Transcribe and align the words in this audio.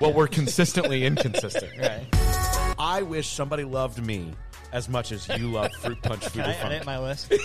Well, 0.00 0.12
we're 0.12 0.28
consistently 0.28 1.04
inconsistent. 1.04 1.70
Right. 1.78 2.06
I 2.78 3.02
wish 3.02 3.28
somebody 3.28 3.64
loved 3.64 4.04
me 4.04 4.32
as 4.72 4.88
much 4.88 5.12
as 5.12 5.28
you 5.28 5.50
love 5.50 5.72
Fruit 5.80 6.00
Punch 6.02 6.20
Can 6.32 6.42
Fubu 6.42 6.48
I 6.48 6.52
Funk. 6.54 6.72
edit 6.72 6.86
my 6.86 6.98
list? 6.98 7.32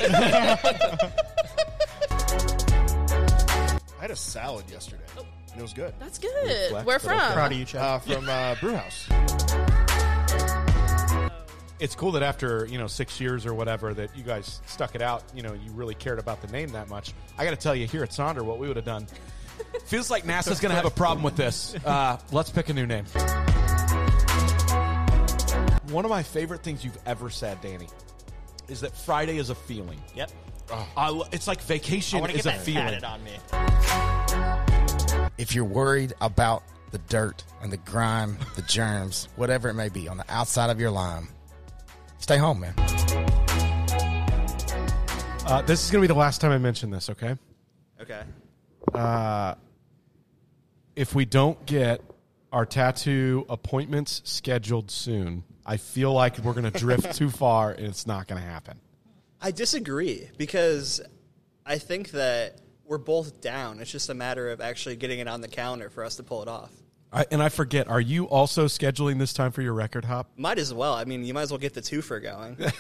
I 3.88 4.02
had 4.02 4.12
a 4.12 4.16
salad 4.16 4.70
yesterday, 4.70 5.04
and 5.18 5.60
it 5.60 5.62
was 5.62 5.74
good. 5.74 5.94
That's 6.00 6.18
good. 6.20 6.70
flex, 6.70 6.86
Where 6.86 7.00
from? 7.00 7.20
Proud 7.34 7.52
of 7.52 7.58
you, 7.58 7.66
Chuck. 7.66 7.82
Uh, 7.82 8.00
from 8.00 8.28
uh, 8.30 8.56
Brewhouse. 8.60 9.08
It's 11.80 11.96
cool 11.96 12.12
that 12.14 12.24
after 12.24 12.66
you 12.66 12.78
know 12.78 12.88
six 12.88 13.20
years 13.20 13.46
or 13.46 13.54
whatever 13.54 13.94
that 13.94 14.16
you 14.16 14.24
guys 14.24 14.62
stuck 14.68 14.96
it 14.96 15.02
out. 15.02 15.24
You 15.36 15.44
know, 15.44 15.54
you 15.54 15.72
really 15.72 15.96
cared 15.96 16.20
about 16.20 16.42
the 16.42 16.48
name 16.48 16.70
that 16.74 16.90
much. 16.90 17.14
I 17.38 17.44
got 17.46 17.52
to 17.52 17.58
tell 17.58 17.76
you, 17.76 17.88
here 17.88 18.04
at 18.04 18.10
Sonder, 18.12 18.42
what 18.44 18.58
we 18.60 18.68
would 18.68 18.78
have 18.78 18.86
done 18.86 19.08
feels 19.86 20.10
like 20.12 20.24
NASA's 20.24 20.60
going 20.60 20.70
to 20.72 20.76
have 20.76 20.86
a 20.86 20.90
problem 20.92 21.24
with 21.24 21.36
this. 21.36 21.76
Uh, 21.86 22.18
let's 22.32 22.50
pick 22.50 22.70
a 22.70 22.74
new 22.74 22.86
name. 22.86 23.06
One 25.94 26.06
of 26.06 26.10
my 26.10 26.24
favorite 26.24 26.64
things 26.64 26.84
you've 26.84 26.98
ever 27.06 27.30
said, 27.30 27.62
Danny, 27.62 27.88
is 28.68 28.82
that 28.82 28.98
Friday 28.98 29.38
is 29.38 29.52
a 29.52 29.56
feeling. 29.56 30.02
yep. 30.16 30.32
I 30.98 31.22
it's 31.32 31.48
like 31.48 31.62
vacation 31.62 32.20
want 32.20 32.34
is 32.34 32.46
get 32.46 32.56
a 32.56 32.58
that 32.58 32.66
feeling. 32.66 33.04
on 33.04 33.24
me. 33.24 33.34
If 35.38 35.54
you're 35.54 35.66
worried 35.66 36.14
about 36.20 36.64
the 36.90 36.98
dirt 36.98 37.44
and 37.62 37.72
the 37.72 37.78
grime, 37.78 38.40
the 38.56 38.64
germs, 38.64 39.28
whatever 39.36 39.70
it 39.70 39.76
may 39.76 39.90
be 39.90 40.08
on 40.08 40.18
the 40.18 40.26
outside 40.30 40.72
of 40.72 40.80
your 40.80 40.90
lime, 40.90 41.28
stay 42.18 42.38
home, 42.38 42.62
man. 42.62 42.74
Uh, 45.46 45.62
this 45.68 45.86
is 45.86 45.92
going 45.92 46.02
to 46.02 46.08
be 46.08 46.12
the 46.12 46.20
last 46.20 46.42
time 46.42 46.50
I 46.52 46.58
mention 46.58 46.90
this. 46.90 47.12
Okay. 47.12 47.36
Okay. 48.02 48.24
if 50.96 51.14
we 51.14 51.26
don't 51.26 51.64
get 51.68 52.02
our 52.52 52.66
tattoo 52.66 53.46
appointments 53.48 54.24
scheduled 54.26 54.90
soon, 54.90 55.44
I 55.66 55.78
feel 55.78 56.14
like 56.14 56.38
we're 56.40 56.54
going 56.54 56.70
to 56.72 56.78
drift 56.80 57.16
too 57.16 57.30
far 57.30 57.72
and 57.72 57.88
it's 57.88 58.06
not 58.08 58.28
going 58.28 58.42
to 58.42 58.48
happen. 58.48 58.78
I 59.42 59.52
disagree 59.52 60.30
because 60.38 61.02
I 61.66 61.78
think 61.78 62.12
that 62.12 62.60
we're 62.86 62.98
both 62.98 63.42
down. 63.42 63.80
It's 63.80 63.92
just 63.92 64.10
a 64.10 64.14
matter 64.14 64.50
of 64.52 64.62
actually 64.62 64.96
getting 64.96 65.20
it 65.20 65.28
on 65.28 65.42
the 65.42 65.48
calendar 65.48 65.90
for 65.90 66.04
us 66.04 66.16
to 66.18 66.24
pull 66.24 66.42
it 66.42 66.48
off. 66.48 66.72
I, 67.12 67.26
and 67.32 67.44
I 67.44 67.50
forget, 67.50 67.88
are 67.88 68.02
you 68.02 68.26
also 68.26 68.66
scheduling 68.66 69.20
this 69.20 69.34
time 69.34 69.52
for 69.52 69.62
your 69.62 69.74
record 69.74 70.04
hop? 70.06 70.32
Might 70.36 70.58
as 70.58 70.74
well. 70.74 70.94
I 70.96 71.06
mean, 71.06 71.24
you 71.24 71.34
might 71.34 71.44
as 71.44 71.52
well 71.52 71.60
get 71.60 71.74
the 71.74 71.82
twofer 71.82 72.22
going. 72.22 72.58
I 72.60 72.72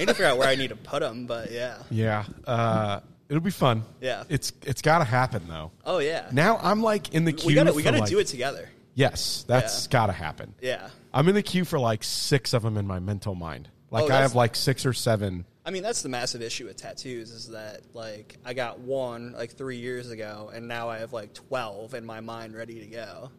need 0.00 0.08
to 0.08 0.14
figure 0.14 0.26
out 0.26 0.36
where 0.38 0.48
I 0.48 0.56
need 0.56 0.68
to 0.68 0.76
put 0.76 1.00
them, 1.00 1.26
but 1.26 1.50
yeah. 1.52 1.78
Yeah. 1.90 2.24
Uh, 2.46 3.00
it'll 3.28 3.40
be 3.42 3.50
fun. 3.50 3.84
Yeah. 4.00 4.24
It's 4.28 4.52
it's 4.64 4.82
got 4.82 4.98
to 4.98 5.04
happen 5.04 5.42
though. 5.48 5.70
Oh 5.84 5.98
yeah. 5.98 6.28
Now 6.32 6.58
I'm 6.60 6.82
like 6.82 7.14
in 7.14 7.24
the 7.24 7.32
queue. 7.32 7.48
we 7.48 7.54
got 7.54 7.64
to 7.64 7.72
we 7.72 7.82
got 7.82 7.92
to 7.92 7.98
like- 8.00 8.08
do 8.08 8.18
it 8.18 8.26
together. 8.26 8.68
Yes, 8.94 9.44
that's 9.46 9.86
Yeah. 9.86 9.90
got 9.92 10.06
to 10.06 10.12
happen. 10.12 10.54
Yeah. 10.60 10.88
I'm 11.12 11.28
in 11.28 11.34
the 11.34 11.42
queue 11.42 11.64
for 11.64 11.78
like 11.78 12.02
six 12.04 12.52
of 12.52 12.62
them 12.62 12.76
in 12.76 12.86
my 12.86 12.98
mental 12.98 13.34
mind. 13.34 13.68
Like 13.90 14.10
Oh, 14.10 14.14
I 14.14 14.18
have 14.20 14.34
like 14.34 14.54
six 14.56 14.84
or 14.84 14.92
seven. 14.92 15.44
I 15.64 15.70
mean, 15.70 15.82
that's 15.82 16.02
the 16.02 16.08
massive 16.08 16.40
issue 16.42 16.66
with 16.66 16.76
tattoos 16.76 17.30
is 17.30 17.48
that 17.48 17.80
like 17.94 18.36
I 18.44 18.54
got 18.54 18.80
one 18.80 19.32
like 19.32 19.52
3 19.52 19.76
years 19.76 20.10
ago 20.10 20.50
and 20.54 20.66
now 20.68 20.88
I 20.88 20.98
have 20.98 21.12
like 21.12 21.34
12 21.34 21.94
in 21.94 22.04
my 22.06 22.20
mind 22.20 22.54
ready 22.54 22.80
to 22.80 22.86
go. 22.86 23.30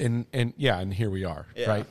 and 0.00 0.26
and 0.32 0.52
yeah, 0.56 0.78
and 0.80 0.92
here 0.94 1.10
we 1.10 1.24
are, 1.24 1.46
Yeah. 1.56 1.68
right? 1.68 1.86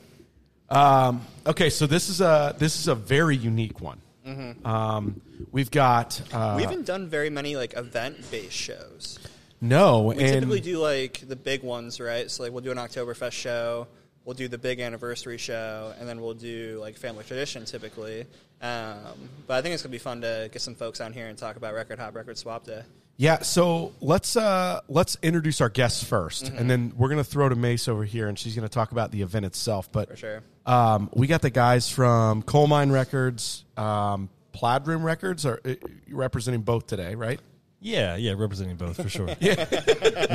Um, 0.70 1.22
okay, 1.46 1.70
so 1.70 1.86
this 1.86 2.08
is 2.10 2.20
a 2.20 2.54
this 2.58 2.78
is 2.78 2.88
a 2.88 2.94
very 2.94 3.36
unique 3.36 3.80
one. 3.80 4.00
Mm-hmm. 4.26 4.66
Um, 4.66 5.20
we've 5.52 5.70
got 5.70 6.20
uh, 6.32 6.54
we 6.56 6.62
haven't 6.62 6.84
done 6.86 7.08
very 7.08 7.30
many 7.30 7.56
like 7.56 7.74
event-based 7.74 8.52
shows. 8.52 9.18
no, 9.62 10.02
We 10.02 10.16
typically 10.16 10.60
do 10.60 10.78
like 10.78 11.26
the 11.26 11.36
big 11.36 11.62
ones, 11.62 11.98
right? 12.00 12.30
So 12.30 12.42
like 12.42 12.52
we'll 12.52 12.60
do 12.62 12.70
an 12.70 12.76
Oktoberfest 12.76 13.32
show, 13.32 13.86
we'll 14.28 14.34
do 14.34 14.46
the 14.46 14.58
big 14.58 14.78
anniversary 14.78 15.38
show, 15.38 15.94
and 15.98 16.06
then 16.06 16.20
we'll 16.20 16.34
do 16.34 16.76
like 16.82 16.98
family 16.98 17.24
tradition 17.24 17.64
typically. 17.64 18.26
Um, 18.60 19.30
but 19.46 19.54
I 19.54 19.62
think 19.62 19.72
it's 19.72 19.82
gonna 19.82 19.90
be 19.90 19.96
fun 19.96 20.20
to 20.20 20.50
get 20.52 20.60
some 20.60 20.74
folks 20.74 21.00
on 21.00 21.14
here 21.14 21.28
and 21.28 21.38
talk 21.38 21.56
about 21.56 21.72
Record 21.72 21.98
Hop 21.98 22.14
Record 22.14 22.36
Swap 22.36 22.62
Day. 22.66 22.82
yeah. 23.16 23.38
So 23.40 23.94
let's 24.02 24.36
uh, 24.36 24.80
let's 24.88 25.16
introduce 25.22 25.62
our 25.62 25.70
guests 25.70 26.04
1st 26.04 26.44
Mm-hmm. 26.44 26.58
and 26.58 26.70
then 26.70 26.92
we're 26.94 27.08
gonna 27.08 27.24
throw 27.24 27.48
to 27.48 27.56
Mace 27.56 27.88
over 27.88 28.04
here, 28.04 28.28
and 28.28 28.38
she's 28.38 28.54
gonna 28.54 28.68
talk 28.68 28.92
about 28.92 29.12
the 29.12 29.22
event 29.22 29.46
itself. 29.46 29.90
But 29.90 30.10
For 30.10 30.16
sure. 30.16 30.42
um, 30.66 31.08
we 31.14 31.26
got 31.26 31.40
the 31.40 31.48
guys 31.50 31.88
from 31.90 32.42
Colemine 32.42 32.92
Records, 32.92 33.64
um, 33.78 34.28
Plaid 34.52 34.86
Room 34.86 35.02
Records, 35.02 35.46
are 35.46 35.58
uh, 35.64 35.74
representing 36.10 36.60
both 36.60 36.86
today, 36.86 37.14
right? 37.14 37.40
Yeah, 37.80 38.16
yeah, 38.16 38.34
representing 38.36 38.76
both 38.76 38.96
for 39.00 39.08
sure. 39.08 39.28
yeah, 39.40 39.66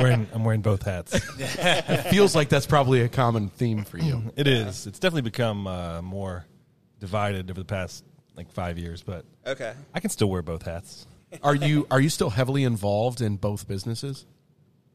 wearing, 0.00 0.26
I'm 0.32 0.44
wearing 0.44 0.62
both 0.62 0.82
hats. 0.82 1.14
It 1.38 2.02
feels 2.10 2.34
like 2.34 2.48
that's 2.48 2.66
probably 2.66 3.02
a 3.02 3.08
common 3.08 3.48
theme 3.50 3.84
for 3.84 3.98
you. 3.98 4.22
It 4.36 4.46
is. 4.46 4.86
It's 4.86 4.98
definitely 4.98 5.22
become 5.30 5.66
uh, 5.66 6.00
more 6.02 6.46
divided 7.00 7.50
over 7.50 7.60
the 7.60 7.66
past 7.66 8.02
like 8.36 8.50
five 8.50 8.78
years, 8.78 9.02
but 9.02 9.24
Okay. 9.46 9.74
I 9.92 10.00
can 10.00 10.08
still 10.10 10.30
wear 10.30 10.40
both 10.42 10.62
hats. 10.62 11.06
Are 11.42 11.54
you 11.54 11.86
are 11.90 12.00
you 12.00 12.08
still 12.08 12.30
heavily 12.30 12.64
involved 12.64 13.20
in 13.20 13.36
both 13.36 13.68
businesses, 13.68 14.24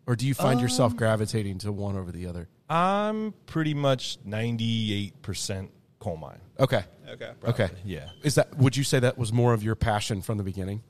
or 0.07 0.15
do 0.15 0.25
you 0.25 0.33
find 0.33 0.57
Um, 0.57 0.63
yourself 0.63 0.95
gravitating 0.95 1.59
to 1.59 1.71
one 1.71 1.95
over 1.97 2.11
the 2.11 2.25
other? 2.27 2.47
I'm 2.69 3.33
pretty 3.45 3.73
much 3.73 4.17
98% 4.25 5.69
Colemine. 5.99 6.39
Okay, 6.59 6.83
Okay. 7.09 7.31
okay, 7.43 7.69
Yeah. 7.85 8.09
Is 8.23 8.35
that 8.35 8.57
would 8.57 8.75
you 8.77 8.83
say 8.83 8.99
that 8.99 9.17
was 9.17 9.31
more 9.33 9.53
of 9.53 9.61
your 9.63 9.75
passion 9.75 10.21
from 10.21 10.37
the 10.37 10.43
beginning? 10.43 10.81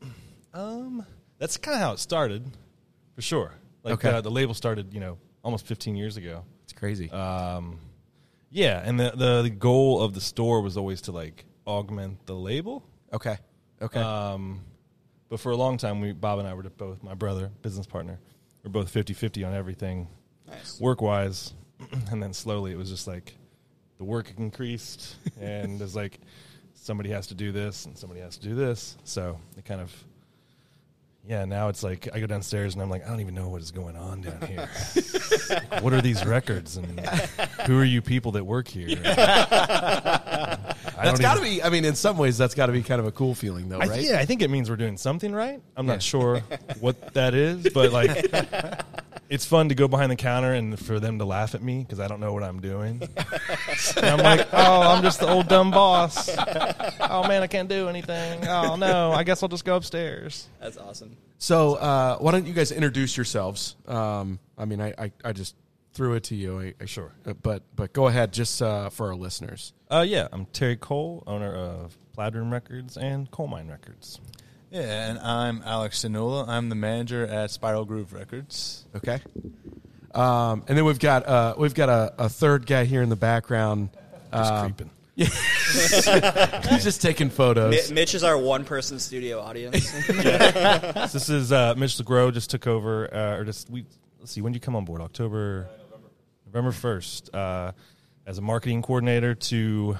Um, 0.53 1.05
that's 1.39 1.57
kind 1.57 1.75
of 1.75 1.81
how 1.81 1.93
it 1.93 1.99
started, 1.99 2.45
for 3.15 3.21
sure. 3.21 3.53
Like 3.83 3.93
Okay. 3.95 4.09
uh, 4.09 4.21
the 4.21 4.29
label 4.31 4.53
started, 4.53 4.93
you 4.93 4.99
know, 4.99 5.17
almost 5.43 5.65
15 5.65 5.95
years 5.95 6.17
ago. 6.17 6.43
It's 6.63 6.73
crazy. 6.73 7.09
Um, 7.09 7.79
yeah, 8.51 8.81
and 8.85 8.99
the, 8.99 9.11
the 9.15 9.41
the 9.43 9.49
goal 9.49 10.01
of 10.01 10.13
the 10.13 10.21
store 10.21 10.61
was 10.61 10.75
always 10.77 11.01
to 11.01 11.11
like 11.11 11.45
augment 11.65 12.25
the 12.25 12.35
label. 12.35 12.83
okay, 13.13 13.37
okay, 13.81 13.99
Um, 13.99 14.61
but 15.29 15.39
for 15.39 15.51
a 15.51 15.55
long 15.55 15.77
time, 15.77 16.01
we 16.01 16.11
Bob 16.13 16.39
and 16.39 16.47
I 16.47 16.53
were 16.53 16.63
both 16.63 17.01
my 17.03 17.13
brother, 17.13 17.51
business 17.61 17.85
partner. 17.87 18.19
We're 18.63 18.71
both 18.71 18.91
50-50 18.93 19.47
on 19.47 19.53
everything, 19.53 20.07
Nice. 20.47 20.79
work 20.79 21.01
wise, 21.01 21.53
and 22.11 22.21
then 22.21 22.33
slowly 22.33 22.71
it 22.71 22.77
was 22.77 22.89
just 22.89 23.07
like 23.07 23.35
the 23.97 24.03
work 24.03 24.33
increased, 24.37 25.15
and 25.39 25.81
it's 25.81 25.95
like 25.95 26.19
somebody 26.73 27.09
has 27.11 27.27
to 27.27 27.35
do 27.35 27.51
this 27.51 27.85
and 27.85 27.97
somebody 27.97 28.21
has 28.21 28.37
to 28.37 28.47
do 28.47 28.55
this. 28.55 28.97
So 29.03 29.39
it 29.57 29.63
kind 29.65 29.79
of. 29.81 29.93
Yeah, 31.27 31.45
now 31.45 31.67
it's 31.69 31.83
like 31.83 32.07
I 32.13 32.19
go 32.19 32.25
downstairs 32.25 32.73
and 32.73 32.81
I'm 32.81 32.89
like, 32.89 33.05
I 33.05 33.09
don't 33.09 33.19
even 33.19 33.35
know 33.35 33.49
what 33.49 33.61
is 33.61 33.69
going 33.71 33.95
on 33.95 34.21
down 34.21 34.41
here. 34.47 34.67
Like, 35.49 35.83
what 35.83 35.93
are 35.93 36.01
these 36.01 36.25
records 36.25 36.77
and 36.77 36.99
who 37.67 37.79
are 37.79 37.83
you 37.85 38.01
people 38.01 38.31
that 38.31 38.43
work 38.45 38.67
here? 38.67 38.97
I 39.05 41.03
that's 41.05 41.19
don't 41.19 41.21
got 41.21 41.35
to 41.35 41.41
be. 41.41 41.61
I 41.61 41.69
mean, 41.69 41.85
in 41.85 41.95
some 41.95 42.17
ways, 42.17 42.37
that's 42.37 42.55
got 42.55 42.65
to 42.65 42.71
be 42.71 42.81
kind 42.81 42.99
of 42.99 43.05
a 43.05 43.11
cool 43.11 43.35
feeling, 43.35 43.69
though, 43.69 43.79
I, 43.79 43.85
right? 43.85 44.01
yeah, 44.01 44.17
I 44.19 44.25
think 44.25 44.41
it 44.41 44.49
means 44.49 44.69
we're 44.69 44.75
doing 44.75 44.97
something 44.97 45.31
right. 45.33 45.61
I'm 45.77 45.85
Yeah. 45.85 45.93
not 45.93 46.01
sure 46.01 46.39
what 46.79 47.13
that 47.13 47.33
is, 47.35 47.69
but 47.73 47.91
like, 47.91 48.31
it's 49.29 49.45
fun 49.45 49.69
to 49.69 49.75
go 49.75 49.87
behind 49.87 50.11
the 50.11 50.15
counter 50.15 50.53
and 50.53 50.77
for 50.77 50.99
them 50.99 51.19
to 51.19 51.25
laugh 51.25 51.53
at 51.55 51.61
me 51.61 51.79
because 51.79 51.99
I 51.99 52.07
don't 52.07 52.19
know 52.19 52.33
what 52.33 52.43
I'm 52.43 52.59
doing. 52.59 53.01
and 53.97 54.05
I'm 54.05 54.17
like, 54.19 54.47
oh, 54.51 54.81
I'm 54.81 55.03
just 55.03 55.19
the 55.19 55.27
old 55.29 55.47
dumb 55.47 55.71
boss. 55.71 56.29
Oh 56.99 57.27
man, 57.27 57.43
I 57.43 57.47
can't 57.47 57.69
do 57.69 57.87
anything. 57.89 58.47
Oh 58.47 58.75
no, 58.75 59.11
I 59.11 59.23
guess 59.23 59.41
I'll 59.43 59.49
just 59.49 59.65
go 59.65 59.75
upstairs. 59.75 60.47
That's 60.59 60.77
awesome. 60.77 61.15
So 61.37 61.75
uh, 61.75 62.17
why 62.17 62.31
don't 62.31 62.45
you 62.47 62.53
guys 62.53 62.71
introduce 62.71 63.15
yourselves? 63.15 63.75
Um, 63.87 64.39
I 64.57 64.65
mean, 64.65 64.81
I, 64.81 64.93
I, 64.97 65.11
I 65.23 65.31
just 65.31 65.55
threw 65.93 66.13
it 66.15 66.23
to 66.25 66.35
you. 66.35 66.59
I, 66.59 66.73
I, 66.81 66.85
Sure. 66.85 67.11
uh, 67.25 67.33
but 67.33 67.63
but 67.75 67.93
go 67.93 68.07
ahead, 68.07 68.33
just 68.33 68.61
uh, 68.61 68.89
for 68.89 69.07
our 69.09 69.15
listeners. 69.15 69.73
Uh, 69.89 70.05
yeah, 70.07 70.27
I'm 70.31 70.45
Terry 70.47 70.75
Cole, 70.75 71.23
owner 71.27 71.53
of 71.53 71.97
Plaid 72.13 72.35
Room 72.35 72.51
Records 72.51 72.97
and 72.97 73.29
Colemine 73.31 73.69
Records. 73.69 74.19
Yeah, 74.71 75.09
and 75.09 75.19
I'm 75.19 75.63
Alex 75.65 76.03
Sinula. 76.03 76.47
I'm 76.47 76.69
the 76.69 76.75
manager 76.75 77.25
at 77.25 77.49
Spiral 77.51 77.85
Groove 77.85 78.13
Records. 78.13 78.85
Okay. 78.95 79.19
Um, 80.13 80.63
and 80.67 80.77
then 80.77 80.85
we've 80.85 80.99
got 80.99 81.25
uh, 81.27 81.55
we've 81.57 81.73
got 81.73 81.89
a, 81.89 82.13
a 82.25 82.29
third 82.29 82.65
guy 82.67 82.85
here 82.85 83.01
in 83.01 83.09
the 83.09 83.15
background. 83.15 83.89
Just 84.31 84.51
Um, 84.53 84.65
creeping. 84.73 84.91
He's 85.15 86.83
just 86.83 87.01
taking 87.01 87.29
photos. 87.29 87.89
Mi- 87.89 87.95
Mitch 87.95 88.15
is 88.15 88.23
our 88.23 88.37
one-person 88.37 88.99
studio 88.99 89.39
audience. 89.41 89.91
So 90.09 91.17
this 91.17 91.29
is 91.29 91.51
uh, 91.51 91.73
Mitch 91.75 91.97
LeGros 91.97 92.33
just 92.33 92.49
took 92.51 92.67
over, 92.67 93.13
uh, 93.13 93.37
or 93.37 93.45
just 93.45 93.69
we. 93.69 93.85
Let's 94.19 94.31
see, 94.31 94.41
when 94.41 94.51
did 94.53 94.57
you 94.57 94.61
come 94.61 94.75
on 94.75 94.85
board? 94.85 95.01
October, 95.01 95.67
November 96.45 96.71
first, 96.71 97.33
uh, 97.33 97.71
as 98.27 98.37
a 98.37 98.41
marketing 98.41 98.81
coordinator 98.81 99.33
to 99.35 99.97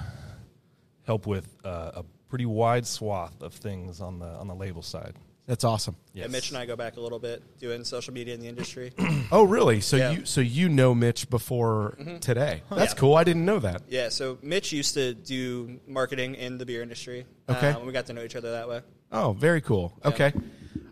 help 1.06 1.26
with 1.26 1.48
uh, 1.64 1.90
a 2.02 2.04
pretty 2.30 2.46
wide 2.46 2.86
swath 2.86 3.42
of 3.42 3.52
things 3.52 4.00
on 4.00 4.18
the 4.20 4.26
on 4.26 4.48
the 4.48 4.54
label 4.54 4.80
side. 4.82 5.14
That's 5.46 5.64
awesome. 5.64 5.96
Yeah, 6.12 6.28
Mitch 6.28 6.50
and 6.50 6.58
I 6.58 6.64
go 6.64 6.76
back 6.76 6.96
a 6.96 7.00
little 7.00 7.18
bit 7.18 7.42
doing 7.58 7.82
social 7.82 8.14
media 8.14 8.34
in 8.34 8.40
the 8.40 8.46
industry. 8.46 8.92
Oh, 9.32 9.42
really? 9.44 9.80
So 9.80 9.96
Yeah. 9.96 10.10
you 10.12 10.24
so 10.24 10.40
you 10.40 10.68
know 10.68 10.94
Mitch 10.94 11.28
before 11.30 11.96
today? 12.20 12.62
That's 12.70 12.92
Yeah. 12.94 12.98
cool. 12.98 13.14
I 13.16 13.24
didn't 13.24 13.44
know 13.44 13.58
that. 13.60 13.82
yeah, 13.88 14.08
so 14.10 14.38
Mitch 14.42 14.72
used 14.72 14.94
to 14.94 15.14
do 15.14 15.78
marketing 15.86 16.34
in 16.36 16.58
the 16.58 16.66
beer 16.66 16.82
industry. 16.82 17.26
Okay. 17.48 17.70
Um, 17.70 17.84
we 17.86 17.92
got 17.92 18.06
to 18.06 18.12
know 18.12 18.22
each 18.24 18.36
other 18.36 18.52
that 18.52 18.68
way. 18.68 18.80
Oh, 19.12 19.32
very 19.32 19.60
cool. 19.60 19.92
Okay. 20.04 20.32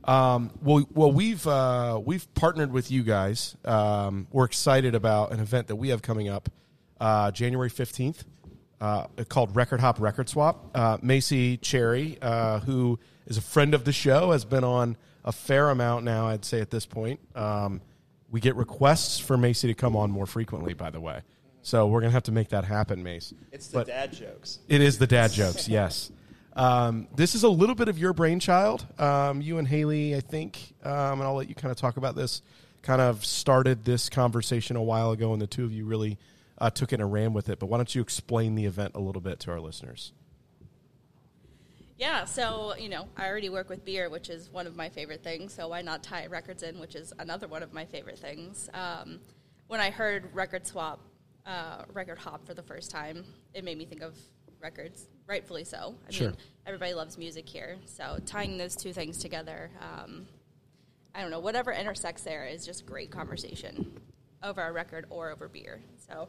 Um, 0.05 0.50
well, 0.62 0.85
well, 0.94 1.12
we've 1.12 1.46
uh, 1.46 2.00
we've 2.05 2.32
partnered 2.35 2.73
with 2.73 2.90
you 2.90 3.02
guys. 3.02 3.56
Um, 3.64 4.26
we're 4.32 4.44
excited 4.46 4.94
about 4.94 5.32
an 5.32 5.40
event 5.40 5.67
that 5.69 5.76
we 5.76 5.90
have 5.90 6.02
coming 6.02 6.29
up 6.29 6.49
uh, 7.00 7.31
January 7.31 7.69
fifteenth, 7.69 8.25
uh, 8.80 9.06
called 9.28 9.54
Record 9.56 9.80
Hop 9.80 10.00
Record 10.00 10.28
Swap. 10.28 10.70
Uh, 10.76 10.98
Macy 11.02 11.56
Cherry, 11.56 12.19
uh, 12.22 12.60
who 12.60 12.98
is 13.26 13.36
a 13.36 13.42
friend 13.42 13.75
of 13.75 13.84
the 13.84 13.92
show, 13.92 14.32
has 14.32 14.44
been 14.44 14.64
on 14.64 14.96
a 15.25 15.32
fair 15.32 15.70
amount 15.70 16.04
now. 16.04 16.28
I'd 16.28 16.44
say 16.44 16.60
at 16.60 16.70
this 16.70 16.86
point, 16.86 17.20
um, 17.34 17.80
we 18.30 18.40
get 18.40 18.56
requests 18.56 19.19
for 19.19 19.36
Macy 19.36 19.69
to 19.69 19.75
come 19.75 19.96
on 19.96 20.10
more 20.10 20.26
frequently. 20.26 20.75
By 20.75 20.90
the 20.90 21.00
way, 21.00 21.22
so 21.62 21.86
we're 21.88 22.00
gonna 22.00 22.12
have 22.12 22.22
to 22.25 22.32
make 22.32 22.48
that 22.50 22.64
happen, 22.64 23.02
Mace. 23.02 23.32
It's 23.52 23.69
the 23.69 23.78
But- 23.78 23.86
dad 23.88 24.12
jokes. 24.12 24.58
it 24.69 24.80
is 24.80 24.98
the 24.98 25.06
dad 25.06 25.32
jokes, 25.32 25.69
yes. 25.70 26.10
Um, 26.54 27.06
this 27.14 27.34
is 27.36 27.44
a 27.44 27.48
little 27.48 27.76
bit 27.76 27.88
of 27.88 27.98
your 27.98 28.12
brainchild. 28.12 28.84
Um, 29.00 29.40
you 29.40 29.58
and 29.58 29.69
Haley, 29.69 30.16
I 30.16 30.20
think, 30.20 30.75
um, 30.82 30.92
and 31.20 31.22
I'll 31.22 31.34
let 31.36 31.48
you 31.48 31.54
kind 31.54 31.70
of 31.70 31.76
talk 31.78 31.96
about 31.96 32.16
this. 32.16 32.42
Kind 32.82 33.00
of 33.00 33.25
started 33.25 33.84
this 33.84 34.08
conversation 34.08 34.75
a 34.76 34.82
while 34.82 35.12
ago, 35.12 35.32
and 35.32 35.40
the 35.40 35.46
two 35.46 35.64
of 35.64 35.72
you 35.72 35.84
really 35.84 36.19
uh, 36.60 36.70
took 36.70 36.93
it 36.93 37.00
and 37.00 37.12
ran 37.12 37.32
with 37.32 37.49
it. 37.49 37.58
But 37.58 37.66
why 37.66 37.78
don't 37.78 37.94
you 37.94 38.02
explain 38.02 38.55
the 38.55 38.64
event 38.66 38.93
a 38.94 39.00
little 39.00 39.22
bit 39.22 39.40
to 39.40 39.50
our 39.50 39.60
listeners? 39.60 40.12
Yeah, 41.96 42.26
so 42.26 42.75
you 42.78 42.88
know, 42.88 43.08
I 43.16 43.26
already 43.28 43.49
work 43.49 43.69
with 43.69 43.84
beer, 43.84 44.08
which 44.08 44.28
is 44.31 44.50
one 44.50 44.66
of 44.66 44.76
my 44.76 44.88
favorite 44.88 45.25
things. 45.25 45.52
So 45.55 45.69
why 45.69 45.82
not 45.82 46.02
tie 46.02 46.26
records 46.26 46.62
in, 46.62 46.78
which 46.78 46.94
is 46.94 47.12
another 47.19 47.49
one 47.49 47.62
of 47.62 47.72
my 47.72 47.84
favorite 47.87 48.19
things. 48.19 48.70
Um, 48.72 49.19
when 49.66 49.81
I 49.81 49.90
heard 49.90 50.32
record 50.34 50.66
swap, 50.66 51.00
uh, 51.44 51.82
record 51.93 52.19
hop 52.19 52.46
for 52.46 52.55
the 52.55 52.62
first 52.62 52.90
time, 52.90 53.25
it 53.52 53.64
made 53.64 53.78
me 53.78 53.84
think 53.84 54.02
of 54.02 54.16
records. 54.61 55.08
Rightfully 55.26 55.64
so. 55.64 55.96
I 56.06 56.12
Sure. 56.12 56.28
mean, 56.28 56.37
everybody 56.66 56.94
loves 56.94 57.19
music 57.19 57.49
here, 57.49 57.78
so 57.84 58.19
tying 58.25 58.58
those 58.58 58.76
two 58.76 58.93
things 58.93 59.19
together, 59.19 59.70
um, 59.81 60.26
I 61.14 61.20
don't 61.20 61.31
know, 61.31 61.40
whatever 61.40 61.72
intersects 61.72 62.22
there 62.22 62.46
is 62.46 62.64
just 62.64 62.87
great 62.87 63.11
conversation 63.11 64.00
over 64.43 64.62
a 64.62 64.72
record 64.72 65.06
or 65.11 65.31
over 65.31 65.49
beer. 65.49 65.81
So, 66.08 66.28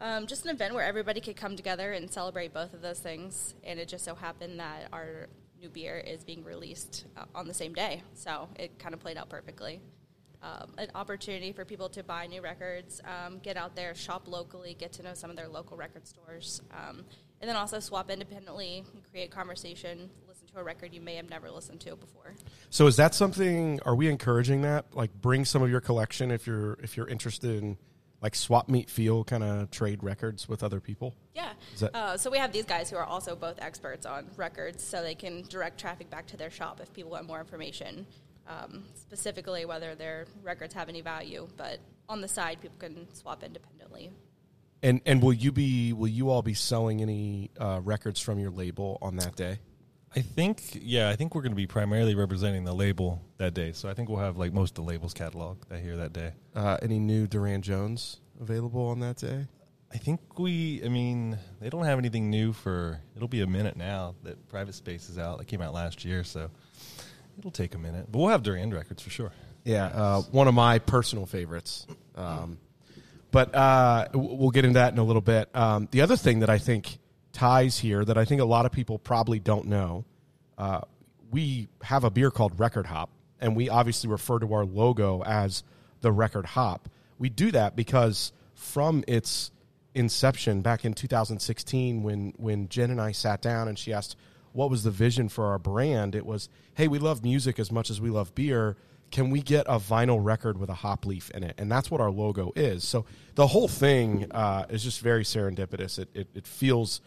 um, 0.00 0.26
just 0.26 0.44
an 0.44 0.50
event 0.50 0.74
where 0.74 0.84
everybody 0.84 1.20
could 1.20 1.36
come 1.36 1.56
together 1.56 1.92
and 1.92 2.10
celebrate 2.10 2.52
both 2.54 2.74
of 2.74 2.82
those 2.82 2.98
things. 2.98 3.54
And 3.64 3.78
it 3.78 3.88
just 3.88 4.04
so 4.04 4.14
happened 4.14 4.60
that 4.60 4.88
our 4.92 5.28
new 5.60 5.68
beer 5.68 5.98
is 5.98 6.24
being 6.24 6.42
released 6.42 7.04
uh, 7.16 7.24
on 7.34 7.46
the 7.46 7.54
same 7.54 7.74
day. 7.74 8.02
So, 8.14 8.48
it 8.58 8.78
kind 8.78 8.94
of 8.94 9.00
played 9.00 9.16
out 9.16 9.28
perfectly. 9.28 9.80
Um, 10.42 10.72
an 10.78 10.88
opportunity 10.94 11.52
for 11.52 11.66
people 11.66 11.90
to 11.90 12.02
buy 12.02 12.26
new 12.26 12.40
records, 12.40 13.02
um, 13.04 13.40
get 13.40 13.58
out 13.58 13.76
there, 13.76 13.94
shop 13.94 14.26
locally, 14.26 14.72
get 14.72 14.90
to 14.94 15.02
know 15.02 15.12
some 15.12 15.28
of 15.28 15.36
their 15.36 15.48
local 15.48 15.76
record 15.76 16.06
stores, 16.08 16.62
um, 16.72 17.04
and 17.42 17.48
then 17.48 17.56
also 17.56 17.78
swap 17.78 18.10
independently, 18.10 18.84
create 19.10 19.30
conversation, 19.30 20.08
listen 20.26 20.46
to 20.46 20.58
a 20.58 20.62
record 20.62 20.94
you 20.94 21.00
may 21.02 21.16
have 21.16 21.28
never 21.28 21.50
listened 21.50 21.78
to 21.80 21.94
before. 21.94 22.34
So, 22.70 22.86
is 22.86 22.96
that 22.96 23.14
something? 23.14 23.80
Are 23.84 23.94
we 23.94 24.08
encouraging 24.08 24.62
that? 24.62 24.86
Like, 24.94 25.12
bring 25.20 25.44
some 25.44 25.62
of 25.62 25.68
your 25.68 25.82
collection 25.82 26.30
if 26.30 26.46
you're 26.46 26.78
if 26.82 26.96
you're 26.96 27.08
interested 27.08 27.62
in 27.62 27.76
like 28.22 28.34
swap 28.34 28.68
meet 28.68 28.90
feel 28.90 29.24
kind 29.24 29.42
of 29.42 29.70
trade 29.70 30.02
records 30.02 30.48
with 30.48 30.62
other 30.62 30.80
people. 30.80 31.14
Yeah. 31.34 31.52
Uh, 31.94 32.16
so 32.16 32.30
we 32.30 32.38
have 32.38 32.52
these 32.52 32.64
guys 32.64 32.90
who 32.90 32.96
are 32.96 33.04
also 33.04 33.34
both 33.34 33.58
experts 33.60 34.06
on 34.06 34.26
records, 34.36 34.82
so 34.84 35.02
they 35.02 35.14
can 35.14 35.42
direct 35.48 35.80
traffic 35.80 36.10
back 36.10 36.26
to 36.28 36.36
their 36.36 36.50
shop 36.50 36.80
if 36.82 36.92
people 36.92 37.12
want 37.12 37.26
more 37.26 37.40
information, 37.40 38.06
um, 38.46 38.84
specifically 38.94 39.64
whether 39.64 39.94
their 39.94 40.26
records 40.42 40.74
have 40.74 40.88
any 40.88 41.00
value. 41.00 41.48
But 41.56 41.80
on 42.08 42.20
the 42.20 42.28
side, 42.28 42.60
people 42.60 42.78
can 42.78 43.12
swap 43.14 43.42
independently. 43.42 44.10
And 44.82 45.00
and 45.06 45.22
will 45.22 45.32
you 45.32 45.52
be 45.52 45.92
will 45.92 46.08
you 46.08 46.30
all 46.30 46.42
be 46.42 46.54
selling 46.54 47.02
any 47.02 47.50
uh, 47.58 47.80
records 47.82 48.20
from 48.20 48.38
your 48.38 48.50
label 48.50 48.98
on 49.02 49.16
that 49.16 49.36
day? 49.36 49.58
I 50.14 50.22
think, 50.22 50.60
yeah, 50.74 51.08
I 51.08 51.14
think 51.14 51.34
we're 51.34 51.42
going 51.42 51.52
to 51.52 51.56
be 51.56 51.68
primarily 51.68 52.16
representing 52.16 52.64
the 52.64 52.74
label 52.74 53.22
that 53.38 53.54
day. 53.54 53.72
So 53.72 53.88
I 53.88 53.94
think 53.94 54.08
we'll 54.08 54.18
have 54.18 54.36
like 54.36 54.52
most 54.52 54.70
of 54.70 54.84
the 54.84 54.90
labels 54.90 55.14
catalog 55.14 55.58
that 55.68 55.80
here 55.80 55.96
that 55.98 56.12
day. 56.12 56.32
Uh, 56.54 56.78
any 56.82 56.98
new 56.98 57.28
Durand 57.28 57.62
Jones 57.62 58.20
available 58.40 58.88
on 58.88 59.00
that 59.00 59.18
day? 59.18 59.46
I 59.92 59.98
think 59.98 60.38
we, 60.38 60.82
I 60.84 60.88
mean, 60.88 61.38
they 61.60 61.68
don't 61.68 61.84
have 61.84 61.98
anything 61.98 62.30
new 62.30 62.52
for, 62.52 63.00
it'll 63.14 63.28
be 63.28 63.40
a 63.40 63.46
minute 63.46 63.76
now 63.76 64.14
that 64.22 64.48
Private 64.48 64.74
Space 64.74 65.08
is 65.10 65.18
out. 65.18 65.38
That 65.38 65.46
came 65.46 65.60
out 65.60 65.74
last 65.74 66.04
year, 66.04 66.22
so 66.22 66.48
it'll 67.38 67.50
take 67.50 67.74
a 67.74 67.78
minute. 67.78 68.06
But 68.10 68.18
we'll 68.18 68.28
have 68.28 68.42
Duran 68.42 68.72
records 68.72 69.02
for 69.02 69.10
sure. 69.10 69.32
Yeah, 69.64 69.86
uh, 69.86 70.22
one 70.22 70.48
of 70.48 70.54
my 70.54 70.78
personal 70.78 71.26
favorites. 71.26 71.86
Um, 72.14 72.58
but 73.30 73.54
uh, 73.54 74.08
we'll 74.14 74.50
get 74.50 74.64
into 74.64 74.78
that 74.78 74.92
in 74.92 74.98
a 74.98 75.04
little 75.04 75.22
bit. 75.22 75.48
Um, 75.54 75.88
the 75.90 76.02
other 76.02 76.16
thing 76.16 76.40
that 76.40 76.50
I 76.50 76.58
think 76.58 76.99
ties 77.32 77.78
here 77.78 78.04
that 78.04 78.18
I 78.18 78.24
think 78.24 78.40
a 78.40 78.44
lot 78.44 78.66
of 78.66 78.72
people 78.72 78.98
probably 78.98 79.38
don't 79.38 79.66
know, 79.66 80.04
uh, 80.58 80.80
we 81.30 81.68
have 81.82 82.04
a 82.04 82.10
beer 82.10 82.30
called 82.30 82.58
Record 82.58 82.86
Hop, 82.86 83.10
and 83.40 83.56
we 83.56 83.68
obviously 83.68 84.10
refer 84.10 84.38
to 84.38 84.52
our 84.52 84.64
logo 84.64 85.22
as 85.22 85.62
the 86.00 86.12
Record 86.12 86.46
Hop. 86.46 86.88
We 87.18 87.28
do 87.28 87.50
that 87.52 87.76
because 87.76 88.32
from 88.54 89.04
its 89.06 89.50
inception 89.94 90.60
back 90.60 90.84
in 90.84 90.94
2016 90.94 92.02
when 92.02 92.32
when 92.36 92.68
Jen 92.68 92.90
and 92.90 93.00
I 93.00 93.12
sat 93.12 93.42
down 93.42 93.66
and 93.66 93.78
she 93.78 93.92
asked 93.92 94.16
what 94.52 94.70
was 94.70 94.84
the 94.84 94.90
vision 94.90 95.28
for 95.28 95.46
our 95.46 95.58
brand 95.58 96.14
it 96.14 96.24
was 96.24 96.48
hey 96.74 96.86
we 96.86 96.98
love 96.98 97.24
music 97.24 97.58
as 97.58 97.72
much 97.72 97.90
as 97.90 98.00
we 98.00 98.10
love 98.10 98.34
beer. 98.34 98.76
Can 99.10 99.30
we 99.30 99.42
get 99.42 99.66
a 99.66 99.80
vinyl 99.80 100.22
record 100.22 100.56
with 100.56 100.70
a 100.70 100.74
hop 100.74 101.04
leaf 101.04 101.30
in 101.30 101.42
it? 101.42 101.56
And 101.58 101.70
that's 101.70 101.90
what 101.90 102.00
our 102.00 102.12
logo 102.12 102.52
is. 102.54 102.84
So 102.84 103.06
the 103.34 103.48
whole 103.48 103.66
thing 103.66 104.30
uh, 104.30 104.66
is 104.70 104.84
just 104.84 105.00
very 105.00 105.24
serendipitous. 105.24 105.98
It, 105.98 106.10
it, 106.14 106.28
it 106.32 106.46
feels 106.46 107.00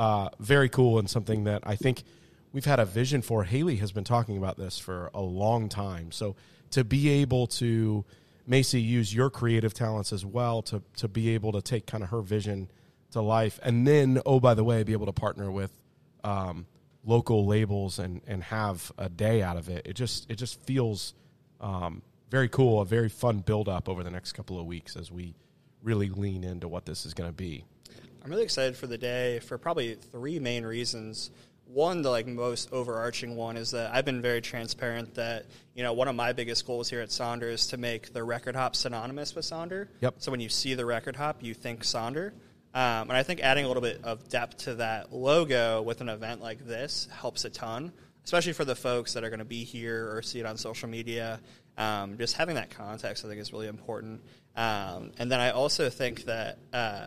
uh, 0.00 0.28
very 0.38 0.68
cool 0.68 0.98
and 0.98 1.08
something 1.08 1.44
that 1.44 1.62
I 1.64 1.76
think 1.76 2.02
we've 2.52 2.64
had 2.64 2.80
a 2.80 2.86
vision 2.86 3.22
for 3.22 3.44
Haley 3.44 3.76
has 3.76 3.92
been 3.92 4.04
talking 4.04 4.36
about 4.38 4.56
this 4.56 4.78
for 4.78 5.10
a 5.14 5.20
long 5.20 5.68
time 5.68 6.10
so 6.10 6.36
to 6.70 6.84
be 6.84 7.08
able 7.08 7.46
to 7.46 8.04
Macy 8.46 8.80
use 8.80 9.14
your 9.14 9.30
creative 9.30 9.74
talents 9.74 10.12
as 10.12 10.24
well 10.26 10.62
to 10.62 10.82
to 10.96 11.06
be 11.06 11.30
able 11.34 11.52
to 11.52 11.62
take 11.62 11.86
kind 11.86 12.02
of 12.02 12.10
her 12.10 12.20
vision 12.20 12.68
to 13.12 13.20
life, 13.20 13.60
and 13.62 13.86
then 13.86 14.20
oh 14.26 14.40
by 14.40 14.54
the 14.54 14.64
way, 14.64 14.82
be 14.82 14.92
able 14.92 15.06
to 15.06 15.12
partner 15.12 15.50
with 15.50 15.70
um, 16.24 16.66
local 17.04 17.46
labels 17.46 17.98
and 17.98 18.22
and 18.26 18.42
have 18.42 18.90
a 18.98 19.08
day 19.08 19.42
out 19.42 19.56
of 19.56 19.68
it. 19.68 19.86
It 19.86 19.94
just 19.94 20.28
it 20.30 20.36
just 20.36 20.60
feels 20.62 21.14
um, 21.60 22.02
very 22.30 22.48
cool, 22.48 22.80
a 22.80 22.84
very 22.84 23.08
fun 23.08 23.38
build 23.38 23.68
up 23.68 23.88
over 23.88 24.02
the 24.02 24.10
next 24.10 24.32
couple 24.32 24.58
of 24.58 24.66
weeks 24.66 24.96
as 24.96 25.12
we 25.12 25.34
really 25.82 26.08
lean 26.08 26.42
into 26.42 26.66
what 26.68 26.86
this 26.86 27.06
is 27.06 27.14
going 27.14 27.28
to 27.28 27.36
be. 27.36 27.64
I'm 28.22 28.30
really 28.30 28.42
excited 28.42 28.76
for 28.76 28.86
the 28.86 28.98
day 28.98 29.40
for 29.40 29.56
probably 29.58 29.94
three 29.94 30.38
main 30.38 30.64
reasons. 30.64 31.30
One, 31.64 32.02
the 32.02 32.10
like 32.10 32.26
most 32.26 32.72
overarching 32.72 33.36
one 33.36 33.56
is 33.56 33.70
that 33.70 33.94
I've 33.94 34.04
been 34.04 34.20
very 34.20 34.40
transparent 34.40 35.14
that 35.14 35.46
you 35.74 35.82
know 35.82 35.92
one 35.92 36.08
of 36.08 36.16
my 36.16 36.32
biggest 36.32 36.66
goals 36.66 36.90
here 36.90 37.00
at 37.00 37.10
Sonder 37.10 37.50
is 37.50 37.68
to 37.68 37.76
make 37.76 38.12
the 38.12 38.24
record 38.24 38.56
hop 38.56 38.74
synonymous 38.74 39.34
with 39.34 39.44
Sonder. 39.44 39.88
Yep. 40.00 40.16
So 40.18 40.30
when 40.30 40.40
you 40.40 40.48
see 40.48 40.74
the 40.74 40.84
record 40.84 41.16
hop, 41.16 41.42
you 41.42 41.54
think 41.54 41.82
Sonder. 41.82 42.32
Um, 42.72 43.08
and 43.08 43.12
I 43.12 43.22
think 43.22 43.40
adding 43.40 43.64
a 43.64 43.68
little 43.68 43.82
bit 43.82 44.00
of 44.04 44.28
depth 44.28 44.58
to 44.58 44.74
that 44.76 45.12
logo 45.12 45.82
with 45.82 46.00
an 46.00 46.08
event 46.08 46.40
like 46.40 46.64
this 46.64 47.08
helps 47.12 47.44
a 47.44 47.50
ton, 47.50 47.92
especially 48.24 48.52
for 48.52 48.64
the 48.64 48.76
folks 48.76 49.14
that 49.14 49.24
are 49.24 49.30
going 49.30 49.40
to 49.40 49.44
be 49.44 49.64
here 49.64 50.14
or 50.14 50.22
see 50.22 50.38
it 50.38 50.46
on 50.46 50.56
social 50.56 50.88
media. 50.88 51.40
Um, 51.76 52.18
just 52.18 52.36
having 52.36 52.56
that 52.56 52.70
context, 52.70 53.24
I 53.24 53.28
think, 53.28 53.40
is 53.40 53.52
really 53.52 53.66
important. 53.66 54.22
Um, 54.54 55.12
and 55.18 55.32
then 55.32 55.40
I 55.40 55.50
also 55.50 55.90
think 55.90 56.24
that 56.24 56.58
uh, 56.72 57.06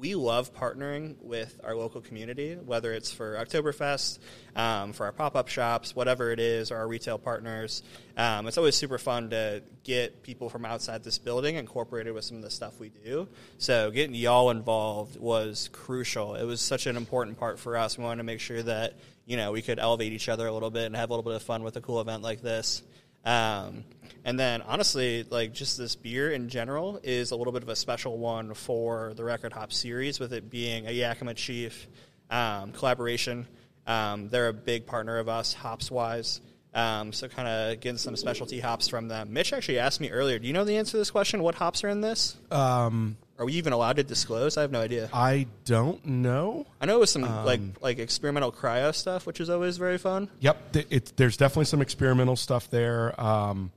we 0.00 0.14
love 0.14 0.54
partnering 0.54 1.14
with 1.20 1.60
our 1.62 1.74
local 1.74 2.00
community, 2.00 2.54
whether 2.54 2.92
it's 2.94 3.12
for 3.12 3.36
Oktoberfest, 3.36 4.18
um, 4.56 4.94
for 4.94 5.04
our 5.04 5.12
pop 5.12 5.36
up 5.36 5.48
shops, 5.48 5.94
whatever 5.94 6.32
it 6.32 6.40
is, 6.40 6.70
or 6.70 6.78
our 6.78 6.88
retail 6.88 7.18
partners. 7.18 7.82
Um, 8.16 8.46
it's 8.46 8.56
always 8.56 8.74
super 8.74 8.96
fun 8.96 9.28
to 9.30 9.62
get 9.84 10.22
people 10.22 10.48
from 10.48 10.64
outside 10.64 11.04
this 11.04 11.18
building 11.18 11.56
incorporated 11.56 12.14
with 12.14 12.24
some 12.24 12.38
of 12.38 12.42
the 12.42 12.50
stuff 12.50 12.80
we 12.80 12.88
do. 12.88 13.28
So 13.58 13.90
getting 13.90 14.14
y'all 14.14 14.50
involved 14.50 15.20
was 15.20 15.68
crucial. 15.70 16.34
It 16.34 16.44
was 16.44 16.62
such 16.62 16.86
an 16.86 16.96
important 16.96 17.38
part 17.38 17.58
for 17.58 17.76
us. 17.76 17.98
We 17.98 18.04
wanted 18.04 18.18
to 18.18 18.24
make 18.24 18.40
sure 18.40 18.62
that 18.62 18.94
you 19.26 19.36
know 19.36 19.52
we 19.52 19.60
could 19.60 19.78
elevate 19.78 20.14
each 20.14 20.30
other 20.30 20.46
a 20.46 20.52
little 20.52 20.70
bit 20.70 20.86
and 20.86 20.96
have 20.96 21.10
a 21.10 21.12
little 21.12 21.30
bit 21.30 21.36
of 21.36 21.42
fun 21.42 21.62
with 21.62 21.76
a 21.76 21.82
cool 21.82 22.00
event 22.00 22.22
like 22.22 22.40
this. 22.40 22.82
Um, 23.22 23.84
and 24.24 24.38
then 24.38 24.62
honestly, 24.62 25.24
like 25.28 25.52
just 25.52 25.78
this 25.78 25.96
beer 25.96 26.30
in 26.30 26.48
general 26.48 27.00
is 27.02 27.30
a 27.30 27.36
little 27.36 27.52
bit 27.52 27.62
of 27.62 27.68
a 27.68 27.76
special 27.76 28.18
one 28.18 28.54
for 28.54 29.14
the 29.14 29.24
Record 29.24 29.52
Hop 29.52 29.72
series, 29.72 30.20
with 30.20 30.32
it 30.32 30.50
being 30.50 30.86
a 30.86 30.92
Yakima 30.92 31.34
Chief 31.34 31.88
um, 32.30 32.72
collaboration. 32.72 33.46
Um, 33.86 34.28
they're 34.28 34.48
a 34.48 34.52
big 34.52 34.86
partner 34.86 35.18
of 35.18 35.28
us, 35.28 35.52
hops 35.52 35.90
wise. 35.90 36.40
Um, 36.72 37.12
so 37.12 37.26
kind 37.26 37.48
of 37.48 37.80
getting 37.80 37.98
some 37.98 38.14
specialty 38.14 38.60
hops 38.60 38.86
from 38.86 39.08
them. 39.08 39.32
Mitch 39.32 39.52
actually 39.52 39.80
asked 39.80 40.00
me 40.00 40.10
earlier. 40.10 40.38
Do 40.38 40.46
you 40.46 40.52
know 40.52 40.64
the 40.64 40.76
answer 40.76 40.92
to 40.92 40.96
this 40.98 41.10
question? 41.10 41.42
What 41.42 41.56
hops 41.56 41.82
are 41.82 41.88
in 41.88 42.00
this? 42.00 42.36
Um, 42.50 43.16
are 43.38 43.44
we 43.46 43.54
even 43.54 43.72
allowed 43.72 43.96
to 43.96 44.04
disclose? 44.04 44.56
I 44.56 44.60
have 44.60 44.70
no 44.70 44.80
idea. 44.80 45.08
I 45.12 45.46
don't 45.64 46.04
know. 46.04 46.66
I 46.80 46.86
know 46.86 46.96
it 46.96 47.00
was 47.00 47.10
some 47.10 47.22
like 47.22 47.60
like 47.80 47.98
experimental 47.98 48.52
cryo 48.52 48.94
stuff, 48.94 49.26
which 49.26 49.40
is 49.40 49.50
always 49.50 49.78
very 49.78 49.98
fun. 49.98 50.28
Yep, 50.40 50.72
th- 50.72 50.86
it, 50.90 51.12
there's 51.16 51.36
definitely 51.36 51.64
some 51.64 51.80
experimental 51.80 52.36
stuff 52.36 52.70
there. 52.70 53.18
Um, 53.20 53.72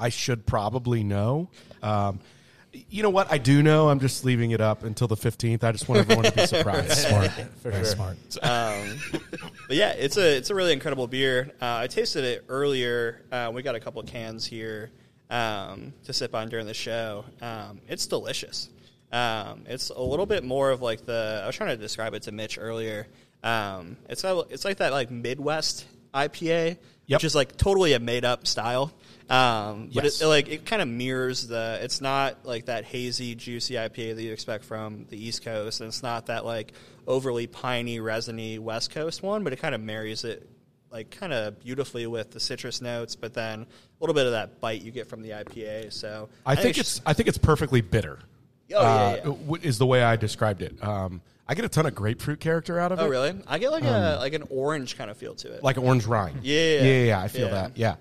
I 0.00 0.08
should 0.08 0.46
probably 0.46 1.04
know. 1.04 1.48
Um, 1.82 2.20
you 2.88 3.02
know 3.02 3.10
what? 3.10 3.30
I 3.32 3.38
do 3.38 3.62
know. 3.62 3.88
I'm 3.88 3.98
just 4.00 4.24
leaving 4.24 4.52
it 4.52 4.60
up 4.60 4.84
until 4.84 5.08
the 5.08 5.16
15th. 5.16 5.64
I 5.64 5.72
just 5.72 5.88
want 5.88 6.02
everyone 6.02 6.24
to 6.24 6.32
be 6.32 6.46
surprised. 6.46 6.92
Smart. 6.92 7.30
Very 7.62 7.84
smart. 7.84 8.16
Um, 8.42 8.98
but 9.66 9.76
yeah, 9.76 9.90
it's 9.90 10.16
a 10.16 10.36
it's 10.36 10.50
a 10.50 10.54
really 10.54 10.72
incredible 10.72 11.06
beer. 11.08 11.50
Uh, 11.60 11.78
I 11.82 11.86
tasted 11.88 12.24
it 12.24 12.44
earlier. 12.48 13.22
Uh, 13.32 13.50
we 13.52 13.62
got 13.62 13.74
a 13.74 13.80
couple 13.80 14.00
cans 14.04 14.46
here 14.46 14.90
um, 15.30 15.92
to 16.04 16.12
sip 16.12 16.34
on 16.34 16.48
during 16.48 16.66
the 16.66 16.74
show. 16.74 17.24
Um, 17.42 17.80
it's 17.88 18.06
delicious. 18.06 18.68
Um, 19.12 19.64
it's 19.66 19.90
a 19.90 20.00
little 20.00 20.26
bit 20.26 20.44
more 20.44 20.70
of 20.70 20.80
like 20.80 21.04
the 21.04 21.40
I 21.42 21.46
was 21.46 21.56
trying 21.56 21.70
to 21.70 21.76
describe 21.76 22.14
it 22.14 22.22
to 22.24 22.32
Mitch 22.32 22.56
earlier. 22.60 23.08
Um, 23.42 23.96
it's 24.08 24.22
a, 24.22 24.44
it's 24.50 24.64
like 24.64 24.76
that 24.76 24.92
like 24.92 25.10
Midwest 25.10 25.86
IPA, 26.14 26.76
Yep. 27.06 27.18
which 27.18 27.24
is 27.24 27.34
like 27.34 27.56
totally 27.56 27.94
a 27.94 27.98
made 27.98 28.24
up 28.24 28.46
style. 28.46 28.92
Um, 29.30 29.90
but 29.94 30.04
Yes. 30.04 30.20
it, 30.20 30.26
like 30.26 30.48
it 30.48 30.66
kind 30.66 30.82
of 30.82 30.88
mirrors 30.88 31.46
the. 31.46 31.78
It's 31.82 32.00
not 32.00 32.44
like 32.44 32.66
that 32.66 32.84
hazy, 32.84 33.34
juicy 33.34 33.74
IPA 33.74 34.16
that 34.16 34.22
you 34.22 34.32
expect 34.32 34.64
from 34.64 35.06
the 35.08 35.24
East 35.24 35.44
Coast, 35.44 35.80
and 35.80 35.88
it's 35.88 36.02
not 36.02 36.26
that 36.26 36.44
like 36.44 36.72
overly 37.06 37.46
piney, 37.46 38.00
resiny 38.00 38.58
West 38.58 38.90
Coast 38.90 39.22
one. 39.22 39.44
But 39.44 39.52
it 39.52 39.60
kind 39.60 39.74
of 39.74 39.80
marries 39.80 40.24
it 40.24 40.48
like 40.90 41.10
kind 41.10 41.32
of 41.32 41.60
beautifully 41.60 42.06
with 42.08 42.32
the 42.32 42.40
citrus 42.40 42.80
notes, 42.80 43.14
but 43.14 43.32
then 43.32 43.60
a 43.62 43.66
little 44.00 44.14
bit 44.14 44.26
of 44.26 44.32
that 44.32 44.60
bite 44.60 44.82
you 44.82 44.90
get 44.90 45.06
from 45.06 45.22
the 45.22 45.30
IPA. 45.30 45.92
So 45.92 46.28
I 46.44 46.56
think 46.56 46.78
it's 46.78 47.00
I 47.06 47.12
think 47.12 47.28
it's 47.28 47.38
perfectly 47.38 47.80
bitter. 47.80 48.18
Oh, 48.72 48.82
yeah, 48.82 49.30
uh, 49.30 49.34
yeah. 49.48 49.56
Is 49.62 49.78
the 49.78 49.86
way 49.86 50.02
I 50.02 50.16
described 50.16 50.62
it. 50.62 50.82
Um, 50.82 51.20
I 51.48 51.54
get 51.54 51.64
a 51.64 51.68
ton 51.68 51.86
of 51.86 51.94
grapefruit 51.94 52.38
character 52.40 52.78
out 52.78 52.92
of 52.92 52.98
it. 53.00 53.02
Oh 53.02 53.08
really? 53.08 53.34
I 53.48 53.58
get 53.58 53.70
like 53.72 53.84
a 53.84 54.16
like 54.20 54.32
an 54.34 54.44
orange 54.50 54.96
kind 54.96 55.10
of 55.10 55.16
feel 55.16 55.34
to 55.36 55.52
it. 55.52 55.62
like 55.62 55.78
orange 55.78 56.06
rind. 56.06 56.40
Yeah. 56.44 56.60
yeah, 56.60 56.80
yeah. 56.82 57.04
yeah, 57.04 57.20
I 57.20 57.28
feel 57.28 57.48
that. 57.50 57.76
Yeah, 57.76 57.96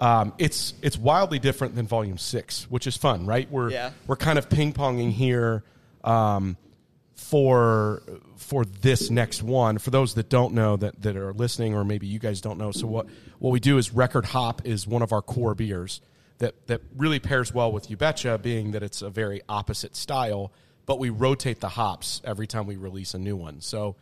um, 0.00 0.32
it's 0.38 0.74
it's 0.82 0.96
wildly 0.98 1.38
different 1.38 1.74
than 1.76 1.86
Volume 1.86 2.18
Six, 2.18 2.64
which 2.70 2.86
is 2.86 2.96
fun, 2.96 3.26
right? 3.26 3.48
We're 3.50 3.70
Yeah. 3.70 3.90
we're 4.06 4.16
kind 4.16 4.38
of 4.38 4.48
ping 4.50 4.72
ponging 4.72 5.12
here 5.12 5.62
um, 6.02 6.56
for 7.14 8.02
for 8.36 8.64
this 8.64 9.10
next 9.10 9.42
one. 9.42 9.78
For 9.78 9.90
those 9.90 10.14
that 10.14 10.28
don't 10.28 10.54
know 10.54 10.76
that 10.76 11.02
that 11.02 11.16
are 11.16 11.32
listening, 11.32 11.74
or 11.74 11.84
maybe 11.84 12.06
you 12.06 12.18
guys 12.18 12.40
don't 12.40 12.58
know, 12.58 12.72
so 12.72 12.86
what 12.86 13.06
what 13.38 13.50
we 13.50 13.60
do 13.60 13.78
is 13.78 13.92
Record 13.92 14.24
Hop 14.26 14.66
is 14.66 14.86
one 14.86 15.02
of 15.02 15.12
our 15.12 15.22
core 15.22 15.54
beers 15.54 16.00
that 16.38 16.66
that 16.68 16.80
really 16.96 17.20
pairs 17.20 17.52
well 17.52 17.70
with 17.70 17.90
You 17.90 17.96
Betcha, 17.96 18.38
being 18.38 18.72
that 18.72 18.82
it's 18.82 19.02
a 19.02 19.10
very 19.10 19.42
opposite 19.48 19.94
style, 19.94 20.50
but 20.86 20.98
we 20.98 21.10
rotate 21.10 21.60
the 21.60 21.68
hops 21.68 22.22
every 22.24 22.46
time 22.46 22.66
we 22.66 22.76
release 22.76 23.12
a 23.12 23.18
new 23.18 23.36
one. 23.36 23.60
So 23.60 23.96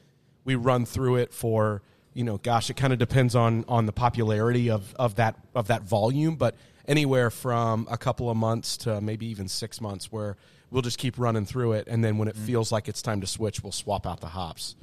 we 0.44 0.54
run 0.54 0.86
through 0.86 1.16
it 1.16 1.34
for 1.34 1.82
you 2.18 2.24
know 2.24 2.36
gosh 2.38 2.68
it 2.68 2.76
kind 2.76 2.92
of 2.92 2.98
depends 2.98 3.34
on 3.34 3.64
on 3.68 3.86
the 3.86 3.92
popularity 3.92 4.70
of 4.70 4.94
of 4.96 5.14
that 5.14 5.36
of 5.54 5.68
that 5.68 5.82
volume 5.82 6.36
but 6.36 6.54
anywhere 6.86 7.30
from 7.30 7.86
a 7.90 7.96
couple 7.96 8.28
of 8.28 8.36
months 8.36 8.76
to 8.76 9.00
maybe 9.00 9.26
even 9.26 9.46
six 9.46 9.80
months 9.80 10.10
where 10.10 10.36
we'll 10.70 10.82
just 10.82 10.98
keep 10.98 11.18
running 11.18 11.46
through 11.46 11.72
it 11.72 11.86
and 11.86 12.04
then 12.04 12.18
when 12.18 12.28
it 12.28 12.36
feels 12.36 12.72
like 12.72 12.88
it's 12.88 13.02
time 13.02 13.20
to 13.20 13.26
switch 13.26 13.62
we'll 13.62 13.72
swap 13.72 14.06
out 14.06 14.20
the 14.20 14.26
hops 14.26 14.74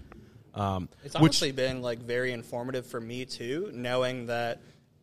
um, 0.55 0.87
It's 1.03 1.13
which 1.15 1.21
honestly 1.21 1.51
been 1.51 1.81
like 1.81 1.99
very 1.99 2.31
informative 2.31 2.87
for 2.87 2.99
me 2.99 3.25
too, 3.25 3.69
knowing 3.73 4.27
that 4.27 4.61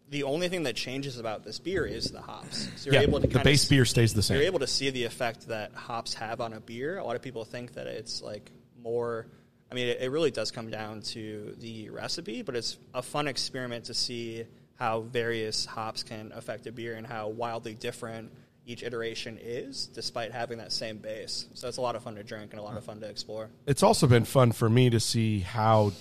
the 0.08 0.24
only 0.24 0.48
thing 0.48 0.62
that 0.64 0.76
changes 0.76 1.18
about 1.18 1.44
this 1.44 1.58
beer 1.58 1.84
is 1.84 2.10
the 2.10 2.20
hops. 2.20 2.68
So 2.76 2.86
you're 2.90 2.94
yeah, 2.94 3.06
able 3.06 3.20
to 3.20 3.26
the 3.26 3.38
base 3.40 3.66
beer 3.66 3.84
stays 3.84 4.14
the 4.14 4.22
same. 4.22 4.38
You're 4.38 4.46
able 4.46 4.60
to 4.60 4.66
see 4.66 4.90
the 4.90 5.04
effect 5.04 5.48
that 5.48 5.72
hops 5.74 6.14
have 6.14 6.40
on 6.40 6.54
a 6.54 6.60
beer. 6.60 6.98
A 6.98 7.04
lot 7.04 7.16
of 7.16 7.22
people 7.22 7.44
think 7.44 7.74
that 7.74 7.86
it's 7.86 8.22
like 8.22 8.50
more. 8.82 9.26
I 9.72 9.74
mean, 9.74 9.88
it, 9.88 10.02
it 10.02 10.10
really 10.10 10.30
does 10.30 10.50
come 10.50 10.68
down 10.68 11.00
to 11.00 11.56
the 11.58 11.88
recipe, 11.88 12.42
but 12.42 12.54
it's 12.54 12.76
a 12.92 13.00
fun 13.00 13.26
experiment 13.26 13.86
to 13.86 13.94
see 13.94 14.44
how 14.74 15.00
various 15.00 15.64
hops 15.64 16.02
can 16.02 16.30
affect 16.34 16.66
a 16.66 16.72
beer 16.72 16.96
and 16.96 17.06
how 17.06 17.28
wildly 17.28 17.72
different 17.72 18.30
each 18.66 18.82
iteration 18.82 19.38
is, 19.40 19.86
despite 19.86 20.30
having 20.30 20.58
that 20.58 20.72
same 20.72 20.98
base. 20.98 21.46
So 21.54 21.68
it's 21.68 21.78
a 21.78 21.80
lot 21.80 21.96
of 21.96 22.02
fun 22.02 22.16
to 22.16 22.22
drink 22.22 22.52
and 22.52 22.60
a 22.60 22.62
lot 22.62 22.76
of 22.76 22.84
fun 22.84 23.00
to 23.00 23.08
explore. 23.08 23.48
it's 23.66 23.82
also 23.82 24.06
been 24.06 24.26
fun 24.26 24.52
for 24.52 24.68
me 24.68 24.90
to 24.90 25.00
see 25.00 25.40
how 25.40 25.92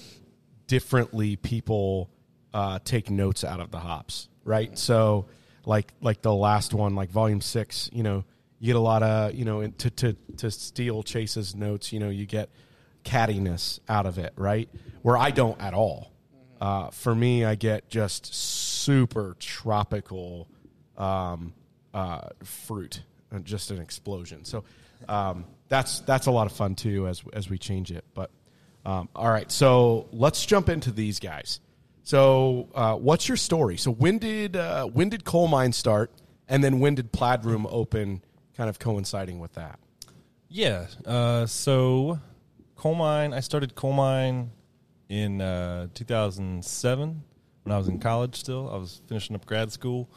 differently 0.68 1.38
people 1.38 2.10
uh, 2.54 2.80
take 2.84 3.10
notes 3.10 3.46
out 3.46 3.62
of 3.62 3.72
the 3.72 3.80
hops, 3.80 4.28
right? 4.44 4.78
So, 4.78 5.28
like 5.66 5.94
like 6.02 6.22
the 6.22 6.34
last 6.34 6.74
one, 6.74 6.94
like 6.94 7.10
Volume 7.10 7.40
Six, 7.40 7.90
you 7.94 8.04
know, 8.04 8.26
you 8.60 8.68
get 8.68 8.76
a 8.76 8.80
lot 8.80 9.02
of 9.02 9.34
you 9.34 9.46
know 9.46 9.62
in- 9.62 9.72
to 9.74 9.90
to 9.92 10.14
to 10.38 10.52
steal 10.52 11.04
Chase's 11.04 11.56
notes, 11.56 11.94
you 11.94 12.02
know, 12.02 12.10
you 12.10 12.26
get 12.26 12.50
cattiness 13.04 13.80
out 13.90 14.06
of 14.06 14.18
it, 14.18 14.34
right? 14.36 14.70
Where 15.02 15.18
I 15.18 15.32
don't 15.32 15.60
at 15.62 15.74
all. 15.74 16.12
Uh, 16.60 16.90
for 16.92 17.16
me, 17.16 17.44
I 17.44 17.56
get 17.56 17.90
just 17.90 18.34
super 18.34 19.36
tropical 19.40 20.48
um, 20.98 21.54
uh, 21.94 22.30
fruit, 22.44 23.02
just 23.44 23.72
an 23.72 23.80
explosion. 23.80 24.46
So 24.46 24.64
um, 25.10 25.46
that's 25.70 26.02
that's 26.02 26.28
a 26.28 26.32
lot 26.32 26.46
of 26.46 26.54
fun 26.54 26.76
too 26.76 27.08
as 27.08 27.24
as 27.34 27.50
we 27.50 27.58
change 27.58 27.92
it. 27.92 28.06
But 28.14 28.30
um, 28.86 29.10
all 29.16 29.30
right, 29.30 29.52
so 29.52 30.08
let's 30.12 30.46
jump 30.46 30.70
into 30.70 30.92
these 30.92 31.20
guys. 31.20 31.60
So 32.04 32.70
uh, 32.76 32.96
what's 32.96 33.28
your 33.28 33.38
story? 33.38 33.78
So 33.78 33.92
when 33.92 34.20
did 34.20 34.56
uh, 34.56 34.86
when 34.86 35.10
did 35.10 35.24
Colemine 35.24 35.74
start, 35.74 36.12
and 36.48 36.64
then 36.64 36.80
when 36.80 36.96
did 36.96 37.12
Plaid 37.12 37.46
Room 37.46 37.66
open? 37.70 38.22
Kind 38.56 38.70
of 38.70 38.78
coinciding 38.78 39.40
with 39.40 39.54
that. 39.54 39.80
Yeah. 40.54 40.88
Uh, 41.06 41.46
so, 41.46 42.20
Colemine. 42.82 43.32
I 43.32 43.42
started 43.42 43.76
Colemine 43.76 44.50
in 45.08 45.40
uh, 45.40 45.88
2007 45.94 47.24
when 47.64 47.74
I 47.74 47.78
was 47.78 47.88
in 47.88 48.00
college. 48.00 48.36
Still, 48.36 48.72
I 48.74 48.78
was 48.78 49.04
finishing 49.08 49.36
up 49.36 49.46
grad 49.46 49.72
school. 49.72 50.10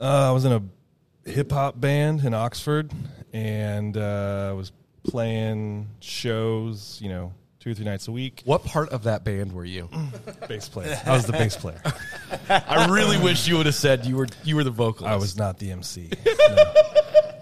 Uh, 0.00 0.28
I 0.28 0.30
was 0.30 0.44
in 0.44 0.52
a 0.52 1.28
hip 1.28 1.50
hop 1.50 1.80
band 1.80 2.24
in 2.24 2.34
Oxford, 2.34 2.92
and 3.32 3.96
uh, 3.96 4.48
I 4.50 4.52
was 4.52 4.70
playing 5.02 5.88
shows. 5.98 7.00
You 7.02 7.08
know, 7.08 7.32
two 7.58 7.72
or 7.72 7.74
three 7.74 7.84
nights 7.84 8.06
a 8.06 8.12
week. 8.12 8.42
What 8.44 8.64
part 8.64 8.90
of 8.90 9.02
that 9.04 9.24
band 9.24 9.52
were 9.52 9.64
you? 9.64 9.88
Bass 10.48 10.68
player. 10.68 11.00
I 11.04 11.12
was 11.12 11.26
the 11.26 11.32
bass 11.32 11.56
player. 11.56 11.82
I 12.48 12.86
really 12.90 13.18
wish 13.18 13.48
you 13.48 13.56
would 13.56 13.66
have 13.66 13.74
said 13.74 14.06
you 14.06 14.16
were 14.16 14.28
you 14.44 14.54
were 14.54 14.64
the 14.64 14.70
vocalist. 14.70 15.12
I 15.12 15.16
was 15.16 15.36
not 15.36 15.58
the 15.58 15.72
MC. 15.72 16.10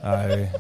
No. 0.03 0.09
I 0.09 0.51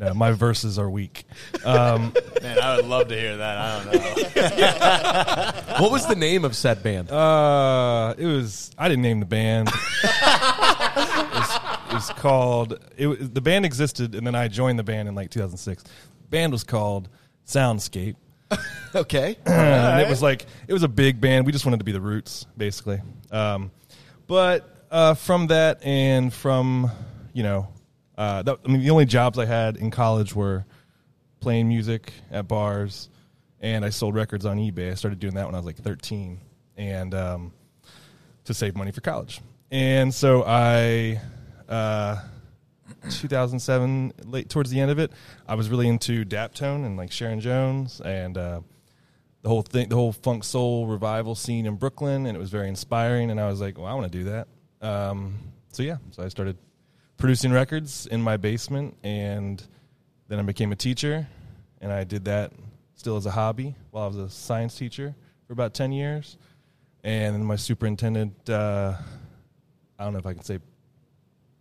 no, 0.00 0.14
my 0.14 0.32
verses 0.32 0.78
are 0.78 0.88
weak. 0.88 1.24
Um, 1.62 2.14
Man, 2.42 2.58
I 2.58 2.76
would 2.76 2.86
love 2.86 3.08
to 3.08 3.14
hear 3.14 3.36
that. 3.36 3.58
I 3.58 3.84
don't 3.84 3.94
know. 3.94 5.56
What 5.80 5.92
was 5.92 6.06
the 6.06 6.16
name 6.16 6.44
of 6.44 6.54
said 6.54 6.82
band? 6.82 7.10
Uh, 7.10 8.14
it 8.18 8.26
was. 8.26 8.70
I 8.76 8.88
didn't 8.88 9.02
name 9.02 9.20
the 9.20 9.26
band. 9.26 9.68
it, 10.04 11.34
was, 11.34 11.56
it 11.88 11.94
was 11.94 12.10
called. 12.18 12.78
It 12.98 13.06
was, 13.06 13.30
the 13.30 13.40
band 13.40 13.64
existed, 13.64 14.14
and 14.14 14.26
then 14.26 14.34
I 14.34 14.48
joined 14.48 14.78
the 14.78 14.82
band 14.82 15.08
in 15.08 15.14
like 15.14 15.30
2006. 15.30 15.84
Band 16.28 16.52
was 16.52 16.64
called 16.64 17.08
Soundscape, 17.46 18.16
okay. 18.94 19.36
and 19.46 20.00
it 20.00 20.08
was 20.08 20.22
like 20.22 20.46
it 20.68 20.72
was 20.72 20.82
a 20.82 20.88
big 20.88 21.20
band. 21.20 21.46
We 21.46 21.52
just 21.52 21.64
wanted 21.64 21.78
to 21.78 21.84
be 21.84 21.92
the 21.92 22.00
Roots, 22.00 22.46
basically. 22.56 23.00
Um, 23.30 23.70
but 24.26 24.86
uh, 24.90 25.14
from 25.14 25.46
that, 25.48 25.82
and 25.82 26.32
from 26.32 26.90
you 27.32 27.42
know, 27.42 27.68
uh, 28.20 28.42
that, 28.42 28.58
I 28.66 28.68
mean, 28.68 28.82
the 28.82 28.90
only 28.90 29.06
jobs 29.06 29.38
I 29.38 29.46
had 29.46 29.78
in 29.78 29.90
college 29.90 30.34
were 30.34 30.66
playing 31.40 31.68
music 31.68 32.12
at 32.30 32.46
bars, 32.46 33.08
and 33.60 33.82
I 33.82 33.88
sold 33.88 34.14
records 34.14 34.44
on 34.44 34.58
eBay. 34.58 34.90
I 34.90 34.94
started 34.94 35.18
doing 35.20 35.36
that 35.36 35.46
when 35.46 35.54
I 35.54 35.58
was 35.58 35.64
like 35.64 35.78
13, 35.78 36.38
and 36.76 37.14
um, 37.14 37.52
to 38.44 38.52
save 38.52 38.76
money 38.76 38.90
for 38.90 39.00
college. 39.00 39.40
And 39.70 40.12
so 40.12 40.44
I, 40.46 41.18
uh, 41.66 42.20
2007, 43.08 44.12
late 44.26 44.50
towards 44.50 44.68
the 44.68 44.80
end 44.80 44.90
of 44.90 44.98
it, 44.98 45.12
I 45.48 45.54
was 45.54 45.70
really 45.70 45.88
into 45.88 46.26
Daptone 46.26 46.84
and 46.84 46.98
like 46.98 47.12
Sharon 47.12 47.40
Jones 47.40 48.02
and 48.02 48.36
uh, 48.36 48.60
the 49.40 49.48
whole 49.48 49.62
thing, 49.62 49.88
the 49.88 49.96
whole 49.96 50.12
funk 50.12 50.44
soul 50.44 50.86
revival 50.86 51.34
scene 51.34 51.64
in 51.64 51.76
Brooklyn, 51.76 52.26
and 52.26 52.36
it 52.36 52.38
was 52.38 52.50
very 52.50 52.68
inspiring. 52.68 53.30
And 53.30 53.40
I 53.40 53.48
was 53.48 53.62
like, 53.62 53.78
well, 53.78 53.86
I 53.86 53.94
want 53.94 54.12
to 54.12 54.18
do 54.18 54.24
that. 54.24 54.48
Um, 54.86 55.38
so 55.72 55.82
yeah, 55.82 55.96
so 56.10 56.22
I 56.22 56.28
started 56.28 56.58
producing 57.20 57.52
records 57.52 58.06
in 58.06 58.20
my 58.22 58.36
basement, 58.36 58.96
and 59.04 59.62
then 60.28 60.38
I 60.38 60.42
became 60.42 60.72
a 60.72 60.76
teacher, 60.76 61.28
and 61.80 61.92
I 61.92 62.04
did 62.04 62.24
that 62.24 62.52
still 62.96 63.16
as 63.16 63.26
a 63.26 63.30
hobby 63.30 63.76
while 63.90 64.04
I 64.04 64.06
was 64.08 64.16
a 64.16 64.30
science 64.30 64.76
teacher 64.76 65.14
for 65.46 65.52
about 65.52 65.74
ten 65.74 65.92
years. 65.92 66.36
And 67.02 67.34
then 67.34 67.44
my 67.44 67.56
superintendent, 67.56 68.50
uh, 68.50 68.94
I 69.98 70.04
don't 70.04 70.12
know 70.12 70.18
if 70.18 70.26
I 70.26 70.34
can 70.34 70.42
say 70.42 70.58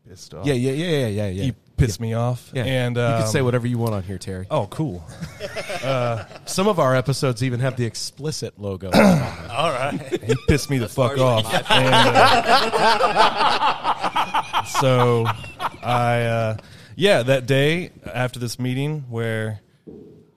pissed 0.07 0.33
off. 0.33 0.45
Yeah, 0.45 0.53
yeah, 0.53 0.71
yeah, 0.71 0.87
yeah, 0.87 1.07
yeah, 1.07 1.27
yeah. 1.29 1.43
he 1.43 1.53
pissed 1.77 1.99
me 2.01 2.13
off. 2.13 2.51
Yeah. 2.53 2.65
and 2.65 2.97
you 2.97 3.01
um, 3.01 3.21
can 3.21 3.31
say 3.31 3.41
whatever 3.41 3.67
you 3.67 3.77
want 3.77 3.93
on 3.93 4.03
here, 4.03 4.17
Terry. 4.17 4.47
Oh, 4.51 4.67
cool. 4.67 5.03
Some 6.45 6.67
of 6.67 6.79
our 6.79 6.95
episodes 6.95 7.43
even 7.43 7.59
have 7.61 7.77
the 7.77 7.85
explicit 7.85 8.59
logo. 8.59 8.87
All 8.93 9.71
right. 9.71 10.21
he 10.23 10.35
pissed 10.47 10.69
me 10.69 10.77
the 10.77 10.89
fuck 10.89 11.17
off. 11.17 11.45
And, 11.69 11.93
uh, 12.83 14.63
so 14.81 15.25
I, 15.83 16.21
uh, 16.24 16.57
yeah, 16.95 17.24
that 17.24 17.45
day 17.45 17.91
after 18.13 18.39
this 18.39 18.59
meeting 18.59 19.05
where 19.09 19.62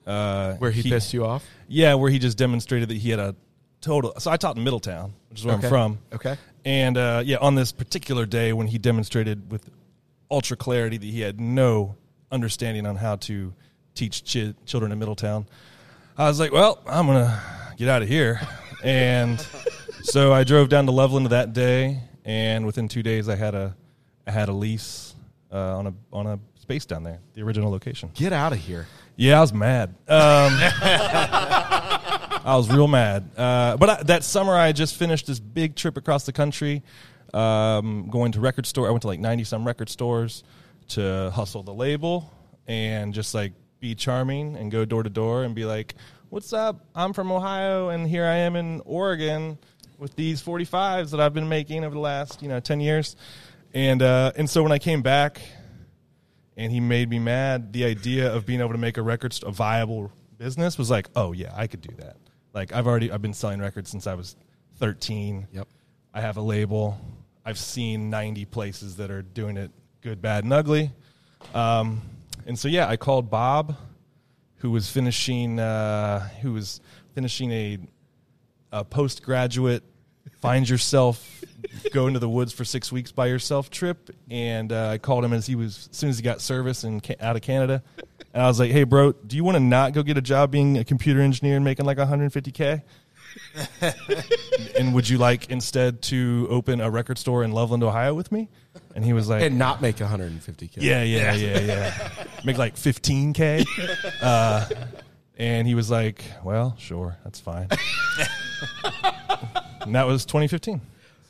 uh, 0.05 0.55
Where 0.55 0.71
he, 0.71 0.83
pissed 0.89 1.13
you 1.13 1.25
off? 1.25 1.45
Yeah, 1.67 1.93
where 1.95 2.09
he 2.11 2.19
just 2.19 2.37
demonstrated 2.37 2.89
that 2.89 2.97
he 2.97 3.09
had 3.09 3.19
a 3.19 3.35
total. 3.81 4.13
So 4.19 4.31
I 4.31 4.37
taught 4.37 4.57
in 4.57 4.63
Middletown, 4.63 5.13
which 5.29 5.39
is 5.39 5.45
where 5.45 5.55
Okay. 5.55 5.67
I'm 5.67 5.71
from. 5.71 5.99
Okay. 6.13 6.37
And 6.65 6.97
uh, 6.97 7.21
yeah, 7.25 7.37
on 7.37 7.55
this 7.55 7.71
particular 7.71 8.25
day 8.25 8.53
when 8.53 8.67
he 8.67 8.77
demonstrated 8.77 9.51
with 9.51 9.69
ultra 10.31 10.57
clarity 10.57 10.97
that 10.97 11.05
he 11.05 11.21
had 11.21 11.39
no 11.39 11.95
understanding 12.31 12.85
on 12.85 12.95
how 12.95 13.15
to 13.17 13.53
teach 13.95 14.23
chi- 14.31 14.53
children 14.65 14.91
in 14.91 14.99
Middletown, 14.99 15.45
I 16.17 16.27
was 16.27 16.39
like, 16.39 16.51
well, 16.51 16.79
I'm 16.87 17.05
going 17.07 17.25
to 17.25 17.41
get 17.77 17.89
out 17.89 18.01
of 18.01 18.07
here. 18.07 18.39
And 18.83 19.39
so 20.01 20.33
I 20.33 20.43
drove 20.43 20.67
down 20.67 20.87
to 20.87 20.91
Loveland 20.91 21.27
that 21.27 21.53
day, 21.53 22.01
and 22.25 22.65
within 22.65 22.89
two 22.89 23.01
days, 23.01 23.29
I 23.29 23.35
had 23.37 23.55
a 23.55 23.77
I 24.27 24.31
had 24.31 24.49
a 24.49 24.51
lease 24.51 25.12
uh, 25.53 25.77
on 25.77 25.87
a 25.87 25.93
on 26.11 26.27
a 26.27 26.39
space 26.59 26.85
down 26.85 27.03
there, 27.03 27.19
the 27.35 27.43
original 27.43 27.69
location. 27.71 28.09
Get 28.15 28.33
out 28.33 28.51
of 28.51 28.59
here. 28.59 28.87
Yeah, 29.15 29.37
I 29.37 29.41
was 29.41 29.53
mad. 29.53 29.89
Um, 30.07 30.51
I 32.45 32.55
was 32.57 32.69
real 32.69 32.87
mad. 32.87 33.29
Uh, 33.37 33.77
but 33.77 33.89
I, 33.89 34.03
that 34.03 34.23
summer, 34.23 34.55
I 34.55 34.71
just 34.71 34.95
finished 34.95 35.27
this 35.27 35.39
big 35.39 35.75
trip 35.75 35.97
across 35.97 36.25
the 36.25 36.33
country, 36.33 36.81
um, 37.33 38.07
going 38.09 38.31
to 38.31 38.39
record 38.39 38.65
store. 38.65 38.87
I 38.87 38.91
went 38.91 39.03
to 39.03 39.07
like 39.07 39.19
ninety 39.19 39.43
some 39.43 39.65
record 39.65 39.89
stores 39.89 40.43
to 40.89 41.31
hustle 41.33 41.63
the 41.63 41.73
label 41.73 42.33
and 42.67 43.13
just 43.13 43.33
like 43.33 43.53
be 43.79 43.95
charming 43.95 44.55
and 44.55 44.71
go 44.71 44.85
door 44.85 45.03
to 45.03 45.09
door 45.09 45.43
and 45.43 45.53
be 45.53 45.65
like, 45.65 45.95
"What's 46.29 46.51
up? 46.53 46.85
I'm 46.95 47.13
from 47.13 47.31
Ohio, 47.31 47.89
and 47.89 48.07
here 48.07 48.25
I 48.25 48.37
am 48.37 48.55
in 48.55 48.81
Oregon 48.85 49.59
with 49.99 50.15
these 50.15 50.41
45s 50.41 51.11
that 51.11 51.19
I've 51.19 51.33
been 51.33 51.47
making 51.47 51.85
over 51.85 51.93
the 51.93 52.01
last 52.01 52.41
you 52.41 52.49
know 52.49 52.59
ten 52.59 52.79
years." 52.79 53.15
And 53.73 54.01
uh, 54.01 54.31
and 54.35 54.49
so 54.49 54.61
when 54.63 54.71
I 54.71 54.79
came 54.79 55.01
back 55.01 55.41
and 56.57 56.71
he 56.71 56.79
made 56.79 57.09
me 57.09 57.19
mad. 57.19 57.73
The 57.73 57.85
idea 57.85 58.33
of 58.33 58.45
being 58.45 58.59
able 58.59 58.71
to 58.71 58.77
make 58.77 58.97
a 58.97 59.01
record 59.01 59.33
st- 59.33 59.49
a 59.49 59.51
viable 59.53 60.11
business 60.37 60.77
was 60.77 60.89
like, 60.89 61.09
oh 61.15 61.31
yeah, 61.31 61.51
I 61.55 61.67
could 61.67 61.81
do 61.81 61.93
that. 61.97 62.17
Like 62.53 62.73
I've 62.73 62.87
already 62.87 63.11
I've 63.11 63.21
been 63.21 63.33
selling 63.33 63.59
records 63.59 63.89
since 63.89 64.07
I 64.07 64.13
was 64.13 64.35
13. 64.77 65.47
Yep. 65.51 65.67
I 66.13 66.21
have 66.21 66.37
a 66.37 66.41
label. 66.41 66.99
I've 67.45 67.57
seen 67.57 68.09
90 68.09 68.45
places 68.45 68.97
that 68.97 69.11
are 69.11 69.21
doing 69.21 69.57
it 69.57 69.71
good, 70.01 70.21
bad, 70.21 70.43
and 70.43 70.53
ugly. 70.53 70.91
Um, 71.53 72.01
and 72.45 72.57
so 72.57 72.67
yeah, 72.67 72.87
I 72.87 72.97
called 72.97 73.29
Bob, 73.29 73.75
who 74.57 74.71
was 74.71 74.89
finishing 74.89 75.59
uh, 75.59 76.27
who 76.41 76.53
was 76.53 76.81
finishing 77.15 77.51
a 77.51 77.79
a 78.71 78.83
postgraduate 78.83 79.83
find 80.39 80.67
yourself 80.67 81.42
go 81.91 82.07
into 82.07 82.19
the 82.19 82.29
woods 82.29 82.51
for 82.53 82.63
six 82.65 82.91
weeks 82.91 83.11
by 83.11 83.27
yourself 83.27 83.69
trip 83.69 84.09
and 84.29 84.71
uh, 84.71 84.89
i 84.89 84.97
called 84.97 85.23
him 85.25 85.33
as 85.33 85.45
he 85.45 85.55
was 85.55 85.89
as 85.91 85.97
soon 85.97 86.09
as 86.09 86.17
he 86.17 86.23
got 86.23 86.41
service 86.41 86.83
and 86.83 87.03
ca- 87.03 87.15
out 87.19 87.35
of 87.35 87.41
canada 87.41 87.81
and 88.33 88.41
i 88.43 88.47
was 88.47 88.59
like 88.59 88.71
hey 88.71 88.83
bro 88.83 89.11
do 89.11 89.35
you 89.35 89.43
want 89.43 89.55
to 89.55 89.59
not 89.59 89.93
go 89.93 90.01
get 90.03 90.17
a 90.17 90.21
job 90.21 90.51
being 90.51 90.77
a 90.77 90.83
computer 90.83 91.19
engineer 91.21 91.55
and 91.55 91.65
making 91.65 91.85
like 91.85 91.97
150k 91.97 92.81
and 94.77 94.93
would 94.93 95.09
you 95.09 95.17
like 95.17 95.49
instead 95.49 96.01
to 96.03 96.47
open 96.49 96.79
a 96.81 96.89
record 96.89 97.17
store 97.17 97.43
in 97.43 97.51
loveland 97.51 97.83
ohio 97.83 98.13
with 98.13 98.31
me 98.31 98.47
and 98.95 99.03
he 99.03 99.13
was 99.13 99.27
like 99.29 99.41
And 99.41 99.57
not 99.57 99.81
make 99.81 99.95
150k. 99.97 100.73
yeah, 100.77 101.03
yeah, 101.03 101.33
yeah, 101.33 101.59
yeah. 101.59 102.09
Make 102.43 102.57
like 102.57 102.75
15K. 102.75 103.65
Uh, 104.21 104.65
and 105.37 105.67
he 105.67 105.73
was 105.75 105.89
like, 105.91 106.23
well, 106.43 106.75
sure, 106.79 107.17
that's 107.23 107.39
fine. 107.39 107.67
and 109.81 109.95
that 109.95 110.05
was 110.07 110.25
2015. 110.25 110.79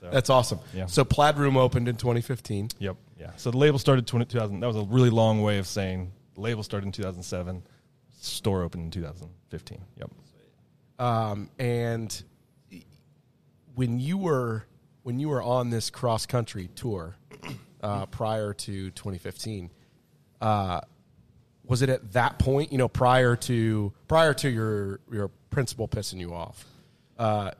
So, 0.03 0.10
That's 0.10 0.29
awesome. 0.29 0.60
Yeah. 0.74 0.88
So 0.88 1.05
Plaid 1.05 1.38
Room 1.38 1.55
opened 1.55 1.88
in 1.88 1.95
2015. 1.95 2.72
yep, 2.77 2.98
yeah. 3.17 3.31
So 3.38 3.51
the 3.51 3.57
label 3.57 3.79
started 3.79 4.05
20, 4.05 4.25
2000. 4.25 4.60
That 4.60 4.67
was 4.67 4.75
a 4.75 4.81
really 4.83 5.10
long 5.10 5.41
way 5.41 5.60
of 5.60 5.65
saying 5.65 6.12
the 6.36 6.41
label 6.41 6.62
started 6.62 6.88
in 6.88 6.91
2007, 6.91 7.63
store 8.19 8.63
opened 8.63 8.83
in 8.83 8.91
2015. 8.91 9.81
Yep. 9.98 10.12
Um, 11.00 11.50
and 11.57 12.22
when 13.75 13.98
you 13.98 14.17
were 14.17 14.65
when 15.03 15.19
you 15.19 15.29
were 15.29 15.41
on 15.41 15.70
this 15.70 15.89
cross 15.89 16.25
country 16.25 16.70
tour 16.75 17.16
uh, 17.81 18.05
prior 18.07 18.53
to 18.53 18.92
2015, 18.92 19.72
uh, 20.42 20.81
was 21.63 21.81
it 21.81 21.87
at 21.89 22.11
that 22.11 22.39
point? 22.39 22.74
You 22.74 22.77
know, 22.77 22.89
prior 22.89 23.37
to 23.37 23.94
prior 24.09 24.33
to 24.33 24.50
your 24.50 25.00
your 25.09 25.29
principal 25.50 25.87
pissing 25.87 26.20
you 26.20 26.33
off. 26.33 26.66
Uh, 27.18 27.51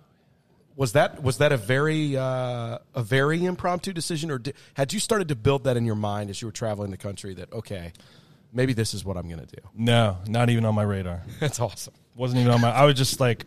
was 0.76 0.94
that 0.94 1.22
was 1.22 1.38
that 1.38 1.52
a 1.52 1.58
very 1.58 2.18
uh, 2.18 2.80
a 2.96 3.04
very 3.04 3.46
impromptu 3.46 3.94
decision, 3.94 4.32
or 4.32 4.40
did, 4.40 4.56
had 4.74 4.94
you 4.94 5.00
started 5.00 5.28
to 5.30 5.36
build 5.36 5.66
that 5.66 5.78
in 5.78 5.86
your 5.86 5.96
mind 5.96 6.30
as 6.30 6.42
you 6.42 6.48
were 6.48 6.52
traveling 6.52 6.92
the 6.92 6.98
country? 6.98 7.34
That 7.36 7.52
okay, 7.54 7.94
maybe 8.52 8.74
this 8.74 8.94
is 8.94 9.06
what 9.06 9.18
I'm 9.18 9.28
going 9.28 9.46
to 9.46 9.46
do. 9.46 9.62
No, 9.76 10.18
not 10.28 10.50
even 10.50 10.66
on 10.66 10.76
my 10.76 10.84
radar. 10.84 11.22
That's 11.40 11.60
awesome. 11.60 11.94
wasn't 12.16 12.42
even 12.42 12.52
on 12.52 12.62
my. 12.62 12.72
I 12.72 12.86
was 12.86 12.96
just 12.96 13.20
like, 13.20 13.46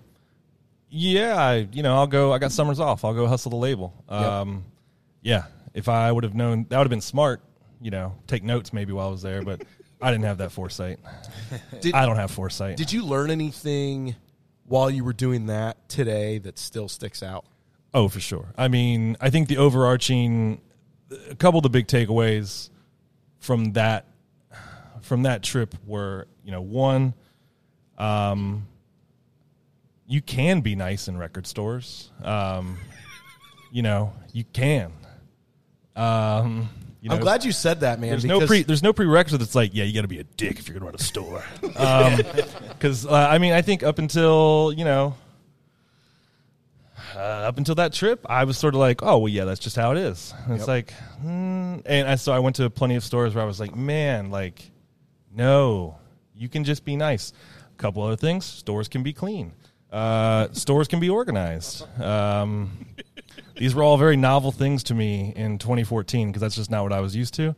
yeah, 0.88 1.36
I, 1.36 1.68
you 1.72 1.82
know, 1.82 1.96
I'll 1.96 2.06
go. 2.06 2.32
I 2.32 2.38
got 2.38 2.52
summers 2.52 2.80
off. 2.80 3.04
I'll 3.04 3.14
go 3.14 3.26
hustle 3.26 3.50
the 3.50 3.56
label. 3.56 3.92
Um, 4.08 4.64
yeah. 5.22 5.44
If 5.74 5.88
I 5.88 6.10
would 6.10 6.24
have 6.24 6.34
known, 6.34 6.66
that 6.70 6.78
would 6.78 6.84
have 6.84 6.90
been 6.90 7.00
smart. 7.00 7.42
You 7.80 7.90
know, 7.90 8.14
take 8.26 8.42
notes 8.42 8.72
maybe 8.72 8.92
while 8.92 9.08
I 9.08 9.10
was 9.10 9.20
there, 9.20 9.42
but 9.42 9.62
I 10.00 10.10
didn't 10.10 10.24
have 10.24 10.38
that 10.38 10.52
foresight. 10.52 10.98
Did- 11.80 11.94
I 11.94 12.06
don't 12.06 12.16
have 12.16 12.30
foresight. 12.30 12.76
Did 12.78 12.92
you 12.92 13.04
learn 13.04 13.30
anything 13.30 14.16
while 14.66 14.90
you 14.90 15.05
were 15.05 15.12
doing 15.12 15.46
that 15.46 15.88
today 15.88 16.38
that 16.38 16.59
still 16.59 16.88
sticks 16.88 17.22
out? 17.22 17.44
Oh, 17.94 18.09
for 18.09 18.20
sure. 18.20 18.52
I 18.59 18.68
mean, 18.68 19.16
I 19.20 19.31
think 19.31 19.48
the 19.48 19.59
overarching, 19.59 20.61
a 21.31 21.35
couple 21.35 21.59
of 21.59 21.62
the 21.62 21.70
big 21.70 21.87
takeaways 21.87 22.70
from 23.38 23.72
that 23.72 24.07
from 25.02 25.22
that 25.22 25.42
trip 25.42 25.74
were, 25.87 26.26
you 26.44 26.50
know, 26.50 26.61
one, 26.61 27.14
um, 27.96 28.66
you 30.07 30.20
can 30.20 30.61
be 30.61 30.74
nice 30.74 31.09
in 31.09 31.16
record 31.16 31.46
stores. 31.46 32.11
Um, 32.22 32.76
you 33.70 33.83
know, 33.83 34.12
you 34.33 34.44
can. 34.52 34.92
Um, 35.94 36.68
you 37.06 37.10
know, 37.10 37.18
I'm 37.18 37.22
glad 37.22 37.44
you 37.44 37.52
said 37.52 37.80
that, 37.82 38.00
man. 38.00 38.10
there's 38.10 38.24
no 38.24 38.44
pre 38.44 38.64
there's 38.64 38.82
no 38.82 38.92
prerequisite 38.92 39.38
that's 39.38 39.54
like 39.54 39.72
yeah 39.72 39.84
you 39.84 39.94
got 39.94 40.02
to 40.02 40.08
be 40.08 40.18
a 40.18 40.24
dick 40.24 40.58
if 40.58 40.66
you're 40.66 40.76
gonna 40.76 40.86
run 40.86 40.94
a 40.96 40.98
store. 40.98 41.44
Because 42.76 43.06
uh, 43.06 43.12
I 43.30 43.38
mean 43.38 43.52
I 43.52 43.62
think 43.62 43.84
up 43.84 44.00
until 44.00 44.74
you 44.76 44.84
know 44.84 45.14
uh, 47.14 47.18
up 47.18 47.58
until 47.58 47.76
that 47.76 47.92
trip 47.92 48.26
I 48.28 48.42
was 48.42 48.58
sort 48.58 48.74
of 48.74 48.80
like 48.80 49.04
oh 49.04 49.18
well 49.18 49.28
yeah 49.28 49.44
that's 49.44 49.60
just 49.60 49.76
how 49.76 49.92
it 49.92 49.98
is. 49.98 50.34
And 50.46 50.56
it's 50.56 50.66
like 50.66 50.90
hmm. 51.20 51.78
and 51.86 52.08
I 52.08 52.16
so 52.16 52.32
I 52.32 52.40
went 52.40 52.56
to 52.56 52.68
plenty 52.70 52.96
of 52.96 53.04
stores 53.04 53.36
where 53.36 53.44
I 53.44 53.46
was 53.46 53.60
like 53.60 53.76
man 53.76 54.30
like 54.30 54.68
no 55.32 55.96
you 56.34 56.48
can 56.48 56.64
just 56.64 56.84
be 56.84 56.96
nice. 56.96 57.32
A 57.72 57.76
couple 57.76 58.02
other 58.02 58.16
things 58.16 58.44
stores 58.44 58.88
can 58.88 59.04
be 59.04 59.12
clean. 59.12 59.52
Uh, 59.92 60.48
stores 60.50 60.88
can 60.88 60.98
be 60.98 61.08
organized. 61.08 61.86
Um, 62.00 62.84
these 63.56 63.74
were 63.74 63.82
all 63.82 63.96
very 63.96 64.16
novel 64.16 64.52
things 64.52 64.84
to 64.84 64.94
me 64.94 65.32
in 65.34 65.58
2014 65.58 66.28
because 66.28 66.40
that's 66.40 66.56
just 66.56 66.70
not 66.70 66.82
what 66.82 66.92
I 66.92 67.00
was 67.00 67.14
used 67.16 67.34
to. 67.34 67.54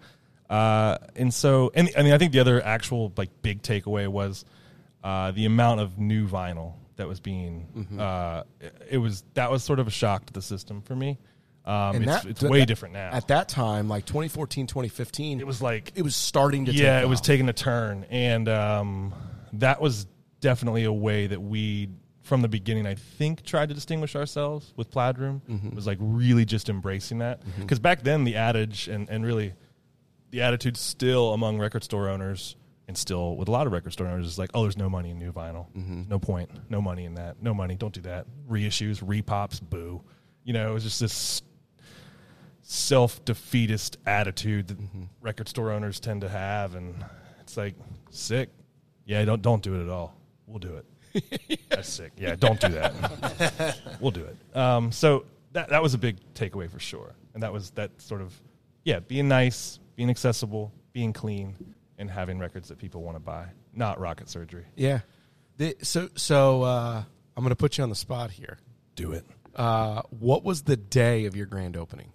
Uh, 0.48 0.98
and 1.16 1.32
so, 1.32 1.70
and 1.74 1.90
I 1.96 2.02
mean, 2.02 2.12
I 2.12 2.18
think 2.18 2.32
the 2.32 2.40
other 2.40 2.64
actual 2.64 3.12
like 3.16 3.30
big 3.42 3.62
takeaway 3.62 4.08
was 4.08 4.44
uh, 5.04 5.30
the 5.32 5.44
amount 5.44 5.80
of 5.80 5.98
new 5.98 6.26
vinyl 6.26 6.74
that 6.96 7.06
was 7.06 7.20
being. 7.20 7.68
Mm-hmm. 7.76 8.00
Uh, 8.00 8.42
it, 8.61 8.82
it 8.92 8.98
was 8.98 9.24
that 9.34 9.50
was 9.50 9.62
sort 9.62 9.78
of 9.78 9.87
a 9.87 9.90
shock 9.90 10.26
to 10.26 10.32
the 10.32 10.42
system 10.42 10.80
for 10.82 10.96
me. 10.96 11.18
Um, 11.64 11.96
and 11.96 12.04
it's 12.04 12.22
that- 12.22 12.26
it's 12.26 12.42
way 12.42 12.61
that- 12.61 12.66
different 12.66 12.94
now. 12.94 13.11
At 13.12 13.28
that 13.28 13.48
time, 13.50 13.88
like 13.88 14.06
2014, 14.06 14.66
2015, 14.66 15.38
it 15.40 15.46
was 15.46 15.61
like 15.61 15.92
it 15.96 16.02
was 16.02 16.16
starting 16.16 16.64
to. 16.64 16.72
yeah, 16.72 17.00
it 17.02 17.08
was 17.08 17.20
taking 17.20 17.48
a 17.48 17.52
turn, 17.52 18.06
and 18.08 18.48
um, 18.48 19.12
that 19.54 19.80
was 19.82 20.06
definitely 20.40 20.84
a 20.84 20.92
way 20.92 21.26
that 21.26 21.42
we, 21.42 21.90
from 22.29 22.43
the 22.43 22.49
beginning, 22.49 22.87
I 22.87 22.95
think, 22.95 23.43
tried 23.43 23.71
to 23.71 23.75
distinguish 23.75 24.14
ourselves 24.14 24.73
with 24.77 24.91
Plaid 24.91 25.19
Room. 25.19 25.43
Mm-hmm. 25.49 25.75
Was 25.75 25.87
like 25.87 25.99
really 26.01 26.45
just 26.45 26.69
embracing 26.69 27.19
that 27.19 27.41
because 27.59 27.79
back 27.79 28.03
then 28.03 28.25
the 28.25 28.37
adage 28.37 28.87
and 28.88 29.09
and 29.09 29.25
really 29.25 29.55
the 30.31 30.43
attitude 30.43 30.77
still 30.77 31.33
among 31.33 31.59
record 31.59 31.83
store 31.83 32.09
owners 32.09 32.55
and 32.87 32.97
still 32.97 33.37
with 33.37 33.49
a 33.49 33.51
lot 33.51 33.67
of 33.67 33.73
record 33.73 33.93
store 33.93 34.07
owners 34.07 34.27
is 34.27 34.38
like, 34.38 34.51
oh, 34.55 34.62
there's 34.62 34.77
no 34.77 34.88
money 34.91 35.11
in 35.11 35.19
new 35.19 35.33
vinyl, 35.33 35.67
Mm-hmm. 35.77 36.03
no 36.09 36.19
point, 36.19 36.51
no 36.71 36.81
money 36.83 37.05
in 37.07 37.14
that, 37.14 37.43
no 37.43 37.53
money, 37.55 37.75
don't 37.77 37.93
do 37.95 38.01
that. 38.03 38.27
Reissues, 38.49 39.03
repops, 39.03 39.61
boo. 39.61 40.03
You 40.45 40.53
know, 40.53 40.71
it 40.71 40.75
was 40.75 40.85
just 40.85 41.01
this 41.01 41.43
self 42.62 43.25
defeatist 43.25 43.97
attitude 44.07 44.69
that 44.69 44.79
Mm-hmm. 44.79 45.05
record 45.21 45.49
store 45.49 45.71
owners 45.73 46.01
tend 46.01 46.21
to 46.23 46.29
have, 46.29 46.75
and 46.75 46.95
it's 47.41 47.57
like 47.57 47.75
sick. 48.11 48.51
Yeah, 49.05 49.25
don't 49.25 49.43
don't 49.43 49.62
do 49.62 49.81
it 49.81 49.83
at 49.85 49.88
all. 49.88 50.14
We'll 50.47 50.59
do 50.59 50.77
it. 50.77 50.85
That's 51.68 51.88
sick. 51.88 52.12
Yeah, 52.16 52.35
don't 52.37 52.61
do 52.61 52.68
that. 52.68 53.78
we'll 54.00 54.11
do 54.11 54.24
it. 54.24 54.57
Um, 54.57 54.92
so 54.92 55.24
that 55.52 55.70
that 55.70 55.83
was 55.83 55.94
a 55.94 55.98
big 55.98 56.16
takeaway 56.35 56.70
for 56.70 56.78
sure, 56.78 57.14
and 57.35 57.42
that 57.42 57.52
was 57.52 57.70
that 57.72 57.90
sort 58.00 58.20
of 58.20 58.38
yeah, 58.85 59.00
being 59.00 59.28
nice, 59.28 59.78
being 59.96 60.11
accessible, 60.11 60.72
being 60.92 61.12
clean, 61.12 61.54
and 61.98 62.11
having 62.11 62.38
records 62.38 62.68
that 62.68 62.78
people 62.78 63.02
want 63.02 63.16
to 63.16 63.20
buy, 63.20 63.46
not 63.74 64.00
rocket 64.00 64.28
surgery. 64.28 64.64
Yeah. 64.76 65.00
The, 65.59 65.76
so 65.83 66.09
so 66.14 66.62
uh, 66.62 67.02
I'm 67.37 67.44
going 67.44 67.50
to 67.50 67.57
put 67.57 67.78
you 67.78 67.85
on 67.85 67.90
the 67.90 67.96
spot 67.96 68.31
here. 68.31 68.59
Do 68.94 69.12
it. 69.12 69.24
Uh, 69.54 70.02
what 70.11 70.44
was 70.44 70.62
the 70.62 70.76
day 70.76 71.26
of 71.26 71.35
your 71.35 71.46
grand 71.46 71.76
opening? 71.76 72.12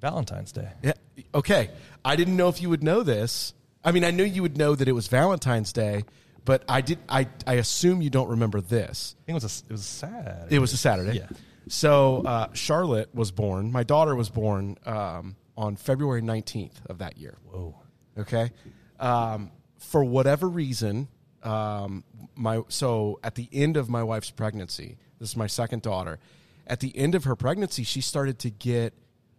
Valentine's 0.00 0.52
Day. 0.52 0.68
Yeah. 0.82 0.92
Okay. 1.34 1.70
I 2.04 2.16
didn't 2.16 2.36
know 2.36 2.48
if 2.48 2.62
you 2.62 2.70
would 2.70 2.82
know 2.82 3.02
this. 3.02 3.52
I 3.84 3.92
mean, 3.92 4.04
I 4.04 4.10
knew 4.10 4.24
you 4.24 4.42
would 4.42 4.56
know 4.56 4.74
that 4.74 4.88
it 4.88 4.92
was 4.92 5.08
Valentine's 5.08 5.72
Day, 5.72 6.04
but 6.44 6.64
I 6.68 6.80
did. 6.80 6.98
I 7.08 7.28
I 7.46 7.54
assume 7.54 8.02
you 8.02 8.10
don't 8.10 8.28
remember 8.28 8.60
this. 8.60 9.14
I 9.20 9.24
think 9.26 9.34
it 9.36 9.42
was 9.42 9.62
a, 9.62 9.64
it 9.66 9.72
was 9.72 9.84
sad. 9.84 10.46
It 10.50 10.58
was 10.58 10.72
a 10.72 10.76
Saturday. 10.76 11.18
Yeah. 11.18 11.28
So 11.68 12.22
uh, 12.24 12.52
Charlotte 12.54 13.14
was 13.14 13.30
born. 13.30 13.70
My 13.70 13.82
daughter 13.82 14.16
was 14.16 14.30
born 14.30 14.78
um, 14.86 15.36
on 15.56 15.76
February 15.76 16.22
nineteenth 16.22 16.80
of 16.86 16.98
that 16.98 17.18
year. 17.18 17.36
Whoa. 17.44 17.74
Okay. 18.16 18.50
Um, 18.98 19.50
for 19.78 20.02
whatever 20.02 20.48
reason, 20.48 21.08
um, 21.42 22.04
my 22.34 22.62
so 22.68 23.20
at 23.22 23.34
the 23.34 23.48
end 23.52 23.76
of 23.76 23.88
my 23.88 24.02
wife's 24.02 24.30
pregnancy, 24.30 24.96
this 25.18 25.30
is 25.30 25.36
my 25.36 25.46
second 25.46 25.82
daughter. 25.82 26.18
At 26.66 26.80
the 26.80 26.96
end 26.96 27.14
of 27.14 27.24
her 27.24 27.36
pregnancy, 27.36 27.84
she 27.84 28.00
started 28.00 28.38
to 28.40 28.50
get. 28.50 28.94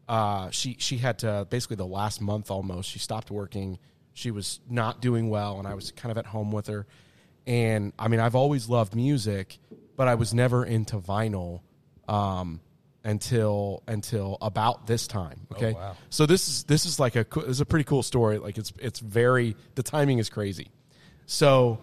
Uh, 0.08 0.50
she 0.50 0.76
she 0.80 0.98
had 0.98 1.20
to 1.20 1.46
basically 1.50 1.76
the 1.76 1.86
last 1.86 2.22
month 2.22 2.50
almost. 2.50 2.90
She 2.90 3.00
stopped 3.00 3.30
working. 3.30 3.78
She 4.14 4.32
was 4.32 4.60
not 4.70 5.02
doing 5.02 5.30
well, 5.30 5.60
and 5.60 5.68
I 5.68 5.74
was 5.74 5.92
kind 5.92 6.12
of 6.12 6.18
at 6.18 6.26
home 6.26 6.52
with 6.52 6.68
her. 6.68 6.86
And 7.48 7.94
I 7.98 8.08
mean, 8.08 8.20
I've 8.20 8.36
always 8.36 8.70
loved 8.70 8.96
music, 8.96 9.58
but 9.96 10.08
I 10.08 10.16
was 10.16 10.34
never 10.34 10.66
into 10.66 10.98
vinyl 10.98 11.62
um, 12.08 12.60
until 13.04 13.84
until 13.88 14.38
about 14.42 14.88
this 14.88 15.08
time. 15.08 15.48
Okay, 15.54 15.74
wow. 15.74 15.96
so 16.10 16.26
this 16.26 16.48
is 16.48 16.64
this 16.66 16.86
is 16.86 17.00
like 17.00 17.16
a 17.16 17.26
this 17.36 17.48
is 17.48 17.62
a 17.62 17.66
pretty 17.66 17.86
cool 17.86 18.04
story. 18.04 18.38
Like 18.38 18.58
it's 18.58 18.74
it's 18.80 19.00
very 19.00 19.56
the 19.76 19.84
timing 19.84 20.20
is 20.20 20.30
crazy. 20.30 20.72
So 21.26 21.80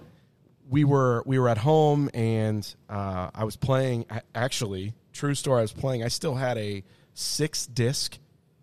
we 0.69 0.85
were 0.85 1.23
we 1.27 1.39
were 1.39 1.49
at 1.49 1.59
home 1.59 2.11
and 2.13 2.75
uh, 2.89 3.31
I 3.35 3.45
was 3.45 3.57
playing. 3.57 4.07
Actually, 4.35 4.95
true 5.13 5.35
story. 5.35 5.59
I 5.59 5.63
was 5.63 5.73
playing. 5.73 6.05
I 6.05 6.09
still 6.09 6.35
had 6.35 6.59
a 6.59 6.85
six 7.15 7.67
disc 7.67 8.19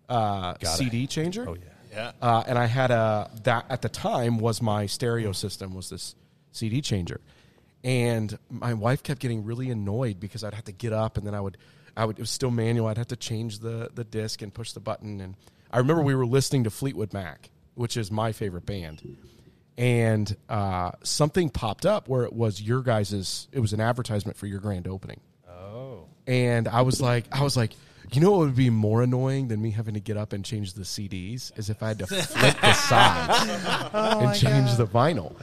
uh, 0.08 0.54
CD 0.62 1.06
changer. 1.06 1.48
Oh 1.48 1.54
yeah. 1.54 1.73
Yeah. 1.94 2.12
Uh, 2.20 2.42
and 2.46 2.58
I 2.58 2.66
had 2.66 2.90
a 2.90 3.30
that 3.44 3.66
at 3.70 3.82
the 3.82 3.88
time 3.88 4.38
was 4.38 4.60
my 4.60 4.86
stereo 4.86 5.32
system 5.32 5.74
was 5.74 5.90
this 5.90 6.14
CD 6.52 6.80
changer, 6.80 7.20
and 7.82 8.36
my 8.50 8.74
wife 8.74 9.02
kept 9.02 9.20
getting 9.20 9.44
really 9.44 9.70
annoyed 9.70 10.18
because 10.20 10.42
I'd 10.44 10.54
have 10.54 10.64
to 10.64 10.72
get 10.72 10.92
up 10.92 11.16
and 11.16 11.26
then 11.26 11.34
I 11.34 11.40
would 11.40 11.56
I 11.96 12.04
would 12.04 12.18
it 12.18 12.22
was 12.22 12.30
still 12.30 12.50
manual. 12.50 12.88
I'd 12.88 12.98
have 12.98 13.08
to 13.08 13.16
change 13.16 13.60
the 13.60 13.90
the 13.94 14.04
disc 14.04 14.42
and 14.42 14.52
push 14.52 14.72
the 14.72 14.80
button. 14.80 15.20
And 15.20 15.36
I 15.70 15.78
remember 15.78 16.02
we 16.02 16.14
were 16.14 16.26
listening 16.26 16.64
to 16.64 16.70
Fleetwood 16.70 17.12
Mac, 17.12 17.50
which 17.74 17.96
is 17.96 18.10
my 18.10 18.32
favorite 18.32 18.66
band, 18.66 19.16
and 19.76 20.36
uh, 20.48 20.92
something 21.02 21.50
popped 21.50 21.84
up 21.86 22.08
where 22.08 22.24
it 22.24 22.32
was 22.32 22.60
your 22.62 22.82
guys's. 22.82 23.48
It 23.52 23.60
was 23.60 23.72
an 23.72 23.80
advertisement 23.80 24.36
for 24.36 24.46
your 24.46 24.60
grand 24.60 24.86
opening 24.88 25.20
Oh. 25.48 26.06
and 26.26 26.68
I 26.68 26.82
was 26.82 27.00
like, 27.00 27.24
I 27.32 27.42
was 27.42 27.56
like, 27.56 27.72
you 28.12 28.20
know 28.20 28.30
what 28.32 28.40
would 28.40 28.56
be 28.56 28.70
more 28.70 29.02
annoying 29.02 29.48
than 29.48 29.60
me 29.62 29.70
having 29.70 29.94
to 29.94 30.00
get 30.00 30.16
up 30.16 30.32
and 30.32 30.44
change 30.44 30.74
the 30.74 30.82
CDs 30.82 31.56
is 31.58 31.70
if 31.70 31.82
I 31.82 31.88
had 31.88 31.98
to 32.00 32.06
flip 32.06 32.60
the 32.60 32.72
sides 32.72 33.50
and 33.94 34.34
change 34.34 34.76
the 34.76 34.86
vinyl. 34.86 35.34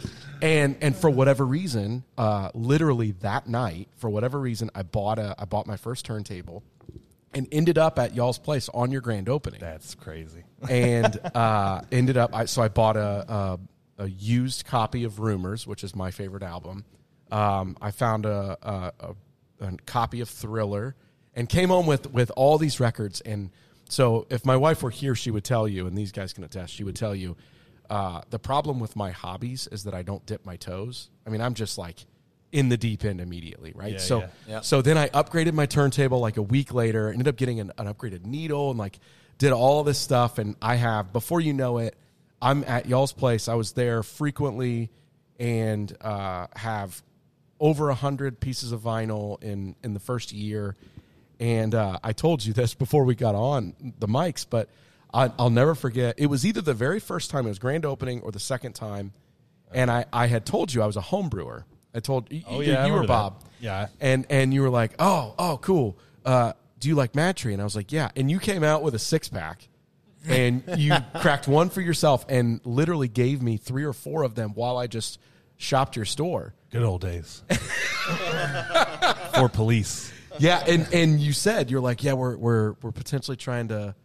And 0.42 0.76
and 0.82 0.96
for 0.96 1.10
whatever 1.10 1.46
reason, 1.46 2.04
uh, 2.18 2.50
literally 2.54 3.12
that 3.22 3.48
night, 3.48 3.90
for 3.98 4.10
whatever 4.10 4.40
reason, 4.40 4.72
I 4.74 4.84
bought 4.84 5.20
a 5.20 5.36
I 5.38 5.46
bought 5.46 5.68
my 5.68 5.78
first 5.78 6.06
turntable, 6.06 6.64
and 7.34 7.48
ended 7.52 7.78
up 7.78 8.00
at 8.00 8.16
y'all's 8.16 8.40
place 8.40 8.68
on 8.74 8.92
your 8.92 9.02
grand 9.02 9.30
opening 9.30 9.60
That's 9.60 9.94
crazy. 9.96 10.44
and 10.68 11.20
uh, 11.36 11.82
ended 11.92 12.18
up. 12.18 12.36
I, 12.36 12.46
so 12.46 12.62
I 12.64 12.70
bought 12.70 12.98
a, 12.98 13.60
a 14.00 14.04
a 14.04 14.08
used 14.08 14.66
copy 14.66 15.04
of 15.04 15.20
Rumours, 15.20 15.68
which 15.68 15.84
is 15.84 15.96
my 15.96 16.10
favorite 16.10 16.44
album. 16.44 16.86
Um, 17.32 17.78
I 17.80 17.92
found 17.92 18.26
a, 18.26 18.58
a, 18.62 18.94
a, 19.00 19.16
a 19.68 19.78
copy 19.86 20.22
of 20.22 20.30
Thriller, 20.30 20.96
and 21.36 21.48
came 21.48 21.70
home 21.70 21.86
with 21.86 22.12
with 22.12 22.32
all 22.36 22.58
these 22.58 22.80
records. 22.80 23.22
And 23.22 23.52
so, 23.90 24.26
if 24.30 24.46
my 24.46 24.58
wife 24.58 24.84
were 24.84 24.90
here, 24.90 25.16
she 25.16 25.32
would 25.32 25.44
tell 25.44 25.68
you, 25.68 25.88
and 25.88 25.98
these 25.98 26.12
guys 26.12 26.34
can 26.34 26.44
attest. 26.44 26.74
She 26.74 26.84
would 26.84 26.96
tell 26.96 27.16
you. 27.16 27.36
Uh, 27.90 28.22
the 28.30 28.40
problem 28.40 28.80
with 28.80 28.96
my 28.96 29.12
hobbies 29.12 29.68
is 29.70 29.84
that 29.84 29.94
I 29.94 30.02
don't 30.02 30.26
dip 30.26 30.46
my 30.46 30.56
toes. 30.56 31.10
I 31.28 31.30
mean, 31.30 31.42
I'm 31.42 31.54
just 31.54 31.78
like 31.78 32.06
in 32.52 32.70
the 32.70 32.78
deep 32.78 33.04
end 33.04 33.22
immediately, 33.22 33.74
right? 33.76 33.94
Yeah, 33.94 34.00
so, 34.00 34.20
yeah. 34.20 34.28
Yeah. 34.48 34.62
so 34.62 34.82
then 34.82 34.98
I 34.98 35.10
upgraded 35.10 35.54
my 35.54 35.66
turntable 35.66 36.20
like 36.20 36.38
a 36.38 36.42
week 36.42 36.74
later. 36.74 37.10
Ended 37.10 37.28
up 37.28 37.36
getting 37.36 37.60
an, 37.60 37.72
an 37.78 37.94
upgraded 37.94 38.26
needle 38.26 38.70
and 38.70 38.80
like 38.80 39.00
did 39.38 39.52
all 39.52 39.84
this 39.84 39.98
stuff. 39.98 40.38
And 40.38 40.56
I 40.62 40.76
have 40.76 41.12
before 41.14 41.42
you 41.42 41.54
know 41.54 41.80
it, 41.80 41.96
I'm 42.42 42.64
at 42.66 42.88
y'all's 42.88 43.14
place. 43.14 43.48
I 43.48 43.56
was 43.56 43.74
there 43.74 44.04
frequently 44.04 44.90
and 45.40 45.96
uh, 46.02 46.48
have 46.56 47.02
over 47.60 47.90
a 47.90 47.96
hundred 47.96 48.40
pieces 48.40 48.72
of 48.72 48.82
vinyl 48.82 49.42
in 49.44 49.76
in 49.84 49.94
the 49.94 50.00
first 50.00 50.32
year. 50.32 50.76
And 51.42 51.76
uh, 51.76 51.98
I 52.04 52.14
told 52.14 52.46
you 52.46 52.54
this 52.62 52.74
before 52.74 53.04
we 53.04 53.16
got 53.16 53.36
on 53.36 53.74
the 54.00 54.08
mics, 54.08 54.46
but 54.50 54.70
I, 55.14 55.30
I'll 55.38 55.50
never 55.50 55.76
forget. 55.76 56.16
It 56.18 56.28
was 56.28 56.46
either 56.46 56.62
the 56.62 56.74
very 56.74 57.00
first 57.02 57.30
time 57.32 57.46
it 57.46 57.50
was 57.50 57.60
grand 57.60 57.84
opening 57.86 58.22
or 58.22 58.32
the 58.32 58.40
second 58.40 58.74
time, 58.74 59.12
and 59.74 59.92
I, 59.92 60.06
I 60.14 60.28
had 60.28 60.46
told 60.46 60.74
you 60.74 60.82
I 60.82 60.86
was 60.86 60.96
a 60.98 61.02
home 61.02 61.28
brewer. 61.28 61.66
I 61.94 62.00
told 62.00 62.32
you, 62.32 62.44
Oh, 62.48 62.62
you- 62.62 62.72
yeah, 62.72 62.86
you 62.86 62.94
were 62.94 63.00
remember 63.02 63.08
that. 63.08 63.08
Bob, 63.08 63.44
Yeah. 63.60 63.88
and 64.00 64.26
and 64.30 64.54
you 64.54 64.62
were 64.62 64.70
like, 64.70 64.94
oh 65.00 65.34
oh 65.38 65.58
cool. 65.62 65.98
Uh, 66.24 66.54
do 66.80 66.88
you 66.88 66.96
like 66.96 67.14
MadTree? 67.14 67.52
And 67.54 67.60
I 67.62 67.66
was 67.66 67.76
like, 67.76 67.92
yeah. 67.92 68.10
And 68.16 68.30
you 68.32 68.40
came 68.40 68.64
out 68.64 68.82
with 68.84 68.96
a 68.96 69.00
six 69.00 69.28
pack, 69.28 69.68
and 70.28 70.64
you 70.78 70.94
cracked 71.20 71.48
one 71.48 71.70
for 71.70 71.82
yourself, 71.82 72.26
and 72.30 72.62
literally 72.64 73.08
gave 73.08 73.42
me 73.42 73.58
three 73.58 73.84
or 73.84 73.94
four 73.94 74.24
of 74.24 74.36
them 74.36 74.52
while 74.54 74.78
I 74.78 74.86
just 74.88 75.20
shopped 75.58 75.96
your 75.96 76.06
store. 76.06 76.54
Good 76.70 76.84
old 76.84 77.02
days. 77.02 77.44
For 79.36 79.50
police. 79.50 80.12
Yeah, 80.42 80.64
and 80.68 80.88
and 80.92 81.20
you 81.20 81.34
said 81.34 81.70
you're 81.70 81.82
like, 81.82 82.04
yeah, 82.04 82.14
we're 82.14 82.36
we're 82.36 82.74
we're 82.82 82.92
potentially 82.92 83.38
trying 83.38 83.68
to 83.68 83.96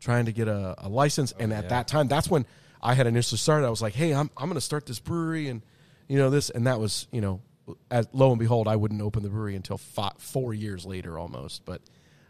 trying 0.00 0.24
to 0.24 0.32
get 0.32 0.48
a, 0.48 0.74
a 0.78 0.88
license, 0.88 1.32
and 1.38 1.52
at 1.52 1.64
yeah. 1.64 1.68
that 1.70 1.88
time, 1.88 2.08
that's 2.08 2.30
when 2.30 2.46
I 2.82 2.94
had 2.94 3.06
initially 3.06 3.38
started. 3.38 3.66
I 3.66 3.70
was 3.70 3.82
like, 3.82 3.94
hey, 3.94 4.14
I'm 4.14 4.30
I'm 4.36 4.46
going 4.46 4.54
to 4.54 4.60
start 4.62 4.86
this 4.86 4.98
brewery, 4.98 5.48
and 5.48 5.62
you 6.08 6.16
know 6.16 6.30
this, 6.30 6.48
and 6.48 6.66
that 6.66 6.80
was 6.80 7.06
you 7.12 7.20
know, 7.20 7.42
as 7.90 8.08
lo 8.12 8.30
and 8.30 8.38
behold, 8.38 8.68
I 8.68 8.76
wouldn't 8.76 9.02
open 9.02 9.22
the 9.22 9.28
brewery 9.28 9.54
until 9.54 9.76
five, 9.76 10.14
four 10.16 10.54
years 10.54 10.86
later, 10.86 11.18
almost. 11.18 11.64
But 11.66 11.82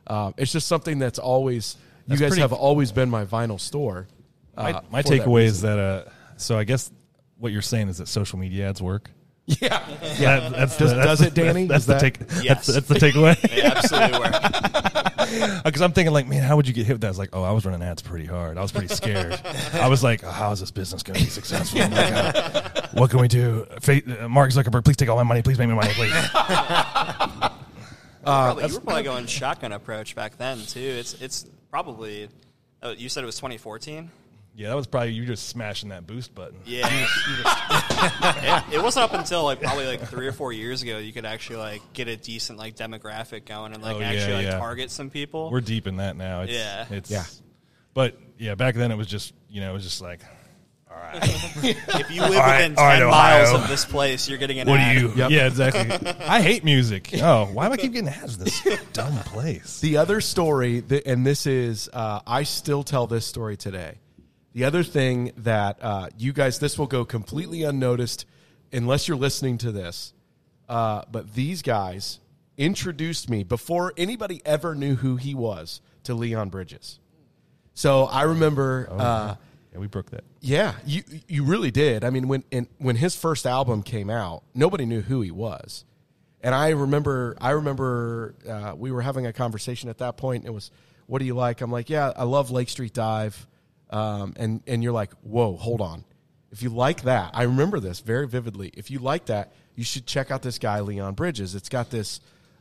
um, 0.09 0.35
it's 0.37 0.53
just 0.53 0.67
something 0.67 0.99
that's 0.99 1.21
always 1.21 1.77
you 2.09 2.17
guys 2.17 2.31
pretty- 2.31 2.43
have 2.43 2.53
always 2.53 2.91
been 2.91 3.11
my 3.11 3.25
vinyl 3.25 3.61
store. 3.61 4.09
My, 4.57 4.73
uh, 4.73 4.81
my 4.91 5.03
that 5.03 5.11
takeaway 5.11 5.45
is 5.45 5.63
that, 5.63 5.79
uh, 5.79 6.11
so 6.37 6.59
I 6.59 6.65
guess 6.65 6.93
what 7.39 7.53
you're 7.53 7.63
saying 7.63 7.89
is 7.89 7.99
that 7.99 8.09
social 8.09 8.39
media 8.39 8.69
ads 8.69 8.83
work. 8.83 9.11
yeah, 9.47 9.85
Yeah, 10.21 10.49
that's 10.51 10.77
Does- 10.77 10.91
the, 10.91 10.97
that's 10.97 11.07
does 11.07 11.19
the- 11.21 11.27
it, 11.27 11.35
Danny? 11.35 11.67
That's 11.67 11.83
Is 11.83 11.87
the 11.89 11.99
take. 11.99 12.21
Yes. 12.43 12.67
That's, 12.67 12.67
that's 12.69 12.89
the 12.89 12.95
takeaway. 12.95 13.37
They 13.51 13.63
absolutely 13.63 14.19
work. 14.21 15.65
Because 15.65 15.81
I'm 15.83 15.93
thinking, 15.93 16.13
like, 16.13 16.29
man, 16.29 16.43
how 16.43 16.57
would 16.57 16.69
you 16.69 16.75
get 16.75 16.87
hit 16.87 16.93
with 16.95 17.01
that? 17.03 17.09
I 17.09 17.11
was 17.11 17.19
like, 17.19 17.31
oh, 17.33 17.43
I 17.43 17.51
was 17.51 17.65
running 17.67 17.83
ads 17.83 18.03
pretty 18.03 18.27
hard. 18.27 18.57
I 18.57 18.61
was 18.63 18.71
pretty 18.71 18.89
scared. 18.89 19.41
I 19.75 19.89
was 19.89 20.03
like, 20.05 20.23
oh, 20.25 20.31
how 20.31 20.53
is 20.53 20.61
this 20.61 20.71
business 20.71 21.03
going 21.03 21.19
to 21.19 21.25
be 21.25 21.31
successful? 21.31 21.81
Oh 21.83 21.89
my 21.89 22.11
God. 22.11 22.89
What 22.93 23.11
can 23.11 23.21
we 23.21 23.27
do? 23.29 23.67
Fa- 23.81 24.25
uh, 24.25 24.29
Mark 24.29 24.51
Zuckerberg, 24.53 24.85
please 24.85 24.97
take 24.97 25.09
all 25.09 25.17
my 25.17 25.23
money. 25.25 25.43
Please 25.43 25.59
make 25.59 25.69
me 25.69 25.75
money, 25.75 25.93
please. 25.95 26.13
probably, 28.25 28.67
you 28.69 28.75
were 28.75 28.81
probably 28.81 29.03
going 29.03 29.27
shotgun 29.27 29.73
approach 29.73 30.15
back 30.15 30.37
then 30.39 30.59
too. 30.67 30.81
It's 30.81 31.15
it's 31.21 31.47
probably. 31.71 32.29
Oh, 32.83 32.91
you 32.91 33.09
said 33.09 33.23
it 33.23 33.27
was 33.27 33.37
2014. 33.37 34.11
Yeah, 34.55 34.69
that 34.69 34.77
was 34.77 34.87
probably 34.87 35.13
you 35.13 35.25
just 35.25 35.49
smashing 35.49 35.89
that 35.91 36.07
boost 36.07 36.35
button. 36.35 36.59
Yeah. 36.65 36.87
yeah. 37.43 38.63
It 38.71 38.83
wasn't 38.83 39.05
up 39.05 39.19
until 39.19 39.45
like 39.45 39.61
probably 39.63 39.87
like 39.87 40.07
three 40.09 40.27
or 40.27 40.33
four 40.33 40.53
years 40.53 40.83
ago 40.83 40.99
you 40.99 41.13
could 41.13 41.25
actually 41.25 41.57
like 41.57 41.81
get 41.93 42.09
a 42.09 42.17
decent 42.17 42.59
like 42.59 42.77
demographic 42.77 43.47
going 43.47 43.73
and 43.73 43.83
like 43.83 43.97
Oh, 43.97 44.01
yeah, 44.01 44.11
actually 44.11 44.35
like 44.35 44.47
yeah. 44.47 44.59
target 44.59 44.91
some 44.91 45.09
people. 45.11 45.51
We're 45.51 45.61
deep 45.63 45.87
in 45.87 45.97
that 45.97 46.17
now. 46.17 46.43
It's, 46.43 46.53
Yeah. 46.53 46.87
It's, 46.91 47.11
Yeah. 47.11 47.25
But 47.95 48.19
yeah, 48.39 48.55
back 48.55 48.75
then 48.75 48.91
it 48.91 48.97
was 48.97 49.07
just, 49.07 49.35
you 49.49 49.61
know, 49.61 49.71
it 49.71 49.75
was 49.75 49.85
just 49.85 50.01
like, 50.01 50.21
all 50.91 50.97
right. 50.99 51.19
if 51.23 52.11
you 52.11 52.21
live 52.23 52.33
All 52.33 52.39
right, 52.39 52.69
within 52.69 52.79
all 52.79 52.85
right, 52.85 52.99
10 52.99 53.09
miles 53.09 53.53
of 53.53 53.69
this 53.69 53.85
place, 53.85 54.29
you're 54.29 54.39
getting 54.39 54.61
an 54.61 54.69
What 54.69 54.81
ad. 54.81 54.99
do 54.99 55.03
you? 55.03 55.13
Yeah, 55.29 55.47
exactly. 55.47 56.15
I 56.27 56.43
hate 56.43 56.65
music. 56.65 57.11
Oh, 57.23 57.47
why 57.53 57.69
do 57.69 57.73
I 57.73 57.77
keep 57.79 57.93
getting 57.93 58.09
ads 58.09 58.37
in 58.37 58.45
this 58.45 58.63
dumb 58.93 59.17
place? 59.21 59.81
The 59.81 59.97
other 59.99 60.21
story, 60.21 60.83
and 61.07 61.25
this 61.25 61.47
is, 61.47 61.89
uh, 61.93 62.21
I 62.27 62.43
still 62.43 62.83
tell 62.83 63.07
this 63.07 63.25
story 63.27 63.57
today. 63.57 63.99
The 64.55 64.65
other 64.65 64.83
thing 64.83 65.33
that 65.39 65.79
uh, 65.83 66.09
you 66.19 66.33
guys, 66.33 66.59
this 66.59 66.79
will 66.79 66.87
go 66.87 67.05
completely 67.05 67.63
unnoticed 67.63 68.27
unless 68.73 69.09
you're 69.09 69.17
listening 69.17 69.59
to 69.59 69.73
this. 69.73 70.13
Uh, 70.69 71.03
but 71.11 71.35
these 71.35 71.63
guys 71.63 72.19
introduced 72.59 73.31
me 73.31 73.45
before 73.45 73.93
anybody 73.97 74.43
ever 74.45 74.75
knew 74.75 74.95
who 74.97 75.17
he 75.17 75.35
was 75.35 75.81
to 76.05 76.15
Leon 76.15 76.51
Bridges. 76.51 76.99
So 77.75 78.05
I 78.05 78.23
remember, 78.25 78.89
uh, 78.91 79.35
Yeah, 79.73 79.79
we 79.79 79.87
broke 79.87 80.11
that. 80.11 80.25
yeah, 80.41 80.75
you 80.85 81.03
you 81.29 81.45
really 81.45 81.71
did. 81.71 82.05
I 82.05 82.11
mean, 82.11 82.29
when 82.29 82.45
in, 82.51 82.69
when 82.79 82.97
his 82.97 83.17
first 83.17 83.47
album 83.47 83.83
came 83.83 84.11
out, 84.11 84.43
nobody 84.55 84.85
knew 84.85 85.01
who 85.01 85.23
he 85.23 85.31
was, 85.31 85.87
and 86.43 86.55
I 86.55 86.69
remember 86.71 87.37
I 87.41 87.51
remember 87.53 88.35
uh, 88.47 88.75
we 88.77 88.93
were 88.93 89.01
having 89.01 89.25
a 89.27 89.33
conversation 89.33 89.89
at 89.89 89.97
that 89.99 90.19
point. 90.19 90.43
And 90.43 90.49
it 90.49 90.53
was, 90.55 90.71
"What 91.07 91.21
do 91.21 91.25
you 91.25 91.35
like?" 91.35 91.63
I'm 91.63 91.73
like, 91.73 91.89
"Yeah, 91.89 92.13
I 92.15 92.25
love 92.25 92.51
Lake 92.51 92.69
Street 92.69 92.93
Dive," 92.93 93.47
um, 93.93 94.35
and 94.37 94.63
and 94.67 94.83
you're 94.83 94.93
like, 94.93 95.13
"Whoa, 95.23 95.57
hold 95.57 95.81
on." 95.81 96.05
If 96.51 96.63
you 96.63 96.71
like 96.71 97.03
that, 97.03 97.31
I 97.35 97.45
remember 97.45 97.81
this 97.81 98.01
very 98.01 98.27
vividly. 98.27 98.71
If 98.75 98.91
you 98.91 98.99
like 98.99 99.27
that, 99.27 99.53
you 99.75 99.85
should 99.85 100.07
check 100.07 100.31
out 100.31 100.43
this 100.43 100.59
guy 100.59 100.81
Leon 100.81 101.15
Bridges. 101.15 101.55
It's 101.55 101.69
got 101.69 101.91
this 101.91 102.21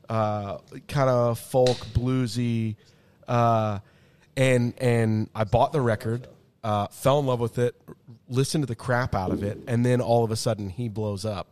uh, 0.10 0.60
kind 0.88 1.10
of 1.10 1.40
folk 1.40 1.78
bluesy. 1.94 2.76
Uh, 3.28 3.80
and 4.38 4.74
and 4.80 5.30
I 5.36 5.44
bought 5.44 5.74
the 5.74 5.82
record, 5.82 6.28
uh, 6.64 6.88
fell 6.88 7.20
in 7.20 7.26
love 7.26 7.40
with 7.40 7.58
it, 7.58 7.76
listened 8.30 8.64
to 8.64 8.66
the 8.66 8.76
crap 8.76 9.16
out 9.16 9.32
of 9.32 9.44
it, 9.44 9.60
and 9.68 9.86
then 9.86 10.02
all 10.02 10.24
of 10.24 10.32
a 10.32 10.36
sudden 10.36 10.70
he 10.70 10.90
blows 10.90 11.26
up. 11.26 11.48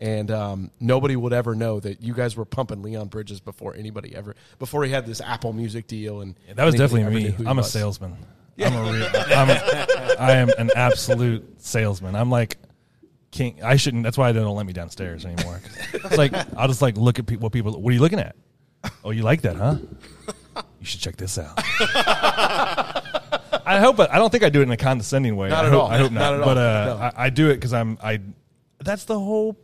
And 0.00 0.30
um, 0.30 0.70
nobody 0.80 1.16
would 1.16 1.32
ever 1.32 1.54
know 1.54 1.80
that 1.80 2.02
you 2.02 2.14
guys 2.14 2.36
were 2.36 2.44
pumping 2.44 2.82
Leon 2.82 3.08
Bridges 3.08 3.40
before 3.40 3.74
anybody 3.76 4.14
ever 4.14 4.34
before 4.58 4.84
he 4.84 4.90
had 4.90 5.06
this 5.06 5.20
Apple 5.20 5.52
Music 5.52 5.86
deal, 5.86 6.20
and 6.20 6.34
that 6.54 6.64
was 6.64 6.74
definitely 6.74 7.14
me. 7.14 7.34
I'm 7.46 7.58
a 7.58 7.62
was. 7.62 7.72
I'm 8.58 8.74
a 8.74 8.92
real. 8.92 9.08
I'm 9.14 9.50
a, 9.50 10.16
I 10.20 10.32
am 10.32 10.50
an 10.58 10.70
absolute 10.76 11.60
salesman. 11.62 12.14
I'm 12.14 12.30
like 12.30 12.58
king. 13.30 13.60
I 13.62 13.76
shouldn't. 13.76 14.02
That's 14.04 14.16
why 14.18 14.32
they 14.32 14.40
don't 14.40 14.56
let 14.56 14.66
me 14.66 14.72
downstairs 14.72 15.24
anymore. 15.24 15.60
It's 15.92 16.16
like 16.16 16.32
I'll 16.56 16.68
just 16.68 16.82
like 16.82 16.96
look 16.96 17.18
at 17.18 17.26
people. 17.26 17.44
What 17.44 17.52
people? 17.52 17.80
What 17.80 17.90
are 17.90 17.94
you 17.94 18.00
looking 18.00 18.20
at? 18.20 18.36
Oh, 19.02 19.10
you 19.10 19.22
like 19.22 19.42
that, 19.42 19.56
huh? 19.56 19.76
You 20.78 20.86
should 20.86 21.00
check 21.00 21.16
this 21.16 21.38
out. 21.38 21.54
I 23.66 23.78
hope. 23.80 23.98
I 23.98 24.18
don't 24.18 24.30
think 24.30 24.44
I 24.44 24.50
do 24.50 24.60
it 24.60 24.64
in 24.64 24.70
a 24.70 24.76
condescending 24.76 25.36
way. 25.36 25.48
Not 25.48 25.64
I 25.64 25.66
at 25.68 25.72
hope, 25.72 25.82
all. 25.82 25.90
I 25.90 25.98
hope 25.98 26.12
not. 26.12 26.20
Not 26.20 26.34
at 26.34 26.40
all. 26.40 26.46
But 26.46 26.58
uh, 26.58 26.84
No. 26.86 27.02
I, 27.02 27.12
I 27.26 27.30
do 27.30 27.50
it 27.50 27.54
because 27.54 27.72
I'm. 27.72 27.98
I. 28.02 28.20
That's 28.80 29.04
the 29.04 29.18
whole 29.18 29.56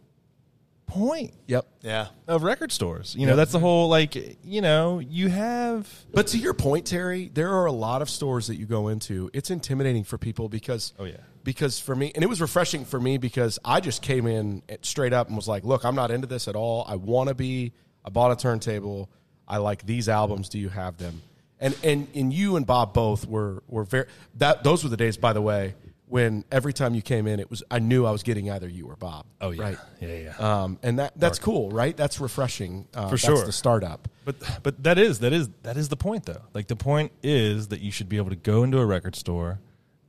point 0.90 1.32
Yep. 1.46 1.66
Yeah. 1.82 2.08
of 2.28 2.42
record 2.42 2.72
stores. 2.72 3.14
You 3.18 3.26
know, 3.26 3.36
that's 3.36 3.52
the 3.52 3.58
whole 3.58 3.88
like. 3.88 4.14
You 4.44 4.60
know, 4.60 4.98
you 4.98 5.28
have. 5.28 5.88
But 6.12 6.28
to 6.28 6.38
your 6.38 6.54
point, 6.54 6.86
Terry, 6.86 7.30
there 7.32 7.50
are 7.54 7.66
a 7.66 7.72
lot 7.72 8.02
of 8.02 8.10
stores 8.10 8.46
that 8.48 8.56
you 8.56 8.66
go 8.66 8.88
into. 8.88 9.30
It's 9.32 9.50
intimidating 9.50 10.04
for 10.04 10.18
people 10.18 10.48
because 10.48 10.92
Oh, 10.98 11.04
yeah. 11.04 11.16
because 11.44 11.78
for 11.78 11.94
me, 11.94 12.12
and 12.14 12.22
it 12.24 12.28
was 12.28 12.40
refreshing 12.40 12.84
for 12.84 13.00
me 13.00 13.16
because 13.18 13.58
I 13.64 13.80
just 13.80 14.02
came 14.02 14.26
in 14.26 14.62
straight 14.82 15.12
up 15.12 15.28
and 15.28 15.36
was 15.36 15.48
like, 15.48 15.64
"Look, 15.64 15.84
I'm 15.84 15.94
not 15.94 16.10
into 16.10 16.26
this 16.26 16.48
at 16.48 16.56
all. 16.56 16.84
I 16.88 16.96
want 16.96 17.28
to 17.28 17.34
be. 17.34 17.72
I 18.04 18.10
bought 18.10 18.32
a 18.32 18.36
turntable. 18.36 19.08
I 19.48 19.58
like 19.58 19.84
these 19.86 20.08
albums. 20.08 20.48
Do 20.48 20.58
you 20.58 20.68
have 20.68 20.96
them?" 20.98 21.22
And 21.60 21.76
and 21.82 22.08
and 22.14 22.32
you 22.32 22.56
and 22.56 22.66
Bob 22.66 22.94
both 22.94 23.26
were 23.26 23.62
were 23.68 23.84
very 23.84 24.06
that. 24.38 24.64
Those 24.64 24.82
were 24.82 24.90
the 24.90 24.96
days, 24.96 25.16
by 25.16 25.32
the 25.34 25.42
way, 25.42 25.74
when 26.10 26.44
every 26.50 26.72
time 26.72 26.94
you 26.94 27.02
came 27.02 27.26
in, 27.26 27.38
it 27.38 27.48
was 27.48 27.62
I 27.70 27.78
knew 27.78 28.04
I 28.04 28.10
was 28.10 28.22
getting 28.22 28.50
either 28.50 28.68
you 28.68 28.86
or 28.88 28.96
Bob. 28.96 29.26
Oh 29.40 29.50
yeah, 29.50 29.62
right. 29.62 29.78
yeah, 30.00 30.16
yeah. 30.16 30.62
Um, 30.62 30.78
and 30.82 30.98
that 30.98 31.12
that's 31.16 31.38
cool, 31.38 31.70
right? 31.70 31.96
That's 31.96 32.20
refreshing 32.20 32.88
uh, 32.94 33.04
For 33.04 33.10
that's 33.10 33.22
sure. 33.22 33.46
The 33.46 33.52
startup. 33.52 34.08
But 34.24 34.36
but 34.62 34.82
that 34.82 34.98
is 34.98 35.20
that 35.20 35.32
is 35.32 35.48
that 35.62 35.76
is 35.76 35.88
the 35.88 35.96
point 35.96 36.26
though. 36.26 36.42
Like 36.52 36.66
the 36.66 36.76
point 36.76 37.12
is 37.22 37.68
that 37.68 37.80
you 37.80 37.92
should 37.92 38.08
be 38.08 38.16
able 38.16 38.30
to 38.30 38.36
go 38.36 38.64
into 38.64 38.78
a 38.78 38.86
record 38.86 39.14
store 39.14 39.60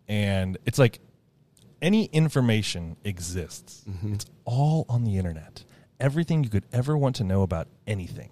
and 0.08 0.58
it's 0.66 0.80
like 0.80 1.00
any 1.82 2.06
information 2.06 2.98
exists. 3.04 3.84
It's 4.04 4.26
all 4.46 4.86
on 4.90 5.04
the 5.04 5.18
internet. 5.18 5.64
Everything 6.00 6.44
you 6.44 6.50
could 6.50 6.66
ever 6.74 6.98
want 6.98 7.16
to 7.18 7.24
know 7.24 7.44
about 7.44 7.68
anything 7.88 8.30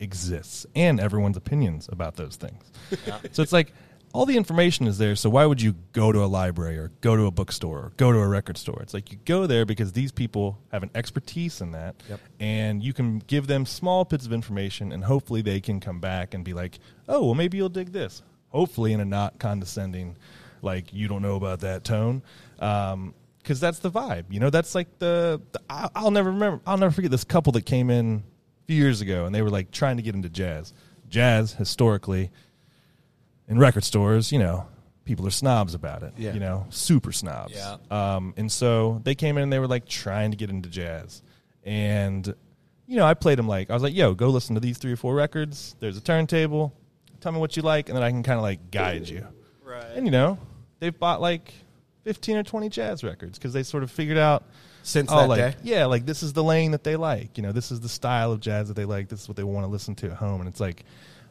exists 0.00 0.66
and 0.74 0.98
everyone's 1.00 1.36
opinions 1.36 1.88
about 1.90 2.16
those 2.16 2.36
things. 2.36 2.62
so 3.32 3.42
it's 3.42 3.52
like 3.52 3.72
all 4.12 4.26
the 4.26 4.36
information 4.36 4.86
is 4.86 4.98
there, 4.98 5.16
so 5.16 5.30
why 5.30 5.46
would 5.46 5.62
you 5.62 5.74
go 5.92 6.12
to 6.12 6.22
a 6.22 6.26
library 6.26 6.76
or 6.76 6.92
go 7.00 7.16
to 7.16 7.24
a 7.26 7.30
bookstore 7.30 7.78
or 7.78 7.92
go 7.96 8.12
to 8.12 8.18
a 8.18 8.28
record 8.28 8.58
store? 8.58 8.78
It's 8.82 8.92
like 8.92 9.10
you 9.10 9.18
go 9.24 9.46
there 9.46 9.64
because 9.64 9.92
these 9.92 10.12
people 10.12 10.58
have 10.70 10.82
an 10.82 10.90
expertise 10.94 11.60
in 11.60 11.72
that, 11.72 11.94
and 12.38 12.82
you 12.82 12.92
can 12.92 13.20
give 13.20 13.46
them 13.46 13.64
small 13.64 14.04
bits 14.04 14.26
of 14.26 14.32
information, 14.32 14.92
and 14.92 15.02
hopefully 15.04 15.40
they 15.42 15.60
can 15.60 15.80
come 15.80 15.98
back 16.00 16.34
and 16.34 16.44
be 16.44 16.52
like, 16.52 16.78
"Oh, 17.08 17.24
well, 17.24 17.34
maybe 17.34 17.56
you'll 17.56 17.68
dig 17.70 17.92
this." 17.92 18.22
Hopefully, 18.50 18.92
in 18.92 19.00
a 19.00 19.04
not 19.04 19.38
condescending, 19.38 20.16
like 20.60 20.92
you 20.92 21.08
don't 21.08 21.22
know 21.22 21.36
about 21.36 21.60
that 21.60 21.82
tone, 21.84 22.22
um, 22.58 23.14
because 23.38 23.60
that's 23.60 23.78
the 23.78 23.90
vibe. 23.90 24.24
You 24.28 24.40
know, 24.40 24.50
that's 24.50 24.74
like 24.74 24.98
the, 24.98 25.40
the 25.52 25.60
I- 25.70 25.88
I'll 25.94 26.10
never 26.10 26.30
remember. 26.30 26.60
I'll 26.66 26.76
never 26.78 26.92
forget 26.92 27.10
this 27.10 27.24
couple 27.24 27.52
that 27.52 27.64
came 27.64 27.88
in 27.88 28.22
a 28.62 28.66
few 28.66 28.76
years 28.76 29.00
ago, 29.00 29.24
and 29.24 29.34
they 29.34 29.40
were 29.42 29.50
like 29.50 29.70
trying 29.70 29.96
to 29.96 30.02
get 30.02 30.14
into 30.14 30.28
jazz. 30.28 30.74
Jazz 31.08 31.54
historically 31.54 32.30
in 33.52 33.58
record 33.58 33.84
stores, 33.84 34.32
you 34.32 34.38
know, 34.38 34.66
people 35.04 35.26
are 35.26 35.30
snobs 35.30 35.74
about 35.74 36.02
it. 36.02 36.14
Yeah. 36.16 36.32
You 36.32 36.40
know, 36.40 36.66
super 36.70 37.12
snobs. 37.12 37.54
Yeah. 37.54 37.76
Um, 37.90 38.34
and 38.36 38.50
so 38.50 39.00
they 39.04 39.14
came 39.14 39.36
in 39.36 39.44
and 39.44 39.52
they 39.52 39.58
were 39.58 39.68
like 39.68 39.86
trying 39.86 40.30
to 40.30 40.36
get 40.36 40.50
into 40.50 40.68
jazz. 40.68 41.22
And, 41.64 42.26
you 42.86 42.96
know, 42.96 43.04
I 43.04 43.14
played 43.14 43.38
them 43.38 43.46
like, 43.46 43.70
I 43.70 43.74
was 43.74 43.82
like, 43.82 43.94
yo, 43.94 44.14
go 44.14 44.30
listen 44.30 44.54
to 44.54 44.60
these 44.60 44.78
three 44.78 44.92
or 44.92 44.96
four 44.96 45.14
records. 45.14 45.76
There's 45.80 45.96
a 45.96 46.00
turntable. 46.00 46.72
Tell 47.20 47.30
me 47.30 47.38
what 47.38 47.56
you 47.56 47.62
like. 47.62 47.88
And 47.88 47.96
then 47.96 48.02
I 48.02 48.10
can 48.10 48.22
kind 48.22 48.38
of 48.38 48.42
like 48.42 48.70
guide 48.70 49.08
you. 49.08 49.26
Right. 49.62 49.84
And, 49.94 50.06
you 50.06 50.10
know, 50.10 50.38
they've 50.80 50.98
bought 50.98 51.20
like 51.20 51.52
15 52.04 52.38
or 52.38 52.42
20 52.42 52.68
jazz 52.70 53.04
records 53.04 53.38
because 53.38 53.52
they 53.52 53.62
sort 53.62 53.82
of 53.82 53.90
figured 53.90 54.18
out. 54.18 54.44
Since 54.84 55.12
oh, 55.12 55.16
that 55.16 55.28
like, 55.28 55.38
day? 55.38 55.54
yeah, 55.62 55.84
like 55.84 56.06
this 56.06 56.24
is 56.24 56.32
the 56.32 56.42
lane 56.42 56.72
that 56.72 56.82
they 56.82 56.96
like. 56.96 57.38
You 57.38 57.44
know, 57.44 57.52
this 57.52 57.70
is 57.70 57.78
the 57.78 57.88
style 57.88 58.32
of 58.32 58.40
jazz 58.40 58.66
that 58.66 58.74
they 58.74 58.84
like. 58.84 59.08
This 59.08 59.20
is 59.22 59.28
what 59.28 59.36
they 59.36 59.44
want 59.44 59.64
to 59.64 59.70
listen 59.70 59.94
to 59.96 60.06
at 60.10 60.16
home. 60.16 60.40
And 60.40 60.48
it's 60.48 60.58
like, 60.58 60.84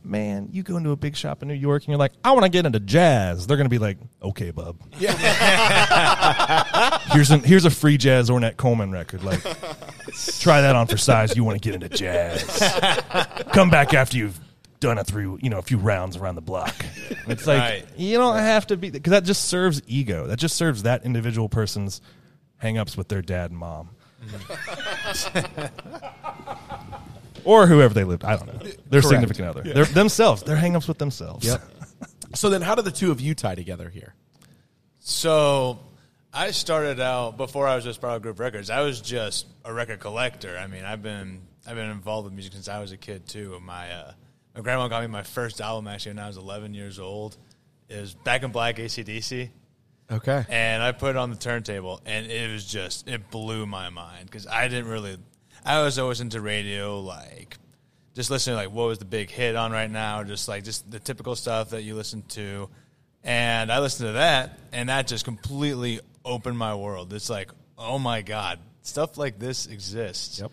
man, 0.04 0.50
you 0.52 0.64
go 0.64 0.78
into 0.78 0.92
a 0.92 0.96
big 0.96 1.16
shop 1.16 1.42
in 1.42 1.48
New 1.48 1.54
York 1.54 1.84
and 1.84 1.90
you're 1.90 1.98
like, 2.00 2.14
I 2.24 2.32
want 2.32 2.44
to 2.44 2.50
get 2.50 2.66
into 2.66 2.80
jazz. 2.80 3.48
They're 3.48 3.58
going 3.58 3.66
to 3.66 3.70
be 3.70 3.80
like, 3.80 3.98
okay, 4.22 4.52
bub. 4.52 4.78
here's 7.12 7.32
an 7.32 7.44
here's 7.44 7.66
a 7.66 7.70
free 7.70 7.98
jazz 7.98 8.30
Ornette 8.30 8.58
Coleman 8.58 8.92
record. 8.92 9.24
Like, 9.24 9.42
try 10.40 10.62
that 10.62 10.76
on 10.76 10.88
for 10.88 10.98
size. 10.98 11.36
You 11.36 11.44
want 11.44 11.62
to 11.62 11.70
get 11.70 11.76
into 11.82 11.96
jazz? 11.96 12.44
Come 13.54 13.70
back 13.70 13.94
after 13.94 14.18
you've 14.18 14.40
done 14.80 14.98
a 14.98 15.04
three, 15.04 15.26
you 15.42 15.50
know, 15.50 15.60
a 15.60 15.62
few 15.62 15.78
rounds 15.78 16.18
around 16.18 16.36
the 16.36 16.42
block. 16.42 16.74
It's 17.28 17.46
like 17.46 17.60
Right. 17.60 17.86
you 17.98 18.18
don't 18.18 18.38
have 18.38 18.68
to 18.68 18.78
be 18.78 18.90
because 18.90 19.12
that 19.12 19.24
just 19.24 19.46
serves 19.46 19.82
ego. 19.88 20.28
That 20.28 20.40
just 20.40 20.56
serves 20.58 20.84
that 20.84 21.06
individual 21.06 21.50
person's 21.50 22.02
hang-ups 22.58 22.98
with 22.98 23.08
their 23.08 23.22
dad 23.22 23.52
and 23.52 23.60
mom. 23.60 23.90
or 27.46 27.68
whoever 27.68 27.94
they 27.94 28.04
lived. 28.04 28.24
I 28.24 28.36
don't 28.36 28.48
know. 28.48 28.60
Their 28.90 29.02
Correct. 29.02 29.08
significant 29.08 29.48
other. 29.48 29.62
They're, 29.62 29.86
themselves. 29.86 30.44
Their 30.44 30.56
hang-ups 30.56 30.88
with 30.88 30.98
themselves. 30.98 31.46
Yep. 31.46 31.62
So 32.34 32.50
then, 32.50 32.62
how 32.62 32.76
do 32.76 32.82
the 32.82 32.92
two 32.92 33.12
of 33.12 33.20
you 33.20 33.36
tie 33.36 33.56
together 33.56 33.90
here? 33.90 34.16
So 35.00 35.80
I 36.34 36.52
started 36.52 37.00
out 37.00 37.36
before 37.36 37.68
I 37.68 37.76
was 37.76 37.84
just 37.84 38.00
Spiral 38.00 38.20
Groove 38.20 38.40
Records. 38.40 38.70
I 38.70 38.82
was 38.82 39.02
just 39.02 39.48
a 39.66 39.74
record 39.74 40.00
collector. 40.00 40.58
I 40.58 40.68
mean, 40.68 40.86
I've 40.86 41.04
been 41.04 41.42
I've 41.68 41.76
been 41.76 41.90
involved 41.90 42.26
with 42.26 42.34
music 42.34 42.54
since 42.54 42.70
I 42.70 42.80
was 42.80 42.94
a 42.94 42.98
kid 42.98 43.28
too. 43.28 43.60
My 43.62 43.92
uh, 43.92 44.14
my 44.56 44.62
grandma 44.62 44.88
got 44.88 45.02
me 45.02 45.08
my 45.08 45.24
first 45.24 45.60
album 45.60 45.88
actually 45.88 46.12
when 46.14 46.20
I 46.20 46.28
was 46.28 46.38
11 46.38 46.74
years 46.74 47.00
old. 47.00 47.38
It 47.90 48.00
was 48.00 48.14
Back 48.14 48.44
in 48.44 48.52
Black 48.52 48.78
ACDC. 48.78 49.50
Okay. 50.10 50.46
and 50.50 50.84
I 50.84 50.92
put 50.92 51.12
it 51.12 51.16
on 51.16 51.32
the 51.32 51.38
turntable, 51.38 52.02
and 52.06 52.28
it 52.28 52.52
was 52.52 52.66
just 52.66 53.08
it 53.08 53.30
blew 53.30 53.66
my 53.66 53.90
mind 53.90 54.26
because 54.26 54.48
I 54.48 54.68
didn't 54.68 54.88
really. 54.90 55.18
I 55.66 55.82
was 55.84 56.00
always 56.00 56.22
into 56.22 56.42
radio, 56.42 57.00
like 57.00 57.58
just 58.16 58.30
listening 58.30 58.56
to 58.56 58.64
like 58.64 58.72
what 58.72 58.88
was 58.88 59.00
the 59.00 59.06
big 59.06 59.30
hit 59.30 59.56
on 59.56 59.72
right 59.72 59.90
now, 59.90 60.24
just 60.24 60.48
like 60.48 60.64
just 60.64 60.90
the 60.90 61.00
typical 61.00 61.36
stuff 61.36 61.70
that 61.72 61.84
you 61.84 61.96
listen 61.96 62.24
to, 62.30 62.70
and 63.24 63.72
I 63.72 63.80
listened 63.80 64.10
to 64.10 64.14
that, 64.14 64.60
and 64.72 64.90
that 64.90 65.08
just 65.08 65.26
completely 65.26 66.00
opened 66.26 66.58
my 66.58 66.76
world. 66.76 67.14
It's 67.14 67.30
like, 67.30 67.52
oh 67.78 68.00
my 68.00 68.22
god, 68.22 68.60
stuff 68.82 69.18
like 69.18 69.40
this 69.40 69.68
exists. 69.68 70.40
Yep. 70.40 70.52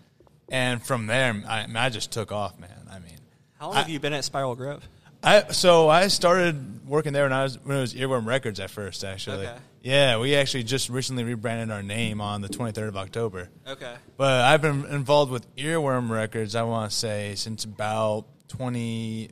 And 0.51 0.83
from 0.83 1.07
there, 1.07 1.43
I, 1.47 1.67
I 1.75 1.89
just 1.91 2.11
took 2.11 2.33
off, 2.33 2.59
man. 2.59 2.71
I 2.91 2.99
mean, 3.01 3.19
How 3.59 3.69
long 3.69 3.77
have 3.77 3.89
you 3.89 4.01
been 4.01 4.15
at 4.15 4.25
Spiral 4.25 4.55
Groove? 4.55 4.87
I 5.23 5.49
so 5.51 5.89
I 5.89 6.09
started 6.09 6.87
working 6.87 7.13
there 7.13 7.25
when 7.25 7.33
I 7.33 7.43
was 7.43 7.59
when 7.65 7.77
it 7.77 7.81
was 7.81 7.95
Earworm 7.95 8.25
Records 8.27 8.61
at 8.61 8.71
first. 8.71 9.05
Actually, 9.05 9.47
Okay. 9.47 9.57
Yeah, 9.89 10.19
we 10.19 10.35
actually 10.35 10.65
just 10.65 10.91
recently 10.91 11.25
rebranded 11.25 11.71
our 11.71 11.83
name 11.83 12.21
on 12.21 12.43
the 12.43 12.49
23rd 12.49 12.89
of 12.89 12.97
October. 12.99 13.49
Okay. 13.67 13.95
But 14.19 14.45
I've 14.45 14.61
been 14.61 14.85
involved 14.85 15.33
with 15.33 15.57
Earworm 15.57 16.11
Records. 16.11 16.55
I 16.55 16.65
want 16.65 16.91
to 16.91 16.97
say 16.97 17.35
since 17.37 17.65
about 17.65 18.27
20, 18.49 19.31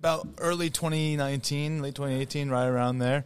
about 0.00 0.26
early 0.38 0.70
2019, 0.70 1.82
late 1.82 1.94
2018, 1.94 2.50
right 2.50 2.66
around 2.66 2.98
there. 2.98 3.24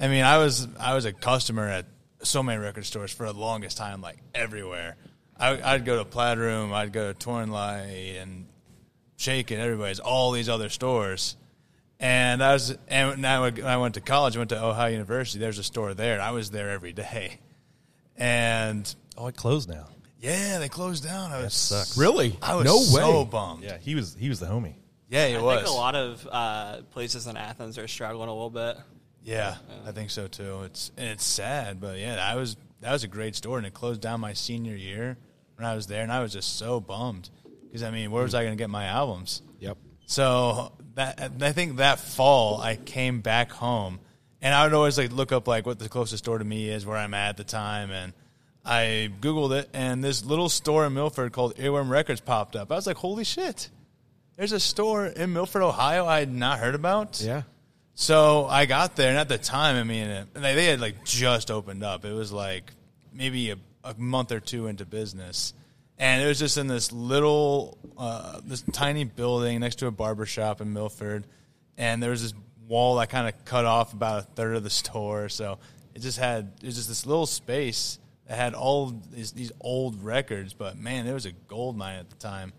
I 0.00 0.08
mean, 0.08 0.24
I 0.24 0.38
was 0.38 0.66
I 0.80 0.94
was 0.94 1.04
a 1.04 1.12
customer 1.12 1.68
at 1.68 1.86
so 2.24 2.42
many 2.42 2.58
record 2.58 2.86
stores 2.86 3.12
for 3.12 3.32
the 3.32 3.38
longest 3.38 3.76
time, 3.76 4.00
like 4.00 4.18
everywhere. 4.34 4.96
I, 5.38 5.74
I'd 5.74 5.84
go 5.84 5.98
to 5.98 6.04
Plaid 6.04 6.38
Room, 6.38 6.72
I'd 6.72 6.92
go 6.92 7.12
to 7.12 7.18
Torn 7.18 7.52
Light, 7.52 8.16
and 8.20 8.46
Shake 9.16 9.52
and 9.52 9.60
everybody's 9.60 10.00
all 10.00 10.32
these 10.32 10.48
other 10.48 10.70
stores. 10.70 11.36
And 11.98 12.42
I 12.42 12.52
was, 12.52 12.76
and 12.88 13.22
now 13.22 13.42
when 13.42 13.64
I 13.64 13.78
went 13.78 13.94
to 13.94 14.00
college, 14.02 14.36
I 14.36 14.38
went 14.40 14.50
to 14.50 14.62
Ohio 14.62 14.90
University. 14.90 15.38
There's 15.38 15.58
a 15.58 15.62
store 15.64 15.94
there. 15.94 16.20
I 16.20 16.30
was 16.32 16.50
there 16.50 16.70
every 16.70 16.92
day, 16.92 17.38
and 18.16 18.94
Oh, 19.16 19.26
it 19.28 19.36
closed 19.36 19.68
now. 19.68 19.88
yeah, 20.20 20.58
they 20.58 20.68
closed 20.68 21.04
down. 21.04 21.32
I 21.32 21.42
was 21.42 21.54
sucks. 21.54 21.96
Really? 21.96 22.38
I 22.42 22.54
was 22.54 22.64
no 22.66 22.76
way. 22.76 22.84
so 22.84 23.24
bummed. 23.24 23.64
Yeah, 23.64 23.78
he 23.78 23.94
was 23.94 24.14
he 24.18 24.28
was 24.28 24.40
the 24.40 24.46
homie. 24.46 24.74
Yeah, 25.08 25.24
it 25.26 25.38
I 25.38 25.42
was. 25.42 25.56
think 25.58 25.68
a 25.68 25.72
lot 25.72 25.94
of 25.94 26.28
uh, 26.30 26.82
places 26.90 27.26
in 27.26 27.36
Athens 27.36 27.78
are 27.78 27.88
struggling 27.88 28.28
a 28.28 28.32
little 28.32 28.50
bit. 28.50 28.76
Yeah, 29.22 29.56
I 29.86 29.92
think 29.92 30.10
so 30.10 30.26
too. 30.28 30.62
It's 30.64 30.90
and 30.96 31.08
it's 31.08 31.24
sad, 31.24 31.80
but 31.80 31.98
yeah, 31.98 32.16
I 32.22 32.34
was 32.36 32.56
that 32.82 32.92
was 32.92 33.04
a 33.04 33.08
great 33.08 33.34
store, 33.36 33.56
and 33.58 33.66
it 33.66 33.72
closed 33.74 34.00
down 34.02 34.20
my 34.20 34.34
senior 34.34 34.76
year 34.76 35.16
when 35.56 35.66
I 35.66 35.74
was 35.74 35.86
there, 35.86 36.02
and 36.02 36.12
I 36.12 36.20
was 36.20 36.32
just 36.32 36.58
so 36.58 36.78
bummed 36.80 37.30
because 37.64 37.82
I 37.82 37.90
mean, 37.90 38.10
where 38.10 38.22
was 38.22 38.34
I 38.34 38.42
going 38.44 38.56
to 38.56 38.60
get 38.62 38.68
my 38.68 38.84
albums? 38.84 39.40
Yep. 39.60 39.78
So 40.06 40.72
that 40.94 41.32
I 41.40 41.52
think 41.52 41.76
that 41.76 41.98
fall 42.00 42.60
I 42.60 42.76
came 42.76 43.20
back 43.20 43.50
home, 43.50 44.00
and 44.40 44.54
I 44.54 44.64
would 44.64 44.72
always 44.72 44.96
like 44.96 45.12
look 45.12 45.32
up 45.32 45.46
like 45.46 45.66
what 45.66 45.78
the 45.78 45.88
closest 45.88 46.24
store 46.24 46.38
to 46.38 46.44
me 46.44 46.68
is 46.68 46.86
where 46.86 46.96
I'm 46.96 47.12
at 47.12 47.30
at 47.30 47.36
the 47.36 47.44
time, 47.44 47.90
and 47.90 48.12
I 48.64 49.10
googled 49.20 49.58
it, 49.58 49.68
and 49.74 50.02
this 50.02 50.24
little 50.24 50.48
store 50.48 50.86
in 50.86 50.94
Milford 50.94 51.32
called 51.32 51.56
Earworm 51.56 51.90
Records 51.90 52.20
popped 52.20 52.56
up. 52.56 52.72
I 52.72 52.76
was 52.76 52.86
like, 52.86 52.96
holy 52.96 53.24
shit! 53.24 53.68
There's 54.36 54.52
a 54.52 54.60
store 54.60 55.06
in 55.06 55.32
Milford, 55.32 55.62
Ohio 55.62 56.06
I 56.06 56.20
had 56.20 56.32
not 56.32 56.60
heard 56.60 56.74
about. 56.74 57.20
Yeah. 57.20 57.42
So 57.94 58.46
I 58.46 58.66
got 58.66 58.94
there, 58.94 59.08
and 59.08 59.18
at 59.18 59.28
the 59.28 59.38
time, 59.38 59.76
I 59.76 59.82
mean, 59.82 60.06
it, 60.06 60.34
they, 60.34 60.54
they 60.54 60.66
had 60.66 60.80
like 60.80 61.04
just 61.04 61.50
opened 61.50 61.82
up. 61.82 62.04
It 62.04 62.12
was 62.12 62.30
like 62.30 62.70
maybe 63.12 63.50
a, 63.50 63.56
a 63.82 63.94
month 63.96 64.32
or 64.32 64.40
two 64.40 64.66
into 64.66 64.84
business, 64.84 65.54
and 65.98 66.22
it 66.22 66.26
was 66.26 66.38
just 66.38 66.58
in 66.58 66.66
this 66.66 66.92
little, 66.92 67.78
uh, 67.96 68.40
this 68.44 68.62
tiny 68.72 69.04
building 69.04 69.60
next 69.60 69.76
to 69.76 69.86
a 69.86 69.90
barber 69.90 70.26
shop 70.26 70.60
in 70.60 70.72
Milford, 70.72 71.26
and 71.76 72.02
there 72.02 72.10
was 72.10 72.22
this 72.22 72.34
wall 72.68 72.96
that 72.96 73.08
kind 73.10 73.28
of 73.28 73.44
cut 73.44 73.64
off 73.64 73.92
about 73.92 74.18
a 74.20 74.22
third 74.22 74.56
of 74.56 74.62
the 74.64 74.70
store. 74.70 75.28
So 75.28 75.58
it 75.94 76.00
just 76.00 76.18
had 76.18 76.52
it 76.62 76.66
was 76.66 76.76
just 76.76 76.88
this 76.88 77.06
little 77.06 77.26
space 77.26 77.98
that 78.26 78.36
had 78.36 78.54
all 78.54 78.92
these, 79.12 79.32
these 79.32 79.52
old 79.60 80.02
records. 80.02 80.52
But 80.52 80.76
man, 80.78 81.06
it 81.06 81.12
was 81.14 81.26
a 81.26 81.32
gold 81.32 81.76
mine 81.76 81.98
at 81.98 82.10
the 82.10 82.16
time. 82.16 82.52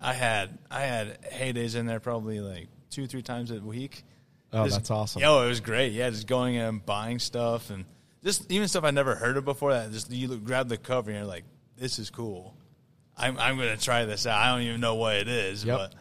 I 0.00 0.12
had 0.12 0.58
I 0.70 0.82
had 0.82 1.22
heydays 1.22 1.74
in 1.74 1.86
there 1.86 2.00
probably 2.00 2.40
like 2.40 2.68
two 2.90 3.06
three 3.06 3.22
times 3.22 3.50
a 3.50 3.60
week. 3.60 4.04
Oh, 4.52 4.64
Just- 4.64 4.76
that's 4.76 4.90
awesome. 4.90 5.22
Yo, 5.22 5.42
it 5.42 5.48
was 5.48 5.60
great. 5.60 5.92
Yeah, 5.92 6.10
just 6.10 6.26
going 6.26 6.54
in 6.54 6.62
and 6.62 6.86
buying 6.86 7.18
stuff 7.18 7.70
and 7.70 7.84
just 8.22 8.50
even 8.52 8.68
stuff 8.68 8.84
I 8.84 8.90
never 8.90 9.14
heard 9.14 9.36
of 9.36 9.44
before. 9.44 9.72
That 9.72 9.90
just 9.92 10.10
you 10.10 10.28
look- 10.28 10.44
grab 10.44 10.68
the 10.68 10.76
cover 10.76 11.10
and 11.10 11.18
you're 11.18 11.26
like, 11.26 11.44
this 11.76 11.98
is 11.98 12.10
cool. 12.10 12.54
I'm 13.16 13.38
I'm 13.38 13.56
gonna 13.56 13.76
try 13.76 14.04
this 14.04 14.26
out. 14.26 14.38
I 14.38 14.52
don't 14.52 14.62
even 14.66 14.80
know 14.80 14.94
what 14.96 15.16
it 15.16 15.28
is, 15.28 15.64
Yep. 15.64 15.78
but 15.78 15.94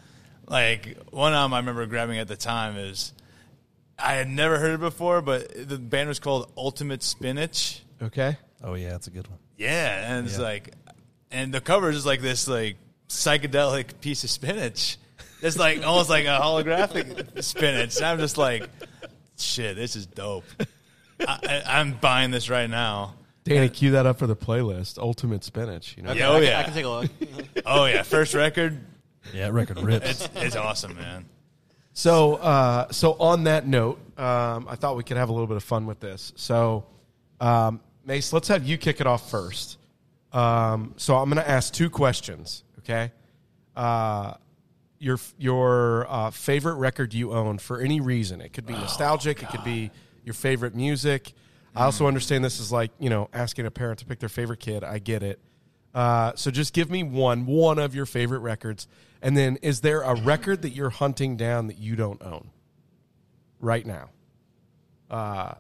like 0.48 0.98
one 1.12 1.34
album 1.34 1.54
I 1.54 1.60
remember 1.60 1.86
grabbing 1.86 2.18
at 2.20 2.28
the 2.28 2.36
time 2.36 2.78
is 2.78 3.14
I 3.98 4.14
had 4.14 4.28
never 4.30 4.60
heard 4.60 4.74
it 4.76 4.80
before, 4.82 5.22
but 5.22 5.50
the 5.70 5.78
band 5.78 6.10
was 6.10 6.20
called 6.20 6.52
Ultimate 6.58 7.02
Spinach. 7.04 7.82
Okay. 8.02 8.38
Oh 8.64 8.74
yeah, 8.74 8.90
that's 8.90 9.08
a 9.08 9.12
good 9.12 9.28
one. 9.28 9.40
Yeah, 9.58 10.18
and 10.18 10.26
it's 10.28 10.38
Yeah. 10.38 10.44
like, 10.44 10.74
and 11.32 11.54
the 11.54 11.62
cover 11.62 11.90
is 11.90 12.06
like 12.06 12.22
this 12.22 12.48
like 12.48 12.76
psychedelic 13.08 14.02
piece 14.02 14.24
of 14.24 14.30
spinach. 14.30 14.98
It's 15.42 15.58
like 15.58 15.86
almost 15.86 16.10
like 16.10 16.26
a 16.26 16.40
holographic 16.42 17.42
spinach. 17.44 17.98
And 17.98 18.06
I'm 18.06 18.18
just 18.20 18.38
like, 18.38 18.68
shit, 19.38 19.76
this 19.76 19.96
is 19.96 20.06
dope. 20.08 20.44
I, 21.20 21.40
I, 21.66 21.80
I'm 21.80 21.94
buying 21.94 22.32
this 22.32 22.50
right 22.50 22.70
now. 22.70 23.14
Danny, 23.46 23.70
cue 23.70 23.92
that 23.92 24.06
up 24.06 24.20
for 24.20 24.28
the 24.28 24.36
playlist. 24.36 24.98
Ultimate 24.98 25.44
spinach. 25.44 25.96
You 25.98 26.04
know. 26.04 26.12
Yeah, 26.14 26.30
oh 26.30 26.34
I 26.36 26.40
can- 26.40 26.48
yeah, 26.48 26.60
I 26.60 26.64
can 26.64 26.74
take 26.74 26.86
a 26.86 26.90
look. 26.90 27.12
oh 27.66 27.86
yeah. 27.86 28.02
First 28.04 28.34
record, 28.34 28.80
Yeah, 29.34 29.50
record 29.50 29.80
rips. 29.82 30.10
it's 30.10 30.30
it's 30.36 30.56
awesome, 30.56 30.96
man. 30.96 31.26
So, 31.94 32.36
uh, 32.36 32.92
so 32.92 33.14
on 33.14 33.46
that 33.46 33.66
note, 33.68 34.00
um, 34.20 34.68
I 34.68 34.76
thought 34.76 34.98
we 34.98 35.04
could 35.04 35.16
have 35.16 35.30
a 35.30 35.32
little 35.32 35.48
bit 35.48 35.56
of 35.56 35.64
fun 35.64 35.86
with 35.86 36.02
this. 36.02 36.34
So, 36.36 36.86
um, 37.40 37.80
Mace, 38.06 38.34
let's 38.34 38.50
have 38.50 38.66
you 38.66 38.78
kick 38.78 39.00
it 39.00 39.08
off 39.08 39.30
first. 39.32 39.78
Um, 40.34 40.94
so 40.98 41.16
I'm 41.16 41.30
going 41.30 41.42
to 41.42 41.50
ask 41.50 41.74
two 41.74 41.90
questions. 41.90 42.64
Okay. 42.80 43.12
Uh, 43.78 44.34
your 45.00 45.20
your 45.38 46.06
uh, 46.10 46.32
favorite 46.32 46.76
record 46.76 47.14
you 47.14 47.32
own 47.32 47.60
for 47.60 47.80
any 47.80 48.02
reason. 48.02 48.42
It 48.42 48.52
could 48.54 48.66
be 48.66 48.74
nostalgic. 48.74 49.42
it 49.44 49.50
could 49.50 49.64
be 49.64 49.92
your 50.24 50.34
favorite 50.34 50.76
music. 50.76 51.34
I 51.76 51.86
also 51.86 52.08
understand 52.08 52.44
this 52.44 52.60
is 52.60 52.72
like 52.72 52.92
you 53.00 53.10
know 53.10 53.30
asking 53.34 53.66
a 53.66 53.72
parent 53.72 54.00
to 54.00 54.06
pick 54.06 54.20
their 54.20 54.30
favorite 54.30 54.60
kid. 54.60 54.84
I 54.84 55.00
get 55.00 55.24
it. 55.24 55.40
Uh, 55.94 56.34
so 56.36 56.52
just 56.52 56.74
give 56.74 56.90
me 56.90 57.04
one 57.04 57.46
one 57.46 57.80
of 57.80 57.96
your 57.96 58.06
favorite 58.06 58.40
records, 58.40 58.88
and 59.22 59.36
then 59.36 59.58
is 59.62 59.82
there 59.82 60.02
a 60.02 60.16
record 60.16 60.62
that 60.62 60.72
you're 60.72 60.90
hunting 60.90 61.38
down 61.38 61.68
that 61.68 61.78
you 61.78 61.96
don't 61.96 62.22
own 62.22 62.50
right 63.60 63.86
now? 63.86 64.10
Uh, 65.10 65.54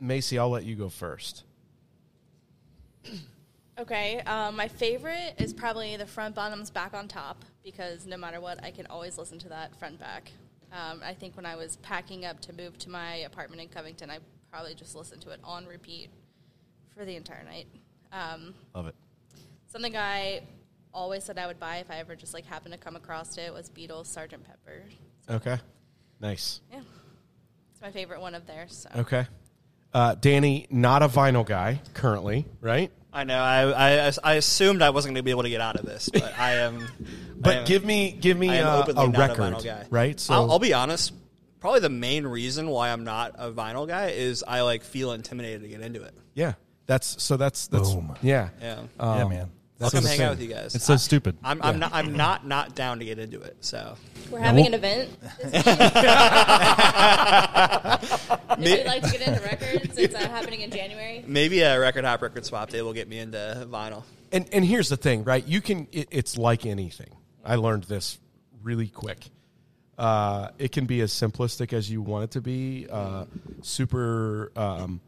Macy, 0.00 0.38
I'll 0.38 0.50
let 0.50 0.64
you 0.64 0.76
go 0.76 0.88
first. 0.88 1.44
Okay, 3.78 4.20
um, 4.20 4.56
my 4.56 4.68
favorite 4.68 5.34
is 5.36 5.52
probably 5.52 5.96
the 5.96 6.06
front 6.06 6.34
bottoms 6.34 6.70
back 6.70 6.94
on 6.94 7.08
top 7.08 7.44
because 7.62 8.06
no 8.06 8.16
matter 8.16 8.40
what, 8.40 8.62
I 8.64 8.70
can 8.70 8.86
always 8.86 9.18
listen 9.18 9.38
to 9.40 9.50
that 9.50 9.76
front 9.76 10.00
back. 10.00 10.30
Um, 10.72 11.02
I 11.04 11.12
think 11.12 11.36
when 11.36 11.44
I 11.44 11.56
was 11.56 11.76
packing 11.76 12.24
up 12.24 12.40
to 12.40 12.54
move 12.54 12.78
to 12.78 12.90
my 12.90 13.16
apartment 13.16 13.60
in 13.60 13.68
Covington, 13.68 14.10
I 14.10 14.18
probably 14.50 14.74
just 14.74 14.94
listen 14.94 15.18
to 15.20 15.30
it 15.30 15.40
on 15.44 15.66
repeat 15.66 16.10
for 16.96 17.04
the 17.04 17.16
entire 17.16 17.44
night. 17.44 17.66
Um, 18.12 18.54
Love 18.74 18.86
it. 18.86 18.94
something 19.66 19.96
I 19.96 20.42
always 20.94 21.24
said 21.24 21.38
I 21.38 21.46
would 21.46 21.60
buy 21.60 21.76
if 21.78 21.90
I 21.90 21.96
ever 21.98 22.14
just 22.16 22.32
like 22.34 22.46
happened 22.46 22.72
to 22.72 22.78
come 22.78 22.96
across 22.96 23.36
it 23.36 23.52
was 23.52 23.68
Beatles 23.70 24.06
Sergeant 24.06 24.44
Pepper. 24.44 24.82
Okay, 25.28 25.58
nice. 26.20 26.60
Yeah, 26.72 26.80
it's 27.72 27.82
my 27.82 27.90
favorite 27.90 28.20
one 28.20 28.34
of 28.34 28.46
theirs. 28.46 28.86
So. 28.90 29.00
Okay, 29.00 29.26
uh, 29.92 30.14
Danny, 30.14 30.66
not 30.70 31.02
a 31.02 31.08
vinyl 31.08 31.44
guy 31.44 31.80
currently, 31.94 32.46
right? 32.60 32.90
I 33.12 33.24
know. 33.24 33.38
I, 33.38 34.06
I 34.08 34.12
I 34.22 34.34
assumed 34.34 34.82
I 34.82 34.90
wasn't 34.90 35.14
going 35.14 35.20
to 35.20 35.24
be 35.24 35.30
able 35.30 35.42
to 35.44 35.48
get 35.50 35.60
out 35.62 35.76
of 35.76 35.84
this, 35.86 36.08
but 36.12 36.38
I 36.38 36.54
am. 36.56 36.80
I 36.80 36.86
But 37.38 37.56
am- 37.56 37.64
give 37.66 37.84
me 37.84 38.12
give 38.12 38.36
me 38.38 38.50
I 38.50 38.56
am 38.56 38.66
a 38.66 38.78
record, 38.78 39.38
a 39.38 39.50
vinyl 39.52 39.64
guy. 39.64 39.86
right? 39.90 40.20
So 40.20 40.34
I'll, 40.34 40.50
I'll 40.52 40.58
be 40.58 40.72
honest. 40.74 41.12
Probably 41.66 41.80
the 41.80 41.88
main 41.90 42.24
reason 42.28 42.68
why 42.68 42.90
I'm 42.90 43.02
not 43.02 43.34
a 43.38 43.50
vinyl 43.50 43.88
guy 43.88 44.10
is 44.10 44.44
I 44.46 44.60
like 44.60 44.84
feel 44.84 45.10
intimidated 45.10 45.62
to 45.62 45.68
get 45.68 45.80
into 45.80 46.00
it. 46.00 46.14
yeah, 46.32 46.52
that's 46.86 47.20
so 47.20 47.36
that's 47.36 47.66
that's 47.66 47.92
Boom. 47.92 48.14
yeah 48.22 48.50
Yeah. 48.62 48.78
Um, 49.00 49.18
yeah, 49.18 49.24
man. 49.26 49.40
I'll 49.40 49.90
That's 49.90 49.94
come 49.94 50.04
the 50.04 50.08
hang 50.10 50.18
thing. 50.18 50.26
out 50.26 50.30
with 50.30 50.42
you 50.42 50.46
guys. 50.54 50.76
It's 50.76 50.84
so 50.84 50.92
I- 50.94 50.96
stupid. 50.98 51.36
I'm, 51.42 51.60
I'm 51.60 51.80
not. 51.80 51.92
I'm 51.92 52.12
not 52.16 52.46
not 52.46 52.76
down 52.76 53.00
to 53.00 53.04
get 53.04 53.18
into 53.18 53.40
it. 53.40 53.56
So 53.62 53.96
We're 54.30 54.38
having 54.38 54.64
we'll- 54.64 54.74
an 54.74 54.74
event. 54.74 55.10
If 58.58 58.58
you'd 58.78 58.86
like 58.86 59.02
to 59.02 59.10
get 59.10 59.22
into 59.26 59.40
records, 59.42 59.98
it's 59.98 60.14
uh, 60.14 60.18
happening 60.28 60.60
in 60.60 60.70
January. 60.70 61.24
maybe 61.26 61.62
a 61.62 61.80
record 61.80 62.04
hop, 62.04 62.22
record 62.22 62.46
swap 62.46 62.70
day 62.70 62.80
will 62.80 62.92
get 62.92 63.08
me 63.08 63.18
into 63.18 63.66
vinyl. 63.68 64.04
And 64.30 64.48
and 64.52 64.64
here's 64.64 64.88
the 64.88 64.96
thing, 64.96 65.24
right? 65.24 65.44
You 65.44 65.60
can. 65.60 65.88
It, 65.90 66.08
it's 66.12 66.38
like 66.38 66.64
anything. 66.64 67.10
I 67.44 67.56
learned 67.56 67.84
this 67.84 68.18
really 68.62 68.86
quick. 68.88 69.18
Uh, 69.98 70.48
it 70.58 70.72
can 70.72 70.86
be 70.86 71.00
as 71.00 71.12
simplistic 71.12 71.72
as 71.72 71.90
you 71.90 72.02
want 72.02 72.24
it 72.24 72.30
to 72.32 72.40
be. 72.40 72.86
Uh, 72.90 73.24
super 73.62 74.52
um, 74.56 75.00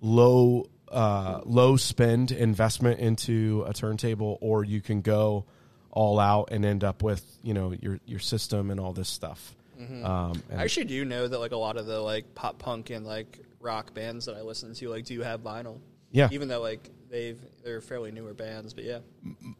low 0.00 0.66
uh, 0.88 1.40
low 1.44 1.76
spend 1.76 2.32
investment 2.32 3.00
into 3.00 3.64
a 3.66 3.72
turntable, 3.72 4.38
or 4.40 4.64
you 4.64 4.80
can 4.80 5.02
go 5.02 5.44
all 5.90 6.18
out 6.18 6.50
and 6.52 6.64
end 6.64 6.84
up 6.84 7.02
with 7.02 7.24
you 7.42 7.54
know 7.54 7.72
your 7.80 8.00
your 8.06 8.18
system 8.18 8.70
and 8.70 8.80
all 8.80 8.92
this 8.92 9.08
stuff. 9.08 9.54
Um, 9.80 10.42
and 10.50 10.60
I 10.60 10.64
actually 10.64 10.84
do 10.84 11.04
know 11.04 11.26
that 11.26 11.38
like 11.38 11.52
a 11.52 11.56
lot 11.56 11.78
of 11.78 11.86
the 11.86 12.00
like 12.00 12.34
pop 12.34 12.58
punk 12.58 12.90
and 12.90 13.06
like 13.06 13.38
rock 13.60 13.94
bands 13.94 14.26
that 14.26 14.36
I 14.36 14.42
listen 14.42 14.74
to 14.74 14.88
like 14.88 15.04
do 15.04 15.14
you 15.14 15.22
have 15.22 15.40
vinyl. 15.40 15.78
Yeah. 16.12 16.28
Even 16.32 16.48
though 16.48 16.60
like 16.60 16.90
they've 17.08 17.38
they're 17.64 17.80
fairly 17.80 18.10
newer 18.10 18.34
bands, 18.34 18.74
but 18.74 18.84
yeah. 18.84 18.98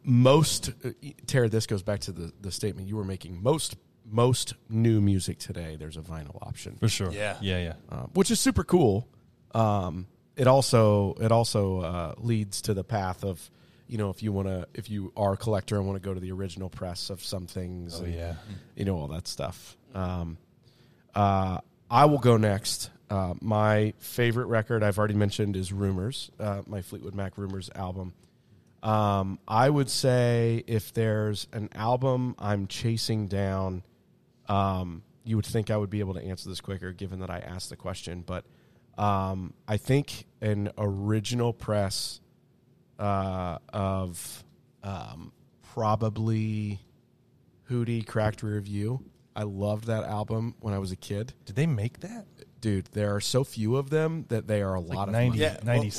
most 0.03 0.71
uh, 0.83 0.89
Tara, 1.25 1.49
this 1.49 1.65
goes 1.65 1.81
back 1.81 2.01
to 2.01 2.11
the, 2.11 2.31
the 2.41 2.51
statement 2.51 2.87
you 2.87 2.97
were 2.97 3.03
making. 3.03 3.41
Most 3.41 3.77
most 4.11 4.53
new 4.69 5.01
music 5.01 5.39
today, 5.39 5.77
there's 5.79 5.97
a 5.97 6.01
vinyl 6.01 6.37
option, 6.41 6.75
For 6.79 6.89
sure. 6.89 7.11
Yeah. 7.11 7.37
Yeah, 7.41 7.57
yeah. 7.59 7.73
uh, 7.89 8.03
which 8.13 8.29
is 8.29 8.39
super 8.39 8.63
cool. 8.63 9.07
Um, 9.53 10.07
it 10.35 10.47
also 10.47 11.13
it 11.19 11.31
also 11.31 11.81
uh, 11.81 12.13
leads 12.17 12.61
to 12.63 12.73
the 12.73 12.83
path 12.83 13.23
of 13.23 13.49
you 13.87 13.97
know 13.97 14.09
if 14.09 14.23
you 14.23 14.31
want 14.31 14.47
to 14.47 14.67
if 14.73 14.89
you 14.89 15.11
are 15.17 15.33
a 15.33 15.37
collector 15.37 15.75
and 15.75 15.85
want 15.85 16.01
to 16.01 16.07
go 16.07 16.13
to 16.13 16.19
the 16.19 16.31
original 16.31 16.69
press 16.69 17.09
of 17.09 17.23
some 17.23 17.47
things. 17.47 17.99
Oh, 17.99 18.05
and, 18.05 18.13
yeah. 18.13 18.35
you 18.75 18.85
know 18.85 18.97
all 18.97 19.07
that 19.09 19.27
stuff. 19.27 19.77
Um, 19.93 20.37
uh, 21.13 21.59
I 21.89 22.05
will 22.05 22.19
go 22.19 22.37
next. 22.37 22.89
Uh, 23.09 23.33
my 23.41 23.93
favorite 23.99 24.45
record 24.45 24.83
I've 24.83 24.97
already 24.97 25.15
mentioned 25.15 25.57
is 25.57 25.73
Rumours, 25.73 26.31
uh, 26.39 26.61
my 26.65 26.81
Fleetwood 26.81 27.13
Mac 27.13 27.37
Rumours 27.37 27.69
album. 27.75 28.13
Um, 28.81 29.37
I 29.47 29.69
would 29.69 29.89
say 29.89 30.63
if 30.65 30.93
there's 30.93 31.47
an 31.51 31.69
album 31.75 32.35
I'm 32.39 32.67
chasing 32.67 33.27
down, 33.27 33.83
um, 34.51 35.03
you 35.23 35.37
would 35.37 35.45
think 35.45 35.71
I 35.71 35.77
would 35.77 35.89
be 35.89 36.01
able 36.01 36.13
to 36.15 36.23
answer 36.23 36.49
this 36.49 36.61
quicker 36.61 36.91
given 36.91 37.19
that 37.21 37.29
I 37.29 37.39
asked 37.39 37.69
the 37.69 37.77
question. 37.77 38.23
But 38.25 38.45
um, 38.97 39.53
I 39.67 39.77
think 39.77 40.25
an 40.41 40.71
original 40.77 41.53
press 41.53 42.19
uh, 42.99 43.59
of 43.71 44.43
um, 44.83 45.31
probably 45.73 46.81
Hootie 47.69 48.05
Cracked 48.05 48.43
Rear 48.43 48.59
View. 48.59 49.05
I 49.33 49.43
loved 49.43 49.85
that 49.85 50.03
album 50.03 50.55
when 50.59 50.73
I 50.73 50.79
was 50.79 50.91
a 50.91 50.97
kid. 50.97 51.33
Did 51.45 51.55
they 51.55 51.65
make 51.65 52.01
that? 52.01 52.25
Dude, 52.59 52.87
there 52.87 53.15
are 53.15 53.21
so 53.21 53.43
few 53.43 53.77
of 53.77 53.89
them 53.89 54.25
that 54.27 54.45
they 54.45 54.61
are 54.61 54.75
a 54.75 54.79
lot 54.81 55.07
of 55.07 55.13
90, 55.13 55.29
money. 55.29 55.41
Yeah, 55.41 55.57
90 55.63 55.87
well, 55.87 55.91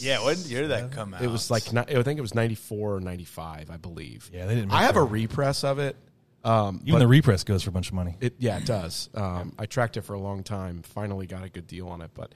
yeah. 0.00 0.24
When 0.24 0.38
year 0.38 0.62
did 0.62 0.70
that 0.70 0.90
come 0.90 1.14
out? 1.14 1.22
It 1.22 1.28
was 1.28 1.50
like 1.50 1.62
I 1.76 2.02
think 2.02 2.18
it 2.18 2.22
was 2.22 2.34
ninety 2.34 2.56
four 2.56 2.96
or 2.96 3.00
ninety 3.00 3.24
five, 3.24 3.70
I 3.70 3.76
believe. 3.76 4.28
Yeah, 4.32 4.46
they 4.46 4.56
didn't 4.56 4.68
make 4.68 4.76
I 4.76 4.82
have 4.82 4.96
a 4.96 5.02
repress 5.02 5.62
of 5.62 5.78
it. 5.78 5.96
Um, 6.44 6.80
Even 6.84 7.00
the 7.00 7.08
repress 7.08 7.44
goes 7.44 7.62
for 7.64 7.70
a 7.70 7.72
bunch 7.72 7.88
of 7.88 7.94
money. 7.94 8.14
it 8.20 8.34
yeah, 8.38 8.58
it 8.58 8.64
does. 8.64 9.08
Um, 9.14 9.52
I 9.58 9.66
tracked 9.66 9.96
it 9.96 10.02
for 10.02 10.14
a 10.14 10.20
long 10.20 10.42
time. 10.42 10.82
Finally, 10.82 11.26
got 11.26 11.42
a 11.44 11.48
good 11.48 11.66
deal 11.66 11.88
on 11.88 12.00
it, 12.00 12.10
but 12.14 12.32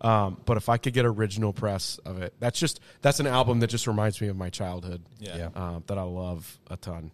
um, 0.00 0.40
but 0.44 0.56
if 0.56 0.68
I 0.68 0.76
could 0.76 0.92
get 0.92 1.06
original 1.06 1.52
press 1.52 1.98
of 2.04 2.20
it, 2.20 2.34
that's 2.40 2.58
just 2.58 2.80
that's 3.00 3.20
an 3.20 3.26
album 3.26 3.60
that 3.60 3.68
just 3.68 3.86
reminds 3.86 4.20
me 4.20 4.28
of 4.28 4.36
my 4.36 4.50
childhood. 4.50 5.02
Yeah. 5.18 5.36
Yeah. 5.36 5.48
uh, 5.54 5.80
that 5.86 5.96
I 5.98 6.02
love 6.02 6.58
a 6.68 6.76
ton. 6.76 7.10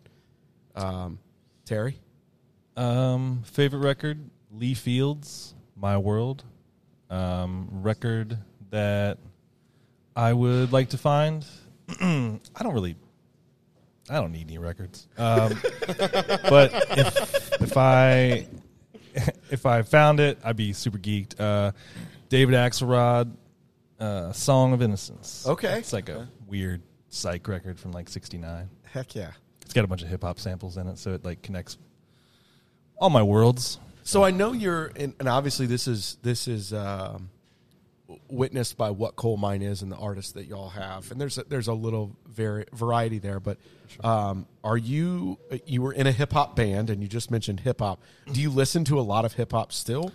Um, 0.75 1.19
Terry, 1.67 1.99
Um, 2.77 3.43
favorite 3.45 3.81
record, 3.81 4.19
Lee 4.51 4.75
Fields, 4.75 5.55
My 5.77 5.99
World. 5.99 6.43
Um, 7.11 7.69
record 7.83 8.39
that 8.71 9.19
I 10.17 10.33
would 10.33 10.73
like 10.73 10.91
to 10.91 10.99
find. 10.99 11.45
I 12.01 12.39
don't 12.61 12.73
really, 12.75 12.97
I 14.11 14.15
don't 14.15 14.33
need 14.33 14.49
any 14.49 14.59
records. 14.59 15.07
Um, 15.17 15.53
but 15.87 16.73
if 16.99 17.63
if 17.63 17.77
I 17.77 18.47
if 19.51 19.67
I 19.67 19.83
found 19.83 20.19
it, 20.21 20.39
I'd 20.45 20.57
be 20.57 20.73
super 20.73 20.99
geeked. 20.99 21.39
Uh, 21.39 21.73
David 22.29 22.55
Axelrod, 22.57 23.33
uh, 24.01 24.33
"Song 24.33 24.73
of 24.73 24.83
Innocence." 24.83 25.47
Okay. 25.47 25.79
it's 25.79 25.93
like 25.93 26.09
a 26.09 26.29
weird 26.49 26.83
psych 27.09 27.47
record 27.47 27.79
from 27.79 27.93
like 27.93 28.09
'69. 28.09 28.69
Heck 28.85 29.15
yeah. 29.15 29.31
It's 29.63 29.73
got 29.73 29.85
a 29.85 29.89
bunch 29.89 30.03
of 30.03 30.09
hip 30.09 30.23
hop 30.23 30.41
samples 30.41 30.77
in 30.77 30.89
it, 30.89 30.99
so 30.99 31.13
it 31.13 31.25
like 31.25 31.43
connects 31.43 31.79
all 32.99 33.11
my 33.11 33.23
worlds. 33.23 33.79
So 34.03 34.25
I 34.25 34.33
know 34.33 34.53
you're, 34.53 34.91
and, 34.97 35.15
and 35.21 35.29
obviously 35.29 35.67
this 35.67 35.87
is 35.87 36.19
this 36.23 36.49
is 36.49 36.73
um, 36.73 37.31
witnessed 38.29 38.77
by 38.77 38.91
what 38.91 39.17
Colemine 39.17 39.63
is 39.63 39.83
and 39.83 39.91
the 39.91 39.97
artists 39.97 40.33
that 40.33 40.47
y'all 40.47 40.71
have, 40.71 41.11
and 41.11 41.21
there's 41.21 41.39
a, 41.39 41.45
there's 41.45 41.69
a 41.69 41.75
little 41.75 42.17
vari- 42.27 42.67
variety 42.73 43.19
there. 43.19 43.41
But 43.41 43.59
um, 44.03 44.47
are 44.63 44.77
you 44.77 45.39
you 45.67 45.83
were 45.83 45.93
in 45.93 46.07
a 46.07 46.13
hip 46.13 46.33
hop 46.33 46.57
band 46.57 46.91
and 46.91 47.03
you 47.03 47.09
just 47.09 47.31
mentioned 47.31 47.61
hip 47.61 47.81
hop? 47.81 48.03
Do 48.33 48.41
you 48.41 48.51
listen 48.51 48.85
to 48.87 48.99
a 48.99 49.03
lot 49.03 49.25
of 49.25 49.35
hip 49.35 49.53
hop 49.53 49.73
still? 49.73 50.13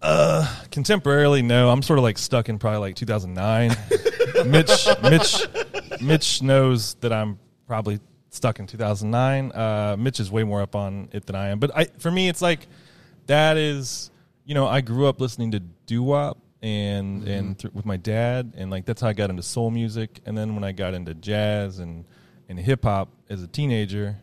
Uh, 0.00 0.44
Contemporarily, 0.70 1.44
no. 1.44 1.70
I'm 1.70 1.82
sort 1.82 1.98
of 1.98 2.02
like 2.02 2.18
stuck 2.18 2.48
in 2.48 2.58
probably 2.58 2.80
like 2.80 2.96
2009. 2.96 3.76
Mitch, 4.50 4.88
Mitch, 5.02 5.46
Mitch 6.00 6.42
knows 6.42 6.94
that 6.94 7.12
I'm 7.12 7.38
probably 7.68 8.00
stuck 8.30 8.58
in 8.58 8.66
2009. 8.66 9.52
Uh, 9.52 9.96
Mitch 9.98 10.18
is 10.18 10.30
way 10.30 10.42
more 10.42 10.60
up 10.60 10.74
on 10.74 11.08
it 11.12 11.26
than 11.26 11.36
I 11.36 11.48
am. 11.50 11.60
But 11.60 11.70
I, 11.76 11.84
for 11.84 12.10
me, 12.10 12.28
it's 12.28 12.42
like 12.42 12.66
that 13.26 13.56
is, 13.56 14.10
you 14.44 14.54
know, 14.54 14.66
I 14.66 14.80
grew 14.80 15.06
up 15.06 15.20
listening 15.20 15.52
to 15.52 15.60
doo 15.60 16.02
wop 16.02 16.38
and 16.62 17.26
and 17.26 17.58
th- 17.58 17.74
with 17.74 17.84
my 17.84 17.96
dad, 17.96 18.54
and 18.56 18.70
like 18.70 18.84
that's 18.84 19.00
how 19.00 19.08
I 19.08 19.12
got 19.12 19.30
into 19.30 19.42
soul 19.42 19.70
music. 19.70 20.20
And 20.24 20.36
then 20.38 20.54
when 20.54 20.64
I 20.64 20.72
got 20.72 20.94
into 20.94 21.14
jazz 21.14 21.78
and 21.78 22.04
and 22.48 22.58
hip 22.58 22.84
hop 22.84 23.08
as 23.28 23.42
a 23.42 23.46
teenager, 23.48 24.16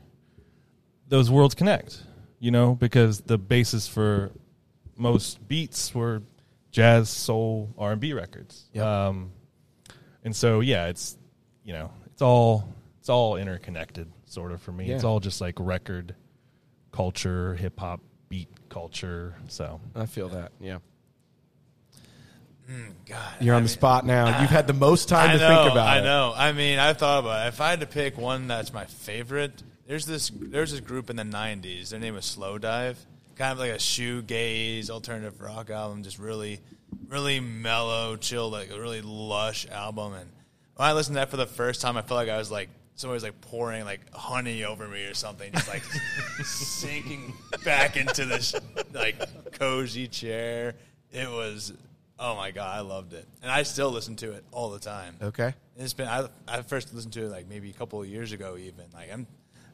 those 1.07 1.29
worlds 1.29 1.55
connect. 1.55 2.03
You 2.39 2.51
know, 2.51 2.73
because 2.75 3.19
the 3.21 3.37
basis 3.37 3.87
for 3.87 4.31
most 4.95 5.45
beats 5.47 5.93
were 5.93 6.21
jazz, 6.71 7.09
soul, 7.09 7.73
R 7.77 7.91
and 7.91 7.99
B 8.01 8.13
records. 8.13 8.69
Um, 8.79 9.31
and 10.23 10.33
so 10.35 10.61
yeah, 10.61 10.87
it's 10.87 11.17
you 11.65 11.73
know 11.73 11.91
it's 12.05 12.21
all 12.21 12.73
it's 12.99 13.09
all 13.09 13.35
interconnected 13.35 14.09
sort 14.25 14.51
of 14.51 14.61
for 14.61 14.71
me. 14.71 14.89
It's 14.89 15.03
all 15.03 15.19
just 15.19 15.41
like 15.41 15.55
record 15.59 16.15
culture, 16.91 17.55
hip 17.55 17.79
hop, 17.79 18.01
beat 18.29 18.47
culture. 18.69 19.35
So 19.47 19.81
I 19.95 20.05
feel 20.05 20.29
that. 20.29 20.51
Yeah, 20.61 20.77
Mm, 22.69 22.93
God, 23.07 23.33
you're 23.41 23.55
I 23.55 23.57
on 23.57 23.63
the 23.63 23.67
mean- 23.67 23.73
spot 23.73 24.05
now. 24.05 24.39
You've 24.41 24.49
had 24.51 24.67
the 24.67 24.73
most 24.73 25.09
time 25.09 25.31
I 25.31 25.33
to 25.33 25.39
know, 25.39 25.47
think 25.63 25.71
about 25.71 25.87
I 25.87 25.97
it. 25.97 26.01
I 26.01 26.03
know. 26.03 26.33
I 26.35 26.51
mean, 26.51 26.77
I 26.79 26.93
thought 26.93 27.19
about 27.19 27.45
it. 27.45 27.49
If 27.49 27.61
I 27.61 27.71
had 27.71 27.79
to 27.79 27.87
pick 27.87 28.17
one 28.17 28.47
that's 28.47 28.71
my 28.73 28.85
favorite, 28.85 29.63
there's 29.87 30.05
this 30.05 30.29
there's 30.35 30.71
this 30.71 30.81
group 30.81 31.09
in 31.09 31.15
the 31.15 31.23
'90s. 31.23 31.89
Their 31.89 31.99
name 31.99 32.13
was 32.13 32.25
Slowdive, 32.25 32.95
kind 33.35 33.51
of 33.51 33.57
like 33.59 33.71
a 33.71 33.77
shoegaze 33.77 34.89
alternative 34.91 35.41
rock 35.41 35.71
album, 35.71 36.03
just 36.03 36.19
really, 36.19 36.59
really 37.07 37.39
mellow, 37.39 38.15
chill, 38.17 38.49
like 38.51 38.69
a 38.71 38.79
really 38.79 39.01
lush 39.01 39.67
album. 39.71 40.13
And 40.13 40.29
when 40.75 40.87
I 40.87 40.93
listened 40.93 41.15
to 41.15 41.21
that 41.21 41.31
for 41.31 41.37
the 41.37 41.47
first 41.47 41.81
time, 41.81 41.97
I 41.97 42.01
felt 42.03 42.19
like 42.19 42.29
I 42.29 42.37
was 42.37 42.51
like 42.51 42.69
somebody 42.93 43.15
was 43.15 43.23
like 43.23 43.41
pouring 43.41 43.83
like 43.85 44.01
honey 44.13 44.63
over 44.65 44.87
me 44.87 45.05
or 45.05 45.15
something, 45.15 45.51
just 45.53 45.67
like 45.67 45.81
sinking 46.43 47.33
back 47.65 47.97
into 47.97 48.25
this 48.25 48.53
like 48.93 49.17
cozy 49.53 50.07
chair. 50.07 50.75
It 51.11 51.27
was. 51.29 51.73
Oh 52.19 52.35
my 52.35 52.51
god, 52.51 52.77
I 52.77 52.81
loved 52.81 53.13
it, 53.13 53.25
and 53.41 53.49
I 53.49 53.63
still 53.63 53.91
listen 53.91 54.17
to 54.17 54.33
it 54.33 54.43
all 54.51 54.69
the 54.71 54.79
time. 54.79 55.15
Okay. 55.21 55.53
It's 55.77 55.93
been 55.93 56.07
I, 56.07 56.27
I 56.47 56.61
first 56.63 56.93
listened 56.93 57.13
to 57.13 57.25
it 57.25 57.29
like 57.29 57.47
maybe 57.47 57.69
a 57.69 57.73
couple 57.73 58.01
of 58.01 58.07
years 58.07 58.33
ago 58.33 58.57
even. 58.57 58.85
Like 58.93 59.11
I'm 59.13 59.25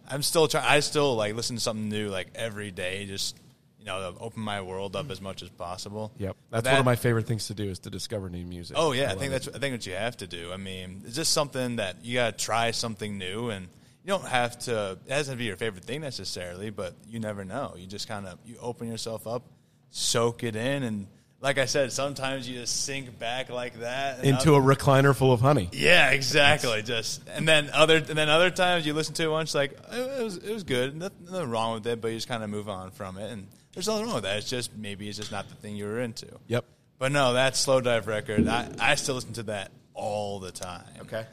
I'm 0.07 0.21
still 0.21 0.47
trying 0.47 0.65
I 0.65 0.79
still 0.81 1.15
like 1.15 1.33
listen 1.33 1.55
to 1.55 1.61
something 1.61 1.89
new 1.89 2.09
like 2.09 2.27
every 2.35 2.69
day 2.69 3.05
just 3.07 3.35
you 3.79 3.85
know 3.85 4.15
open 4.19 4.43
my 4.43 4.61
world 4.61 4.95
up 4.95 5.09
as 5.09 5.21
much 5.21 5.41
as 5.41 5.49
possible. 5.49 6.11
Yep, 6.19 6.37
that's 6.51 6.67
one 6.67 6.77
of 6.77 6.85
my 6.85 6.95
favorite 6.95 7.25
things 7.25 7.47
to 7.47 7.55
do 7.55 7.63
is 7.63 7.79
to 7.79 7.89
discover 7.89 8.29
new 8.29 8.45
music. 8.45 8.77
Oh 8.79 8.91
yeah, 8.91 9.05
I, 9.05 9.07
love 9.09 9.19
think 9.19 9.29
it. 9.29 9.31
that's 9.31 9.47
I 9.47 9.59
think 9.59 9.73
what 9.73 9.87
you 9.87 9.93
have 9.93 10.17
to 10.17 10.27
do. 10.27 10.51
I 10.53 10.57
mean, 10.57 11.01
it's 11.03 11.15
just 11.15 11.33
something 11.33 11.77
that 11.77 12.05
you 12.05 12.13
got 12.13 12.37
to 12.37 12.45
try 12.45 12.69
something 12.69 13.17
new 13.17 13.49
and 13.49 13.67
you 14.03 14.09
don't 14.09 14.27
have 14.27 14.59
to 14.59 14.99
it 15.03 15.09
doesn't 15.09 15.33
to 15.33 15.37
be 15.37 15.45
your 15.45 15.57
favorite 15.57 15.83
thing 15.83 16.01
necessarily, 16.01 16.69
but 16.69 16.93
you 17.07 17.19
never 17.19 17.43
know. 17.43 17.73
You 17.75 17.87
just 17.87 18.07
kind 18.07 18.27
of 18.27 18.37
you 18.45 18.57
open 18.61 18.87
yourself 18.87 19.25
up, 19.25 19.41
soak 19.89 20.43
it 20.43 20.55
in 20.55 20.83
and 20.83 21.07
like 21.45 21.59
I 21.59 21.65
said, 21.65 21.91
sometimes 21.91 22.49
you 22.49 22.55
just 22.55 22.85
sink 22.85 23.19
back 23.19 23.51
like 23.51 23.75
that 23.81 24.17
and 24.17 24.29
into 24.29 24.55
a 24.55 24.59
recliner 24.59 25.15
full 25.15 25.31
of 25.31 25.41
honey. 25.41 25.69
yeah, 25.73 26.09
exactly. 26.09 26.81
Just 26.81 27.21
and 27.29 27.47
then 27.47 27.69
other 27.71 27.97
and 27.97 28.17
then 28.17 28.29
other 28.29 28.49
times 28.49 28.83
you 28.83 28.95
listen 28.95 29.13
to 29.13 29.25
it 29.25 29.29
once, 29.29 29.53
like 29.53 29.77
it 29.91 30.23
was 30.23 30.37
it 30.37 30.51
was 30.51 30.63
good, 30.63 30.97
nothing, 30.97 31.25
nothing 31.25 31.51
wrong 31.51 31.75
with 31.75 31.85
it, 31.85 32.01
but 32.01 32.07
you 32.07 32.17
just 32.17 32.27
kind 32.27 32.43
of 32.43 32.49
move 32.49 32.67
on 32.67 32.89
from 32.89 33.19
it, 33.19 33.31
and 33.31 33.45
there's 33.75 33.87
nothing 33.87 34.05
wrong 34.05 34.15
with 34.15 34.23
that. 34.23 34.37
It's 34.37 34.49
just 34.49 34.75
maybe 34.75 35.07
it's 35.07 35.19
just 35.19 35.31
not 35.31 35.47
the 35.47 35.53
thing 35.53 35.75
you 35.75 35.85
were 35.85 35.99
into. 35.99 36.25
Yep. 36.47 36.65
But 36.97 37.11
no, 37.11 37.33
that 37.33 37.53
Slowdive 37.53 38.07
record, 38.07 38.47
I 38.47 38.71
I 38.79 38.95
still 38.95 39.13
listen 39.13 39.33
to 39.33 39.43
that 39.43 39.69
all 39.93 40.39
the 40.39 40.51
time. 40.51 40.87
Okay. 41.01 41.27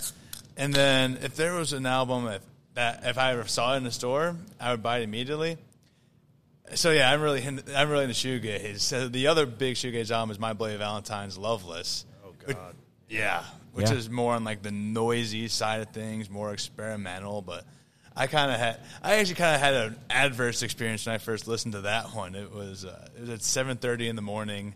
And 0.58 0.74
then 0.74 1.20
if 1.22 1.36
there 1.36 1.54
was 1.54 1.72
an 1.72 1.86
album 1.86 2.26
if 2.26 2.42
that 2.74 3.06
if 3.06 3.16
I 3.16 3.32
ever 3.32 3.48
saw 3.48 3.72
it 3.72 3.78
in 3.78 3.84
the 3.84 3.90
store, 3.90 4.36
I 4.60 4.72
would 4.72 4.82
buy 4.82 4.98
it 4.98 5.04
immediately. 5.04 5.56
So 6.74 6.90
yeah, 6.90 7.10
I'm 7.12 7.20
really 7.20 7.42
in- 7.42 7.62
I'm 7.76 7.90
really 7.90 8.04
into 8.04 8.14
shoegaze. 8.16 8.80
So 8.80 9.08
the 9.08 9.26
other 9.26 9.46
big 9.46 9.74
shoegaze 9.76 10.10
album 10.10 10.30
is 10.30 10.38
My 10.38 10.52
Bloody 10.52 10.76
Valentine's 10.76 11.36
"Loveless." 11.36 12.06
Oh 12.24 12.32
God, 12.46 12.74
yeah, 13.08 13.44
which 13.72 13.90
Yeah. 13.90 13.96
is 13.96 14.08
more 14.08 14.34
on 14.34 14.44
like 14.44 14.62
the 14.62 14.70
noisy 14.70 15.48
side 15.48 15.80
of 15.82 15.88
things, 15.90 16.30
more 16.30 16.52
experimental. 16.52 17.42
But 17.42 17.64
I 18.16 18.26
kind 18.26 18.50
of 18.50 18.58
had 18.58 18.80
I 19.02 19.16
actually 19.16 19.34
kind 19.34 19.54
of 19.54 19.60
had 19.60 19.74
an 19.74 19.96
adverse 20.08 20.62
experience 20.62 21.04
when 21.04 21.14
I 21.14 21.18
first 21.18 21.46
listened 21.46 21.74
to 21.74 21.82
that 21.82 22.14
one. 22.14 22.34
It 22.34 22.50
was 22.52 22.84
uh, 22.86 23.08
it 23.16 23.20
was 23.20 23.30
at 23.30 23.40
7:30 23.40 24.08
in 24.08 24.16
the 24.16 24.22
morning. 24.22 24.74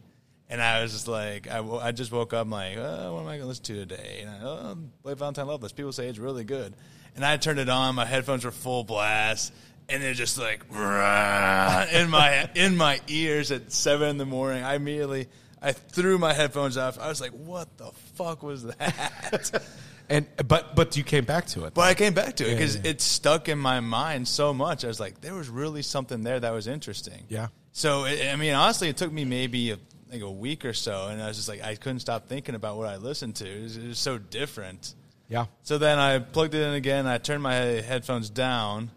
And 0.48 0.62
I 0.62 0.80
was 0.82 0.92
just 0.92 1.08
like, 1.08 1.50
I, 1.50 1.58
I 1.58 1.90
just 1.90 2.12
woke 2.12 2.32
up. 2.32 2.42
I'm 2.42 2.50
like, 2.52 2.76
oh, 2.76 3.14
what 3.14 3.22
am 3.22 3.26
I 3.26 3.30
going 3.32 3.40
to 3.40 3.46
listen 3.46 3.64
to 3.64 3.74
today? 3.84 4.18
And 4.20 4.30
I, 4.30 4.38
oh, 4.44 4.78
Blake 5.02 5.18
Valentine 5.18 5.48
Loveless. 5.48 5.72
People 5.72 5.90
say 5.90 6.06
it's 6.06 6.20
really 6.20 6.44
good. 6.44 6.72
And 7.16 7.24
I 7.24 7.36
turned 7.36 7.58
it 7.58 7.68
on. 7.68 7.96
My 7.96 8.04
headphones 8.04 8.44
were 8.44 8.52
full 8.52 8.84
blast, 8.84 9.52
and 9.88 10.02
they're 10.02 10.14
just 10.14 10.38
like 10.38 10.62
in 10.70 12.10
my 12.10 12.48
in 12.54 12.76
my 12.76 13.00
ears 13.08 13.50
at 13.50 13.72
seven 13.72 14.08
in 14.10 14.18
the 14.18 14.26
morning. 14.26 14.62
I 14.64 14.74
immediately 14.74 15.28
I 15.62 15.72
threw 15.72 16.18
my 16.18 16.32
headphones 16.32 16.76
off. 16.76 16.98
I 16.98 17.08
was 17.08 17.20
like, 17.20 17.32
what 17.32 17.76
the 17.78 17.90
fuck 18.14 18.42
was 18.42 18.64
that? 18.64 19.62
And 20.08 20.24
but 20.46 20.76
but 20.76 20.96
you 20.96 21.02
came 21.02 21.24
back 21.24 21.46
to 21.48 21.64
it. 21.64 21.74
But 21.74 21.80
I 21.80 21.94
came 21.94 22.14
back 22.14 22.36
to 22.36 22.44
it 22.48 22.54
because 22.54 22.76
Yeah, 22.76 22.82
yeah. 22.84 22.90
it 22.90 23.00
stuck 23.00 23.48
in 23.48 23.58
my 23.58 23.80
mind 23.80 24.28
so 24.28 24.54
much. 24.54 24.84
I 24.84 24.86
was 24.86 25.00
like, 25.00 25.20
there 25.20 25.34
was 25.34 25.48
really 25.48 25.82
something 25.82 26.22
there 26.22 26.38
that 26.38 26.52
was 26.52 26.68
interesting. 26.68 27.24
Yeah. 27.28 27.48
So 27.72 28.04
it, 28.04 28.32
I 28.32 28.36
mean, 28.36 28.54
honestly, 28.54 28.88
it 28.88 28.96
took 28.96 29.10
me 29.10 29.24
maybe 29.24 29.72
a, 29.72 29.78
like 30.12 30.22
a 30.22 30.30
week 30.30 30.64
or 30.64 30.74
so, 30.74 31.08
and 31.08 31.20
I 31.20 31.26
was 31.26 31.36
just 31.38 31.48
like, 31.48 31.60
I 31.60 31.74
couldn't 31.74 31.98
stop 31.98 32.28
thinking 32.28 32.54
about 32.54 32.76
what 32.76 32.86
I 32.86 32.98
listened 32.98 33.34
to. 33.36 33.46
It 33.50 33.62
was, 33.64 33.76
it 33.78 33.88
was 33.88 33.98
so 33.98 34.16
different. 34.16 34.94
yeah. 35.28 35.46
So 35.64 35.76
then 35.76 35.98
I 35.98 36.20
plugged 36.20 36.54
it 36.54 36.62
in 36.62 36.74
again. 36.74 37.08
I 37.08 37.18
turned 37.18 37.42
my 37.42 37.54
headphones 37.54 38.30
down, 38.30 38.92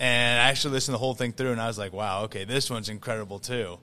and 0.00 0.40
I 0.40 0.48
actually 0.48 0.72
listened 0.72 0.94
to 0.94 0.96
the 0.96 0.98
whole 0.98 1.14
thing 1.14 1.32
through. 1.32 1.52
And 1.52 1.60
I 1.60 1.66
was 1.66 1.78
like, 1.78 1.92
wow, 1.92 2.24
okay, 2.24 2.44
this 2.44 2.70
one's 2.70 2.88
incredible 2.88 3.38
too. 3.38 3.78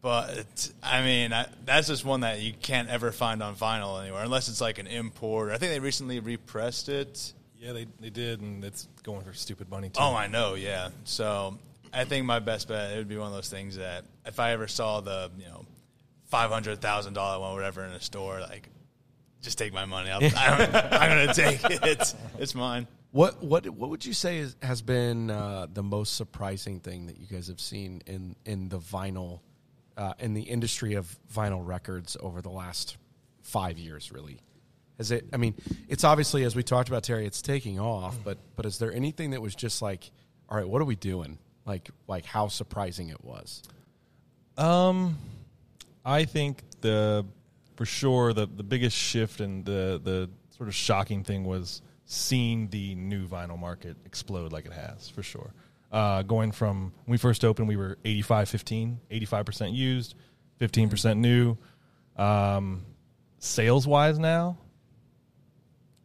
But 0.00 0.70
I 0.82 1.02
mean, 1.02 1.32
I, 1.32 1.46
that's 1.64 1.88
just 1.88 2.04
one 2.04 2.20
that 2.20 2.40
you 2.40 2.52
can't 2.52 2.88
ever 2.88 3.12
find 3.12 3.42
on 3.42 3.54
vinyl 3.56 4.00
anywhere, 4.00 4.22
unless 4.22 4.48
it's 4.48 4.60
like 4.60 4.78
an 4.78 4.86
import. 4.86 5.50
I 5.50 5.58
think 5.58 5.72
they 5.72 5.80
recently 5.80 6.20
repressed 6.20 6.88
it. 6.88 7.32
yeah, 7.58 7.72
they 7.72 7.86
they 8.00 8.10
did, 8.10 8.40
and 8.40 8.64
it's 8.64 8.88
going 9.02 9.22
for 9.22 9.32
stupid 9.32 9.68
money 9.68 9.88
too. 9.88 10.00
Oh, 10.00 10.14
I 10.14 10.28
know, 10.28 10.54
yeah. 10.54 10.90
So 11.04 11.58
I 11.92 12.04
think 12.04 12.24
my 12.24 12.38
best 12.38 12.68
bet 12.68 12.92
it 12.92 12.96
would 12.96 13.08
be 13.08 13.16
one 13.16 13.28
of 13.28 13.34
those 13.34 13.48
things 13.48 13.76
that 13.76 14.04
if 14.26 14.40
I 14.40 14.52
ever 14.52 14.66
saw 14.66 15.00
the 15.00 15.30
you 15.38 15.44
know 15.44 15.66
five 16.26 16.50
hundred 16.50 16.80
thousand 16.80 17.14
dollar 17.14 17.40
one, 17.40 17.54
whatever, 17.54 17.84
in 17.84 17.92
a 17.92 18.00
store, 18.00 18.40
like 18.40 18.68
just 19.40 19.58
take 19.58 19.72
my 19.72 19.84
money. 19.84 20.10
I'm, 20.12 20.22
I'm 20.34 21.08
gonna 21.10 21.34
take 21.34 21.62
it. 21.64 22.14
It's 22.38 22.54
mine. 22.56 22.86
What 23.12 23.42
what 23.42 23.68
what 23.68 23.90
would 23.90 24.04
you 24.06 24.14
say 24.14 24.38
is, 24.38 24.56
has 24.62 24.80
been 24.80 25.30
uh, 25.30 25.66
the 25.70 25.82
most 25.82 26.16
surprising 26.16 26.80
thing 26.80 27.06
that 27.06 27.18
you 27.18 27.26
guys 27.26 27.48
have 27.48 27.60
seen 27.60 28.02
in 28.06 28.36
in 28.46 28.70
the 28.70 28.78
vinyl 28.78 29.40
uh, 29.98 30.14
in 30.18 30.32
the 30.32 30.42
industry 30.42 30.94
of 30.94 31.18
vinyl 31.32 31.64
records 31.64 32.16
over 32.20 32.40
the 32.40 32.50
last 32.50 32.96
five 33.42 33.78
years? 33.78 34.10
Really, 34.10 34.40
has 34.96 35.10
it? 35.10 35.26
I 35.30 35.36
mean, 35.36 35.54
it's 35.88 36.04
obviously 36.04 36.44
as 36.44 36.56
we 36.56 36.62
talked 36.62 36.88
about 36.88 37.02
Terry, 37.02 37.26
it's 37.26 37.42
taking 37.42 37.78
off. 37.78 38.16
But 38.24 38.38
but 38.56 38.64
is 38.64 38.78
there 38.78 38.90
anything 38.90 39.32
that 39.32 39.42
was 39.42 39.54
just 39.54 39.82
like, 39.82 40.10
all 40.48 40.56
right, 40.56 40.66
what 40.66 40.80
are 40.80 40.86
we 40.86 40.96
doing? 40.96 41.38
Like 41.66 41.90
like 42.08 42.24
how 42.24 42.48
surprising 42.48 43.10
it 43.10 43.22
was. 43.22 43.62
Um, 44.56 45.18
I 46.02 46.24
think 46.24 46.62
the 46.80 47.26
for 47.76 47.84
sure 47.84 48.32
the 48.32 48.46
the 48.46 48.62
biggest 48.62 48.96
shift 48.96 49.40
and 49.40 49.66
the 49.66 50.00
the 50.02 50.30
sort 50.56 50.70
of 50.70 50.74
shocking 50.74 51.24
thing 51.24 51.44
was 51.44 51.82
seeing 52.04 52.68
the 52.68 52.94
new 52.94 53.26
vinyl 53.26 53.58
market 53.58 53.96
explode 54.04 54.52
like 54.52 54.66
it 54.66 54.72
has 54.72 55.08
for 55.08 55.22
sure. 55.22 55.52
Uh, 55.90 56.22
going 56.22 56.52
from 56.52 56.92
when 57.04 57.12
we 57.12 57.18
first 57.18 57.44
opened, 57.44 57.68
we 57.68 57.76
were 57.76 57.98
85 58.04 58.48
15, 58.48 59.00
85% 59.10 59.74
used, 59.74 60.14
15% 60.60 61.18
new. 61.18 61.56
Um, 62.16 62.84
sales 63.38 63.86
wise 63.86 64.18
now, 64.18 64.56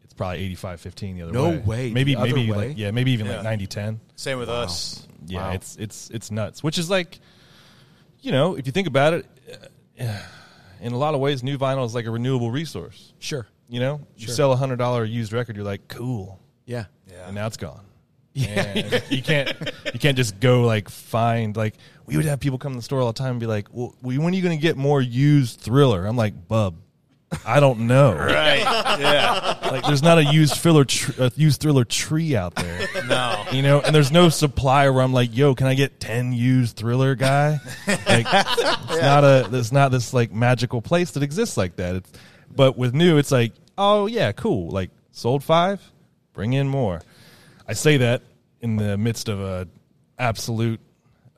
it's 0.03 0.13
probably 0.13 0.39
85 0.39 0.81
15 0.81 1.15
the 1.15 1.21
other 1.23 1.31
No 1.31 1.49
way. 1.49 1.57
way, 1.59 1.91
Maybe, 1.91 2.13
the 2.15 2.19
other 2.21 2.35
maybe 2.35 2.51
way? 2.51 2.67
like, 2.69 2.77
yeah, 2.77 2.91
maybe 2.91 3.11
even 3.11 3.27
Yeah. 3.27 3.35
like 3.35 3.43
90 3.43 3.67
10 3.67 3.99
Same 4.15 4.39
with 4.39 4.49
us. 4.49 5.07
yeah, 5.25 5.47
Wow. 5.47 5.53
it's 5.53 5.75
it's 5.77 6.09
it's 6.09 6.31
nuts. 6.31 6.63
Which 6.63 6.77
is 6.77 6.89
like, 6.89 7.19
you 8.21 8.31
know, 8.31 8.55
if 8.55 8.65
you 8.65 8.71
think 8.71 8.87
about 8.87 9.13
it, 9.13 9.25
uh, 10.01 10.05
in 10.81 10.91
a 10.93 10.97
lot 10.97 11.13
of 11.13 11.19
ways, 11.21 11.43
new 11.43 11.57
vinyl 11.57 11.85
is 11.85 11.95
like 11.95 12.05
a 12.05 12.11
renewable 12.11 12.51
resource. 12.51 13.13
Sure. 13.19 13.47
You 13.69 13.79
know, 13.81 14.01
you 14.15 14.27
sell 14.27 14.51
a 14.51 14.55
hundred 14.55 14.77
dollar 14.77 15.03
used 15.03 15.33
record, 15.33 15.55
you're 15.55 15.65
like, 15.65 15.87
cool, 15.87 16.39
Yeah. 16.65 16.85
Yeah. 17.09 17.25
and 17.27 17.35
now 17.35 17.47
it's 17.47 17.57
gone. 17.57 17.83
And 18.35 19.01
you 19.09 19.23
can't 19.23 19.51
you 19.91 19.99
can't 19.99 20.15
just 20.15 20.39
go 20.39 20.61
like 20.61 20.89
find 20.89 21.57
like 21.57 21.73
we 22.05 22.15
would 22.17 22.25
have 22.25 22.39
people 22.39 22.59
come 22.59 22.73
to 22.73 22.77
the 22.77 22.83
store 22.83 23.01
all 23.01 23.07
the 23.07 23.17
time 23.17 23.31
and 23.31 23.39
be 23.39 23.47
like, 23.47 23.67
well, 23.71 23.95
when 24.01 24.21
are 24.21 24.35
you 24.35 24.43
going 24.43 24.57
to 24.57 24.61
get 24.61 24.77
more 24.77 25.01
used 25.01 25.59
Thriller? 25.59 26.05
I'm 26.05 26.15
like, 26.15 26.47
bub, 26.47 26.75
I 27.45 27.59
don't 27.59 27.87
know. 27.87 28.13
Right. 28.17 28.59
yeah. 28.99 29.57
Like, 29.71 29.85
there's 29.85 30.03
not 30.03 30.17
a 30.19 30.23
used 30.23 30.55
Thriller 30.55 30.85
tr- 30.85 31.23
a 31.23 31.31
used 31.35 31.59
Thriller 31.61 31.83
tree 31.83 32.35
out 32.35 32.53
there. 32.55 32.87
No. 33.07 33.43
You 33.51 33.63
know, 33.63 33.81
and 33.81 33.93
there's 33.93 34.11
no 34.11 34.29
supplier 34.29 34.93
where 34.93 35.03
I'm 35.03 35.13
like, 35.13 35.35
yo, 35.35 35.55
can 35.55 35.65
I 35.67 35.73
get 35.73 35.99
ten 35.99 36.31
used 36.31 36.77
Thriller 36.77 37.15
guy? 37.15 37.59
Like, 37.87 38.27
it's 38.29 39.01
not 39.01 39.23
a, 39.23 39.47
there's 39.49 39.71
not 39.73 39.89
this 39.91 40.13
like 40.13 40.31
magical 40.31 40.81
place 40.81 41.11
that 41.11 41.23
exists 41.23 41.57
like 41.57 41.75
that. 41.77 41.95
It's, 41.95 42.11
but 42.57 42.77
with 42.77 42.93
new, 42.93 43.17
it's 43.17 43.31
like, 43.31 43.53
oh 43.77 44.07
yeah, 44.07 44.31
cool. 44.33 44.69
Like 44.69 44.89
sold 45.11 45.43
five, 45.43 45.81
bring 46.33 46.53
in 46.53 46.67
more. 46.67 47.01
I 47.67 47.73
say 47.73 47.97
that 47.97 48.21
in 48.61 48.75
the 48.75 48.97
midst 48.97 49.29
of 49.29 49.39
a 49.39 49.67
absolute 50.19 50.79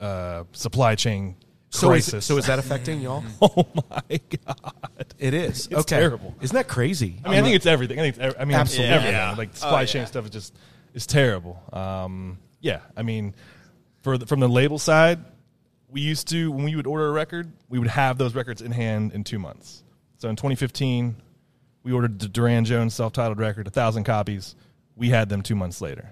uh, 0.00 0.44
supply 0.52 0.94
chain 0.94 1.36
So 1.68 1.92
is, 1.92 2.06
crisis. 2.08 2.24
so 2.26 2.38
is 2.38 2.46
that 2.46 2.58
affecting 2.58 3.00
y'all? 3.06 3.22
oh 3.42 3.66
my 3.74 4.20
god, 4.46 5.06
It 5.18 5.34
is. 5.34 5.66
It's 5.66 5.74
okay. 5.80 5.96
terrible. 5.98 6.34
Isn't 6.40 6.54
that 6.56 6.68
crazy? 6.68 7.20
I 7.24 7.30
mean, 7.30 7.38
I 7.40 7.42
think 7.42 7.56
it's 7.56 7.66
everything. 7.66 7.98
I 7.98 8.02
think 8.02 8.16
it's, 8.16 8.24
ev- 8.24 8.36
I 8.40 8.44
mean, 8.46 8.56
Absolutely. 8.56 8.94
everything. 8.94 9.14
Yeah. 9.14 9.34
Like 9.36 9.54
supply 9.56 9.82
Oh, 9.82 9.86
chain 9.86 10.02
yeah. 10.02 10.06
stuff 10.06 10.24
is 10.24 10.30
just 10.30 10.54
is 10.94 11.06
terrible. 11.06 11.62
Um, 11.72 12.38
yeah, 12.60 12.80
I 12.96 13.02
mean, 13.02 13.34
for 14.02 14.18
the, 14.18 14.26
from 14.26 14.40
the 14.40 14.48
label 14.48 14.78
side, 14.78 15.18
we 15.88 16.00
used 16.00 16.28
to 16.28 16.50
when 16.50 16.64
we 16.64 16.76
would 16.76 16.86
order 16.86 17.06
a 17.08 17.12
record, 17.12 17.52
we 17.68 17.78
would 17.78 17.88
have 17.88 18.16
those 18.18 18.34
records 18.34 18.62
in 18.62 18.72
hand 18.72 19.12
in 19.12 19.24
two 19.24 19.38
months. 19.38 19.82
So 20.20 20.28
in 20.28 20.36
2015, 20.36 21.16
we 21.82 21.92
ordered 21.92 22.18
the 22.18 22.28
Durand 22.28 22.66
Jones 22.66 22.92
self-titled 22.92 23.38
record, 23.38 23.66
a 23.66 23.70
thousand 23.70 24.04
copies. 24.04 24.54
We 24.94 25.08
had 25.08 25.30
them 25.30 25.40
two 25.40 25.54
months 25.54 25.80
later. 25.80 26.10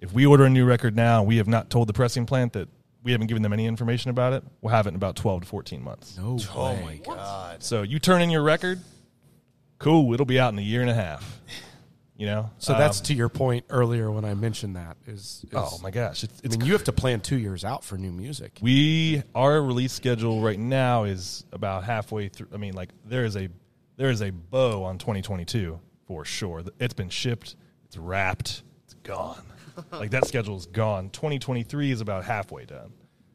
If 0.00 0.12
we 0.12 0.24
order 0.26 0.44
a 0.44 0.50
new 0.50 0.64
record 0.64 0.94
now, 0.94 1.24
we 1.24 1.38
have 1.38 1.48
not 1.48 1.70
told 1.70 1.88
the 1.88 1.92
pressing 1.92 2.24
plant 2.24 2.52
that 2.52 2.68
we 3.02 3.10
haven't 3.10 3.26
given 3.26 3.42
them 3.42 3.52
any 3.52 3.66
information 3.66 4.10
about 4.10 4.32
it. 4.32 4.44
We'll 4.62 4.70
have 4.72 4.86
it 4.86 4.90
in 4.90 4.94
about 4.94 5.16
12 5.16 5.40
to 5.42 5.46
14 5.48 5.82
months. 5.82 6.16
no 6.16 6.38
Oh 6.54 6.72
way. 6.72 6.82
my 6.84 6.96
god. 7.16 7.64
So 7.64 7.82
you 7.82 7.98
turn 7.98 8.22
in 8.22 8.30
your 8.30 8.44
record, 8.44 8.78
cool. 9.80 10.14
It'll 10.14 10.24
be 10.24 10.38
out 10.38 10.52
in 10.52 10.58
a 10.60 10.62
year 10.62 10.80
and 10.80 10.88
a 10.90 10.94
half. 10.94 11.40
You 12.16 12.26
know, 12.26 12.50
So 12.58 12.74
that's 12.74 13.00
Um, 13.00 13.06
to 13.06 13.14
your 13.14 13.28
point 13.28 13.64
earlier 13.70 14.08
when 14.10 14.24
I 14.24 14.34
mentioned 14.34 14.76
that. 14.76 14.96
Is, 15.04 15.44
is 15.44 15.50
oh 15.52 15.78
my 15.82 15.90
gosh, 15.90 16.22
it's, 16.22 16.34
I 16.34 16.40
it's 16.44 16.56
mean, 16.56 16.66
you 16.66 16.72
have 16.74 16.84
to 16.84 16.92
plan 16.92 17.20
two 17.20 17.36
years 17.36 17.64
out 17.64 17.82
for 17.82 17.98
new 17.98 18.12
music. 18.12 18.58
we 18.62 19.22
our 19.34 19.60
release 19.60 19.92
schedule 19.92 20.40
right 20.40 20.58
now 20.58 21.04
is 21.04 21.44
about 21.52 21.82
halfway 21.82 22.28
through. 22.28 22.48
I 22.54 22.56
mean, 22.56 22.74
like 22.74 22.90
there 23.04 23.24
is 23.24 23.36
a 23.36 23.48
there 23.96 24.10
is 24.10 24.22
a 24.22 24.30
bow 24.30 24.84
on 24.84 24.98
2022 24.98 25.80
for 26.06 26.24
sure. 26.24 26.62
It's 26.78 26.94
been 26.94 27.08
shipped, 27.08 27.56
it's 27.84 27.96
wrapped, 27.96 28.62
it's 28.84 28.94
gone. 29.02 29.42
like 29.90 30.10
that 30.10 30.28
schedule 30.28 30.56
is 30.56 30.66
gone. 30.66 31.10
2023 31.10 31.90
is 31.90 32.00
about 32.00 32.24
halfway 32.24 32.64
done. 32.64 32.92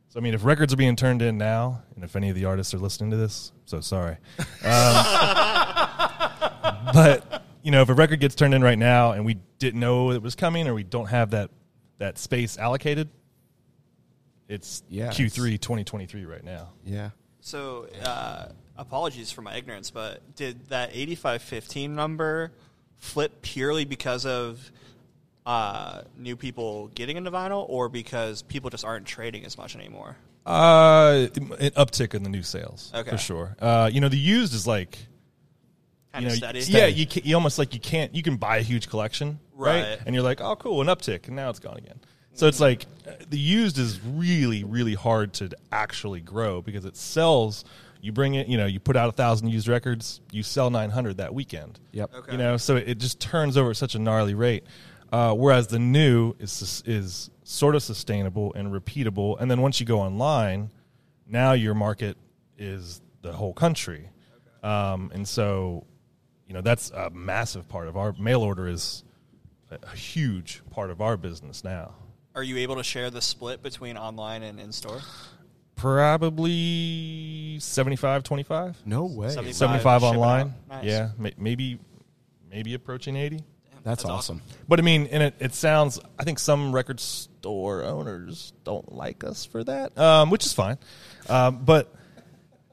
So 0.07 0.19
I 0.19 0.23
mean, 0.23 0.33
if 0.33 0.45
records 0.45 0.73
are 0.73 0.77
being 0.77 0.95
turned 0.95 1.21
in 1.21 1.37
now, 1.37 1.83
and 1.95 2.03
if 2.05 2.15
any 2.15 2.29
of 2.29 2.35
the 2.35 2.45
artists 2.45 2.73
are 2.73 2.79
listening 2.79 3.11
to 3.11 3.17
this, 3.17 3.51
so 3.65 3.81
sorry. 3.81 4.17
Um, 4.63 5.05
but 6.93 7.43
you 7.63 7.71
know, 7.71 7.81
if 7.81 7.89
a 7.89 7.93
record 7.93 8.19
gets 8.19 8.35
turned 8.35 8.53
in 8.53 8.61
right 8.63 8.77
now 8.77 9.11
and 9.11 9.25
we 9.25 9.37
didn't 9.59 9.79
know 9.79 10.11
it 10.11 10.21
was 10.21 10.35
coming, 10.35 10.67
or 10.67 10.73
we 10.73 10.83
don't 10.83 11.07
have 11.09 11.31
that 11.31 11.49
that 11.97 12.17
space 12.17 12.57
allocated, 12.57 13.09
it's 14.47 14.83
Yeah, 14.89 15.09
Q3 15.09 15.59
2023 15.59 16.25
right 16.25 16.43
now. 16.43 16.69
Yeah. 16.85 17.09
So, 17.41 17.87
uh, 18.03 18.47
apologies 18.77 19.31
for 19.31 19.41
my 19.41 19.55
ignorance, 19.55 19.91
but 19.91 20.35
did 20.35 20.67
that 20.69 20.89
8515 20.93 21.95
number 21.95 22.51
flip 22.97 23.41
purely 23.41 23.85
because 23.85 24.25
of 24.25 24.71
uh, 25.45 26.01
new 26.17 26.35
people 26.35 26.87
getting 26.95 27.17
into 27.17 27.31
vinyl 27.31 27.65
or 27.69 27.89
because 27.89 28.41
people 28.43 28.69
just 28.69 28.85
aren't 28.85 29.05
trading 29.05 29.45
as 29.45 29.57
much 29.57 29.75
anymore? 29.75 30.15
Uh, 30.45 31.27
an 31.59 31.71
uptick 31.71 32.13
in 32.13 32.23
the 32.23 32.29
new 32.29 32.43
sales 32.43 32.91
Okay. 32.95 33.09
for 33.09 33.17
sure. 33.17 33.55
Uh, 33.59 33.89
you 33.91 34.01
know, 34.01 34.09
the 34.09 34.17
used 34.17 34.53
is 34.53 34.65
like 34.65 34.97
Kind 36.13 36.23
you 36.23 36.31
of 36.31 36.41
know, 36.41 36.59
steady? 36.59 36.59
yeah, 36.71 36.87
you 36.87 37.05
can, 37.05 37.23
you 37.23 37.35
almost 37.35 37.59
like 37.59 37.73
you 37.73 37.79
can't 37.79 38.13
you 38.15 38.23
can 38.23 38.37
buy 38.37 38.57
a 38.57 38.61
huge 38.61 38.89
collection, 38.89 39.39
right? 39.53 39.81
Right. 39.81 39.99
And 40.05 40.15
you're 40.15 40.23
like, 40.23 40.41
oh, 40.41 40.55
cool, 40.55 40.81
an 40.81 40.87
uptick, 40.87 41.27
and 41.27 41.35
now 41.35 41.49
it's 41.49 41.59
gone 41.59 41.77
again. 41.77 41.99
So 42.33 42.47
it's 42.47 42.59
like 42.59 42.85
uh, 43.07 43.11
the 43.29 43.37
used 43.37 43.77
is 43.77 43.99
really 44.01 44.63
really 44.63 44.95
hard 44.95 45.33
to 45.33 45.51
actually 45.71 46.21
grow 46.21 46.61
because 46.61 46.85
it 46.85 46.95
sells. 46.95 47.65
You 48.01 48.13
bring 48.13 48.35
it, 48.35 48.47
you 48.47 48.57
know, 48.57 48.65
you 48.65 48.79
put 48.79 48.95
out 48.95 49.09
a 49.09 49.11
thousand 49.11 49.49
used 49.49 49.67
records, 49.67 50.21
you 50.31 50.41
sell 50.41 50.69
nine 50.69 50.89
hundred 50.89 51.17
that 51.17 51.33
weekend. 51.33 51.79
Yep. 51.91 52.13
Okay. 52.15 52.31
You 52.31 52.37
know, 52.37 52.55
so 52.55 52.77
it 52.77 52.97
just 52.97 53.19
turns 53.19 53.57
over 53.57 53.71
at 53.71 53.77
such 53.77 53.93
a 53.93 53.99
gnarly 53.99 54.33
rate. 54.33 54.63
Uh, 55.11 55.33
whereas 55.33 55.67
the 55.67 55.79
new 55.79 56.33
is 56.39 56.83
is 56.85 57.29
sort 57.43 57.75
of 57.75 57.83
sustainable 57.83 58.53
and 58.53 58.71
repeatable, 58.71 59.39
and 59.39 59.49
then 59.49 59.59
once 59.61 59.79
you 59.79 59.85
go 59.85 59.99
online, 59.99 60.71
now 61.27 61.53
your 61.53 61.73
market 61.73 62.15
is 62.57 63.01
the 63.21 63.33
whole 63.33 63.53
country, 63.53 64.09
um, 64.63 65.11
and 65.13 65.27
so 65.27 65.85
you 66.49 66.55
know 66.55 66.61
that's 66.61 66.89
a 66.89 67.09
massive 67.11 67.69
part 67.69 67.87
of 67.87 67.95
our 67.95 68.13
mail 68.19 68.41
order 68.41 68.67
is 68.67 69.03
a, 69.71 69.77
a 69.83 69.95
huge 69.95 70.61
part 70.71 70.89
of 70.89 70.99
our 70.99 71.15
business 71.15 71.63
now. 71.63 71.93
Are 72.35 72.43
you 72.43 72.57
able 72.57 72.75
to 72.75 72.83
share 72.83 73.09
the 73.11 73.21
split 73.21 73.61
between 73.63 73.95
online 73.97 74.43
and 74.43 74.59
in 74.59 74.71
store? 74.71 74.99
Probably 75.75 77.57
75 77.61 78.23
25 78.23 78.81
No 78.85 79.05
way. 79.05 79.29
75. 79.29 79.55
75 79.55 80.03
online. 80.03 80.53
Nice. 80.67 80.83
yeah 80.83 81.09
may- 81.17 81.33
maybe 81.37 81.79
maybe 82.49 82.73
approaching 82.73 83.15
80 83.15 83.43
That's, 83.83 84.03
awesome. 84.03 84.41
But 84.67 84.79
I 84.79 84.81
mean, 84.81 85.07
and 85.11 85.23
it, 85.23 85.35
it 85.39 85.53
sounds. 85.53 85.99
I 86.17 86.23
think 86.23 86.39
some 86.39 86.73
record 86.73 86.99
store 86.99 87.83
owners 87.83 88.53
don't 88.63 88.91
like 88.91 89.23
us 89.23 89.45
for 89.45 89.63
that, 89.63 89.97
um, 89.97 90.29
which 90.31 90.45
is 90.45 90.51
fine. 90.51 90.77
Um, 91.29 91.63
but 91.63 91.93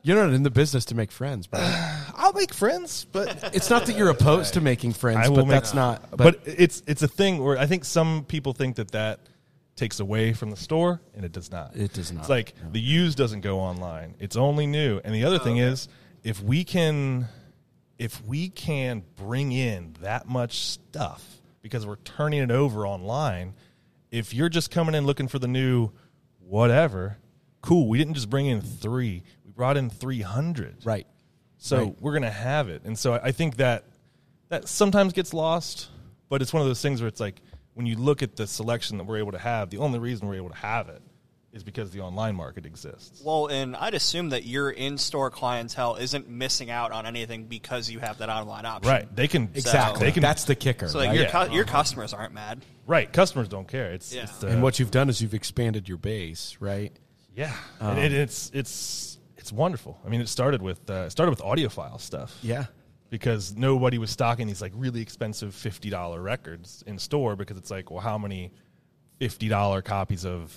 You're 0.07 0.25
not 0.25 0.33
in 0.35 0.45
the 0.45 0.51
business 0.51 0.85
to 0.87 0.95
make 0.95 1.11
friends, 1.11 1.49
bro. 1.49 1.59
I'll 2.15 2.33
make 2.33 2.55
friends. 2.55 3.07
But 3.11 3.51
it's 3.55 3.69
not 3.69 3.87
that 3.87 3.97
you're 3.97 4.09
opposed 4.09 4.55
to 4.55 4.61
making 4.61 4.93
friends, 4.93 5.19
I 5.27 5.29
will 5.29 5.39
but 5.39 5.47
make- 5.47 5.55
that's 5.57 5.75
not. 5.75 6.17
But, 6.17 6.41
it's 6.45 6.81
it's 6.87 7.03
a 7.03 7.09
thing 7.09 7.43
where 7.43 7.59
I 7.59 7.67
think 7.67 7.85
some 7.85 8.25
people 8.25 8.53
think 8.53 8.77
that 8.77 8.93
that 8.93 9.19
takes 9.75 9.99
away 9.99 10.33
from 10.33 10.51
the 10.51 10.57
store, 10.57 11.01
and 11.17 11.25
it 11.25 11.33
does 11.33 11.51
not. 11.51 11.75
It 11.75 11.93
does 11.93 12.13
not. 12.13 12.21
It's 12.21 12.29
like 12.29 12.55
the 12.71 12.81
used 12.81 13.19
doesn't 13.19 13.41
go 13.41 13.59
online; 13.59 14.15
it's 14.21 14.37
only 14.37 14.69
new. 14.69 15.01
And 15.05 15.13
the 15.13 15.25
other 15.25 15.41
thing 15.41 15.57
is, 15.57 15.89
if 16.23 16.41
we 16.41 16.63
can, 16.63 17.27
if 17.99 18.25
we 18.25 18.49
can 18.49 19.03
bring 19.17 19.51
in 19.51 19.97
that 20.03 20.29
much 20.29 20.59
stuff 20.59 21.41
because 21.63 21.85
we're 21.85 21.97
turning 21.97 22.41
it 22.41 22.53
over 22.53 22.87
online, 22.87 23.55
if 24.13 24.33
you're 24.33 24.49
just 24.49 24.71
coming 24.71 24.95
in 24.95 25.05
looking 25.05 25.27
for 25.27 25.41
the 25.41 25.49
new 25.49 25.91
whatever, 26.39 27.19
cool. 27.61 27.89
We 27.89 27.99
didn't 27.99 28.15
just 28.15 28.31
bring 28.31 28.47
in 28.47 28.61
three; 28.61 29.25
we 29.36 29.36
brought 29.57 29.77
in 29.77 29.91
three 29.91 30.21
hundred. 30.21 30.77
right. 30.85 31.07
So 31.59 31.79
Right. 31.79 31.97
we're 32.01 32.13
gonna 32.13 32.31
have 32.31 32.69
it, 32.69 32.83
and 32.85 32.99
so 32.99 33.15
I 33.15 33.33
think 33.33 33.57
that 33.57 33.85
that 34.51 34.69
sometimes 34.69 35.13
gets 35.15 35.33
lost, 35.35 35.89
but 36.29 36.43
it's 36.43 36.53
one 36.53 36.61
of 36.63 36.69
those 36.69 36.83
things 36.83 37.01
where 37.01 37.09
it's 37.09 37.19
like 37.21 37.41
when 37.75 37.87
you 37.87 37.97
look 37.97 38.23
at 38.23 38.37
the 38.37 38.47
selection 38.47 38.99
that 38.99 39.05
we're 39.05 39.19
able 39.19 39.33
to 39.33 39.39
have, 39.39 39.71
the 39.71 39.79
only 39.79 39.99
reason 39.99 40.29
we're 40.29 40.37
able 40.37 40.51
to 40.51 40.57
have 40.57 40.89
it 40.89 41.03
is 41.53 41.65
because 41.65 41.91
the 41.91 42.01
online 42.01 42.35
market 42.37 42.67
exists. 42.67 43.23
Well, 43.25 43.47
and 43.47 43.75
I'd 43.77 43.95
assume 43.95 44.29
that 44.31 44.45
your 44.45 44.71
in-store 44.71 45.31
clientele 45.31 45.97
isn't 45.97 46.29
missing 46.29 46.71
out 46.71 46.93
on 46.93 47.07
anything 47.07 47.45
because 47.45 47.89
you 47.91 47.99
have 48.01 48.19
that 48.19 48.29
online 48.29 48.67
option. 48.67 48.91
Right? 48.93 49.17
They 49.17 49.27
can 49.27 49.49
Exactly. 49.55 50.01
They 50.07 50.13
can. 50.13 50.21
that's 50.21 50.45
the 50.45 50.55
kicker. 50.55 50.89
So 50.89 50.99
like 50.99 51.09
right? 51.09 51.15
your 51.17 51.25
Yeah. 51.25 51.47
cu- 51.47 51.53
your 51.55 51.65
customers 51.65 52.13
aren't 52.13 52.35
mad. 52.35 52.63
right. 52.87 53.11
Customers 53.11 53.49
don't 53.49 53.67
care. 53.67 53.93
It's, 53.93 54.15
Yeah. 54.15 54.25
it's 54.25 54.45
uh, 54.45 54.49
and 54.49 54.63
what 54.63 54.79
you've 54.79 54.91
done 54.91 55.09
is 55.09 55.23
you've 55.23 55.35
expanded 55.35 55.89
your 55.89 55.99
base, 55.99 56.57
right? 56.61 56.93
yeah, 57.35 57.55
Um, 57.81 57.97
and 57.97 57.99
it, 57.99 58.13
it's 58.13 58.51
it's 58.55 59.16
it's 59.47 59.53
wonderful. 59.53 59.97
I 60.05 60.09
mean, 60.09 60.21
it 60.21 60.29
started 60.29 60.61
with 60.61 60.91
uh, 60.91 61.05
it 61.07 61.11
started 61.11 61.31
with 61.31 61.39
audiophile 61.39 62.01
stuff. 62.01 62.37
Yeah. 62.43 62.67
because 63.11 63.55
nobody 63.55 63.97
was 63.97 64.11
stocking 64.11 64.49
these 64.49 64.61
like 64.61 64.73
really 64.75 65.01
expensive 65.01 65.55
fifty 65.55 65.89
dollar 65.89 66.21
records 66.21 66.83
in 66.85 66.99
store 66.99 67.37
because 67.37 67.57
it's 67.57 67.71
like, 67.71 67.89
well, 67.93 68.01
how 68.01 68.19
many 68.19 68.51
fifty 69.21 69.47
dollar 69.49 69.83
copies 69.83 70.27
of 70.27 70.53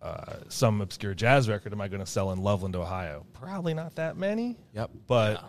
uh, 0.00 0.36
some 0.48 0.80
obscure 0.80 1.12
jazz 1.12 1.46
record 1.46 1.74
am 1.74 1.80
I 1.82 1.88
going 1.88 2.00
to 2.00 2.06
sell 2.06 2.32
in 2.32 2.42
Loveland, 2.42 2.74
Ohio? 2.74 3.26
Probably 3.34 3.74
not 3.74 3.96
that 3.96 4.16
many. 4.16 4.56
Yep. 4.72 4.90
But 5.06 5.44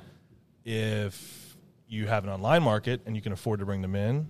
if 0.66 1.56
you 1.88 2.08
have 2.08 2.26
an 2.26 2.30
online 2.32 2.64
market 2.64 3.00
and 3.06 3.16
you 3.16 3.22
can 3.22 3.32
afford 3.32 3.62
to 3.62 3.66
bring 3.66 3.82
them 3.82 3.96
in, 3.96 4.30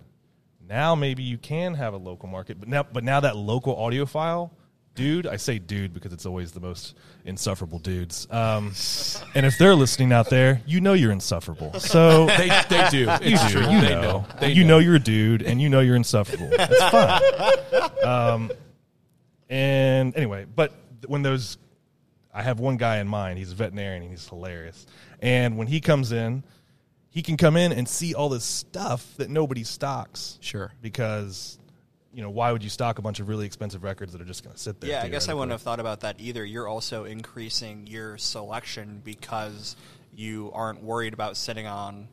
now 0.70 0.94
maybe 0.94 1.24
you 1.24 1.40
can 1.40 1.74
have 1.74 1.96
a 1.96 1.98
local 1.98 2.30
market. 2.30 2.60
But 2.60 2.70
now, 2.70 2.84
but 2.84 3.04
now 3.04 3.20
that 3.22 3.36
local 3.36 3.76
audiophile 3.76 4.52
dude, 4.96 5.26
I 5.28 5.38
say 5.38 5.60
dude 5.60 5.94
because 5.94 6.14
it's 6.14 6.26
always 6.26 6.52
the 6.52 6.60
most 6.60 6.96
insufferable 7.26 7.80
dudes. 7.80 8.28
Um, 8.32 8.74
and 9.36 9.46
if 9.46 9.58
they're 9.58 9.76
listening 9.76 10.12
out 10.12 10.30
there, 10.30 10.62
you 10.66 10.82
know 10.82 10.94
you're 10.94 11.12
insufferable. 11.12 11.80
So 11.80 12.26
They, 12.38 12.50
they 12.70 12.88
do. 12.92 12.98
you 13.00 13.08
It's 13.22 13.44
do. 13.48 13.60
true. 13.60 13.62
You 13.72 13.82
They 13.82 13.90
know. 13.96 14.02
know. 14.02 14.26
They 14.40 14.52
you 14.52 14.64
know. 14.64 14.76
know 14.76 14.80
you're 14.80 14.96
a 14.96 15.00
dude, 15.00 15.42
and 15.42 15.62
you 15.62 15.70
know 15.70 15.80
you're 15.80 15.96
insufferable. 15.96 16.50
It's 16.52 16.90
fine. 16.90 18.08
um, 18.08 18.52
and 19.50 20.16
anyway, 20.16 20.46
but 20.54 20.74
when 21.08 21.22
those 21.22 21.58
I 22.34 22.42
have 22.42 22.60
one 22.60 22.78
guy 22.78 22.98
in 22.98 23.08
mind. 23.08 23.38
He's 23.38 23.52
a 23.52 23.56
veterinarian 23.56 24.02
and 24.02 24.12
he's 24.12 24.28
hilarious. 24.28 24.88
And 25.22 25.56
when 25.56 25.68
he 25.68 25.80
comes 25.80 26.12
in, 26.12 26.44
he 27.12 27.22
can 27.22 27.38
come 27.38 27.56
in 27.56 27.72
and 27.72 27.88
see 27.88 28.16
all 28.16 28.28
this 28.30 28.44
stuff 28.44 29.06
that 29.18 29.30
nobody 29.30 29.64
stocks. 29.64 30.40
Sure. 30.42 30.72
Because 30.82 31.60
you 32.14 32.22
know, 32.22 32.30
why 32.30 32.52
would 32.52 32.64
you 32.64 32.70
stock 32.70 33.00
a 33.00 33.02
bunch 33.02 33.20
of 33.20 33.28
really 33.28 33.46
expensive 33.46 33.84
records 33.84 34.12
that 34.14 34.22
are 34.22 34.26
just 34.26 34.44
going 34.44 34.54
to 34.56 34.60
sit 34.62 34.80
there? 34.80 34.90
Yeah, 34.90 35.04
I 35.04 35.10
guess 35.10 35.30
I 35.30 35.34
wouldn't 35.34 35.52
have 35.52 35.62
thought 35.62 35.80
about 35.80 36.02
that 36.02 36.18
either. 36.20 36.46
You're 36.46 36.68
also 36.68 37.06
increasing 37.06 37.88
your 37.88 38.18
selection 38.18 39.02
because 39.04 39.76
you 40.16 40.52
aren't 40.54 40.84
worried 40.84 41.14
about 41.14 41.38
sitting 41.38 41.66
on 41.66 42.08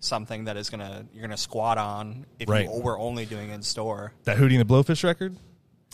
something 0.00 0.44
that 0.46 0.56
is 0.56 0.68
gonna 0.68 1.06
you're 1.14 1.22
gonna 1.22 1.36
squat 1.36 1.78
on 1.78 2.26
if 2.38 2.48
Right. 2.48 2.64
you 2.68 2.80
were 2.80 2.98
only 2.98 3.24
doing 3.24 3.50
in 3.50 3.62
store. 3.62 4.12
that 4.24 4.36
Hootie 4.36 4.58
and 4.58 4.68
the 4.68 4.74
Blowfish 4.74 5.04
record. 5.04 5.36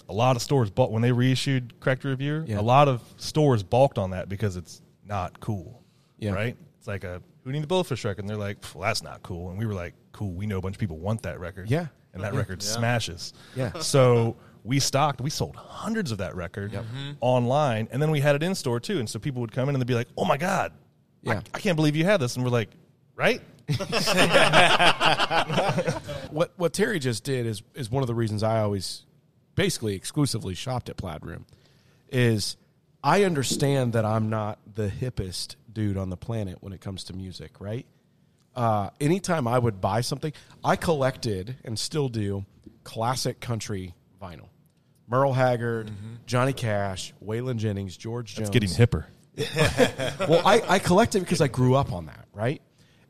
A 0.09 0.13
lot 0.15 0.35
of 0.35 0.41
stores 0.43 0.71
bought 0.71 0.91
when 0.91 1.03
they 1.03 1.13
reissued 1.13 1.79
Cracked 1.81 2.05
Rear 2.05 2.17
View. 2.17 2.45
Yeah. 2.47 2.59
A 2.59 2.63
lot 2.63 2.89
of 2.89 3.03
stores 3.19 3.63
balked 3.63 3.99
on 3.99 4.11
that 4.11 4.29
because 4.31 4.57
it's 4.57 4.81
not 5.05 5.39
cool. 5.41 5.83
Yeah. 6.19 6.33
Right? 6.33 6.57
It's 6.79 6.87
like 6.89 7.05
a 7.05 7.21
Hootie 7.47 7.57
and 7.57 7.63
the 7.63 7.69
Blowfish 7.69 8.05
record, 8.05 8.21
and 8.21 8.29
they're 8.31 8.37
like, 8.39 8.61
"Pff, 8.63 8.81
"That's 8.81 9.03
not 9.03 9.23
cool." 9.23 9.51
And 9.51 9.59
we 9.59 9.67
were 9.67 9.75
like, 9.75 9.95
"Cool, 10.13 10.33
we 10.33 10.47
know 10.47 10.57
a 10.57 10.61
bunch 10.63 10.77
of 10.77 10.81
people 10.81 10.99
want 10.99 11.23
that 11.23 11.39
record." 11.39 11.71
Yeah. 11.71 11.87
And 12.19 12.25
that 12.25 12.37
record 12.37 12.63
smashes. 12.63 13.33
Yeah. 13.57 13.79
So 13.81 14.37
we 14.65 14.81
stocked. 14.81 15.21
We 15.21 15.31
sold 15.31 15.57
hundreds 15.57 16.13
of 16.13 16.19
that 16.19 16.37
record 16.37 16.73
mm-hmm. 16.73 17.13
online, 17.21 17.89
and 17.91 18.03
then 18.03 18.11
we 18.11 18.21
had 18.21 18.37
it 18.37 18.43
in 18.43 18.55
store 18.55 18.81
too. 18.81 18.99
And 18.99 19.09
so 19.09 19.19
people 19.19 19.41
would 19.41 19.53
come 19.53 19.69
in 19.69 19.75
and 19.75 19.83
they'd 19.83 19.87
be 19.87 19.95
like, 19.95 20.09
"Oh 20.17 20.25
my 20.25 20.37
god, 20.37 20.73
I- 21.27 21.33
Yeah. 21.33 21.41
I, 21.55 21.59
can't 21.59 21.77
believe 21.77 21.97
you 21.97 22.05
had 22.05 22.21
this." 22.21 22.37
And 22.37 22.45
we're 22.45 22.51
like, 22.51 22.71
"Right." 23.17 23.41
what 26.31 26.53
what 26.57 26.73
Terry 26.73 26.99
just 26.99 27.25
did 27.25 27.47
is 27.47 27.63
is 27.75 27.91
one 27.91 28.03
of 28.03 28.07
the 28.07 28.15
reasons 28.15 28.43
I 28.43 28.61
always 28.61 29.05
basically 29.55 29.95
exclusively 29.95 30.55
shopped 30.55 30.89
at 30.89 30.97
Plaid 30.97 31.27
Room 31.27 31.45
is 32.11 32.57
I 33.03 33.25
understand 33.25 33.93
that 33.93 34.05
I'm 34.05 34.31
not 34.31 34.59
the 34.75 34.89
hippest 34.89 35.57
dude 35.71 35.97
on 35.97 36.11
the 36.11 36.17
planet 36.17 36.59
when 36.61 36.73
it 36.73 36.81
comes 36.81 37.05
to 37.05 37.13
music, 37.13 37.61
right? 37.61 37.87
Uh, 38.59 38.91
anytime 39.01 39.47
I 39.47 39.57
would 39.57 39.81
buy 39.81 40.01
something, 40.01 40.33
I 40.65 40.75
collected 40.75 41.55
and 41.65 41.79
still 41.79 42.09
do 42.09 42.45
classic 42.83 43.39
country 43.39 43.95
vinyl. 44.21 44.49
Merle 45.07 45.33
Haggard, 45.33 45.93
Johnny 46.27 46.53
Cash, 46.53 47.15
Waylon 47.25 47.57
Jennings, 47.57 47.97
George 47.97 48.35
Jones. 48.35 48.49
It's 48.49 48.53
getting 48.53 48.69
hipper. 48.69 49.05
well, 50.29 50.43
I, 50.45 50.61
I 50.69 50.79
collected 50.81 51.21
because 51.21 51.41
I 51.41 51.47
grew 51.47 51.77
up 51.77 51.93
on 51.93 52.07
that, 52.07 52.27
right? 52.35 52.61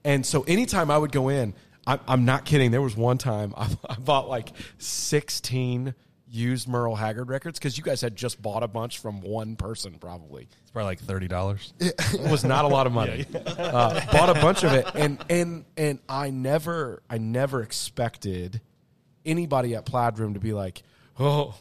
And 0.05 0.25
so 0.25 0.43
anytime 0.43 0.91
I 0.91 0.99
would 0.99 1.13
go 1.13 1.31
in, 1.31 1.55
I'm, 1.87 2.01
I'm 2.07 2.25
not 2.27 2.45
kidding. 2.45 2.71
There 2.71 2.83
was 2.83 2.95
one 2.95 3.17
time 3.17 3.55
I, 3.57 3.75
I 3.89 3.95
bought 3.95 4.29
like 4.29 4.51
16 4.77 5.95
used 6.31 6.69
Merle 6.69 6.95
Haggard 6.97 7.29
records 7.29 7.59
because 7.59 7.79
you 7.79 7.85
guys 7.85 8.01
had 8.01 8.15
just 8.17 8.41
bought 8.43 8.63
a 8.63 8.69
bunch 8.69 8.99
from 8.99 9.21
one 9.21 9.57
person, 9.57 9.95
probably. 9.99 10.49
It's 10.63 10.71
probably 10.71 10.87
like 10.91 11.01
thirty 11.01 11.29
dollars. 11.29 11.73
It 11.81 11.95
was 12.31 12.45
not 12.45 12.65
a 12.65 12.69
lot 12.69 12.87
of 12.87 12.93
money. 12.93 13.25
Uh, 13.59 14.01
bought 14.13 14.31
a 14.31 14.35
bunch 14.35 14.63
of 14.65 14.73
it, 14.73 14.87
and 14.95 15.19
and 15.29 15.65
and 15.77 15.99
I 16.09 16.31
never, 16.31 17.03
I 17.11 17.19
never 17.19 17.63
expected 17.63 18.61
anybody 19.27 19.75
at 19.75 19.85
Plaid 19.85 20.19
Room 20.19 20.35
to 20.35 20.41
be 20.41 20.53
like, 20.53 20.83
"Oh, 21.19 21.55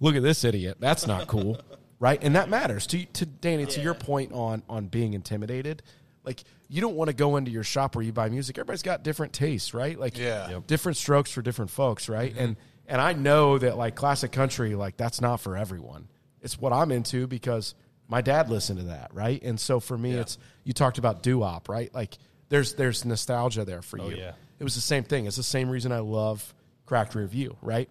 look 0.00 0.14
at 0.16 0.22
this 0.22 0.44
idiot. 0.44 0.76
That's 0.80 1.06
not 1.06 1.26
cool." 1.26 1.58
right? 2.00 2.22
And 2.22 2.36
that 2.36 2.48
matters 2.48 2.86
to 2.88 3.04
to 3.04 3.24
Danny. 3.26 3.66
To 3.66 3.80
your 3.80 3.94
point 3.94 4.32
on 4.32 4.62
on 4.68 4.86
being 4.88 5.14
intimidated, 5.14 5.82
like 6.24 6.42
you 6.68 6.80
don't 6.80 6.96
want 6.96 7.08
to 7.08 7.14
go 7.14 7.36
into 7.36 7.50
your 7.50 7.64
shop 7.64 7.94
where 7.96 8.04
you 8.04 8.12
buy 8.12 8.28
music. 8.28 8.58
Everybody's 8.58 8.82
got 8.82 9.02
different 9.02 9.32
tastes, 9.32 9.72
right? 9.74 9.98
Like 9.98 10.18
Yeah. 10.18 10.50
Yep. 10.50 10.66
different 10.66 10.96
strokes 10.98 11.30
for 11.30 11.40
different 11.40 11.70
folks, 11.70 12.08
right? 12.08 12.34
And 12.36 12.56
and 12.86 13.00
I 13.00 13.12
know 13.12 13.58
that 13.58 13.76
like 13.76 13.94
classic 13.94 14.32
country, 14.32 14.74
like 14.74 14.96
that's 14.96 15.20
not 15.20 15.40
for 15.40 15.56
everyone. 15.56 16.08
It's 16.42 16.60
what 16.60 16.72
I'm 16.72 16.92
into 16.92 17.26
because 17.26 17.74
my 18.08 18.20
dad 18.20 18.50
listened 18.50 18.80
to 18.80 18.86
that, 18.86 19.10
right? 19.14 19.42
And 19.42 19.58
so 19.58 19.80
for 19.80 19.96
me, 19.96 20.12
it's 20.12 20.38
you 20.62 20.72
talked 20.72 20.98
about 20.98 21.22
doo 21.22 21.38
wop, 21.38 21.68
right? 21.68 21.92
Like 21.94 22.18
there's 22.48 22.74
there's 22.74 23.04
nostalgia 23.04 23.64
there 23.64 23.82
for 23.82 24.00
oh, 24.00 24.10
you. 24.10 24.16
yeah. 24.16 24.32
It 24.58 24.64
was 24.64 24.74
the 24.74 24.80
same 24.80 25.04
thing. 25.04 25.26
It's 25.26 25.36
the 25.36 25.42
same 25.42 25.70
reason 25.70 25.92
I 25.92 25.98
love 25.98 26.54
Cracked 26.86 27.14
Rear 27.14 27.26
View, 27.26 27.56
right? 27.62 27.88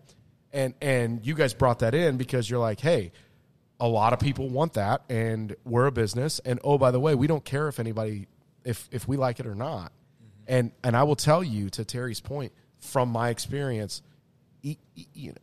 And 0.51 0.73
and 0.81 1.25
you 1.25 1.33
guys 1.33 1.53
brought 1.53 1.79
that 1.79 1.95
in 1.95 2.17
because 2.17 2.49
you're 2.49 2.59
like, 2.59 2.79
hey, 2.79 3.11
a 3.79 3.87
lot 3.87 4.13
of 4.13 4.19
people 4.19 4.47
want 4.49 4.73
that, 4.73 5.03
and 5.09 5.55
we're 5.65 5.87
a 5.87 5.91
business. 5.91 6.39
And 6.45 6.59
oh, 6.63 6.77
by 6.77 6.91
the 6.91 6.99
way, 6.99 7.15
we 7.15 7.27
don't 7.27 7.43
care 7.43 7.67
if 7.67 7.79
anybody 7.79 8.27
if 8.63 8.87
if 8.91 9.07
we 9.07 9.17
like 9.17 9.39
it 9.39 9.47
or 9.47 9.55
not. 9.55 9.91
Mm-hmm. 9.91 10.43
And 10.47 10.71
and 10.83 10.95
I 10.95 11.03
will 11.03 11.15
tell 11.15 11.43
you 11.43 11.69
to 11.71 11.83
Terry's 11.83 12.21
point 12.21 12.53
from 12.79 13.09
my 13.09 13.29
experience, 13.29 14.01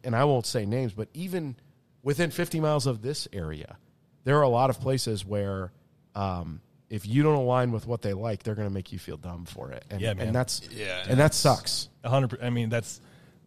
and 0.04 0.16
I 0.16 0.24
won't 0.24 0.46
say 0.46 0.64
names, 0.66 0.92
but 0.92 1.08
even 1.14 1.56
within 2.02 2.30
50 2.30 2.60
miles 2.60 2.86
of 2.86 3.02
this 3.02 3.28
area, 3.32 3.76
there 4.24 4.36
are 4.38 4.42
a 4.42 4.48
lot 4.48 4.70
of 4.70 4.80
places 4.80 5.24
where 5.24 5.72
um, 6.14 6.60
if 6.88 7.06
you 7.06 7.22
don't 7.22 7.34
align 7.36 7.72
with 7.72 7.86
what 7.86 8.02
they 8.02 8.12
like, 8.14 8.42
they're 8.42 8.54
going 8.54 8.68
to 8.68 8.74
make 8.74 8.92
you 8.92 8.98
feel 8.98 9.16
dumb 9.16 9.44
for 9.44 9.70
it. 9.72 9.84
And, 9.90 10.00
Yeah, 10.00 10.14
man. 10.14 10.28
and 10.28 10.36
that's 10.36 10.62
Yeah. 10.72 11.04
and 11.08 11.18
that 11.20 11.34
sucks. 11.34 11.88
Hundred. 12.04 12.38
per- 12.38 12.44
I 12.44 12.50
mean, 12.50 12.68
that's 12.68 13.00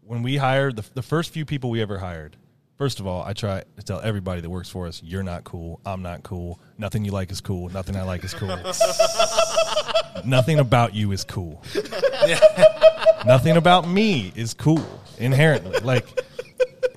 when 0.05 0.21
we 0.24 0.38
hired 0.38 0.76
the 0.76 0.86
the 0.93 1.01
first 1.01 1.32
few 1.32 1.45
people 1.45 1.69
we 1.69 1.82
ever 1.82 1.97
hired. 1.97 2.36
First 2.84 2.99
of 2.99 3.07
all, 3.07 3.23
I 3.23 3.31
try 3.31 3.63
to 3.77 3.81
tell 3.81 4.01
everybody 4.01 4.41
that 4.41 4.49
works 4.49 4.67
for 4.67 4.88
us, 4.88 5.01
you're 5.01 5.23
not 5.23 5.45
cool. 5.45 5.79
I'm 5.86 6.01
not 6.01 6.21
cool. 6.21 6.59
Nothing 6.77 7.05
you 7.05 7.11
like 7.13 7.31
is 7.31 7.39
cool. 7.39 7.69
Nothing 7.69 7.95
I 7.95 8.03
like 8.03 8.25
is 8.25 8.34
cool. 8.34 8.49
Nothing 10.25 10.59
about 10.59 10.93
you 10.93 11.13
is 11.13 11.23
cool. 11.23 11.63
Nothing 13.25 13.55
about 13.55 13.88
me 13.88 14.34
is 14.36 14.53
cool 14.53 14.84
inherently. 15.17 15.79
Like 15.79 16.05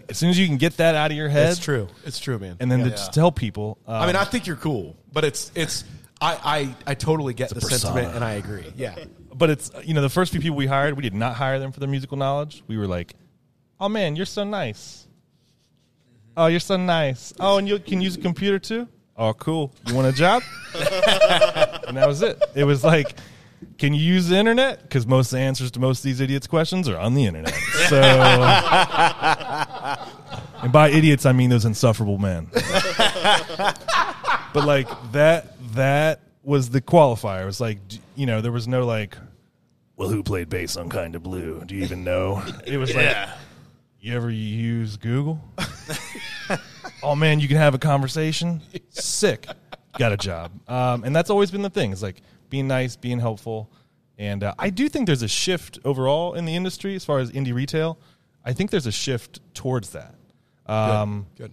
as 0.08 0.18
soon 0.18 0.30
as 0.30 0.36
you 0.40 0.48
can 0.48 0.56
get 0.56 0.78
that 0.78 0.96
out 0.96 1.12
of 1.12 1.16
your 1.16 1.28
head, 1.28 1.52
It's 1.52 1.60
true. 1.60 1.86
It's 2.04 2.18
true, 2.18 2.40
man. 2.40 2.56
and 2.58 2.68
then 2.68 2.80
to 2.82 2.90
just 2.90 3.12
tell 3.12 3.30
people. 3.30 3.78
Um, 3.86 3.94
I 3.94 4.06
mean, 4.08 4.16
I 4.16 4.24
think 4.24 4.48
you're 4.48 4.56
cool, 4.56 4.96
but 5.12 5.22
it's 5.22 5.52
it's 5.54 5.84
I 6.20 6.74
I, 6.84 6.90
I 6.90 6.94
totally 6.94 7.32
get 7.32 7.50
the 7.50 7.60
persona. 7.60 7.78
sentiment, 7.78 8.16
and 8.16 8.24
I 8.24 8.32
agree. 8.32 8.72
Yeah, 8.76 8.96
but 9.32 9.50
it's 9.50 9.70
you 9.84 9.94
know 9.94 10.02
the 10.02 10.08
first 10.08 10.32
few 10.32 10.40
people 10.40 10.56
we 10.56 10.66
hired, 10.66 10.96
we 10.96 11.04
did 11.04 11.14
not 11.14 11.36
hire 11.36 11.60
them 11.60 11.70
for 11.70 11.78
their 11.78 11.88
musical 11.88 12.16
knowledge. 12.16 12.64
We 12.66 12.76
were 12.76 12.88
like, 12.88 13.14
"Oh 13.78 13.88
man, 13.88 14.16
you're 14.16 14.26
so 14.26 14.42
nice. 14.42 15.05
Oh, 16.36 16.46
you're 16.46 16.60
so 16.60 16.76
nice. 16.76 17.32
Oh, 17.40 17.58
and 17.58 17.68
you 17.68 17.78
can 17.78 18.00
use 18.00 18.16
a 18.16 18.20
computer 18.20 18.58
too. 18.58 18.88
Oh, 19.16 19.32
cool. 19.34 19.72
You 19.86 19.94
want 19.94 20.08
a 20.08 20.12
job?" 20.12 20.42
and 20.74 21.96
that 21.96 22.04
was 22.06 22.22
it. 22.22 22.42
It 22.54 22.64
was 22.64 22.84
like, 22.84 23.16
"Can 23.78 23.94
you 23.94 24.02
use 24.02 24.28
the 24.28 24.36
internet?" 24.36 24.82
Because 24.82 25.06
most 25.06 25.32
of 25.32 25.38
the 25.38 25.42
answers 25.42 25.70
to 25.72 25.80
most 25.80 26.00
of 26.00 26.04
these 26.04 26.20
idiots' 26.20 26.46
questions 26.46 26.88
are 26.88 26.98
on 26.98 27.14
the 27.14 27.24
internet. 27.24 27.54
So, 27.88 28.00
and 30.62 30.72
by 30.72 30.88
idiots, 30.90 31.24
I 31.24 31.32
mean 31.32 31.50
those 31.50 31.64
insufferable 31.64 32.18
men. 32.18 32.48
but 32.52 33.76
like 34.66 34.88
that 35.12 35.54
that 35.74 36.20
was 36.42 36.70
the 36.70 36.80
qualifier. 36.80 37.42
It 37.42 37.46
was 37.46 37.60
like 37.60 37.78
you 38.16 38.26
know 38.26 38.40
there 38.40 38.50
was 38.52 38.66
no 38.66 38.84
like, 38.84 39.16
well, 39.96 40.08
who 40.08 40.22
played 40.24 40.48
bass 40.48 40.76
on 40.76 40.88
Kind 40.88 41.14
of 41.14 41.22
Blue? 41.22 41.62
Do 41.64 41.76
you 41.76 41.84
even 41.84 42.02
know? 42.02 42.42
It 42.66 42.78
was 42.78 42.92
like, 42.94 43.16
you 44.06 44.14
ever 44.14 44.30
use 44.30 44.96
Google? 44.96 45.40
oh 47.02 47.16
man, 47.16 47.40
you 47.40 47.48
can 47.48 47.56
have 47.56 47.74
a 47.74 47.78
conversation. 47.78 48.62
Sick, 48.90 49.48
got 49.98 50.12
a 50.12 50.16
job. 50.16 50.52
Um, 50.68 51.02
and 51.02 51.14
that's 51.14 51.28
always 51.28 51.50
been 51.50 51.62
the 51.62 51.70
thing. 51.70 51.90
It's 51.90 52.02
like 52.02 52.22
being 52.48 52.68
nice, 52.68 52.94
being 52.94 53.18
helpful, 53.18 53.68
and 54.16 54.44
uh, 54.44 54.54
I 54.58 54.70
do 54.70 54.88
think 54.88 55.06
there's 55.06 55.22
a 55.22 55.28
shift 55.28 55.80
overall 55.84 56.34
in 56.34 56.44
the 56.44 56.54
industry 56.54 56.94
as 56.94 57.04
far 57.04 57.18
as 57.18 57.32
indie 57.32 57.52
retail. 57.52 57.98
I 58.44 58.52
think 58.52 58.70
there's 58.70 58.86
a 58.86 58.92
shift 58.92 59.40
towards 59.54 59.90
that. 59.90 60.14
Um, 60.66 61.26
good. 61.36 61.52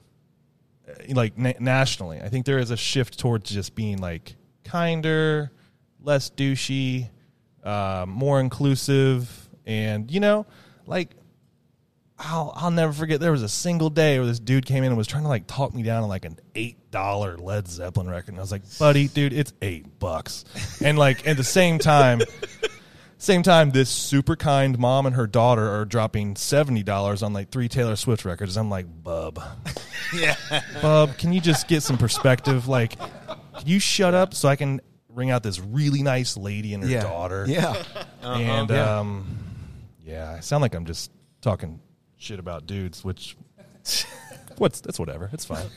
like 1.09 1.35
na- 1.37 1.53
nationally. 1.59 2.21
I 2.21 2.29
think 2.29 2.45
there 2.45 2.59
is 2.59 2.69
a 2.69 2.77
shift 2.77 3.17
towards 3.17 3.49
just 3.49 3.73
being 3.73 3.97
like 3.97 4.35
kinder, 4.63 5.51
less 5.99 6.29
douchey, 6.29 7.09
uh, 7.63 8.05
more 8.07 8.39
inclusive, 8.39 9.49
and 9.65 10.11
you 10.11 10.19
know, 10.19 10.45
like 10.85 11.09
I'll 12.25 12.53
I'll 12.55 12.71
never 12.71 12.93
forget. 12.93 13.19
There 13.19 13.31
was 13.31 13.43
a 13.43 13.49
single 13.49 13.89
day 13.89 14.17
where 14.17 14.25
this 14.27 14.39
dude 14.39 14.65
came 14.65 14.83
in 14.83 14.89
and 14.89 14.97
was 14.97 15.07
trying 15.07 15.23
to 15.23 15.29
like 15.29 15.45
talk 15.47 15.73
me 15.73 15.83
down 15.83 16.03
on 16.03 16.09
like 16.09 16.25
an 16.25 16.39
eight 16.55 16.89
dollar 16.91 17.37
Led 17.37 17.67
Zeppelin 17.67 18.09
record, 18.09 18.29
and 18.29 18.37
I 18.37 18.41
was 18.41 18.51
like, 18.51 18.61
"Buddy, 18.79 19.07
dude, 19.07 19.33
it's 19.33 19.53
eight 19.61 19.99
bucks," 19.99 20.45
and 20.83 20.97
like 20.97 21.27
at 21.27 21.37
the 21.37 21.43
same 21.43 21.79
time. 21.79 22.21
Same 23.19 23.41
time, 23.41 23.71
this 23.71 23.89
super 23.89 24.35
kind 24.35 24.77
mom 24.77 25.05
and 25.05 25.15
her 25.15 25.27
daughter 25.27 25.65
are 25.79 25.85
dropping 25.85 26.35
seventy 26.35 26.83
dollars 26.83 27.23
on 27.23 27.31
like 27.31 27.51
three 27.51 27.69
Taylor 27.69 27.95
Swift 27.95 28.25
records. 28.25 28.57
I'm 28.57 28.69
like, 28.69 28.85
bub, 29.01 29.41
Yeah. 30.13 30.35
bub, 30.81 31.17
can 31.17 31.31
you 31.31 31.39
just 31.39 31.69
get 31.69 31.83
some 31.83 31.97
perspective? 31.97 32.67
Like, 32.67 32.99
can 32.99 33.65
you 33.65 33.79
shut 33.79 34.13
up 34.13 34.33
so 34.33 34.49
I 34.49 34.57
can 34.57 34.81
ring 35.07 35.31
out 35.31 35.41
this 35.41 35.57
really 35.61 36.03
nice 36.03 36.35
lady 36.35 36.73
and 36.73 36.83
her 36.83 36.89
Yeah, 36.89 37.01
daughter? 37.01 37.45
Yeah, 37.47 37.81
and 38.23 38.69
Yeah. 38.69 38.99
um, 38.99 39.25
yeah, 40.03 40.33
I 40.37 40.39
sound 40.41 40.61
like 40.61 40.75
I'm 40.75 40.85
just 40.85 41.09
talking 41.39 41.79
shit 42.23 42.39
about 42.39 42.65
dudes, 42.65 43.03
which 43.03 43.35
what's 44.57 44.81
that's 44.81 44.99
whatever. 44.99 45.29
It's 45.33 45.45
fine. 45.45 45.65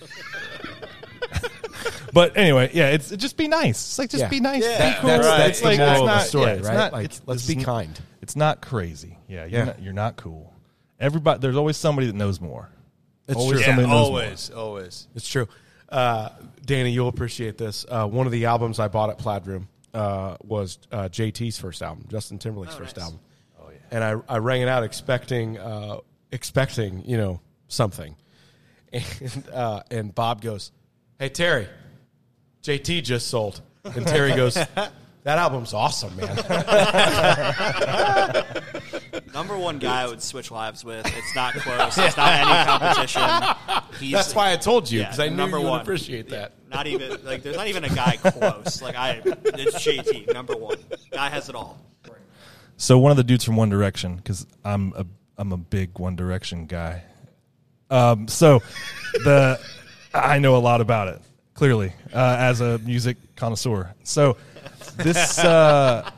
but 2.13 2.37
anyway, 2.37 2.71
yeah, 2.73 2.91
it's 2.91 3.13
it 3.13 3.19
just 3.19 3.37
be 3.37 3.49
nice. 3.49 3.71
It's 3.77 3.99
like 3.99 4.11
just 4.11 4.23
Yeah. 4.23 4.29
be 4.29 4.41
nice, 4.41 4.63
Yeah. 4.65 4.95
be 4.95 5.01
cool. 5.01 5.09
That's, 5.09 5.27
Right. 5.27 5.39
that's 5.39 5.59
It's 5.59 5.65
like 5.65 5.79
the 5.79 5.87
moral 5.87 5.95
it's 5.95 6.01
of 6.03 6.07
not 6.07 6.23
the 6.23 6.29
story, 6.29 6.45
yeah, 6.47 6.53
it's 6.55 6.69
right? 6.69 6.75
not- 6.75 6.93
like, 6.93 7.05
it's- 7.07 7.23
let's 7.27 7.47
this 7.47 7.55
be 7.55 7.61
is- 7.61 7.65
kind. 7.67 8.01
It's 8.23 8.37
not 8.37 8.61
crazy. 8.61 9.19
Yeah, 9.29 9.45
you're 9.45 9.61
Yeah. 9.61 9.65
not 9.67 9.83
you're 9.83 9.93
not 9.93 10.17
cool. 10.17 10.53
Everybody, 10.99 11.41
there's 11.41 11.57
always 11.57 11.77
somebody 11.77 12.07
that 12.07 12.17
knows 12.17 12.41
more. 12.41 12.71
It's 13.29 13.37
always 13.37 13.59
true. 13.59 13.67
somebody 13.67 13.89
Yeah, 13.89 13.95
knows 13.95 14.07
always, 14.07 14.51
always. 14.51 15.09
It's 15.15 15.29
true. 15.29 15.49
Uh, 15.89 16.31
Danny, 16.65 16.91
you'll 16.91 17.09
appreciate 17.09 17.59
this. 17.59 17.85
Uh, 17.89 18.07
one 18.07 18.27
of 18.27 18.33
the 18.33 18.47
albums 18.47 18.79
I 18.81 18.89
bought 18.89 19.11
at 19.11 19.19
Plaid 19.19 19.47
Room 19.47 19.69
uh, 19.95 20.37
was 20.43 20.79
uh, 20.93 21.09
JT's 21.09 21.59
first 21.59 21.83
album, 21.83 22.07
Justin 22.09 22.39
Timberlake's 22.39 22.75
Oh, 22.75 22.79
first 22.79 22.97
nice. 22.97 23.05
album. 23.05 23.21
Oh 23.61 23.69
yeah. 23.71 23.79
And 23.91 24.05
I 24.05 24.35
I 24.35 24.39
rang 24.39 24.63
it 24.63 24.69
out 24.69 24.85
expecting 24.85 25.59
uh, 25.59 25.99
expecting 26.37 27.03
you 27.07 27.17
know 27.17 27.41
something, 27.67 28.15
and 28.93 29.45
uh, 29.53 29.83
and 29.91 30.15
Bob 30.15 30.41
goes, 30.43 30.71
"Hey 31.19 31.31
Terry, 31.31 31.67
JT 32.63 33.03
just 33.03 33.27
sold," 33.29 33.61
and 33.85 34.07
Terry 34.07 34.37
goes, 34.37 34.55
"That 34.55 34.93
album's 35.27 35.73
awesome, 35.75 36.15
man." 36.17 36.37
Number 39.35 39.59
one 39.59 39.79
guy 39.79 40.03
I 40.03 40.07
would 40.07 40.23
switch 40.23 40.51
lives 40.51 40.85
with. 40.85 41.05
It's 41.07 41.35
not 41.35 41.55
close. 41.55 41.99
It's 41.99 42.17
not 42.17 42.33
any 42.33 42.65
competition. 42.71 43.23
He's, 44.01 44.13
That's 44.13 44.35
why 44.35 44.53
I 44.53 44.57
told 44.57 44.91
you 44.91 45.01
Yeah, 45.01 45.07
because 45.07 45.21
I 45.21 45.29
knew 45.29 45.37
number 45.37 45.59
you 45.59 45.65
would 45.65 45.71
one. 45.71 45.81
appreciate 45.83 46.31
that. 46.31 46.53
not 46.71 46.87
even 46.87 47.23
like 47.25 47.43
there's 47.43 47.57
not 47.57 47.67
even 47.69 47.85
a 47.85 47.89
guy 47.91 48.17
close. 48.17 48.81
Like 48.83 48.97
I, 48.97 49.21
it's 49.25 49.85
JT 49.85 50.33
number 50.33 50.55
one. 50.57 50.79
Guy 51.13 51.29
has 51.29 51.49
it 51.49 51.55
all. 51.55 51.79
So 52.79 52.99
one 52.99 53.11
of 53.11 53.17
the 53.17 53.25
dudes 53.25 53.43
from 53.45 53.57
One 53.57 53.69
Direction, 53.71 54.17
because 54.17 54.47
I'm 54.65 54.93
a 54.97 55.07
I'm 55.39 55.53
a 55.53 55.57
big 55.57 55.99
One 55.99 56.17
Direction 56.17 56.67
guy. 56.67 57.03
Um, 57.91 58.29
so 58.29 58.63
the 59.13 59.61
I 60.15 60.39
know 60.39 60.57
a 60.57 60.59
lot 60.59 60.81
about 60.81 61.09
it 61.09 61.23
clearly 61.55 61.93
uh, 62.13 62.37
as 62.39 62.61
a 62.61 62.79
music 62.79 63.17
connoisseur. 63.37 63.95
So 64.05 64.37
this 64.97 65.39
uh, 65.39 66.11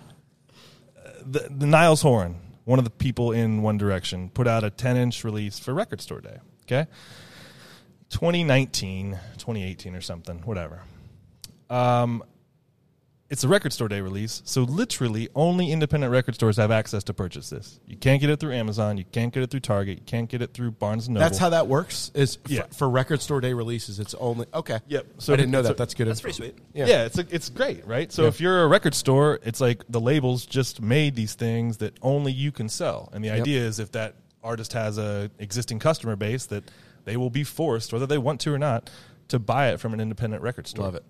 the, 1.24 1.48
the 1.50 1.66
Niall 1.66 1.96
Horan, 1.96 2.36
one 2.64 2.78
of 2.78 2.84
the 2.84 2.90
people 2.90 3.32
in 3.32 3.62
One 3.62 3.78
Direction, 3.78 4.30
put 4.30 4.46
out 4.46 4.64
a 4.64 4.70
10 4.70 4.96
inch 4.96 5.24
release 5.24 5.58
for 5.58 5.74
Record 5.74 6.00
Store 6.00 6.20
Day. 6.20 6.38
Okay, 6.62 6.86
2019, 8.10 9.12
2018 9.38 9.94
or 9.94 10.00
something, 10.00 10.38
whatever. 10.40 10.82
Um, 11.70 12.22
it's 13.30 13.44
a 13.44 13.48
record 13.48 13.72
store 13.74 13.88
day 13.88 14.00
release, 14.00 14.40
so 14.46 14.62
literally 14.62 15.28
only 15.34 15.70
independent 15.70 16.10
record 16.10 16.34
stores 16.34 16.56
have 16.56 16.70
access 16.70 17.04
to 17.04 17.12
purchase 17.14 17.50
this. 17.50 17.78
You 17.86 17.96
can't 17.96 18.20
get 18.20 18.30
it 18.30 18.40
through 18.40 18.54
Amazon, 18.54 18.96
you 18.96 19.04
can't 19.04 19.32
get 19.34 19.42
it 19.42 19.50
through 19.50 19.60
Target, 19.60 19.98
you 19.98 20.04
can't 20.06 20.28
get 20.30 20.40
it 20.40 20.54
through 20.54 20.70
Barnes 20.72 21.06
and 21.08 21.14
Noble. 21.14 21.24
That's 21.26 21.38
how 21.38 21.50
that 21.50 21.66
works. 21.66 22.10
Is 22.14 22.38
f- 22.46 22.50
Yeah. 22.50 22.62
for 22.74 22.88
record 22.88 23.20
store 23.20 23.40
day 23.42 23.52
releases, 23.52 23.98
it's 24.00 24.14
only 24.14 24.46
okay. 24.54 24.78
Yep. 24.88 25.06
So 25.18 25.20
So 25.26 25.32
I 25.34 25.36
didn't 25.36 25.50
know 25.50 25.62
so- 25.62 25.68
that. 25.68 25.76
That's 25.76 25.94
good. 25.94 26.08
That's 26.08 26.20
info. 26.20 26.22
pretty 26.38 26.52
sweet. 26.54 26.58
yeah, 26.72 26.86
Yeah. 26.86 27.04
it's 27.04 27.18
a, 27.18 27.26
it's 27.30 27.48
great, 27.50 27.86
right? 27.86 28.10
So 28.10 28.22
Yeah. 28.22 28.28
if 28.28 28.40
you're 28.40 28.62
a 28.62 28.66
record 28.66 28.94
store, 28.94 29.40
it's 29.42 29.60
like 29.60 29.84
the 29.90 30.00
labels 30.00 30.46
just 30.46 30.80
made 30.80 31.14
these 31.14 31.34
things 31.34 31.76
that 31.78 31.98
only 32.00 32.32
you 32.32 32.50
can 32.50 32.68
sell, 32.68 33.10
and 33.12 33.22
the 33.22 33.30
idea 33.30 33.60
is 33.60 33.78
if 33.78 33.92
that 33.92 34.14
artist 34.42 34.72
has 34.72 34.96
a 34.96 35.30
existing 35.38 35.78
customer 35.80 36.16
base 36.16 36.46
that 36.46 36.64
they 37.04 37.16
will 37.16 37.30
be 37.30 37.44
forced, 37.44 37.92
whether 37.92 38.06
they 38.06 38.16
want 38.18 38.40
to 38.40 38.52
or 38.54 38.58
not, 38.58 38.88
to 39.28 39.38
buy 39.38 39.68
it 39.68 39.78
from 39.80 39.92
an 39.92 40.00
independent 40.00 40.42
record 40.42 40.66
store. 40.66 40.86
Love 40.86 40.94
it. 40.94 41.04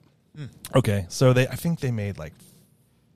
Okay, 0.74 1.06
so 1.08 1.32
they 1.32 1.46
I 1.48 1.54
think 1.56 1.80
they 1.80 1.90
made 1.90 2.18
like 2.18 2.32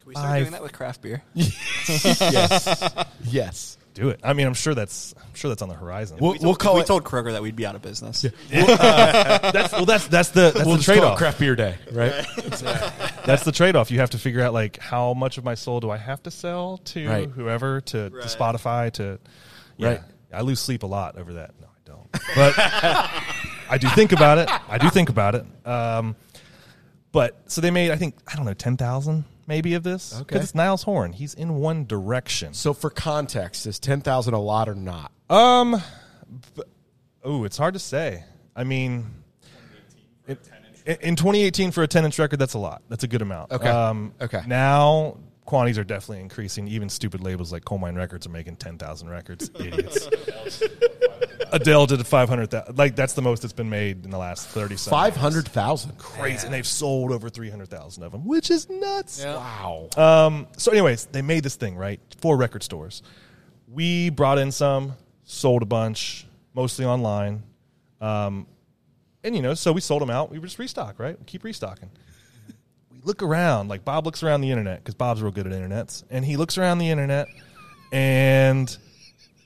Can 0.00 0.08
we 0.08 0.14
start 0.14 0.26
Five. 0.28 0.42
doing 0.42 0.52
that 0.52 0.62
with 0.62 0.72
craft 0.72 1.02
beer? 1.02 1.22
Yes. 1.34 3.04
yes. 3.24 3.78
do 3.94 4.08
it. 4.08 4.20
I 4.24 4.32
mean, 4.32 4.46
I'm 4.46 4.54
sure 4.54 4.74
that's 4.74 5.14
I'm 5.18 5.34
sure 5.34 5.48
that's 5.50 5.62
on 5.62 5.68
the 5.68 5.74
horizon. 5.74 6.18
We'll, 6.20 6.32
We 6.32 6.38
we'll 6.38 6.44
told, 6.54 6.58
call 6.60 6.74
we 6.76 6.80
it. 6.82 6.86
told 6.86 7.04
Kroger 7.04 7.32
that 7.32 7.42
we'd 7.42 7.56
be 7.56 7.66
out 7.66 7.74
of 7.74 7.82
business. 7.82 8.22
that's 8.50 9.72
well, 9.72 9.84
that's 9.84 10.06
that's 10.08 10.30
the 10.30 10.52
that's 10.54 10.56
we'll 10.64 10.72
the 10.76 10.76
just 10.76 10.84
trade 10.86 11.02
off. 11.02 11.18
craft 11.18 11.38
beer 11.38 11.54
day, 11.56 11.76
right? 11.92 12.24
That's 13.26 13.44
the 13.44 13.52
trade 13.52 13.76
off. 13.76 13.90
You 13.90 13.98
have 14.00 14.10
to 14.10 14.18
figure 14.18 14.42
out 14.42 14.52
like 14.54 14.78
how 14.78 15.12
much 15.14 15.38
of 15.38 15.44
my 15.44 15.54
soul 15.54 15.80
do 15.80 15.90
I 15.90 15.96
have 15.98 16.22
to 16.24 16.30
sell 16.30 16.78
to 16.78 17.08
Right. 17.08 17.28
whoever 17.30 17.80
to, 17.82 18.10
to 18.10 18.16
Spotify 18.26 18.90
to 18.92 19.18
yeah. 19.76 19.88
Right. 19.88 20.00
I 20.32 20.40
lose 20.42 20.60
sleep 20.60 20.82
a 20.82 20.86
lot 20.86 21.18
over 21.18 21.34
that. 21.34 21.50
No, 21.60 21.66
I 21.66 21.80
don't. 21.84 22.12
But 22.34 22.54
I 23.68 23.78
do 23.78 23.88
think 23.90 24.12
about 24.12 24.38
it. 24.38 24.48
I 24.68 24.78
do 24.78 24.88
think 24.90 25.08
about 25.10 25.34
it. 25.34 25.44
Um, 25.66 26.16
but 27.12 27.38
so 27.46 27.60
they 27.60 27.70
made 27.70 27.90
I 27.90 27.96
think 27.96 28.16
I 28.26 28.34
don't 28.36 28.44
know 28.46 28.54
ten 28.54 28.76
thousand 28.76 29.24
maybe 29.46 29.74
of 29.74 29.82
this 29.82 30.14
Okay. 30.14 30.24
because 30.24 30.42
it's 30.44 30.54
Niall 30.54 30.76
Horan. 30.78 31.12
He's 31.12 31.34
in 31.34 31.56
One 31.56 31.84
Direction. 31.86 32.54
so 32.54 32.72
for 32.74 32.90
context, 32.90 33.66
is 33.66 33.78
ten 33.78 34.00
thousand 34.00 34.34
a 34.34 34.40
lot 34.40 34.68
or 34.68 34.74
not? 34.74 35.12
Um, 35.30 35.80
oh, 37.24 37.44
it's 37.44 37.56
hard 37.56 37.74
to 37.74 37.80
say. 37.80 38.24
I 38.54 38.64
mean, 38.64 39.06
in 40.26 40.36
in 41.00 41.16
2018 41.16 41.70
for 41.70 41.82
a 41.82 41.86
10 41.88 42.04
inch 42.04 42.18
record, 42.18 42.38
that's 42.38 42.54
a 42.54 42.58
lot. 42.58 42.82
That's 42.88 43.04
a 43.04 43.08
good 43.08 43.22
amount. 43.22 43.52
Okay. 43.52 43.68
Um, 43.68 44.12
Okay. 44.20 44.42
Now 44.46 45.16
quantities 45.44 45.78
are 45.78 45.84
definitely 45.84 46.20
increasing. 46.20 46.68
Even 46.68 46.88
stupid 46.88 47.20
labels 47.20 47.52
like 47.52 47.64
Colemine 47.64 47.96
Records 47.96 48.26
are 48.26 48.30
making 48.30 48.56
10,000 48.56 49.08
records. 49.08 49.50
Idiots. 49.58 50.08
Adele 51.52 51.86
did 51.86 52.06
500,000. 52.06 52.78
Like 52.78 52.96
that's 52.96 53.12
the 53.12 53.22
most 53.22 53.44
it's 53.44 53.52
been 53.52 53.68
made 53.68 54.04
in 54.04 54.10
the 54.10 54.18
last 54.18 54.48
30 54.48 54.76
something 54.76 54.90
Five 54.98 55.12
years. 55.14 55.20
hundred 55.20 55.48
thousand. 55.48 55.98
Crazy. 55.98 56.46
And 56.46 56.54
they've 56.54 56.66
sold 56.66 57.12
over 57.12 57.28
300,000 57.28 58.02
of 58.02 58.12
them, 58.12 58.24
which 58.24 58.50
is 58.50 58.68
nuts. 58.70 59.22
Wow. 59.24 59.88
Um, 59.96 60.46
so, 60.56 60.72
anyways, 60.72 61.06
they 61.06 61.22
made 61.22 61.42
this 61.44 61.56
thing 61.56 61.76
right 61.76 62.00
for 62.20 62.36
record 62.36 62.62
stores. 62.62 63.02
We 63.68 64.10
brought 64.10 64.38
in 64.38 64.50
some, 64.50 64.94
sold 65.24 65.62
a 65.62 65.66
bunch, 65.66 66.26
mostly 66.54 66.84
online, 66.84 67.42
um, 68.00 68.46
and 69.24 69.36
you 69.36 69.42
know, 69.42 69.54
so 69.54 69.72
we 69.72 69.80
sold 69.80 70.02
them 70.02 70.10
out. 70.10 70.30
We 70.30 70.38
just 70.40 70.58
restock, 70.58 70.98
right? 70.98 71.18
We 71.18 71.24
keep 71.24 71.44
restocking. 71.44 71.90
We 73.02 73.08
look 73.08 73.22
around, 73.22 73.68
like 73.68 73.84
Bob 73.84 74.04
looks 74.06 74.22
around 74.22 74.42
the 74.42 74.50
internet 74.50 74.78
because 74.78 74.94
Bob's 74.94 75.22
real 75.22 75.32
good 75.32 75.46
at 75.46 75.52
internets, 75.52 76.04
and 76.10 76.24
he 76.24 76.36
looks 76.36 76.56
around 76.56 76.78
the 76.78 76.88
internet, 76.90 77.26
and 77.90 78.74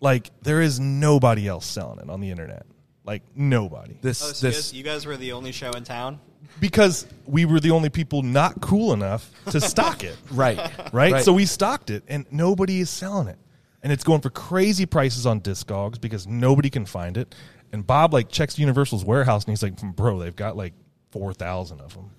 like 0.00 0.30
there 0.42 0.60
is 0.60 0.78
nobody 0.78 1.48
else 1.48 1.64
selling 1.66 1.98
it 1.98 2.10
on 2.10 2.20
the 2.20 2.30
internet, 2.30 2.66
like 3.04 3.22
nobody 3.34 3.96
This 4.02 4.22
Oh, 4.22 4.32
so 4.32 4.46
you, 4.46 4.52
this 4.52 4.66
guys, 4.66 4.74
you 4.74 4.82
guys 4.82 5.06
were 5.06 5.16
the 5.16 5.32
only 5.32 5.52
show 5.52 5.70
in 5.72 5.84
town. 5.84 6.20
because 6.60 7.06
we 7.26 7.44
were 7.46 7.60
the 7.60 7.70
only 7.70 7.88
people 7.88 8.22
not 8.22 8.60
cool 8.60 8.92
enough 8.92 9.30
to 9.50 9.60
stock 9.60 10.04
it. 10.04 10.16
right 10.30 10.58
right? 10.92 11.12
Right. 11.12 11.24
So 11.24 11.32
we 11.32 11.46
stocked 11.46 11.90
it, 11.90 12.02
and 12.08 12.26
nobody 12.30 12.80
is 12.80 12.90
selling 12.90 13.28
it, 13.28 13.38
and 13.82 13.90
it's 13.90 14.04
going 14.04 14.20
for 14.20 14.30
crazy 14.30 14.84
prices 14.84 15.24
on 15.24 15.40
Discogs 15.40 15.98
because 16.00 16.26
nobody 16.26 16.68
can 16.68 16.84
find 16.84 17.16
it. 17.16 17.34
And 17.72 17.86
Bob 17.86 18.12
like 18.12 18.28
checks 18.28 18.58
Universal's 18.58 19.04
warehouse, 19.04 19.44
and 19.44 19.52
he's 19.52 19.62
like, 19.62 19.80
"Bro, 19.96 20.18
they've 20.18 20.36
got 20.36 20.56
like 20.58 20.74
four 21.10 21.32
thousand 21.32 21.80
of 21.80 21.94
them." 21.94 22.10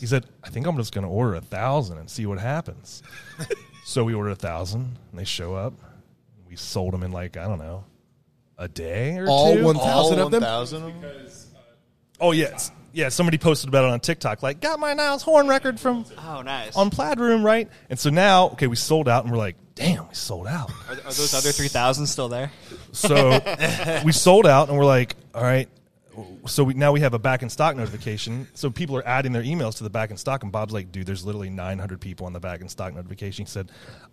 He 0.00 0.06
said, 0.06 0.26
"I 0.42 0.48
think 0.50 0.66
I'm 0.66 0.76
just 0.76 0.92
going 0.94 1.04
to 1.06 1.10
order 1.10 1.34
a 1.34 1.40
thousand 1.40 1.98
and 1.98 2.10
see 2.10 2.26
what 2.26 2.38
happens." 2.38 3.02
so 3.84 4.04
we 4.04 4.14
ordered 4.14 4.30
a 4.30 4.36
thousand, 4.36 4.96
and 5.10 5.20
they 5.20 5.24
show 5.24 5.54
up. 5.54 5.74
We 6.48 6.56
sold 6.56 6.92
them 6.92 7.02
in 7.02 7.12
like 7.12 7.36
I 7.36 7.46
don't 7.46 7.58
know, 7.58 7.84
a 8.58 8.68
day 8.68 9.16
or 9.18 9.26
All 9.28 9.54
two. 9.54 9.64
1,000 9.64 10.18
of 10.18 10.30
them? 10.30 10.42
1,000 10.42 10.82
of 10.84 11.00
them? 11.00 11.04
Uh, 11.04 11.58
oh 12.20 12.32
yes, 12.32 12.70
yeah. 12.92 13.08
Somebody 13.08 13.38
posted 13.38 13.68
about 13.68 13.84
it 13.84 13.90
on 13.90 14.00
TikTok, 14.00 14.42
like, 14.42 14.60
"Got 14.60 14.78
my 14.80 14.94
Niall 14.94 15.18
Horan 15.18 15.48
record 15.48 15.78
from 15.80 16.04
Oh, 16.18 16.42
nice. 16.42 16.76
on 16.76 16.90
Plaid 16.90 17.18
Room, 17.18 17.44
right?" 17.44 17.68
And 17.90 17.98
so 17.98 18.10
now, 18.10 18.50
okay, 18.50 18.66
we 18.66 18.76
sold 18.76 19.08
out, 19.08 19.24
and 19.24 19.32
we're 19.32 19.38
like, 19.38 19.56
"Damn, 19.74 20.08
we 20.08 20.14
sold 20.14 20.46
out." 20.46 20.70
are, 20.88 20.92
are 20.92 20.96
those 21.02 21.34
other 21.34 21.50
three 21.52 21.68
thousand 21.68 22.06
still 22.06 22.28
there? 22.28 22.52
So 22.92 23.40
we 24.04 24.12
sold 24.12 24.46
out, 24.46 24.68
and 24.68 24.78
we're 24.78 24.84
like, 24.84 25.16
"All 25.34 25.42
right." 25.42 25.68
So 26.46 26.64
we, 26.64 26.74
now 26.74 26.92
we 26.92 27.00
have 27.00 27.14
a 27.14 27.18
back 27.18 27.42
in 27.42 27.48
stock 27.50 27.74
notification. 27.76 28.46
So 28.54 28.70
people 28.70 28.96
are 28.96 29.06
adding 29.06 29.32
their 29.32 29.42
emails 29.42 29.76
to 29.78 29.84
the 29.84 29.90
back 29.90 30.10
in 30.10 30.16
stock, 30.16 30.42
and 30.42 30.52
Bob's 30.52 30.72
like, 30.72 30.92
"Dude, 30.92 31.06
there's 31.06 31.24
literally 31.24 31.50
900 31.50 32.00
people 32.00 32.26
on 32.26 32.32
the 32.32 32.40
back 32.40 32.60
in 32.60 32.68
stock 32.68 32.94
notification." 32.94 33.44
He 33.46 33.50
said, 33.50 33.70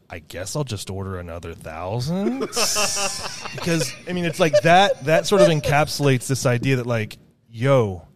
"I 0.09 0.19
guess 0.19 0.55
I'll 0.55 0.63
just 0.63 0.89
order 0.89 1.19
another 1.19 1.53
thousand 1.53 2.39
because 3.55 3.93
I 4.07 4.13
mean, 4.13 4.25
it's 4.25 4.39
like 4.39 4.59
that. 4.61 5.03
That 5.05 5.27
sort 5.27 5.41
of 5.41 5.47
encapsulates 5.49 6.27
this 6.27 6.45
idea 6.45 6.77
that 6.77 6.87
like, 6.87 7.17
yo, 7.49 8.07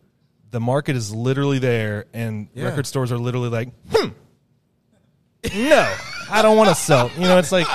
the 0.52 0.60
market 0.60 0.96
is 0.96 1.14
literally 1.14 1.60
there, 1.60 2.06
and 2.14 2.48
Yeah. 2.54 2.66
record 2.66 2.88
stores 2.88 3.12
are 3.12 3.18
literally 3.18 3.50
like, 3.50 3.70
hmm, 3.94 4.10
no, 5.54 5.96
I 6.32 6.42
don't 6.42 6.58
want 6.58 6.70
to 6.70 6.76
sell. 6.76 7.12
You 7.16 7.22
know, 7.24 7.38
it's 7.38 7.52
like, 7.52 7.68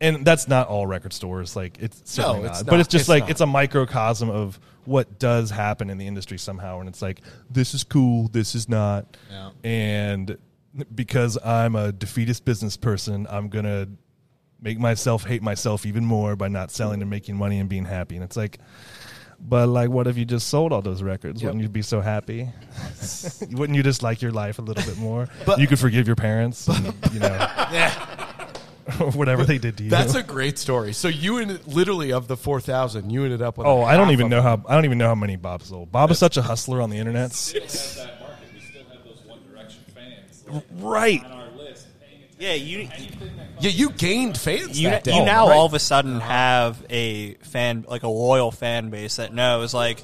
and 0.00 0.24
that's 0.24 0.48
not 0.48 0.68
all 0.68 0.86
record 0.86 1.12
stores. 1.12 1.54
Like, 1.54 1.78
it's 1.80 2.02
certainly 2.04 2.40
it's 2.40 2.46
not. 2.48 2.54
not. 2.58 2.66
But 2.66 2.80
it's 2.80 2.88
just 2.88 3.02
It's 3.02 3.08
like 3.08 3.22
not. 3.24 3.30
it's 3.30 3.40
a 3.40 3.46
microcosm 3.46 4.30
of 4.30 4.58
what 4.88 5.18
does 5.18 5.50
happen 5.50 5.90
in 5.90 5.98
the 5.98 6.06
industry 6.06 6.38
somehow, 6.38 6.80
and 6.80 6.88
it's 6.88 7.02
like 7.02 7.20
this 7.50 7.74
is 7.74 7.84
cool, 7.84 8.28
this 8.28 8.54
is 8.54 8.68
not, 8.68 9.16
Yeah. 9.30 9.50
and 9.62 10.38
because 10.94 11.38
I'm 11.44 11.76
a 11.76 11.92
defeatist 11.92 12.44
business 12.44 12.76
person, 12.76 13.26
I'm 13.30 13.48
gonna 13.48 13.88
make 14.60 14.78
myself 14.78 15.24
hate 15.24 15.42
myself 15.42 15.86
even 15.86 16.04
more 16.04 16.36
by 16.36 16.48
not 16.48 16.70
selling 16.70 17.00
and 17.00 17.10
making 17.10 17.36
money 17.36 17.58
and 17.60 17.68
being 17.68 17.84
happy. 17.84 18.16
And 18.16 18.24
it's 18.24 18.36
like, 18.36 18.58
but 19.40 19.68
like, 19.68 19.88
what 19.90 20.06
if 20.08 20.16
you 20.18 20.24
just 20.24 20.48
sold 20.48 20.72
all 20.72 20.82
those 20.82 21.00
records? 21.02 21.42
Wouldn't 21.44 21.62
you 21.62 21.68
be 21.68 21.82
so 21.82 22.00
happy? 22.00 22.48
Wouldn't 23.52 23.76
you 23.76 23.82
just 23.84 24.02
like 24.02 24.20
your 24.20 24.32
life 24.32 24.58
a 24.58 24.62
little 24.62 24.84
bit 24.84 24.98
more? 24.98 25.28
But- 25.46 25.60
you 25.60 25.66
could 25.68 25.78
forgive 25.78 26.06
your 26.08 26.16
parents, 26.16 26.66
and, 26.66 26.86
you 27.12 27.20
know, 27.20 27.48
whatever 29.14 29.44
they 29.44 29.58
did 29.58 29.76
to 29.78 29.84
you. 29.84 29.90
That's 29.90 30.14
a 30.14 30.22
great 30.22 30.58
story. 30.58 30.92
So 30.92 31.08
you 31.08 31.38
and 31.38 31.66
literally 31.66 32.12
of 32.12 32.28
the 32.28 32.36
four 32.36 32.60
thousand, 32.60 33.10
you 33.10 33.24
ended 33.24 33.42
up 33.42 33.58
with. 33.58 33.66
oh, 33.66 33.80
a 33.80 33.84
I 33.84 33.96
don't 33.96 34.10
even 34.10 34.28
know 34.28 34.42
how 34.42 34.62
I 34.68 34.74
don't 34.74 34.84
even 34.84 34.98
know 34.98 35.08
how 35.08 35.14
many 35.14 35.36
Bob 35.36 35.62
sold. 35.62 35.92
Bob 35.92 36.10
is 36.10 36.18
such 36.18 36.36
a 36.36 36.42
hustler 36.42 36.80
on 36.80 36.90
the 36.90 36.98
internet. 36.98 37.32
Right. 40.72 41.22
Yeah, 42.38 42.54
you 42.54 42.88
Yeah, 43.58 43.70
you 43.70 43.90
gained 43.90 44.38
fans. 44.38 44.80
you, 44.80 44.90
that 44.90 45.02
day, 45.02 45.16
you 45.16 45.24
now 45.24 45.46
oh, 45.46 45.48
right? 45.48 45.56
all 45.56 45.66
of 45.66 45.74
a 45.74 45.80
sudden 45.80 46.20
have 46.20 46.84
a 46.88 47.34
fan 47.34 47.84
like 47.88 48.04
a 48.04 48.08
loyal 48.08 48.52
fan 48.52 48.90
base 48.90 49.16
that 49.16 49.34
knows 49.34 49.74
like 49.74 50.00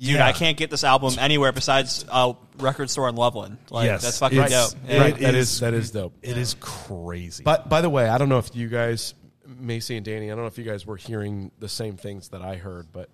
dude, 0.00 0.16
Yeah. 0.16 0.26
I 0.26 0.32
can't 0.32 0.56
get 0.56 0.70
this 0.70 0.82
album 0.82 1.14
anywhere 1.18 1.52
besides 1.52 2.04
a 2.10 2.34
record 2.58 2.90
store 2.90 3.08
in 3.08 3.14
Loveland. 3.16 3.58
Like 3.70 3.86
Yes. 3.86 4.02
that's 4.02 4.18
fucking 4.18 4.38
It's- 4.38 4.72
dope. 4.72 4.80
it 4.88 4.94
Yeah. 4.94 5.00
Right, 5.00 5.18
that 5.20 5.34
is- 5.34 5.52
is 5.52 5.60
that 5.60 5.74
is 5.74 5.90
dope. 5.92 6.14
It 6.22 6.36
is 6.38 6.56
crazy. 6.58 7.44
But 7.44 7.68
by 7.68 7.80
the 7.82 7.90
way, 7.90 8.08
I 8.08 8.18
don't 8.18 8.28
know 8.28 8.38
if 8.38 8.54
you 8.56 8.68
guys, 8.68 9.14
Macy 9.46 9.96
and 9.96 10.04
Danny, 10.04 10.26
I 10.26 10.34
don't 10.34 10.40
know 10.44 10.46
if 10.48 10.58
you 10.58 10.64
guys 10.64 10.86
were 10.86 10.96
hearing 10.96 11.50
the 11.58 11.68
same 11.68 11.96
things 11.96 12.28
that 12.30 12.40
I 12.42 12.56
heard, 12.56 12.88
but 12.92 13.10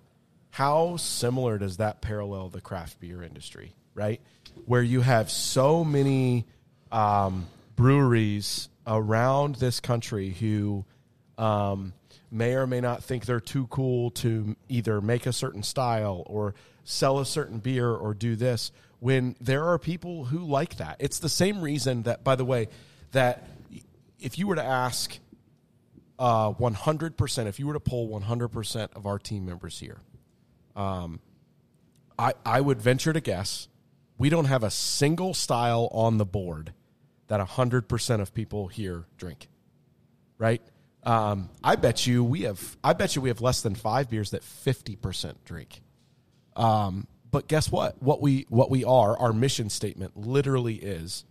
how 0.51 0.97
similar 0.97 1.57
does 1.57 1.77
that 1.77 2.01
parallel 2.01 2.49
the 2.49 2.61
craft 2.61 2.99
beer 2.99 3.21
industry, 3.21 3.73
right? 3.93 4.21
Where 4.65 4.81
you 4.81 5.01
have 5.01 5.29
so 5.29 5.83
many 5.83 6.45
um, 6.91 7.47
breweries 7.75 8.69
around 8.85 9.55
this 9.55 9.79
country 9.79 10.29
who 10.31 10.85
um, 11.37 11.93
may 12.31 12.53
or 12.55 12.65
may 12.67 12.81
not 12.81 13.03
think 13.03 13.25
they're 13.25 13.39
too 13.39 13.67
cool 13.67 14.09
to 14.11 14.55
either 14.69 15.01
make 15.01 15.25
a 15.25 15.33
certain 15.33 15.63
style 15.63 16.23
or 16.25 16.55
sell 16.87 17.19
a 17.19 17.25
certain 17.25 17.59
beer 17.59 17.91
or 17.91 18.13
do 18.13 18.35
this 18.35 18.71
when 18.99 19.35
there 19.39 19.65
are 19.65 19.77
people 19.77 20.25
who 20.25 20.39
like 20.39 20.77
that. 20.77 20.97
It's 20.99 21.19
the 21.19 21.29
same 21.29 21.61
reason 21.61 22.03
that, 22.03 22.23
by 22.23 22.35
the 22.35 22.45
way, 22.45 22.69
that 23.11 23.47
if 24.19 24.39
you 24.39 24.47
were 24.47 24.55
to 24.55 24.63
ask 24.63 25.19
uh, 26.17 26.51
100%, 26.51 27.45
if 27.47 27.59
you 27.59 27.67
were 27.67 27.73
to 27.73 27.79
poll 27.79 28.09
100% 28.09 28.95
of 28.95 29.05
our 29.05 29.19
team 29.19 29.45
members 29.45 29.79
here, 29.79 29.99
um, 30.75 31.19
I, 32.17 32.33
I 32.45 32.61
would 32.61 32.81
venture 32.81 33.13
to 33.13 33.21
guess 33.21 33.67
we 34.17 34.29
don't 34.29 34.45
have 34.45 34.63
a 34.63 34.71
single 34.71 35.33
style 35.33 35.89
on 35.91 36.17
the 36.17 36.25
board 36.25 36.73
that 37.27 37.39
100% 37.39 38.21
of 38.21 38.33
people 38.33 38.67
here 38.67 39.05
drink 39.17 39.47
right? 40.37 40.61
Um, 41.03 41.49
I 41.63 41.75
bet 41.75 42.05
you 42.05 42.23
we 42.23 42.41
have. 42.41 42.77
I 42.83 42.93
bet 42.93 43.15
you 43.15 43.21
we 43.21 43.29
have 43.29 43.41
less 43.41 43.61
than 43.61 43.75
five 43.75 44.09
beers 44.09 44.31
that 44.31 44.43
fifty 44.43 44.95
percent 44.95 45.43
drink. 45.45 45.81
Um, 46.57 47.07
but 47.31 47.47
guess 47.47 47.71
what? 47.71 48.01
What 48.01 48.21
we 48.21 48.45
what 48.49 48.69
we 48.69 48.83
are. 48.83 49.17
Our 49.17 49.31
mission 49.31 49.69
statement 49.69 50.17
literally 50.17 50.75
is 50.75 51.23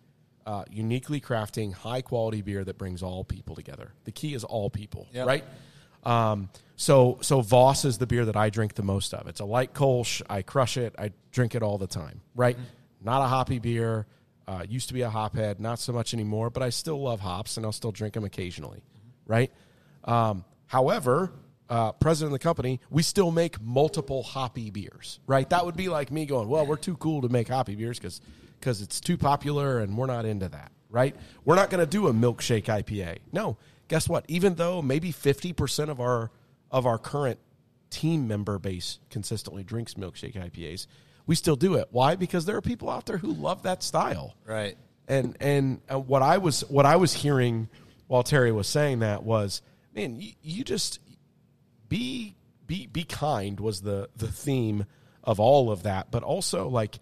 uh, 0.47 0.65
uniquely 0.71 1.21
crafting 1.21 1.73
high 1.75 2.01
quality 2.03 2.41
beer 2.43 2.65
that 2.65 2.79
brings 2.79 3.03
all 3.03 3.25
people 3.25 3.55
together. 3.57 3.93
The 4.05 4.13
key 4.13 4.33
is 4.35 4.45
all 4.45 4.71
people, 4.71 5.09
Yep. 5.13 5.27
right? 5.27 5.45
Um, 6.05 6.49
so 6.77 7.19
so 7.23 7.41
Voss 7.41 7.85
is 7.85 7.99
the 7.99 8.07
beer 8.07 8.25
that 8.27 8.37
I 8.37 8.51
drink 8.51 8.75
the 8.75 8.83
most 8.85 9.13
of. 9.13 9.27
It's 9.27 9.41
a 9.41 9.45
light 9.45 9.75
Kolsch. 9.75 10.23
I 10.31 10.43
crush 10.43 10.77
it. 10.77 10.95
I 10.99 11.11
drink 11.33 11.55
it 11.55 11.63
all 11.63 11.79
the 11.79 11.89
time, 11.89 12.21
right? 12.37 12.57
Not 13.03 13.23
a 13.23 13.27
hoppy 13.27 13.59
beer. 13.59 14.07
Uh, 14.49 14.63
used 14.69 14.87
to 14.87 14.95
be 14.95 15.03
a 15.03 15.11
hophead, 15.11 15.59
not 15.59 15.81
so 15.81 15.93
much 15.93 16.15
anymore, 16.15 16.51
but 16.51 16.63
I 16.63 16.71
still 16.71 17.03
love 17.03 17.19
hops 17.19 17.57
and 17.57 17.67
I'll 17.67 17.73
still 17.73 17.91
drink 17.91 18.15
them 18.15 18.23
occasionally, 18.23 18.81
right? 19.27 19.51
Um, 20.05 20.45
however, 20.67 21.33
uh, 21.69 21.93
president 21.93 22.33
of 22.35 22.41
the 22.41 22.43
company, 22.43 22.81
we 22.91 23.03
still 23.03 23.31
make 23.31 23.61
multiple 23.61 24.23
hoppy 24.23 24.71
beers, 24.71 25.19
right? 25.27 25.49
That 25.51 25.65
would 25.67 25.77
be 25.77 25.89
like 25.89 26.11
me 26.13 26.27
going, 26.27 26.49
well, 26.49 26.65
we're 26.67 26.77
too 26.77 26.97
cool 26.97 27.23
to 27.23 27.29
make 27.29 27.49
hoppy 27.49 27.75
beers 27.75 27.99
because 27.99 28.21
because 28.61 28.81
it's 28.81 29.01
too 29.01 29.17
popular 29.19 29.81
and 29.81 29.97
we're 29.99 30.07
not 30.07 30.25
into 30.25 30.49
that, 30.49 30.73
right? 30.91 31.15
We're 31.45 31.57
not 31.57 31.69
going 31.71 31.85
to 31.85 31.91
do 31.91 32.07
a 32.09 32.13
milkshake 32.13 32.65
IPA. 32.65 33.19
No, 33.33 33.59
guess 33.89 34.09
what? 34.09 34.25
Even 34.29 34.55
though 34.55 34.81
maybe 34.81 35.11
fifty 35.13 35.53
percent 35.53 35.91
of 35.91 36.01
our 36.01 36.31
of 36.71 36.87
our 36.87 36.99
current 36.99 37.39
team 37.91 38.27
member 38.27 38.59
base 38.59 38.99
consistently 39.11 39.63
drinks 39.63 39.95
milkshake 39.95 40.35
IPAs, 40.35 40.87
we 41.27 41.35
still 41.35 41.57
do 41.57 41.75
it. 41.75 41.89
Why? 41.91 42.17
Because 42.17 42.45
there 42.47 42.57
are 42.57 42.61
people 42.63 42.89
out 42.91 43.07
there 43.07 43.19
who 43.19 43.33
love 43.33 43.63
that 43.65 43.83
style 43.83 44.35
Right. 44.45 44.77
and 45.09 45.37
and 45.41 45.81
uh, 45.93 45.99
what 45.99 46.23
I 46.23 46.39
was 46.39 46.61
what 46.69 46.87
I 46.87 46.97
was 46.97 47.13
hearing 47.13 47.69
while 48.07 48.23
Terry 48.23 48.53
was 48.53 48.69
saying 48.69 49.01
that 49.01 49.23
was, 49.25 49.63
man, 49.95 50.21
you, 50.21 50.33
you 50.43 50.65
just 50.65 51.01
be 51.89 52.35
be 52.67 52.87
be 52.87 53.05
kind 53.05 53.61
was 53.61 53.83
the 53.83 54.09
the 54.17 54.29
theme 54.31 54.87
of 55.25 55.41
all 55.41 55.71
of 55.71 55.83
that, 55.85 56.11
but 56.11 56.23
also 56.23 56.69
like, 56.69 56.99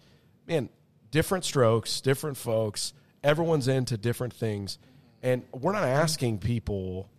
man, 0.47 0.69
different 1.11 1.45
strokes, 1.45 2.01
different 2.01 2.37
folks, 2.37 2.93
everyone's 3.23 3.67
into 3.67 3.97
different 3.97 4.33
things, 4.33 4.77
and 5.21 5.43
we're 5.53 5.73
not 5.73 5.83
asking 5.83 6.39
people, 6.39 7.09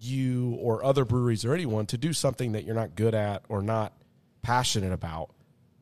you 0.00 0.56
or 0.60 0.84
other 0.84 1.04
breweries 1.04 1.44
or 1.44 1.54
anyone, 1.54 1.86
to 1.86 1.98
do 1.98 2.12
something 2.12 2.52
that 2.52 2.64
you're 2.64 2.74
not 2.74 2.94
good 2.94 3.14
at 3.14 3.42
or 3.48 3.62
not 3.62 3.92
passionate 4.42 4.92
about. 4.92 5.30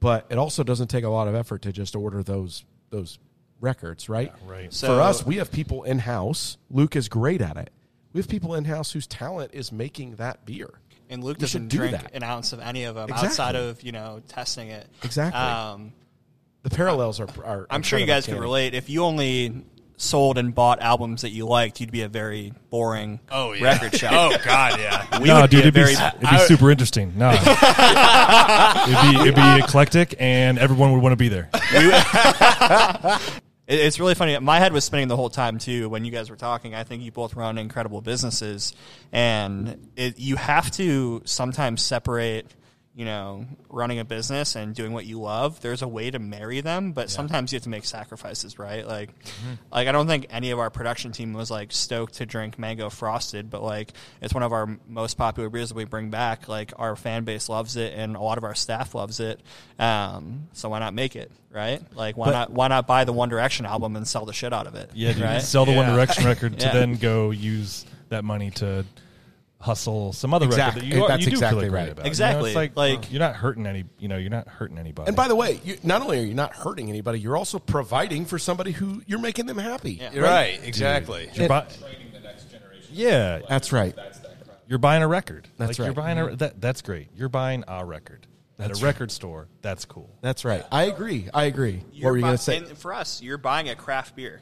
But 0.00 0.26
it 0.30 0.38
also 0.38 0.62
doesn't 0.62 0.88
take 0.88 1.02
a 1.04 1.08
lot 1.08 1.26
of 1.26 1.34
effort 1.34 1.62
to 1.62 1.72
just 1.72 1.96
order 1.96 2.22
those 2.22 2.64
those 2.90 3.18
records, 3.60 4.08
right? 4.08 4.32
right. 4.46 4.72
So- 4.72 4.86
For 4.94 5.00
us, 5.02 5.26
we 5.26 5.36
have 5.36 5.50
people 5.50 5.82
in 5.82 5.98
house. 5.98 6.56
Luke 6.70 6.94
is 6.94 7.08
great 7.08 7.40
at 7.42 7.56
it. 7.56 7.70
We 8.12 8.20
have 8.20 8.28
people 8.28 8.54
in 8.54 8.64
house 8.64 8.92
whose 8.92 9.06
talent 9.06 9.50
is 9.52 9.72
making 9.72 10.16
that 10.16 10.46
beer. 10.46 10.70
And 11.10 11.24
Luke 11.24 11.38
doesn't 11.38 11.68
do 11.68 11.78
drink 11.78 11.92
that. 11.92 12.14
an 12.14 12.22
ounce 12.22 12.52
of 12.52 12.60
any 12.60 12.84
of 12.84 12.94
them 12.94 13.04
Exactly. 13.08 13.28
outside 13.28 13.54
of 13.56 13.82
you 13.82 13.92
know 13.92 14.20
testing 14.28 14.68
it. 14.68 14.86
Exactly. 15.02 15.40
Um, 15.40 15.92
The 16.62 16.70
parallels 16.70 17.18
are. 17.20 17.28
are 17.44 17.66
I'm 17.70 17.82
sure 17.82 17.98
you 17.98 18.06
guys 18.06 18.26
can 18.26 18.38
relate. 18.38 18.74
If 18.74 18.90
you 18.90 19.04
only 19.04 19.64
sold 20.00 20.38
and 20.38 20.54
bought 20.54 20.80
albums 20.80 21.22
that 21.22 21.30
you 21.30 21.44
liked, 21.46 21.80
you'd 21.80 21.90
be 21.90 22.02
a 22.02 22.08
very 22.08 22.52
boring 22.70 23.18
Oh, 23.32 23.52
yeah. 23.52 23.64
record 23.64 23.96
shop. 23.98 24.12
Oh 24.12 24.36
God, 24.44 24.78
yeah. 24.78 25.18
we 25.20 25.26
no, 25.28 25.40
would 25.40 25.50
dude, 25.50 25.62
be 25.62 25.68
it'd 25.68 25.74
be, 25.74 25.80
it'd 25.80 26.20
be 26.30 26.38
super 26.46 26.70
interesting. 26.70 27.14
No, 27.16 27.30
it'd 27.32 27.42
be 27.42 29.20
it'd 29.22 29.34
be 29.34 29.58
eclectic, 29.64 30.14
and 30.20 30.58
everyone 30.58 30.92
would 30.92 31.02
want 31.02 31.12
to 31.12 31.16
be 31.16 31.28
there. 31.28 31.48
It- 33.68 33.80
It's 33.80 34.00
really 34.00 34.14
funny. 34.14 34.36
My 34.38 34.58
head 34.58 34.72
was 34.72 34.84
spinning 34.84 35.08
the 35.08 35.16
whole 35.16 35.30
time 35.30 35.58
too 35.58 35.88
when 35.88 36.04
you 36.04 36.10
guys 36.10 36.30
were 36.30 36.36
talking. 36.36 36.74
I 36.74 36.82
think 36.84 37.02
you 37.02 37.12
both 37.12 37.34
run 37.36 37.58
incredible 37.58 38.00
businesses, 38.00 38.72
and 39.12 39.88
it, 39.94 40.18
you 40.18 40.36
have 40.36 40.70
to 40.72 41.22
sometimes 41.24 41.82
separate. 41.82 42.46
You 42.98 43.04
know, 43.04 43.46
running 43.68 44.00
a 44.00 44.04
business 44.04 44.56
and 44.56 44.74
doing 44.74 44.92
what 44.92 45.06
you 45.06 45.20
love. 45.20 45.60
There's 45.60 45.82
a 45.82 45.86
way 45.86 46.10
to 46.10 46.18
marry 46.18 46.60
them, 46.62 46.90
but 46.90 47.10
sometimes 47.10 47.52
you 47.52 47.56
have 47.58 47.62
to 47.62 47.68
make 47.68 47.84
sacrifices, 47.84 48.58
right? 48.58 48.84
Like, 48.84 49.10
like 49.70 49.86
I 49.86 49.92
don't 49.92 50.08
think 50.08 50.26
any 50.30 50.50
of 50.50 50.58
our 50.58 50.68
production 50.68 51.12
team 51.12 51.32
was 51.32 51.48
like 51.48 51.70
stoked 51.70 52.14
to 52.14 52.26
drink 52.26 52.58
mango 52.58 52.90
frosted, 52.90 53.50
but 53.50 53.62
like 53.62 53.92
it's 54.20 54.34
one 54.34 54.42
of 54.42 54.52
our 54.52 54.76
most 54.88 55.14
popular 55.16 55.48
beers 55.48 55.68
that 55.68 55.76
we 55.76 55.84
bring 55.84 56.10
back. 56.10 56.48
Like 56.48 56.72
our 56.76 56.96
fan 56.96 57.22
base 57.22 57.48
loves 57.48 57.76
it, 57.76 57.92
and 57.94 58.16
a 58.16 58.20
lot 58.20 58.36
of 58.36 58.42
our 58.42 58.56
staff 58.56 58.96
loves 58.96 59.20
it. 59.20 59.40
Um, 59.78 60.48
so 60.52 60.68
why 60.68 60.80
not 60.80 60.92
make 60.92 61.14
it, 61.14 61.30
right? 61.52 61.80
Like 61.94 62.16
why 62.16 62.26
But- 62.26 62.32
not 62.32 62.50
why 62.50 62.66
not 62.66 62.88
buy 62.88 63.04
the 63.04 63.12
One 63.12 63.28
Direction 63.28 63.64
album 63.64 63.94
and 63.94 64.08
sell 64.08 64.24
the 64.26 64.32
shit 64.32 64.52
out 64.52 64.66
of 64.66 64.74
it? 64.74 64.90
Yeah, 64.92 65.12
dude, 65.12 65.22
right. 65.22 65.40
sell 65.40 65.64
the 65.64 65.72
One 65.72 65.86
Direction 65.94 66.24
record 66.24 66.58
to 66.58 66.66
Yeah. 66.66 66.72
then 66.72 66.96
go 66.96 67.30
use 67.30 67.86
that 68.08 68.24
money 68.24 68.50
to 68.52 68.84
hustle 69.60 70.12
some 70.12 70.32
other 70.32 70.46
Exactly. 70.46 70.82
record 70.82 70.92
that 70.92 70.96
you, 70.96 71.04
are, 71.04 71.08
That's 71.08 71.20
you 71.24 71.30
do 71.30 71.36
exactly 71.36 71.64
feel 71.64 71.72
like 71.72 71.80
right. 71.80 71.92
about. 71.92 72.06
Exactly. 72.06 72.50
You 72.50 72.54
know, 72.56 72.60
it's 72.62 72.76
like, 72.76 73.00
Like- 73.00 73.10
you're 73.12 73.18
not 73.20 73.36
hurting 73.36 73.66
any. 73.66 73.84
You 73.98 74.08
know, 74.08 74.16
you're 74.16 74.30
not 74.30 74.46
hurting 74.48 74.78
anybody. 74.78 75.08
And 75.08 75.16
by 75.16 75.28
the 75.28 75.34
way, 75.36 75.60
you, 75.64 75.76
not 75.82 76.02
only 76.02 76.20
are 76.20 76.24
you 76.24 76.34
not 76.34 76.54
hurting 76.54 76.88
anybody, 76.88 77.18
you're 77.20 77.36
also 77.36 77.58
providing 77.58 78.24
for 78.24 78.38
somebody 78.38 78.72
who 78.72 79.02
you're 79.06 79.18
making 79.18 79.46
them 79.46 79.58
happy. 79.58 79.94
Yeah. 79.94 80.12
You're 80.12 80.24
right. 80.24 80.60
Exactly. 80.62 81.28
you're 81.34 81.48
bu- 81.48 81.62
yeah, 82.90 83.40
That's 83.48 83.72
right. 83.72 83.94
you're 84.66 84.78
buying 84.78 85.02
a 85.02 85.08
record. 85.08 85.48
That's 85.56 85.70
like, 85.70 85.78
You're 85.78 85.86
right. 85.88 85.96
buying 85.96 86.18
a 86.18 86.22
mm-hmm. 86.22 86.36
that, 86.36 86.60
that's 86.60 86.82
great. 86.82 87.08
You're 87.14 87.28
buying 87.28 87.64
a 87.68 87.84
record 87.84 88.26
at 88.58 88.70
a 88.70 88.84
record 88.84 89.10
store. 89.10 89.48
That's 89.62 89.84
cool. 89.84 90.10
That's 90.20 90.44
right. 90.44 90.64
I 90.72 90.84
agree. 90.84 91.28
I 91.32 91.44
agree. 91.44 91.76
what 91.76 91.94
You're 91.94 92.10
were 92.12 92.16
you 92.16 92.22
buy- 92.22 92.28
going 92.28 92.38
to 92.38 92.42
say? 92.42 92.56
And 92.58 92.78
for 92.78 92.92
us, 92.94 93.22
you're 93.22 93.38
buying 93.38 93.68
a 93.68 93.76
craft 93.76 94.16
beer, 94.16 94.40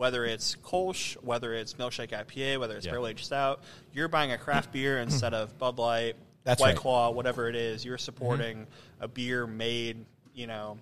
whether 0.00 0.24
it's 0.24 0.56
Kolsch, 0.64 1.12
whether 1.22 1.52
it's 1.52 1.74
Milkshake 1.74 2.08
IPA, 2.12 2.58
whether 2.58 2.74
it's 2.74 2.86
Yeah. 2.86 2.92
Barrel 2.92 3.08
Aged 3.08 3.26
Stout. 3.26 3.60
You're 3.92 4.08
buying 4.08 4.32
a 4.32 4.38
craft 4.38 4.70
mm. 4.70 4.72
beer 4.72 4.98
instead 4.98 5.34
of 5.34 5.58
Bud 5.58 5.78
Light, 5.78 6.16
That's 6.42 6.58
White 6.58 6.68
right. 6.68 6.76
Claw, 6.76 7.10
whatever 7.10 7.50
it 7.50 7.54
is. 7.54 7.84
You're 7.84 7.98
mm-hmm. 7.98 8.04
supporting 8.04 8.66
a 8.98 9.06
beer 9.06 9.46
made. 9.46 10.06
You 10.32 10.46
know, 10.46 10.78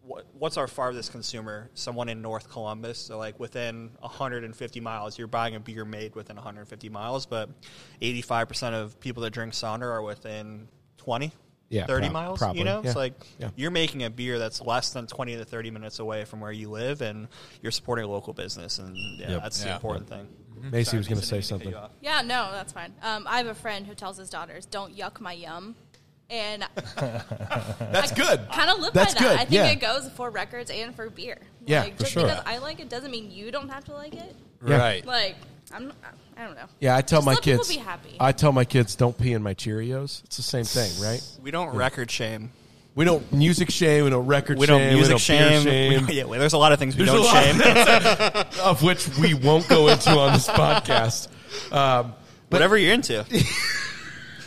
what, 0.00 0.24
what's 0.38 0.56
our 0.56 0.66
farthest 0.66 1.12
consumer? 1.12 1.68
Someone 1.74 2.08
in 2.08 2.22
North 2.22 2.48
Columbus, 2.48 2.96
so 2.96 3.18
like 3.18 3.38
within 3.38 3.90
150 3.98 4.80
miles, 4.80 5.18
you're 5.18 5.28
buying 5.28 5.54
a 5.54 5.60
beer 5.60 5.84
made 5.84 6.14
within 6.14 6.36
150 6.36 6.88
miles. 6.88 7.26
But 7.26 7.50
85% 8.00 8.72
of 8.72 8.98
people 9.00 9.22
that 9.24 9.34
drink 9.34 9.52
Sonder 9.52 9.82
are 9.92 10.00
within 10.00 10.66
20. 10.96 11.30
Yeah, 11.70 11.86
30 11.86 12.06
prob- 12.06 12.12
miles, 12.12 12.38
probably, 12.40 12.58
you 12.58 12.64
know? 12.64 12.80
yeah. 12.82 12.88
It's 12.88 12.96
like 12.96 13.14
Yeah. 13.38 13.50
you're 13.56 13.70
making 13.70 14.02
a 14.02 14.10
beer 14.10 14.38
that's 14.38 14.60
less 14.60 14.90
than 14.92 15.06
20 15.06 15.36
to 15.36 15.44
30 15.44 15.70
minutes 15.70 16.00
away 16.00 16.24
from 16.24 16.40
where 16.40 16.50
you 16.52 16.68
live 16.68 17.00
and 17.00 17.28
you're 17.62 17.70
supporting 17.72 18.04
a 18.04 18.08
local 18.08 18.32
business 18.32 18.78
and 18.80 18.96
yeah, 19.18 19.30
Yep. 19.30 19.42
that's 19.42 19.60
the 19.62 19.68
Yeah. 19.68 19.74
important 19.76 20.08
thing. 20.08 20.28
Macy 20.62 20.84
Sorry, 20.90 20.98
was 20.98 21.08
going 21.08 21.20
to 21.20 21.26
say 21.26 21.36
I 21.36 21.40
didn't 21.40 21.50
mean 21.50 21.58
something. 21.60 21.72
to 21.72 21.78
cut 21.78 21.90
you 22.02 22.08
Yeah, 22.10 22.20
no, 22.22 22.50
that's 22.52 22.72
fine. 22.72 22.92
Um, 23.02 23.24
I 23.26 23.38
have 23.38 23.46
a 23.46 23.54
friend 23.54 23.86
who 23.86 23.94
tells 23.94 24.18
his 24.18 24.28
daughters, 24.28 24.66
"Don't 24.66 24.94
yuck 24.96 25.18
my 25.20 25.32
yum," 25.32 25.74
and 26.28 26.66
That's 26.96 28.12
good. 28.12 28.46
kind 28.52 28.70
of 28.70 28.78
live 28.80 28.92
That's 28.92 29.14
by 29.14 29.20
that. 29.20 29.28
good, 29.30 29.34
I 29.38 29.44
think 29.44 29.52
yeah. 29.52 29.66
it 29.68 29.80
goes 29.80 30.10
for 30.16 30.30
records 30.30 30.70
and 30.70 30.94
for 30.94 31.08
beer. 31.08 31.38
Yeah, 31.66 31.84
like, 31.84 31.94
for 31.96 32.00
just 32.00 32.12
sure. 32.12 32.24
because 32.24 32.42
I 32.46 32.58
like 32.58 32.80
it 32.80 32.88
doesn't 32.88 33.10
mean 33.10 33.30
you 33.30 33.50
don't 33.50 33.68
have 33.68 33.84
to 33.84 33.94
like 33.94 34.14
it. 34.14 34.34
Right. 34.60 35.04
Like, 35.06 35.36
I'm, 35.72 35.92
I 36.40 36.44
don't 36.44 36.54
know. 36.54 36.64
Yeah, 36.80 36.96
I 36.96 37.02
tell 37.02 37.18
Just 37.18 37.26
my 37.26 37.32
let 37.34 37.42
people 37.42 37.58
kids. 37.64 37.68
be 37.76 37.80
happy. 37.82 38.16
I 38.18 38.32
tell 38.32 38.50
my 38.52 38.64
kids 38.64 38.94
don't 38.96 39.16
pee 39.18 39.34
in 39.34 39.42
my 39.42 39.52
Cheerios. 39.52 40.24
It's 40.24 40.38
the 40.38 40.42
same 40.42 40.64
thing, 40.64 40.90
right? 41.02 41.22
We 41.42 41.50
don't 41.50 41.76
record 41.76 42.10
shame. 42.10 42.50
We 42.94 43.04
don't 43.04 43.30
music 43.32 43.70
shame. 43.70 44.04
We 44.04 44.10
don't 44.10 44.26
record 44.26 44.58
We 44.58 44.66
shame. 44.66 44.78
don't 44.78 44.94
music 44.94 45.02
we 45.04 45.08
don't 45.10 45.18
shame. 45.20 45.62
beer 45.64 45.72
shame. 45.72 46.06
We- 46.06 46.14
yeah, 46.14 46.24
well, 46.24 46.40
there's 46.40 46.54
a 46.54 46.58
lot 46.58 46.72
of 46.72 46.78
things 46.78 46.96
we 46.96 47.04
There's 47.04 47.14
a 47.18 47.22
don't 47.22 47.60
lot 47.62 48.46
shame. 48.56 48.60
of 48.64 48.82
which 48.82 49.06
we 49.18 49.34
won't 49.34 49.68
go 49.68 49.88
into 49.88 50.10
on 50.18 50.32
this 50.32 50.48
podcast. 50.48 51.28
Um, 51.72 52.14
Whatever 52.48 52.76
you're 52.78 52.94
into. 52.94 53.24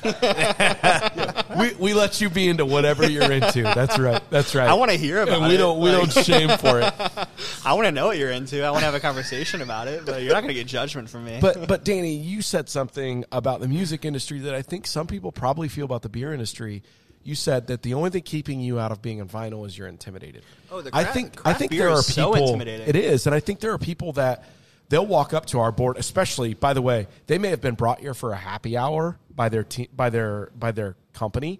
we 1.59 1.73
we 1.75 1.93
let 1.93 2.19
you 2.21 2.29
be 2.29 2.47
into 2.47 2.65
whatever 2.65 3.09
you're 3.09 3.31
into. 3.31 3.63
That's 3.63 3.97
right. 3.99 4.21
That's 4.29 4.55
right. 4.55 4.67
I 4.67 4.73
want 4.73 4.91
to 4.91 4.97
hear 4.97 5.21
about 5.21 5.39
and 5.39 5.47
we 5.47 5.55
it. 5.55 5.57
don't 5.57 5.79
we 5.79 5.89
Like, 5.91 6.13
don't 6.13 6.25
shame 6.25 6.49
for 6.57 6.81
it. 6.81 6.93
I 7.65 7.73
want 7.73 7.85
to 7.85 7.91
know 7.91 8.07
what 8.07 8.17
you're 8.17 8.31
into. 8.31 8.63
I 8.63 8.69
want 8.71 8.81
to 8.81 8.85
have 8.85 8.95
a 8.95 8.99
conversation 8.99 9.61
about 9.61 9.87
it, 9.87 10.05
but 10.05 10.21
you're 10.23 10.33
not 10.33 10.41
going 10.41 10.49
to 10.49 10.53
get 10.53 10.67
judgment 10.67 11.09
from 11.09 11.25
me. 11.25 11.39
But 11.41 11.67
but 11.67 11.83
Danny, 11.83 12.15
you 12.15 12.41
said 12.41 12.69
something 12.69 13.25
about 13.31 13.59
the 13.61 13.67
music 13.67 14.05
industry 14.05 14.39
that 14.39 14.55
I 14.55 14.61
think 14.61 14.87
some 14.87 15.07
people 15.07 15.31
probably 15.31 15.67
feel 15.67 15.85
about 15.85 16.01
the 16.01 16.09
beer 16.09 16.33
industry. 16.33 16.83
You 17.25 17.35
said 17.35 17.67
that 17.67 17.83
the 17.83 17.93
only 17.93 18.09
thing 18.09 18.23
keeping 18.23 18.59
you 18.59 18.79
out 18.79 18.91
of 18.91 19.01
being 19.01 19.21
on 19.21 19.29
vinyl 19.29 19.65
is 19.65 19.77
you're 19.77 19.87
intimidated. 19.87 20.43
Oh, 20.69 20.81
the 20.81 20.89
I 20.93 21.03
craft- 21.03 21.13
think 21.13 21.41
I 21.47 21.53
think 21.53 21.71
beer 21.71 21.85
there 21.85 21.89
are 21.91 21.99
is 21.99 22.13
so 22.13 22.33
people. 22.33 22.59
It 22.61 22.95
is, 22.97 23.25
and 23.27 23.33
I 23.35 23.39
think 23.39 23.61
there 23.61 23.71
are 23.71 23.77
people 23.77 24.11
that 24.13 24.43
they'll 24.89 25.05
walk 25.05 25.33
up 25.33 25.45
to 25.47 25.59
our 25.59 25.71
board. 25.71 25.95
Especially, 25.97 26.53
by 26.53 26.73
the 26.73 26.81
way, 26.81 27.07
they 27.27 27.37
may 27.37 27.47
have 27.49 27.61
been 27.61 27.75
brought 27.75 28.01
here 28.01 28.13
for 28.13 28.33
a 28.33 28.35
happy 28.35 28.75
hour 28.75 29.17
by 29.35 29.49
their 29.49 29.63
team 29.63 29.87
by 29.95 30.09
their 30.09 30.51
by 30.55 30.71
their 30.71 30.95
company. 31.13 31.59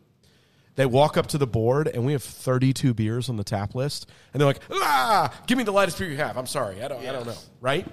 They 0.76 0.88
walk 0.88 1.18
up 1.18 1.28
to 1.28 1.38
the 1.38 1.46
board, 1.46 1.88
and 1.88 2.04
we 2.04 2.14
have 2.14 2.24
32 2.24 2.96
beers 2.96 3.30
on 3.30 3.38
the 3.38 3.44
tap 3.44 3.76
list, 3.76 4.10
and 4.34 4.42
they're 4.42 4.48
like, 4.48 4.62
"Ah, 4.72 5.32
give 5.46 5.58
me 5.58 5.64
the 5.64 5.72
lightest 5.72 6.00
beer 6.00 6.10
you 6.10 6.18
have." 6.18 6.36
I'm 6.36 6.48
sorry, 6.48 6.84
I 6.84 6.88
don't, 6.88 7.06
I 7.06 7.12
don't 7.12 7.28
know, 7.28 7.36
right? 7.62 7.86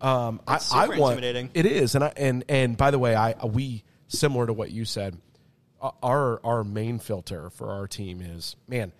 Um, 0.00 0.40
I, 0.46 0.54
That's 0.54 0.72
I 0.72 0.86
want 0.86 1.18
intimidating. 1.18 1.50
it 1.54 1.66
is, 1.66 1.94
and 1.94 2.04
I 2.04 2.12
and 2.16 2.44
and 2.48 2.76
by 2.76 2.90
the 2.90 2.98
way, 2.98 3.14
I 3.14 3.34
we 3.44 3.84
similar 4.08 4.46
to 4.46 4.52
what 4.52 4.70
you 4.70 4.84
said. 4.84 5.18
Our 6.02 6.40
our 6.44 6.64
main 6.64 6.98
filter 7.00 7.50
for 7.50 7.70
our 7.70 7.86
team 7.86 8.20
is 8.22 8.56
man. 8.66 8.92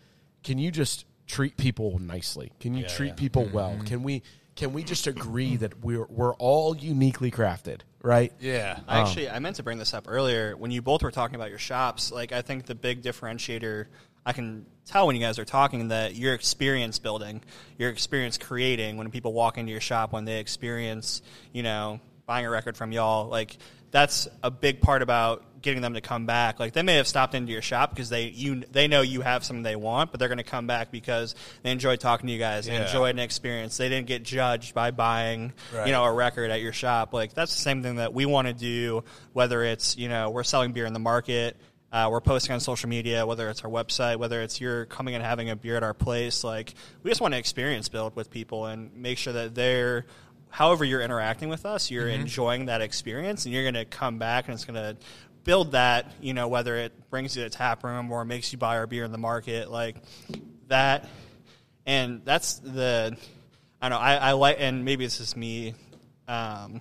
Can 0.43 0.59
you 0.59 0.71
just 0.71 1.07
treat 1.27 1.57
people 1.57 1.99
nicely? 2.01 2.53
Can 2.61 2.75
you 2.75 2.87
treat 2.87 3.17
people 3.17 3.49
well? 3.53 3.79
Can 3.87 4.03
we 4.03 4.23
can 4.57 4.73
we 4.73 4.83
just 4.83 5.07
agree 5.07 5.57
that 5.57 5.83
we're 5.83 6.07
we're 6.07 6.35
all 6.35 6.77
uniquely 6.77 7.31
crafted, 7.31 7.81
right? 8.03 8.33
Yeah. 8.41 8.81
I 8.89 9.01
um, 9.01 9.07
actually, 9.07 9.31
I 9.31 9.39
meant 9.39 9.57
to 9.57 9.63
bring 9.63 9.79
this 9.79 9.95
up 9.95 10.07
earlier 10.09 10.57
when 10.57 10.71
you 10.71 10.83
both 10.83 11.03
were 11.03 11.11
talking 11.11 11.37
about 11.37 11.51
your 11.51 11.59
shops. 11.59 12.13
Like, 12.13 12.33
I 12.33 12.43
think 12.43 12.67
the 12.67 12.75
big 12.75 13.03
differentiator, 13.03 13.87
I 14.27 14.33
can 14.33 14.67
tell 14.87 15.07
when 15.07 15.17
you 15.17 15.23
guys 15.23 15.39
are 15.39 15.45
talking 15.45 15.89
that 15.89 16.15
your 16.15 16.35
experience 16.35 16.99
building, 16.99 17.43
your 17.79 17.91
experience 17.91 18.39
creating, 18.39 18.97
when 18.97 19.11
people 19.11 19.33
walk 19.33 19.59
into 19.59 19.73
your 19.73 19.81
shop, 19.81 20.13
when 20.13 20.25
they 20.25 20.41
experience, 20.41 21.23
you 21.53 21.63
know, 21.63 22.01
buying 22.27 22.47
a 22.47 22.51
record 22.51 22.77
from 22.77 22.93
y'all, 22.93 23.29
like 23.29 23.57
that's 23.91 24.27
a 24.43 24.51
big 24.51 24.81
part 24.81 25.03
about 25.03 25.45
getting 25.63 25.81
them 25.83 25.95
to 25.95 26.01
come 26.01 26.27
back. 26.27 26.61
Like 26.61 26.73
they 26.73 26.83
may 26.83 26.97
have 26.97 27.07
stopped 27.09 27.35
into 27.35 27.53
your 27.53 27.63
shop 27.63 27.91
because 27.91 28.09
they 28.09 28.25
you 28.27 28.63
they 28.71 28.89
know 28.89 29.01
you 29.01 29.21
have 29.23 29.45
something 29.45 29.63
they 29.63 29.77
want, 29.77 30.11
but 30.11 30.19
they're 30.21 30.29
going 30.29 30.39
to 30.39 30.45
come 30.45 30.67
back 30.67 30.91
because 30.91 31.35
they 31.63 31.71
enjoyed 31.71 32.01
talking 32.01 32.27
to 32.27 32.33
you 32.33 32.39
guys, 32.39 32.67
they 32.67 32.73
Yeah. 32.75 32.87
enjoyed 32.87 33.15
an 33.15 33.21
experience. 33.21 33.77
They 33.77 33.89
didn't 33.89 34.07
get 34.09 34.23
judged 34.25 34.75
by 34.75 34.91
buying, 34.91 35.53
Right. 35.73 35.87
you 35.87 35.93
know, 35.93 36.05
a 36.05 36.13
record 36.13 36.51
at 36.51 36.61
your 36.61 36.73
shop. 36.73 37.15
Like 37.15 37.33
that's 37.35 37.55
the 37.55 37.61
same 37.63 37.83
thing 37.83 37.97
that 37.97 38.13
we 38.13 38.27
want 38.27 38.49
to 38.49 38.55
do. 38.55 39.05
Whether 39.33 39.63
it's 39.65 39.97
you 39.97 40.09
know 40.09 40.31
we're 40.31 40.45
selling 40.45 40.73
beer 40.73 40.87
in 40.87 40.93
the 40.93 40.99
market, 40.99 41.57
uh, 41.93 42.09
we're 42.11 42.21
posting 42.21 42.55
on 42.55 42.61
social 42.61 42.89
media, 42.89 43.27
whether 43.27 43.49
it's 43.51 43.63
our 43.65 43.71
website, 43.71 44.17
whether 44.17 44.41
it's 44.43 44.61
you're 44.61 44.87
coming 44.87 45.15
and 45.15 45.23
having 45.23 45.51
a 45.51 45.57
beer 45.57 45.77
at 45.77 45.83
our 45.83 45.95
place. 45.95 46.43
Like 46.43 46.75
we 47.03 47.11
just 47.11 47.21
want 47.21 47.35
to 47.35 47.39
experience 47.39 47.89
build 47.89 48.17
with 48.17 48.31
people 48.31 48.67
and 48.67 48.95
make 48.97 49.19
sure 49.19 49.33
that 49.35 49.55
they're. 49.55 50.07
However, 50.55 50.85
you're 50.85 51.01
interacting 51.01 51.49
with 51.49 51.65
us, 51.65 51.91
you're 51.91 52.09
enjoying 52.09 52.67
that 52.67 52.83
experience, 52.83 53.47
and 53.47 53.55
you're 53.55 53.63
going 53.63 53.73
to 53.73 53.87
come 53.87 54.19
back, 54.19 54.49
and 54.49 54.55
it's 54.55 54.67
going 54.67 54.75
to 54.75 54.99
build 55.45 55.73
that. 55.73 56.13
You 56.21 56.35
know, 56.35 56.49
whether 56.49 56.77
it 56.77 57.11
brings 57.11 57.37
you 57.37 57.43
to 57.45 57.51
the 57.51 57.55
tap 57.55 57.85
room 57.85 58.11
or 58.11 58.25
makes 58.25 58.53
you 58.53 58.59
buy 58.59 58.77
our 58.79 58.87
beer 58.87 59.05
in 59.05 59.13
the 59.13 59.19
market, 59.19 59.71
like 59.71 59.97
that 60.69 61.09
and 61.87 62.23
that's 62.25 62.55
the 62.59 63.17
I 63.81 63.89
don't 63.89 63.99
know 63.99 64.05
I, 64.05 64.15
I 64.17 64.33
like 64.33 64.57
and 64.59 64.85
maybe 64.85 65.05
this 65.05 65.21
is 65.21 65.37
me 65.37 65.75
um, 66.29 66.81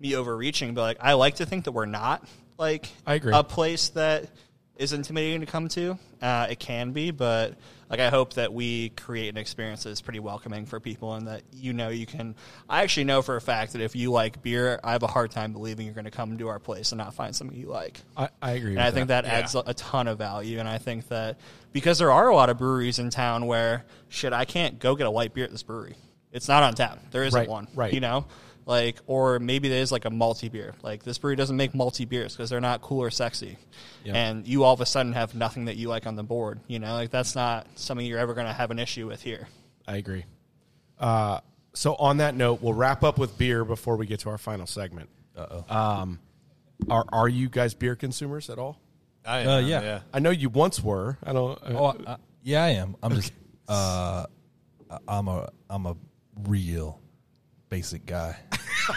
me 0.00 0.14
overreaching, 0.14 0.74
but 0.74 0.82
like 0.82 0.98
I 1.00 1.14
like 1.14 1.36
to 1.36 1.46
think 1.46 1.64
that 1.64 1.72
we're 1.72 1.86
not 1.86 2.26
like 2.56 2.88
I 3.06 3.14
agree. 3.14 3.32
a 3.34 3.42
place 3.42 3.90
that 3.90 4.30
is 4.78 4.92
intimidating 4.92 5.40
to 5.40 5.46
come 5.46 5.68
to. 5.68 5.98
Uh, 6.22 6.46
it 6.48 6.58
can 6.58 6.92
be, 6.92 7.10
but 7.10 7.54
like 7.90 8.00
I 8.00 8.08
hope 8.10 8.34
that 8.34 8.52
we 8.52 8.90
create 8.90 9.28
an 9.28 9.36
experience 9.36 9.82
that 9.82 9.90
is 9.90 10.00
pretty 10.00 10.20
welcoming 10.20 10.66
for 10.66 10.78
people, 10.80 11.14
and 11.14 11.26
that 11.26 11.42
you 11.52 11.72
know 11.72 11.88
you 11.88 12.06
can. 12.06 12.34
I 12.68 12.82
actually 12.82 13.04
know 13.04 13.20
for 13.20 13.36
a 13.36 13.40
fact 13.40 13.72
that 13.72 13.82
if 13.82 13.96
you 13.96 14.12
like 14.12 14.40
beer, 14.42 14.78
I 14.84 14.92
have 14.92 15.02
a 15.02 15.08
hard 15.08 15.30
time 15.32 15.52
believing 15.52 15.84
you're 15.84 15.94
going 15.94 16.04
to 16.04 16.10
come 16.10 16.38
to 16.38 16.48
our 16.48 16.58
place 16.60 16.92
and 16.92 16.98
not 16.98 17.12
find 17.14 17.34
something 17.34 17.56
you 17.58 17.66
like. 17.66 18.00
I, 18.16 18.28
I 18.40 18.52
agree. 18.52 18.72
And 18.72 18.80
I 18.80 18.90
think 18.92 19.08
that, 19.08 19.24
adds 19.24 19.54
a, 19.54 19.62
a 19.66 19.74
ton 19.74 20.06
of 20.06 20.16
value. 20.18 20.58
And 20.60 20.68
I 20.68 20.78
think 20.78 21.08
that 21.08 21.38
because 21.72 21.98
there 21.98 22.12
are 22.12 22.28
a 22.28 22.34
lot 22.34 22.48
of 22.48 22.58
breweries 22.58 22.98
in 22.98 23.10
town 23.10 23.46
where 23.46 23.84
shit, 24.08 24.32
I 24.32 24.44
can't 24.44 24.78
go 24.78 24.94
get 24.94 25.06
a 25.06 25.10
light 25.10 25.34
beer 25.34 25.44
at 25.44 25.50
this 25.50 25.62
brewery. 25.64 25.96
It's 26.30 26.46
not 26.46 26.62
on 26.62 26.74
tap. 26.74 26.98
There 27.10 27.24
isn't 27.24 27.38
Right, 27.38 27.48
one. 27.48 27.68
right. 27.74 27.92
You 27.92 28.00
know, 28.00 28.26
like 28.68 28.98
or 29.06 29.38
maybe 29.40 29.68
there's 29.68 29.90
like 29.90 30.04
a 30.04 30.10
multi 30.10 30.48
beer. 30.48 30.74
Like 30.82 31.02
this 31.02 31.18
brewery 31.18 31.34
doesn't 31.36 31.56
make 31.56 31.74
multi 31.74 32.04
beers 32.04 32.36
because 32.36 32.50
they're 32.50 32.60
not 32.60 32.82
cool 32.82 33.00
or 33.02 33.10
sexy. 33.10 33.56
Yeah. 34.04 34.14
And 34.14 34.46
you 34.46 34.62
all 34.62 34.74
of 34.74 34.80
a 34.80 34.86
sudden 34.86 35.14
have 35.14 35.34
nothing 35.34 35.64
that 35.64 35.76
you 35.76 35.88
like 35.88 36.06
on 36.06 36.14
the 36.16 36.22
board. 36.22 36.60
You 36.68 36.78
know, 36.78 36.92
like 36.94 37.10
that's 37.10 37.34
not 37.34 37.66
something 37.76 38.06
you're 38.06 38.18
ever 38.20 38.34
going 38.34 38.46
to 38.46 38.52
have 38.52 38.70
an 38.70 38.78
issue 38.78 39.06
with 39.08 39.22
here. 39.22 39.48
I 39.86 39.96
agree. 39.96 40.24
Uh, 40.98 41.40
so 41.72 41.94
on 41.96 42.18
that 42.18 42.34
note, 42.34 42.60
we'll 42.60 42.74
wrap 42.74 43.02
up 43.02 43.18
with 43.18 43.38
beer 43.38 43.64
before 43.64 43.96
we 43.96 44.06
get 44.06 44.20
to 44.20 44.28
our 44.30 44.38
final 44.38 44.66
segment. 44.66 45.08
Uh 45.36 45.46
oh. 45.68 45.76
Um, 45.76 46.20
are 46.90 47.04
are 47.10 47.28
you 47.28 47.48
guys 47.48 47.72
beer 47.74 47.96
consumers 47.96 48.50
at 48.50 48.58
all? 48.58 48.78
I 49.24 49.44
Uh, 49.44 49.58
am, 49.60 49.66
yeah. 49.68 50.00
I 50.12 50.18
know 50.20 50.30
you 50.30 50.48
once 50.48 50.82
were. 50.82 51.16
I 51.24 51.32
don't. 51.32 51.58
uh, 51.62 51.66
Oh, 51.78 51.84
I, 52.06 52.12
I- 52.12 52.16
yeah, 52.42 52.64
I 52.64 52.68
am. 52.70 52.96
I'm 53.02 53.14
just, 53.14 53.32
uh, 53.68 54.26
I- 54.90 54.98
I'm 55.08 55.28
a, 55.28 55.50
I'm 55.68 55.86
a 55.86 55.96
real 56.46 57.00
basic 57.68 58.06
guy. 58.06 58.36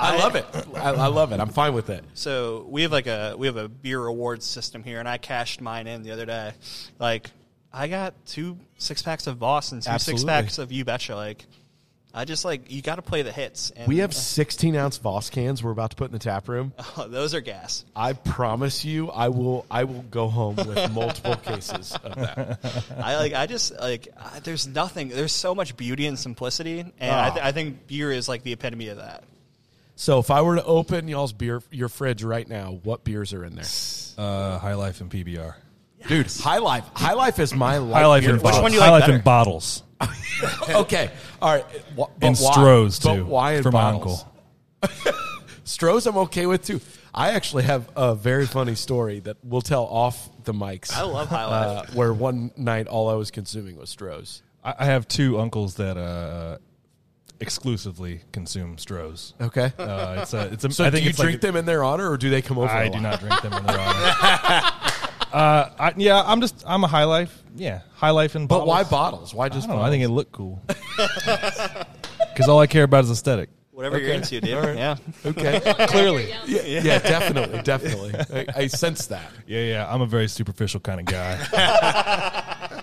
I 0.00 0.16
love 0.18 0.36
it. 0.36 0.46
I, 0.74 0.90
I 0.90 1.06
love 1.06 1.32
it. 1.32 1.40
I'm 1.40 1.48
fine 1.48 1.74
with 1.74 1.90
it. 1.90 2.04
So 2.14 2.66
we 2.68 2.82
have 2.82 2.92
like 2.92 3.06
a 3.06 3.34
we 3.36 3.46
have 3.46 3.56
a 3.56 3.68
beer 3.68 4.00
rewards 4.00 4.46
system 4.46 4.82
here, 4.82 5.00
and 5.00 5.08
I 5.08 5.18
cashed 5.18 5.60
mine 5.60 5.86
in 5.86 6.02
the 6.02 6.12
other 6.12 6.26
day. 6.26 6.52
Like 6.98 7.30
I 7.72 7.88
got 7.88 8.14
two 8.26 8.58
six 8.78 9.02
packs 9.02 9.26
of 9.26 9.36
Voss 9.38 9.72
and 9.72 9.82
two 9.82 9.90
Absolutely. 9.90 10.20
six 10.20 10.26
packs 10.26 10.58
of 10.58 10.72
You 10.72 10.84
Betcha. 10.84 11.14
Like 11.16 11.46
I 12.14 12.24
just 12.24 12.44
like 12.44 12.70
you 12.72 12.80
got 12.82 12.96
to 12.96 13.02
play 13.02 13.22
the 13.22 13.30
hits. 13.32 13.70
And 13.76 13.86
We 13.86 13.98
have 13.98 14.14
16 14.14 14.74
ounce 14.76 14.96
Voss 14.98 15.28
cans 15.30 15.62
we're 15.62 15.70
about 15.70 15.90
to 15.90 15.96
put 15.96 16.06
in 16.06 16.12
the 16.12 16.18
tap 16.18 16.48
room. 16.48 16.72
those 16.96 17.34
are 17.34 17.40
gas. 17.40 17.84
I 17.94 18.14
promise 18.14 18.84
you, 18.84 19.10
I 19.10 19.28
will. 19.28 19.66
I 19.70 19.84
will 19.84 20.02
go 20.10 20.28
home 20.28 20.56
with 20.56 20.92
multiple 20.92 21.36
cases 21.36 21.92
of 22.02 22.14
that. 22.16 22.58
I 22.98 23.16
like 23.16 23.34
I 23.34 23.46
just 23.46 23.78
like 23.78 24.08
I, 24.18 24.40
there's 24.40 24.66
nothing. 24.66 25.08
There's 25.10 25.32
so 25.32 25.54
much 25.54 25.76
beauty 25.76 26.06
and 26.06 26.18
simplicity, 26.18 26.80
and 26.80 26.92
I, 27.10 27.30
th- 27.30 27.42
Ah. 27.42 27.46
I 27.48 27.52
think 27.52 27.86
beer 27.86 28.10
is 28.10 28.28
like 28.28 28.42
the 28.42 28.52
epitome 28.52 28.88
of 28.88 28.96
that. 28.96 29.22
So 29.96 30.18
if 30.20 30.30
I 30.30 30.42
were 30.42 30.56
to 30.56 30.64
open 30.64 31.08
y'all's 31.08 31.32
beer, 31.32 31.60
your 31.70 31.88
fridge 31.88 32.22
right 32.24 32.48
now, 32.48 32.78
what 32.84 33.04
beers 33.04 33.32
are 33.34 33.44
in 33.44 33.54
there, 33.56 33.64
Uh, 34.16 34.58
High 34.58 34.74
Life 34.74 35.00
and 35.00 35.10
PBR. 35.10 35.54
dude? 36.06 36.30
High 36.30 36.58
Life. 36.58 36.84
High 36.94 37.14
Life 37.14 37.38
is 37.40 37.52
my 37.52 37.78
light 37.78 38.00
High 38.00 38.06
Life 38.06 38.24
in 38.24 38.36
bottles. 38.38 38.54
all- 38.56 38.62
one 38.62 38.72
you 38.72 38.80
High 38.80 38.90
Life 38.90 39.02
better? 39.02 39.14
in 39.16 39.20
bottles. 39.22 39.82
okay, 40.70 41.10
all 41.42 41.54
right. 41.54 41.64
But 41.96 42.10
And 42.22 42.36
why- 42.36 42.52
Stroh's, 42.54 42.98
but 43.00 43.14
too, 43.16 43.24
why 43.24 43.54
in 43.54 43.62
for 43.62 43.72
my 43.72 43.92
bottles? 43.92 44.24
Stroh's 45.64 46.06
I'm 46.06 46.16
okay 46.18 46.46
with 46.46 46.64
too. 46.64 46.80
I 47.14 47.32
actually 47.32 47.64
have 47.64 47.88
a 47.96 48.14
very 48.14 48.46
funny 48.46 48.74
story 48.74 49.20
that 49.20 49.36
we'll 49.42 49.60
tell 49.62 49.84
off 49.84 50.28
the 50.44 50.52
mics. 50.52 50.92
I 50.94 51.02
love 51.02 51.28
High 51.28 51.42
uh, 51.42 51.86
where 51.94 52.12
one 52.12 52.52
night 52.56 52.86
all 52.86 53.08
I 53.08 53.14
was 53.14 53.30
consuming 53.30 53.76
was 53.76 53.94
Stroh's. 53.94 54.42
I, 54.64 54.74
I 54.78 54.84
have 54.86 55.08
two 55.08 55.38
uncles 55.38 55.74
that 55.76 55.96
uh, 55.96 56.58
exclusively 57.40 58.20
consume 58.32 58.76
Strohs. 58.76 59.32
Okay. 59.40 59.72
Uh, 59.78 60.20
it's 60.22 60.32
a, 60.34 60.52
it's 60.52 60.64
a, 60.64 60.70
so 60.72 60.84
I 60.84 60.90
think 60.90 61.00
do 61.00 61.04
you 61.04 61.10
it's 61.10 61.18
like 61.18 61.26
drink 61.26 61.40
them 61.40 61.56
in 61.56 61.64
their 61.66 61.82
honor, 61.84 62.10
or 62.10 62.16
do 62.16 62.30
they 62.30 62.42
come 62.42 62.58
over? 62.58 62.68
I 62.68 62.84
a 62.84 62.88
do 62.88 62.94
lot? 62.94 63.02
not 63.02 63.20
drink 63.20 63.42
them 63.42 63.52
in 63.54 63.66
their 63.66 63.80
honor. 63.80 64.72
Uh, 65.32 65.70
I, 65.78 65.92
yeah, 65.96 66.22
I'm 66.24 66.40
just 66.40 66.62
I'm 66.66 66.84
a 66.84 66.86
High 66.88 67.04
Life. 67.04 67.42
Yeah, 67.56 67.80
High 67.94 68.10
Life 68.10 68.36
in 68.36 68.46
But 68.46 68.64
bottles. 68.64 68.68
why 68.68 68.84
bottles? 68.84 69.34
Why 69.34 69.46
I 69.46 69.48
just? 69.48 69.66
don't 69.66 69.76
know. 69.76 69.82
bottles? 69.82 69.88
I 69.88 69.90
think 69.90 70.04
it 70.04 70.08
looked 70.08 70.32
cool. 70.32 70.62
Because 72.34 72.48
all 72.48 72.60
I 72.60 72.68
care 72.68 72.84
about 72.84 73.02
is 73.02 73.10
aesthetic. 73.10 73.48
Whatever 73.72 73.98
you're 73.98 74.12
into, 74.12 74.40
dude. 74.40 74.76
Yeah. 74.76 74.96
okay. 75.26 75.58
Clearly. 75.88 76.30
Yeah, 76.46 76.62
yeah, 76.62 76.98
definitely, 77.00 77.62
definitely. 77.62 78.14
I, 78.14 78.46
I 78.62 78.66
sense 78.68 79.06
that. 79.08 79.28
Yeah, 79.46 79.60
yeah. 79.62 79.92
I'm 79.92 80.02
a 80.02 80.06
very 80.06 80.28
superficial 80.28 80.78
kind 80.78 81.00
of 81.00 81.06
guy. 81.06 82.82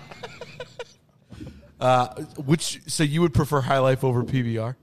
Uh 1.78 2.08
which 2.46 2.80
so 2.86 3.02
you 3.02 3.20
would 3.20 3.34
prefer 3.34 3.60
High 3.60 3.78
Life 3.78 4.02
over 4.04 4.22
PBR? 4.24 4.74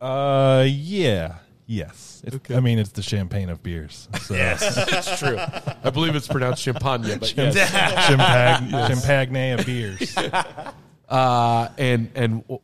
uh, 0.00 0.64
yeah, 0.68 1.36
yes. 1.70 2.20
It's, 2.24 2.50
I 2.50 2.60
mean, 2.60 2.78
it's 2.78 2.90
the 2.90 3.02
champagne 3.02 3.48
of 3.48 3.62
beers. 3.62 4.08
So. 4.22 4.34
It's 4.36 5.18
true. 5.18 5.38
I 5.38 5.90
believe 5.90 6.14
it's 6.16 6.28
pronounced 6.28 6.62
champagne, 6.62 7.02
but 7.18 7.36
yes. 7.36 8.06
Champagne, 8.06 8.70
champagne 8.70 9.58
of 9.58 9.66
beers. 9.66 10.14
Uh, 11.08 11.68
and 11.76 12.08
and 12.14 12.42
w- 12.42 12.60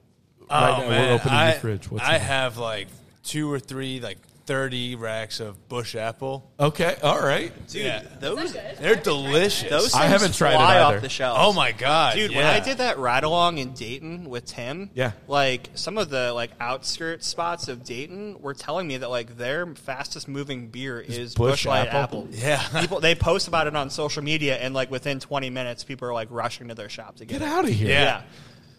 right 0.49 0.79
now 0.79 0.89
we're 0.89 1.15
opening 1.15 1.35
I, 1.35 1.55
the 1.55 1.59
fridge. 1.59 1.91
What's 1.91 2.05
I 2.05 2.11
in 2.11 2.21
it? 2.21 2.25
have 2.25 2.59
like 2.59 2.87
two 3.25 3.51
or 3.53 3.59
three 3.59 3.99
like 3.99 4.19
thirty 4.47 4.95
racks 4.95 5.41
of 5.41 5.69
Busch 5.69 5.95
apple. 5.97 6.51
Okay, 6.59 6.97
all 7.03 7.21
right. 7.21 7.53
Dude, 7.69 7.83
Yeah. 7.85 8.03
those 8.21 8.53
They're 8.81 8.95
delicious. 8.97 9.69
those 9.69 9.93
I 9.95 10.01
things 10.09 10.13
haven't 10.13 10.35
tried 10.37 10.55
it 10.55 10.57
fly 10.57 10.77
either. 10.81 10.97
off 10.97 11.03
the 11.03 11.09
shelves. 11.09 11.41
oh 11.43 11.53
my 11.53 11.73
god, 11.73 12.15
Dude, 12.15 12.31
yeah. 12.31 12.39
when 12.39 12.47
I 12.47 12.61
did 12.61 12.79
that 12.79 12.99
ride 12.99 13.25
along 13.25 13.59
in 13.59 13.73
Dayton 13.73 14.31
with 14.31 14.45
Tim, 14.47 14.91
Yeah. 14.95 15.13
like 15.29 15.71
some 15.75 15.99
of 15.99 16.11
the 16.11 16.33
like 16.33 16.53
outskirts 16.61 17.27
spots 17.27 17.69
of 17.69 17.83
Dayton 17.85 18.37
were 18.41 18.55
telling 18.55 18.87
me 18.87 18.99
that 18.99 19.11
like 19.11 19.37
their 19.37 19.67
fastest 19.75 20.29
moving 20.29 20.69
beer 20.69 21.01
is 21.01 21.35
Busch 21.35 21.51
Bush 21.51 21.67
Light 21.67 21.89
Apple? 21.89 22.23
Apple. 22.25 22.29
Yeah. 22.31 22.63
people 22.81 23.01
they 23.01 23.15
post 23.15 23.49
about 23.49 23.67
it 23.67 23.75
on 23.77 23.91
social 23.91 24.23
media, 24.23 24.57
and 24.57 24.75
like 24.75 24.91
within 24.91 25.19
20 25.21 25.51
minutes, 25.51 25.83
people 25.85 26.09
are 26.09 26.15
like 26.15 26.29
rushing 26.31 26.69
to 26.69 26.75
their 26.75 26.89
shop 26.89 27.17
to 27.17 27.25
get, 27.25 27.41
Get 27.41 27.43
it. 27.43 27.49
out 27.53 27.65
of 27.65 27.71
here. 27.71 27.89
Yeah. 27.91 28.23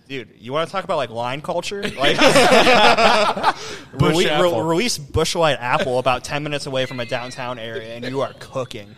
Dude, 0.08 0.30
you 0.38 0.54
want 0.54 0.68
to 0.68 0.72
talk 0.72 0.84
about 0.86 0.98
like 0.98 1.10
line 1.10 1.42
culture? 1.42 1.82
Like, 1.98 2.18
Busch 2.18 2.26
rele- 4.26 4.62
re- 4.64 4.70
release 4.70 4.98
Busch 4.98 5.36
Light 5.36 5.58
Apple 5.60 6.00
about 6.00 6.24
10 6.24 6.44
minutes 6.44 6.66
away 6.66 6.86
from 6.86 7.00
a 7.00 7.06
downtown 7.06 7.60
area, 7.60 7.96
and 7.96 8.06
you 8.06 8.22
are 8.22 8.34
cooking. 8.40 8.90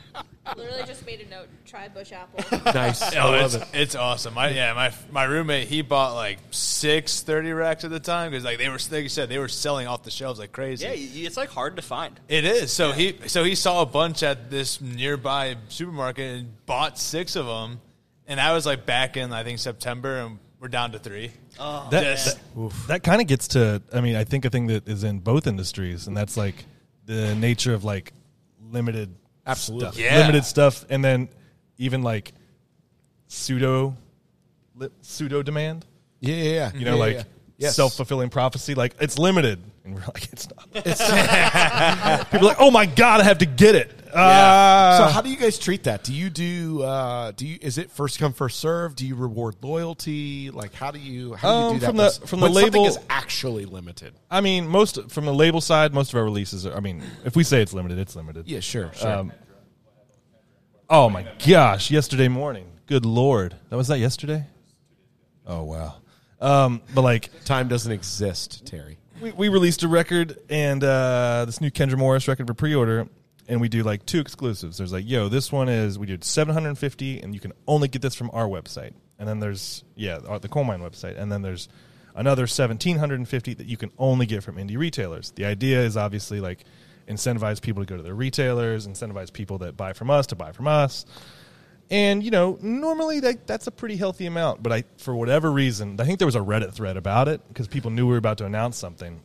Literally 0.58 0.84
just 0.86 1.06
made 1.06 1.22
a 1.22 1.30
note. 1.30 1.48
Try 1.66 1.88
Busch 1.88 2.12
Apple. 2.12 2.44
Nice. 2.74 3.02
Oh, 3.16 3.20
I 3.20 3.20
Oh, 3.20 3.32
love 3.32 3.56
it's, 3.56 3.58
it. 3.64 3.68
it's 3.74 3.96
awesome. 3.96 4.38
I, 4.38 4.50
yeah, 4.50 4.74
my 4.74 4.92
my 5.12 5.24
roommate 5.24 5.68
he 5.68 5.82
bought 5.84 6.16
like 6.16 6.40
six 6.52 7.22
30 7.22 7.52
racks 7.54 7.84
at 7.84 7.92
the 7.92 8.00
time 8.00 8.32
because 8.32 8.44
like 8.44 8.58
they 8.58 8.68
were 8.70 8.80
like 8.92 9.04
you 9.04 9.10
said 9.10 9.30
they 9.30 9.38
were 9.38 9.48
selling 9.48 9.86
off 9.88 10.04
the 10.04 10.10
shelves 10.12 10.40
like 10.40 10.52
crazy. 10.52 10.86
Yeah, 10.86 10.92
y- 10.92 11.28
it's 11.28 11.38
like 11.38 11.50
hard 11.50 11.76
to 11.76 11.82
find. 11.84 12.20
It 12.28 12.44
is. 12.46 12.74
So 12.74 12.92
he 12.92 13.16
so 13.28 13.44
he 13.44 13.54
saw 13.56 13.82
a 13.84 13.86
bunch 13.86 14.24
at 14.24 14.50
this 14.50 14.82
nearby 14.82 15.56
supermarket 15.70 16.40
and 16.40 16.66
bought 16.66 16.98
six 16.98 17.36
of 17.36 17.46
them, 17.46 17.80
and 18.28 18.40
I 18.42 18.54
was 18.54 18.66
like 18.66 18.86
back 18.88 19.16
in 19.18 19.32
I 19.32 19.44
think 19.44 19.60
September, 19.60 20.18
and 20.18 20.40
we're 20.60 20.68
down 20.68 20.92
to 20.92 21.00
three. 21.00 21.32
Oh, 21.60 21.88
That, 21.92 22.04
Just- 22.04 22.38
that, 22.56 22.72
that 22.88 23.04
kind 23.04 23.22
of 23.22 23.28
gets 23.28 23.50
to, 23.50 23.82
I 23.94 24.02
mean, 24.02 24.16
I 24.16 24.24
think 24.24 24.46
a 24.46 24.50
thing 24.50 24.68
that 24.68 24.88
is 24.88 25.04
in 25.04 25.20
both 25.20 25.48
industries, 25.48 26.08
and 26.08 26.16
that's 26.16 26.36
like 26.38 26.66
the 27.06 27.34
nature 27.36 27.74
of 27.74 27.84
like 27.84 28.14
limited 28.70 29.14
Absolutely. 29.48 29.88
stuff. 29.92 29.98
Yeah. 30.00 30.20
Limited 30.20 30.46
stuff, 30.46 30.86
and 30.90 31.04
then 31.04 31.30
even 31.78 32.02
like 32.04 32.34
pseudo 33.28 33.96
li- 34.76 34.90
pseudo 35.02 35.42
demand. 35.44 35.86
Yeah, 36.20 36.36
yeah, 36.36 36.44
yeah. 36.44 36.72
You 36.74 36.86
know, 36.86 36.92
Yeah, 36.92 36.92
yeah, 36.92 37.00
like 37.00 37.14
yeah. 37.16 37.24
Yes. 37.58 37.76
self 37.76 37.94
fulfilling 37.96 38.30
prophecy. 38.30 38.76
Like 38.76 38.96
it's 39.00 39.18
limited, 39.18 39.60
and 39.90 39.96
we're 39.96 40.02
like, 40.08 40.32
it's 40.32 40.48
not. 40.50 40.68
it's 40.74 41.02
People 42.32 42.48
are 42.48 42.50
like, 42.50 42.58
oh 42.60 42.72
my 42.72 42.86
god, 42.86 43.22
I 43.22 43.24
have 43.24 43.40
to 43.40 43.46
get 43.46 43.76
it. 43.76 43.92
Uh, 44.14 44.98
so 44.98 45.04
how 45.14 45.22
do 45.22 45.30
you 45.30 45.38
guys 45.38 45.60
treat 45.60 45.84
that? 45.84 46.04
Do 46.04 46.14
you 46.14 46.30
do? 46.32 46.82
Uh, 46.82 47.32
do 47.32 47.46
you? 47.48 47.60
Is 47.62 47.78
it 47.78 47.92
first 47.92 48.18
come 48.18 48.34
first 48.34 48.60
serve? 48.60 48.96
Do 48.96 49.06
you 49.06 49.16
reward 49.16 49.56
loyalty? 49.62 50.50
Like 50.50 50.74
how 50.74 50.90
do 50.92 50.98
you? 51.00 51.34
How 51.36 51.52
do 51.52 51.58
you 51.58 51.64
Um, 51.66 51.74
do 51.74 51.80
that 51.82 51.86
from 51.88 51.98
the- 51.98 52.04
when- 52.04 52.28
from 52.28 52.40
the 52.40 52.46
when 52.48 52.54
something 52.56 52.82
label- 52.82 52.88
is 52.88 53.00
actually 53.10 53.66
limited. 53.66 54.14
I 54.32 54.42
mean, 54.42 54.68
most 54.68 55.12
from 55.12 55.26
the 55.26 55.34
label 55.34 55.62
side, 55.62 55.94
most 55.94 56.12
of 56.14 56.18
our 56.18 56.24
releases. 56.24 56.66
Are, 56.66 56.76
I 56.76 56.80
mean, 56.80 57.04
if 57.24 57.36
we 57.36 57.44
say 57.44 57.62
it's 57.62 57.74
limited, 57.74 58.00
it's 58.00 58.16
limited. 58.16 58.48
Yeah, 58.48 58.62
sure, 58.62 58.92
sure. 58.94 59.12
Um, 59.12 59.32
oh 60.90 61.10
my 61.10 61.26
gosh! 61.48 61.92
Yesterday 61.92 62.28
morning. 62.30 62.66
Good 62.88 63.06
lord, 63.06 63.56
that 63.70 63.76
was 63.78 63.88
that 63.90 64.00
yesterday. 64.00 64.46
Oh 65.46 65.64
wow. 65.64 65.96
Um, 66.42 66.82
but 66.96 67.02
like 67.02 67.30
Time 67.44 67.68
doesn't 67.68 67.92
exist, 67.92 68.66
Terry. 68.66 68.98
We, 69.22 69.32
we 69.32 69.50
released 69.50 69.84
a 69.84 69.88
record 69.90 70.38
and 70.50 70.82
uh, 70.82 71.44
this 71.46 71.60
new 71.60 71.72
Kendra 71.72 71.98
Morris 71.98 72.28
record 72.28 72.48
for 72.48 72.54
pre-order, 72.54 73.08
and 73.50 73.60
we 73.60 73.68
do 73.68 73.84
like 73.84 74.06
two 74.06 74.20
exclusives. 74.20 74.78
There's 74.78 74.94
like, 74.94 75.08
yo, 75.08 75.28
this 75.28 75.52
one 75.52 75.68
is 75.68 76.00
we 76.00 76.06
did 76.06 76.24
750, 76.24 77.22
and 77.22 77.34
you 77.34 77.42
can 77.42 77.52
only 77.68 77.90
get 77.90 78.02
this 78.02 78.16
from 78.16 78.30
our 78.32 78.48
website. 78.48 78.94
And 79.18 79.28
then 79.28 79.40
there's 79.40 79.84
yeah, 79.96 80.20
the 80.20 80.48
Colemine 80.48 80.80
website, 80.80 81.20
and 81.20 81.30
then 81.30 81.42
there's 81.42 81.68
another 82.16 82.44
1750 82.44 83.56
that 83.56 83.68
you 83.68 83.76
can 83.76 83.92
only 83.98 84.26
get 84.26 84.42
from 84.42 84.56
indie 84.56 84.78
retailers. 84.78 85.32
The 85.32 85.46
idea 85.46 85.82
is 85.82 85.98
obviously 85.98 86.40
like 86.40 86.64
incentivize 87.10 87.62
people 87.62 87.84
to 87.84 87.90
go 87.90 87.98
to 87.98 88.04
their 88.04 88.16
retailers, 88.16 88.88
incentivize 88.88 89.34
people 89.34 89.58
that 89.60 89.76
buy 89.76 89.92
from 89.92 90.10
us 90.10 90.28
to 90.28 90.36
buy 90.36 90.54
from 90.54 90.68
us. 90.68 91.06
And 91.92 92.24
you 92.24 92.30
know, 92.30 92.58
normally 92.62 93.20
that, 93.22 93.48
that's 93.48 93.66
a 93.68 93.72
pretty 93.72 93.96
healthy 93.96 94.28
amount, 94.28 94.62
but 94.62 94.72
I, 94.72 94.84
for 94.98 95.16
whatever 95.16 95.52
reason, 95.52 96.00
I 96.00 96.06
think 96.06 96.20
there 96.20 96.28
was 96.28 96.36
a 96.36 96.40
Reddit 96.40 96.74
thread 96.74 96.98
about 96.98 97.28
it 97.28 97.42
because 97.48 97.68
people 97.68 97.90
knew 97.90 98.06
we 98.06 98.12
were 98.12 98.18
about 98.18 98.38
to 98.40 98.46
announce 98.46 98.78
something, 98.78 99.22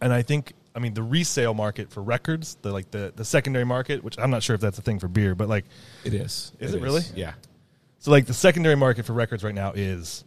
and 0.00 0.12
I 0.12 0.22
think, 0.22 0.54
I 0.74 0.78
mean, 0.78 0.94
the 0.94 1.02
resale 1.02 1.52
market 1.52 1.90
for 1.90 2.02
records, 2.02 2.56
the 2.62 2.72
like 2.72 2.90
the 2.90 3.12
the 3.14 3.24
secondary 3.24 3.66
market, 3.66 4.02
which 4.02 4.18
I'm 4.18 4.30
not 4.30 4.42
sure 4.42 4.54
if 4.54 4.62
that's 4.62 4.78
a 4.78 4.82
thing 4.82 4.98
for 4.98 5.08
beer, 5.08 5.34
but 5.34 5.48
like, 5.48 5.66
It 6.04 6.14
is. 6.14 6.52
Is 6.58 6.72
it 6.72 6.80
really? 6.80 7.02
Yeah. 7.14 7.34
so 7.98 8.10
like 8.10 8.26
the 8.26 8.34
secondary 8.34 8.76
market 8.76 9.04
for 9.04 9.12
records 9.12 9.44
right 9.44 9.54
now 9.54 9.72
is 9.72 10.24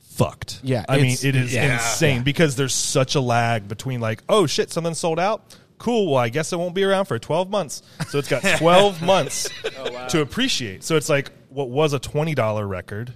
fucked. 0.00 0.60
Yeah, 0.62 0.84
I 0.88 0.98
mean, 0.98 1.16
it 1.22 1.34
is 1.36 1.54
yeah, 1.54 1.74
insane 1.74 2.18
yeah. 2.18 2.22
because 2.22 2.56
there's 2.56 2.74
such 2.74 3.14
a 3.14 3.20
lag 3.20 3.66
between 3.66 4.00
like, 4.00 4.22
oh 4.28 4.46
shit, 4.46 4.70
something 4.70 4.92
sold 4.92 5.18
out. 5.18 5.56
Cool. 5.80 6.12
Well, 6.12 6.20
I 6.20 6.28
guess 6.28 6.52
it 6.52 6.58
won't 6.58 6.74
be 6.74 6.84
around 6.84 7.06
for 7.06 7.18
12 7.18 7.48
months. 7.48 7.82
So 8.08 8.18
it's 8.18 8.28
got 8.28 8.42
12 8.58 9.00
months 9.02 9.48
oh, 9.78 10.08
to 10.08 10.20
appreciate. 10.20 10.84
So 10.84 10.94
it's 10.96 11.08
like 11.08 11.32
what 11.48 11.70
was 11.70 11.94
a 11.94 11.98
$20 11.98 12.68
record 12.68 13.14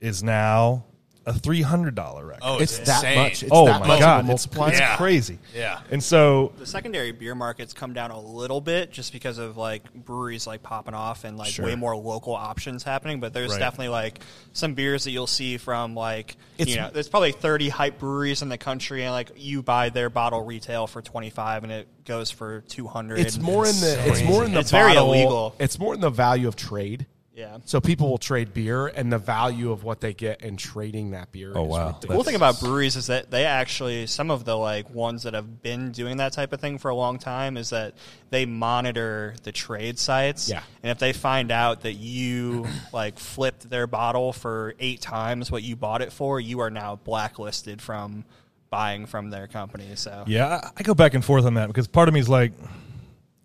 is 0.00 0.22
now 0.22 0.86
a 1.26 1.32
$300 1.32 1.96
record. 2.26 2.38
Oh, 2.42 2.58
It's 2.58 2.78
it's, 2.78 2.86
that 2.88 3.04
insane. 3.04 3.18
much. 3.18 3.42
It's 3.42 3.52
oh 3.52 3.66
that 3.66 3.80
my 3.80 3.86
much 3.88 4.00
god, 4.00 4.20
it's, 4.20 4.28
multiplier. 4.28 4.70
it's 4.70 4.78
Yeah. 4.80 4.96
crazy. 4.96 5.38
Yeah. 5.54 5.80
And 5.90 6.02
so 6.02 6.52
the 6.58 6.66
secondary 6.66 7.12
beer 7.12 7.34
markets 7.34 7.72
come 7.72 7.94
down 7.94 8.10
a 8.10 8.20
little 8.20 8.60
bit 8.60 8.90
just 8.92 9.12
because 9.12 9.38
of 9.38 9.56
like 9.56 9.92
breweries 9.94 10.46
like 10.46 10.62
popping 10.62 10.94
off 10.94 11.24
and 11.24 11.36
like 11.38 11.48
Sure. 11.50 11.64
way 11.64 11.74
more 11.76 11.96
local 11.96 12.34
options 12.34 12.82
happening. 12.82 13.20
But 13.20 13.32
there's 13.32 13.52
Right. 13.52 13.58
definitely 13.58 13.88
like 13.88 14.20
some 14.52 14.74
beers 14.74 15.04
that 15.04 15.12
you'll 15.12 15.26
see 15.26 15.56
from 15.56 15.94
like 15.94 16.36
It's- 16.58 16.74
you 16.74 16.80
know 16.80 16.90
there's 16.92 17.08
probably 17.08 17.32
30 17.32 17.68
hype 17.70 17.98
breweries 17.98 18.42
in 18.42 18.48
the 18.50 18.58
country 18.58 19.02
and 19.04 19.12
like 19.12 19.30
you 19.36 19.62
buy 19.62 19.88
their 19.88 20.10
bottle 20.10 20.44
retail 20.44 20.86
for 20.86 21.00
25 21.00 21.64
and 21.64 21.72
it 21.72 21.88
goes 22.04 22.30
for 22.30 22.60
200. 22.68 23.18
It's 23.18 23.38
more 23.38 23.64
in 23.66 23.74
the. 23.80 24.02
It's 24.08 24.22
more 24.22 24.44
in 24.44 24.52
the. 24.52 24.60
It's 24.60 24.70
very 24.70 24.94
illegal. 24.94 25.54
It's 25.58 25.78
more 25.78 25.94
in 25.94 26.00
the 26.00 26.10
value 26.10 26.48
of 26.48 26.54
trade. 26.56 27.06
Yeah. 27.34 27.58
So 27.64 27.80
people 27.80 28.08
will 28.08 28.18
trade 28.18 28.54
beer, 28.54 28.86
and 28.86 29.12
the 29.12 29.18
value 29.18 29.72
of 29.72 29.82
what 29.82 30.00
they 30.00 30.14
get 30.14 30.42
in 30.42 30.56
trading 30.56 31.10
that 31.10 31.32
beer. 31.32 31.52
Oh, 31.54 31.64
is 31.64 31.70
wow. 31.70 31.86
ridiculous. 31.86 32.00
The 32.00 32.08
cool 32.08 32.22
thing 32.22 32.36
about 32.36 32.60
breweries 32.60 32.94
is 32.94 33.08
that 33.08 33.30
they 33.30 33.44
actually 33.44 34.06
some 34.06 34.30
of 34.30 34.44
the 34.44 34.56
like 34.56 34.88
ones 34.90 35.24
that 35.24 35.34
have 35.34 35.60
been 35.60 35.90
doing 35.90 36.18
that 36.18 36.32
type 36.32 36.52
of 36.52 36.60
thing 36.60 36.78
for 36.78 36.90
a 36.90 36.94
long 36.94 37.18
time 37.18 37.56
is 37.56 37.70
that 37.70 37.94
they 38.30 38.46
monitor 38.46 39.34
the 39.42 39.50
trade 39.50 39.98
sites. 39.98 40.48
Yeah. 40.48 40.62
And 40.84 40.92
if 40.92 40.98
they 40.98 41.12
find 41.12 41.50
out 41.50 41.82
that 41.82 41.94
you 41.94 42.66
like 42.92 43.18
flipped 43.18 43.68
their 43.68 43.88
bottle 43.88 44.32
for 44.32 44.74
eight 44.78 45.00
times 45.00 45.50
what 45.50 45.64
you 45.64 45.74
bought 45.74 46.02
it 46.02 46.12
for, 46.12 46.38
you 46.38 46.60
are 46.60 46.70
now 46.70 46.96
blacklisted 46.96 47.82
from 47.82 48.24
buying 48.70 49.06
from 49.06 49.30
their 49.30 49.48
company. 49.48 49.96
So 49.96 50.22
yeah, 50.28 50.60
I, 50.62 50.70
I 50.76 50.82
go 50.84 50.94
back 50.94 51.14
and 51.14 51.24
forth 51.24 51.46
on 51.46 51.54
that 51.54 51.66
because 51.66 51.88
part 51.88 52.06
of 52.06 52.14
me 52.14 52.20
is 52.20 52.28
like, 52.28 52.52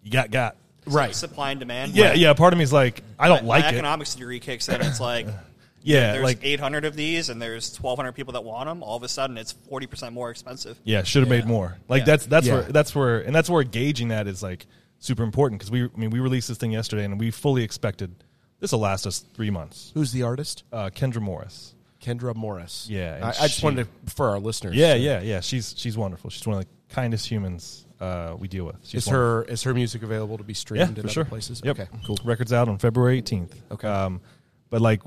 you 0.04 0.12
got 0.12 0.30
got. 0.30 0.58
Right? 0.94 1.14
supply 1.16 1.52
and 1.52 1.60
demand. 1.60 1.92
Yeah, 1.94 2.14
yeah. 2.14 2.34
Part 2.34 2.54
of 2.54 2.58
me 2.58 2.64
is 2.64 2.74
like, 2.74 3.04
I 3.18 3.28
don't 3.28 3.38
when 3.40 3.48
like 3.48 3.66
it. 3.66 3.74
economics 3.76 4.16
degree 4.16 4.40
kicks 4.40 4.70
in. 4.70 4.82
It's 4.82 5.00
like 5.00 5.28
Yeah, 5.82 6.12
there's 6.14 6.24
like 6.26 6.40
800 6.44 6.84
of 6.84 6.96
these 6.96 7.30
and 7.30 7.42
there's 7.42 7.78
1,200 7.80 8.12
people 8.12 8.34
that 8.34 8.44
want 8.44 8.68
them. 8.68 8.84
All 8.84 8.98
of 8.98 9.04
a 9.04 9.08
sudden, 9.08 9.38
it's 9.38 9.54
40 9.54 9.88
percent 9.88 10.14
more 10.14 10.30
expensive. 10.30 10.78
Yeah, 10.84 11.04
should 11.04 11.22
have 11.22 11.30
made 11.30 11.46
more. 11.46 11.78
Like 11.88 12.02
Yeah. 12.02 12.06
that's 12.06 12.26
that's 12.26 12.48
Yeah. 12.48 12.54
where 12.56 12.64
that's 12.64 12.94
where 12.94 13.20
and 13.22 13.34
that's 13.34 13.50
where 13.50 13.64
gauging 13.64 14.10
that 14.10 14.28
is 14.28 14.44
like 14.44 14.66
super 15.00 15.24
important 15.24 15.60
because 15.60 15.72
we 15.72 15.86
I 15.86 15.90
mean 15.96 16.10
we 16.10 16.20
released 16.20 16.50
this 16.50 16.58
thing 16.58 16.72
yesterday 16.72 17.06
and 17.06 17.18
we 17.20 17.32
fully 17.32 17.64
expected 17.64 18.14
this 18.60 18.74
will 18.74 18.80
last 18.80 19.08
us 19.08 19.20
three 19.36 19.50
months. 19.50 19.92
Who's 19.94 20.12
the 20.12 20.24
artist? 20.24 20.64
Uh, 20.74 20.90
Kendra 20.94 21.22
Morris. 21.22 21.74
Kendra 22.04 22.36
Morris. 22.36 22.88
Yeah, 22.90 23.16
and 23.16 23.24
I, 23.24 23.30
I 23.30 23.32
just 23.34 23.60
she- 23.60 23.66
wanted 23.66 23.88
to 24.06 24.14
for 24.14 24.30
our 24.30 24.40
listeners. 24.40 24.76
Yeah, 24.76 24.96
to- 24.96 25.00
yeah, 25.00 25.22
yeah. 25.22 25.40
She's 25.40 25.74
she's 25.78 25.98
wonderful. 25.98 26.30
She's 26.30 26.46
one 26.46 26.58
of 26.58 26.64
the 26.66 26.70
kindest 26.94 27.26
humans 27.32 27.86
uh, 28.00 28.36
we 28.38 28.48
deal 28.48 28.66
with. 28.66 28.78
She's 28.84 29.04
Is 29.04 29.08
wonderful. 29.08 29.26
her 29.26 29.44
is 29.44 29.64
her 29.64 29.74
music 29.74 30.04
available 30.04 30.38
to 30.38 30.44
be 30.44 30.54
yeah 30.54 30.58
streamed 30.58 30.96
for 30.96 31.02
in 31.02 31.08
sure 31.08 31.22
other 31.22 31.30
places? 31.30 31.62
Yep. 31.64 31.80
Okay, 31.80 31.90
cool. 32.06 32.18
Records 32.24 32.54
out 32.54 32.70
on 32.70 32.78
February 32.78 33.18
eighteenth. 33.18 33.56
Okay. 33.72 33.88
um, 33.88 34.22
but 34.70 34.82
like 34.82 35.02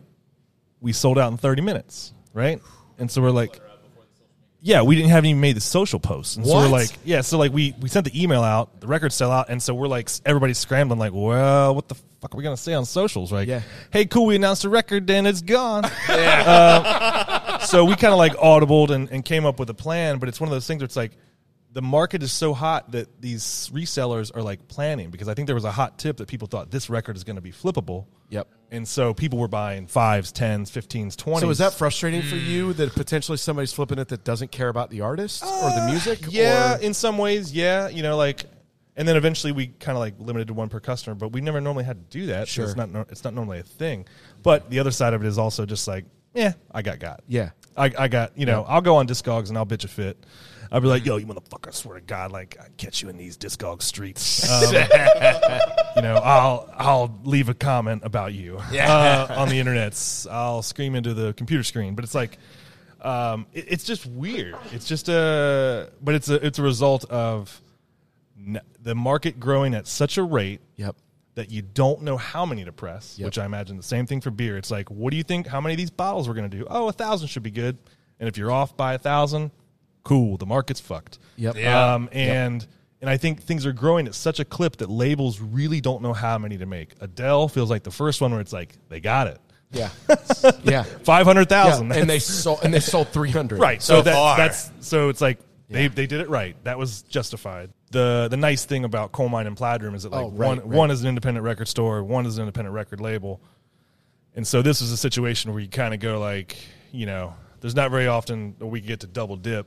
we 0.81 0.93
sold 0.93 1.19
out 1.19 1.31
in 1.32 1.39
thirty 1.39 1.62
minutes, 1.62 2.12
right? 2.32 2.60
And 2.98 3.10
so 3.10 3.23
we're 3.23 3.31
like. 3.31 3.60
Yeah, 4.64 4.82
we 4.82 4.94
didn't 4.94 5.10
have 5.10 5.24
even 5.24 5.40
made 5.40 5.56
the 5.56 5.60
social 5.60 5.98
posts, 5.98 6.36
and 6.36 6.47
so 6.47 6.55
we're 6.55 6.69
like, 6.69 6.90
yeah, 7.05 7.23
so 7.23 7.36
like 7.36 7.52
we 7.52 7.74
we 7.81 7.89
sent 7.89 8.05
the 8.06 8.23
email 8.23 8.44
out, 8.44 8.81
the 8.81 8.86
records 8.86 9.16
sell 9.16 9.32
out, 9.32 9.47
and 9.48 9.60
so 9.60 9.74
we're 9.74 9.89
like, 9.89 10.09
everybody's 10.24 10.56
scrambling, 10.59 11.01
like, 11.01 11.12
well, 11.12 11.74
what 11.74 11.89
the 11.89 11.97
fuck 12.20 12.32
are 12.32 12.36
we 12.36 12.44
gonna 12.44 12.56
say 12.56 12.73
on 12.73 12.85
socials, 12.85 13.32
right? 13.32 13.48
Yeah. 13.48 13.62
Hey, 13.93 14.05
cool, 14.05 14.27
we 14.27 14.36
announced 14.36 14.62
a 14.62 14.69
record, 14.69 15.09
then 15.09 15.27
it's 15.27 15.43
gone. 15.43 15.82
Uh, 16.09 17.59
so 17.59 17.85
we 17.85 17.97
kind 17.97 18.12
of 18.12 18.19
like 18.19 18.35
audibled 18.35 18.90
and, 18.90 19.10
and 19.10 19.24
came 19.24 19.44
up 19.47 19.59
with 19.59 19.69
a 19.69 19.74
plan, 19.74 20.19
but 20.19 20.28
it's 20.28 20.40
one 20.40 20.48
of 20.48 20.52
those 20.52 20.66
things 20.66 20.81
where 20.81 20.85
it's 20.86 20.94
like 20.94 21.10
the 21.73 21.82
market 21.82 22.23
is 22.23 22.31
so 22.32 22.53
hot 22.53 22.93
that 22.93 23.20
these 23.23 23.70
resellers 23.73 24.35
are 24.36 24.43
like 24.43 24.69
planning 24.69 25.11
because 25.11 25.28
I 25.28 25.35
think 25.35 25.47
there 25.47 25.55
was 25.55 25.65
a 25.65 25.73
hot 25.73 25.99
tip 25.99 26.19
that 26.19 26.28
people 26.28 26.47
thought 26.49 26.70
this 26.70 26.90
record 26.90 27.16
is 27.16 27.24
going 27.24 27.36
to 27.36 27.43
be 27.43 27.53
flippable. 27.53 28.07
Yep. 28.28 28.49
And 28.70 28.86
so 28.89 29.12
people 29.15 29.39
were 29.39 29.49
buying 29.49 29.86
fives, 29.86 30.32
tens, 30.32 30.70
fifteens, 30.70 31.16
twenties. 31.16 31.43
So 31.43 31.51
is 31.51 31.59
that 31.59 31.74
frustrating 31.74 32.23
for 32.23 32.36
you 32.36 32.73
that 32.74 32.94
potentially 32.94 33.39
somebody's 33.39 33.73
flipping 33.73 33.99
it 33.99 34.09
that 34.09 34.24
doesn't 34.24 34.51
care 34.51 34.69
about 34.69 34.90
the 34.90 35.03
artist 35.03 35.43
or 35.44 35.70
the 35.70 35.86
music? 35.90 36.27
Uh, 36.27 36.31
Yeah, 36.31 36.77
or- 36.77 36.81
in 36.81 36.94
some 36.94 37.19
ways, 37.19 37.53
yeah. 37.53 37.89
You 37.89 38.03
know, 38.03 38.16
like, 38.16 38.44
and 38.97 39.07
then 39.07 39.16
eventually 39.16 39.53
we 39.53 39.69
kind 39.69 39.97
of 39.97 40.01
like 40.01 40.15
limited 40.19 40.49
to 40.49 40.55
one 40.55 40.69
per 40.70 40.81
customer, 40.81 41.15
but 41.15 41.32
we 41.32 41.40
never 41.43 41.61
normally 41.61 41.85
had 41.85 42.11
to 42.11 42.19
do 42.19 42.27
that. 42.27 42.49
Sure. 42.49 42.65
it's 42.65 42.77
not 42.77 42.89
it's 43.11 43.24
not 43.24 43.35
normally 43.35 43.59
a 43.59 43.62
thing. 43.62 44.07
But 44.43 44.70
the 44.70 44.78
other 44.78 44.90
side 44.90 45.12
of 45.15 45.23
it 45.24 45.27
is 45.28 45.39
also 45.39 45.66
just 45.66 45.86
like 45.89 46.05
yeah, 46.35 46.53
I 46.70 46.81
got 46.82 46.99
got. 46.99 47.20
Yeah. 47.28 47.51
I, 47.77 47.90
I 47.99 48.09
got 48.09 48.36
you 48.36 48.44
know 48.47 48.65
I'll 48.69 48.81
go 48.82 48.97
on 48.97 49.07
Discogs 49.07 49.49
and 49.49 49.57
I'll 49.59 49.66
bitch 49.66 49.85
a 49.85 49.89
fit. 49.89 50.24
I'll 50.73 50.81
be 50.81 50.89
like, 50.89 51.05
yo, 51.05 51.19
you 51.19 51.27
motherfucker! 51.27 51.69
I 51.69 51.70
swear 51.70 51.97
to 51.97 52.01
God, 52.05 52.32
like 52.32 52.57
I 52.59 52.66
catch 52.78 53.03
you 53.03 53.09
in 53.11 53.16
these 53.19 53.36
Discog 53.36 53.82
streets. 53.82 54.49
Um, 54.51 54.74
you 55.97 56.03
know, 56.03 56.16
I'll 56.16 56.69
I'll 56.77 57.20
leave 57.24 57.49
a 57.51 57.55
comment 57.55 58.03
about 58.05 58.32
you 58.32 58.57
uh, 58.59 59.27
on 59.36 59.49
the 59.51 59.59
internet. 59.61 60.27
I'll 60.31 60.62
scream 60.62 60.94
into 60.94 61.12
the 61.15 61.35
computer 61.35 61.62
screen, 61.62 61.94
but 61.94 62.05
it's 62.05 62.15
like. 62.15 62.39
Um, 63.03 63.47
it- 63.53 63.65
it's 63.69 63.82
just 63.85 64.07
weird. 64.07 64.55
It's 64.73 64.86
just 64.86 65.09
a, 65.09 65.90
but 66.01 66.15
it's 66.15 66.28
a, 66.28 66.35
it's 66.47 66.61
a 66.61 66.62
result 66.62 67.05
of 67.11 67.61
n- 68.39 68.61
the 68.81 68.94
market 68.94 69.40
growing 69.40 69.74
at 69.74 69.89
such 69.89 70.19
a 70.19 70.23
rate 70.23 70.61
Yep. 70.77 70.94
that 71.35 71.51
you 71.51 71.62
don't 71.62 72.03
know 72.03 72.16
how 72.16 72.47
many 72.47 72.65
to 72.65 72.70
press, 72.70 73.19
Yep. 73.19 73.24
which 73.27 73.39
I 73.39 73.44
imagine 73.44 73.77
the 73.77 73.82
same 73.82 74.07
thing 74.07 74.20
for 74.20 74.31
beer. 74.31 74.57
It's 74.57 74.70
like, 74.70 74.89
what 74.89 75.11
do 75.11 75.16
you 75.16 75.24
think? 75.24 75.49
How 75.49 75.61
many 75.61 75.74
of 75.74 75.78
these 75.78 75.90
bottles 75.90 76.28
we're 76.28 76.35
going 76.35 76.49
to 76.49 76.57
do? 76.57 76.65
Oh, 76.70 76.86
a 76.86 76.93
thousand 76.93 77.27
should 77.27 77.43
be 77.43 77.51
good. 77.51 77.77
And 78.20 78.28
if 78.28 78.36
you're 78.39 78.53
off 78.53 78.77
by 78.77 78.94
a 78.94 78.99
thousand, 78.99 79.51
cool. 80.05 80.37
The 80.37 80.47
market's 80.47 80.81
fucked. 80.81 81.19
Yep. 81.37 81.57
Yeah. 81.57 81.95
Um, 81.95 82.09
and 82.12 82.66
and 83.01 83.11
I 83.11 83.16
think 83.16 83.43
things 83.43 83.66
are 83.66 83.73
growing 83.73 84.07
at 84.07 84.15
such 84.15 84.39
a 84.41 84.45
clip 84.45 84.77
that 84.77 84.89
labels 84.91 85.41
really 85.41 85.81
don't 85.81 86.03
know 86.03 86.12
how 86.12 86.39
many 86.39 86.59
to 86.59 86.66
make. 86.66 86.95
Adele 87.01 87.49
feels 87.49 87.69
like 87.70 87.83
the 87.83 87.91
first 87.91 88.20
one 88.20 88.31
where 88.33 88.41
it's 88.41 88.53
like 88.53 88.77
they 88.89 89.01
got 89.01 89.27
it, 89.27 89.39
Yeah. 89.73 89.89
yeah. 90.62 90.83
five 90.85 91.27
hundred 91.27 91.51
Yeah, 91.51 91.81
and 91.81 92.09
they 92.09 92.19
sold 92.20 92.61
and 92.62 92.73
they 92.73 92.81
sold 92.81 93.09
300. 93.09 93.59
right. 93.59 93.83
So, 93.83 93.97
So 93.97 94.03
that, 94.03 94.15
far. 94.15 94.37
that's 94.37 94.70
so 94.81 95.09
it's 95.09 95.20
like 95.20 95.39
they 95.69 95.89
they 95.89 96.07
did 96.07 96.20
it 96.20 96.29
right. 96.29 96.55
That 96.65 96.79
was 96.79 97.03
justified. 97.03 97.70
The 97.91 98.29
the 98.31 98.37
nice 98.37 98.65
thing 98.65 98.85
about 98.85 99.11
Colemine 99.12 99.47
and 99.47 99.57
Plaid 99.57 99.83
Room 99.83 99.95
is 99.95 100.05
that 100.05 100.12
like 100.12 100.24
Oh, 100.27 100.31
right, 100.31 100.49
one 100.49 100.59
right. 100.59 100.66
one 100.66 100.91
is 100.91 101.03
an 101.03 101.09
independent 101.09 101.45
record 101.45 101.66
store, 101.69 102.03
one 102.05 102.24
is 102.27 102.37
an 102.39 102.43
independent 102.43 102.74
record 102.74 103.01
label, 103.01 103.41
and 104.37 104.47
so 104.47 104.62
this 104.62 104.81
is 104.81 104.93
a 104.93 104.97
situation 104.97 105.53
where 105.53 105.61
you 105.62 105.69
kind 105.69 105.93
of 105.93 106.01
go 106.01 106.19
like, 106.20 106.57
you 106.93 107.07
know, 107.07 107.35
there's 107.61 107.74
not 107.74 107.91
very 107.91 108.07
often 108.07 108.55
that 108.59 108.66
we 108.66 108.81
get 108.81 109.01
to 109.01 109.07
double 109.07 109.37
dip, 109.37 109.66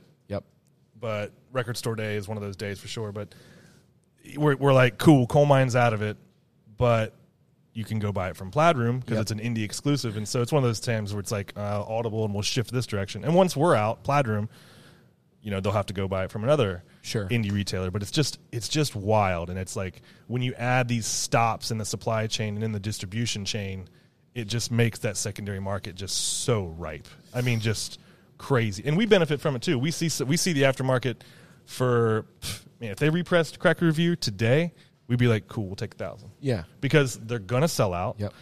But 0.98 1.32
Record 1.52 1.76
Store 1.76 1.94
Day 1.96 2.16
is 2.16 2.26
one 2.28 2.36
of 2.36 2.42
those 2.42 2.56
days 2.56 2.78
for 2.78 2.88
sure. 2.88 3.12
But 3.12 3.34
we're 4.36 4.56
we're 4.56 4.72
like, 4.72 4.98
cool, 4.98 5.26
Colemine's 5.26 5.76
out 5.76 5.92
of 5.92 6.02
it, 6.02 6.16
but 6.76 7.12
you 7.72 7.84
can 7.84 7.98
go 7.98 8.10
buy 8.12 8.30
it 8.30 8.36
from 8.36 8.50
Plaid 8.50 8.76
Room 8.78 9.00
because 9.00 9.16
Yep. 9.16 9.22
it's 9.22 9.30
an 9.32 9.38
indie 9.40 9.62
exclusive, 9.64 10.16
and 10.16 10.26
so 10.26 10.40
it's 10.40 10.50
one 10.52 10.62
of 10.62 10.68
those 10.68 10.80
times 10.80 11.12
where 11.12 11.20
it's 11.20 11.30
like 11.32 11.52
uh, 11.56 11.84
Audible, 11.86 12.24
and 12.24 12.32
we'll 12.32 12.42
shift 12.42 12.72
this 12.72 12.86
direction. 12.86 13.22
And 13.24 13.34
once 13.34 13.54
we're 13.56 13.74
out, 13.74 14.02
Plaid 14.02 14.26
Room, 14.26 14.48
you 15.42 15.50
know, 15.50 15.60
they'll 15.60 15.72
have 15.72 15.86
to 15.86 15.92
go 15.92 16.08
buy 16.08 16.24
it 16.24 16.30
from 16.30 16.42
another 16.42 16.82
Sure. 17.02 17.28
indie 17.28 17.52
retailer. 17.52 17.90
But 17.90 18.02
it's 18.02 18.10
just 18.10 18.38
it's 18.50 18.68
just 18.68 18.96
wild, 18.96 19.50
and 19.50 19.58
it's 19.58 19.76
like 19.76 20.00
when 20.26 20.40
you 20.42 20.54
add 20.54 20.88
these 20.88 21.06
stops 21.06 21.70
in 21.70 21.78
the 21.78 21.84
supply 21.84 22.26
chain 22.26 22.54
and 22.54 22.64
in 22.64 22.72
the 22.72 22.80
distribution 22.80 23.44
chain, 23.44 23.88
it 24.34 24.46
just 24.48 24.70
makes 24.72 25.00
that 25.00 25.16
secondary 25.18 25.60
market 25.60 25.94
just 25.94 26.16
so 26.42 26.64
ripe. 26.64 27.06
I 27.34 27.42
mean, 27.42 27.60
just 27.60 28.00
crazy, 28.38 28.82
and 28.86 28.96
we 28.96 29.06
benefit 29.06 29.40
from 29.40 29.56
it 29.56 29.62
too. 29.62 29.78
We 29.78 29.90
see 29.90 30.10
we 30.24 30.36
see 30.36 30.52
the 30.52 30.62
aftermarket 30.62 31.16
for 31.64 32.26
man. 32.80 32.90
If 32.92 32.98
they 32.98 33.10
repressed 33.10 33.58
Cracked 33.58 33.80
Rear 33.82 33.90
View 33.92 34.16
today, 34.16 34.72
we'd 35.08 35.18
be 35.18 35.28
like, 35.28 35.48
cool, 35.48 35.66
we'll 35.66 35.76
take 35.76 35.94
a 35.94 35.96
thousand 35.96 36.30
Yeah. 36.40 36.64
because 36.80 37.16
they're 37.18 37.38
gonna 37.38 37.68
sell 37.68 37.92
out. 37.94 38.16
Yep. 38.18 38.32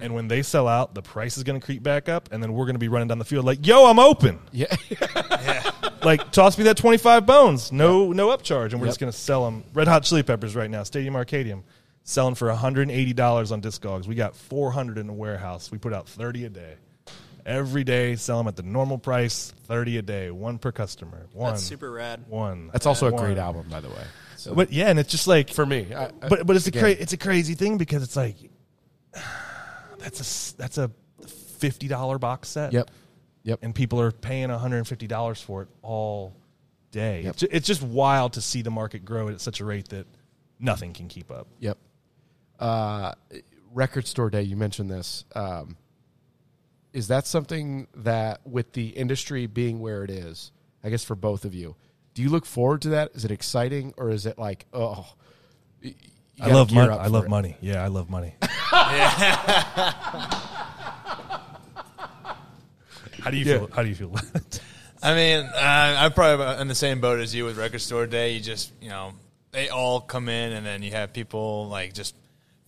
And 0.00 0.14
when 0.14 0.26
they 0.26 0.42
sell 0.42 0.66
out, 0.66 0.94
the 0.94 1.02
price 1.02 1.36
is 1.36 1.44
going 1.44 1.60
to 1.60 1.64
creep 1.64 1.82
back 1.82 2.08
up, 2.08 2.30
and 2.32 2.42
then 2.42 2.54
we're 2.54 2.64
going 2.64 2.76
to 2.76 2.78
be 2.80 2.88
running 2.88 3.08
down 3.08 3.18
the 3.18 3.26
field 3.26 3.44
like, 3.44 3.64
"Yo, 3.66 3.84
I'm 3.84 3.98
open." 3.98 4.38
Yeah. 4.50 4.74
Like, 6.02 6.32
toss 6.32 6.58
me 6.58 6.64
that 6.64 6.76
25 6.76 7.26
bones, 7.26 7.70
no, 7.70 8.10
no 8.10 8.28
upcharge, 8.36 8.72
and 8.72 8.80
we're 8.80 8.86
Yep. 8.86 8.90
just 8.90 9.00
going 9.00 9.12
to 9.12 9.16
sell 9.16 9.44
them. 9.44 9.62
Red 9.72 9.86
Hot 9.86 10.02
Chili 10.02 10.24
Peppers 10.24 10.56
right 10.56 10.68
now, 10.68 10.82
Stadium 10.82 11.14
Arcadium, 11.14 11.62
selling 12.02 12.34
for 12.34 12.48
180 12.48 13.12
dollars 13.12 13.52
on 13.52 13.62
Discogs. 13.62 14.08
We 14.08 14.16
got 14.16 14.34
400 14.34 14.98
in 14.98 15.06
the 15.06 15.12
warehouse. 15.12 15.70
We 15.70 15.78
put 15.78 15.92
out 15.92 16.08
30 16.08 16.46
a 16.46 16.48
day. 16.48 16.74
Every 17.44 17.82
day, 17.84 18.14
sell 18.16 18.38
them 18.38 18.46
at 18.48 18.56
the 18.56 18.62
normal 18.62 18.98
price, 18.98 19.52
30 19.66 19.98
a 19.98 20.02
day, 20.02 20.30
one 20.30 20.58
per 20.58 20.70
customer. 20.72 21.26
One. 21.32 21.52
That's 21.52 21.62
super 21.64 21.90
rad. 21.90 22.24
One. 22.28 22.70
That's 22.72 22.86
also 22.86 23.08
a 23.08 23.12
One. 23.12 23.24
great 23.24 23.38
album, 23.38 23.66
by 23.68 23.80
the 23.80 23.88
way. 23.88 24.04
So 24.36 24.54
But 24.54 24.72
yeah, 24.72 24.88
and 24.88 24.98
it's 24.98 25.10
just 25.10 25.26
like 25.26 25.50
for 25.50 25.66
me, 25.66 25.92
I, 25.94 26.06
I- 26.06 26.10
but 26.28 26.46
but 26.46 26.56
it's 26.56 26.66
a 26.66 26.70
again, 26.70 26.82
cra- 26.82 26.90
it's 26.90 27.12
a 27.12 27.16
crazy 27.16 27.54
thing 27.54 27.78
because 27.78 28.02
it's 28.02 28.16
like 28.16 28.36
that's 29.98 30.18
a 30.20 30.22
s- 30.22 30.54
that's 30.56 30.78
a 30.78 30.90
fifty 31.58 31.88
dollar 31.88 32.18
box 32.18 32.48
set. 32.48 32.72
Yep. 32.72 32.90
Yep. 33.44 33.58
and 33.62 33.74
people 33.74 34.00
are 34.00 34.12
paying 34.12 34.50
one 34.50 34.58
hundred 34.58 34.78
and 34.78 34.86
fifty 34.88 35.06
dollars 35.08 35.40
for 35.40 35.62
it 35.62 35.68
all 35.82 36.34
day. 36.92 37.22
Yep. 37.22 37.30
It's, 37.32 37.40
ju- 37.40 37.48
it's 37.50 37.66
just 37.66 37.82
wild 37.82 38.34
to 38.34 38.40
see 38.40 38.62
the 38.62 38.70
market 38.70 39.04
grow 39.04 39.28
at 39.28 39.40
such 39.40 39.60
a 39.60 39.64
rate 39.64 39.88
that 39.88 40.06
nothing 40.60 40.92
can 40.92 41.08
keep 41.08 41.30
up. 41.30 41.48
Yep. 41.58 41.78
Uh, 42.60 43.12
record 43.72 44.06
store 44.06 44.30
day. 44.30 44.42
You 44.42 44.56
mentioned 44.56 44.90
this. 44.90 45.24
Um, 45.34 45.76
is 46.92 47.08
that 47.08 47.26
something 47.26 47.86
that, 47.96 48.40
with 48.46 48.72
the 48.72 48.88
industry 48.88 49.46
being 49.46 49.80
where 49.80 50.04
it 50.04 50.10
is, 50.10 50.52
I 50.84 50.90
guess 50.90 51.04
for 51.04 51.14
both 51.16 51.44
of 51.44 51.54
you, 51.54 51.74
do 52.14 52.22
you 52.22 52.28
look 52.28 52.44
forward 52.44 52.82
to 52.82 52.90
that? 52.90 53.12
Is 53.14 53.24
it 53.24 53.30
exciting, 53.30 53.94
or 53.96 54.10
is 54.10 54.26
it 54.26 54.38
like, 54.38 54.66
oh, 54.72 55.06
I 56.40 56.48
love 56.52 56.72
money. 56.72 56.92
up 56.92 57.00
I 57.00 57.06
love 57.06 57.24
it? 57.24 57.30
money. 57.30 57.56
Yeah, 57.60 57.82
I 57.82 57.86
love 57.88 58.10
money. 58.10 58.34
How 63.22 63.30
do 63.30 63.36
you 63.36 63.44
Yeah. 63.44 63.58
feel? 63.58 63.70
How 63.72 63.82
do 63.82 63.88
you 63.88 63.94
feel? 63.94 64.14
I 65.02 65.14
mean, 65.14 65.44
uh, 65.44 65.96
I'm 65.98 66.12
probably 66.12 66.60
in 66.60 66.68
the 66.68 66.74
same 66.74 67.00
boat 67.00 67.20
as 67.20 67.34
you 67.34 67.44
with 67.44 67.56
Record 67.58 67.80
Store 67.80 68.06
Day. 68.06 68.32
You 68.34 68.40
just, 68.40 68.72
you 68.80 68.88
know, 68.88 69.12
they 69.50 69.68
all 69.68 70.00
come 70.00 70.28
in, 70.28 70.52
and 70.52 70.64
then 70.66 70.82
you 70.82 70.90
have 70.92 71.12
people 71.12 71.68
like 71.68 71.92
just 71.92 72.14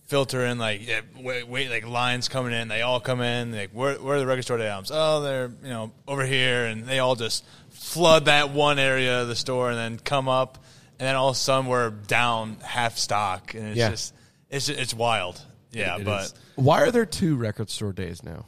filter 0.05 0.45
in, 0.45 0.57
like, 0.57 0.87
yeah, 0.87 1.01
wait, 1.19 1.47
wait, 1.47 1.69
like 1.69 1.87
lines 1.87 2.27
coming 2.29 2.53
in. 2.53 2.67
They 2.67 2.81
all 2.81 2.99
come 2.99 3.21
in, 3.21 3.51
like, 3.53 3.71
where, 3.71 3.95
where 3.95 4.17
are 4.17 4.19
the 4.19 4.25
Record 4.27 4.43
Store 4.43 4.57
Day 4.57 4.67
albums? 4.67 4.91
Oh, 4.93 5.21
they're, 5.21 5.51
you 5.63 5.69
know, 5.69 5.91
over 6.07 6.25
here, 6.25 6.65
and 6.65 6.85
they 6.85 6.99
all 6.99 7.15
just 7.15 7.43
flood 7.71 8.25
that 8.25 8.51
one 8.51 8.79
area 8.79 9.21
of 9.21 9.27
the 9.27 9.35
store, 9.35 9.69
and 9.69 9.77
then 9.77 9.97
come 9.99 10.27
up, 10.29 10.57
and 10.99 11.07
then 11.07 11.15
all 11.15 11.29
of 11.29 11.35
a 11.35 11.39
sudden 11.39 11.67
we're 11.69 11.89
down 11.89 12.57
half 12.63 12.97
stock, 12.97 13.53
and 13.53 13.67
it's 13.69 13.77
Yeah. 13.77 13.89
just, 13.89 14.13
it's 14.49 14.69
it's 14.69 14.93
wild. 14.93 15.41
Yeah, 15.71 15.97
It 15.97 16.05
but 16.05 16.23
is. 16.25 16.33
why 16.55 16.81
are 16.83 16.91
there 16.91 17.05
two 17.05 17.35
record 17.35 17.69
store 17.69 17.91
days 17.91 18.23
now? 18.23 18.45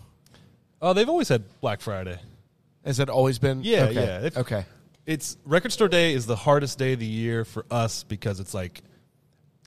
oh, 0.81 0.93
they've 0.93 1.09
always 1.09 1.27
had 1.27 1.43
Black 1.59 1.81
Friday. 1.81 2.17
Has 2.85 2.99
it 2.99 3.09
always 3.09 3.39
been? 3.39 3.63
Yeah, 3.63 3.85
okay. 3.85 3.93
yeah. 3.93 4.19
If- 4.27 4.37
okay. 4.37 4.65
it's 5.07 5.35
record 5.43 5.71
store 5.73 5.87
day 5.89 6.13
is 6.13 6.25
the 6.27 6.35
hardest 6.35 6.77
day 6.77 6.93
of 6.93 6.99
the 6.99 7.05
year 7.05 7.43
for 7.43 7.65
us 7.71 8.03
because 8.03 8.39
it's 8.39 8.53
like 8.53 8.81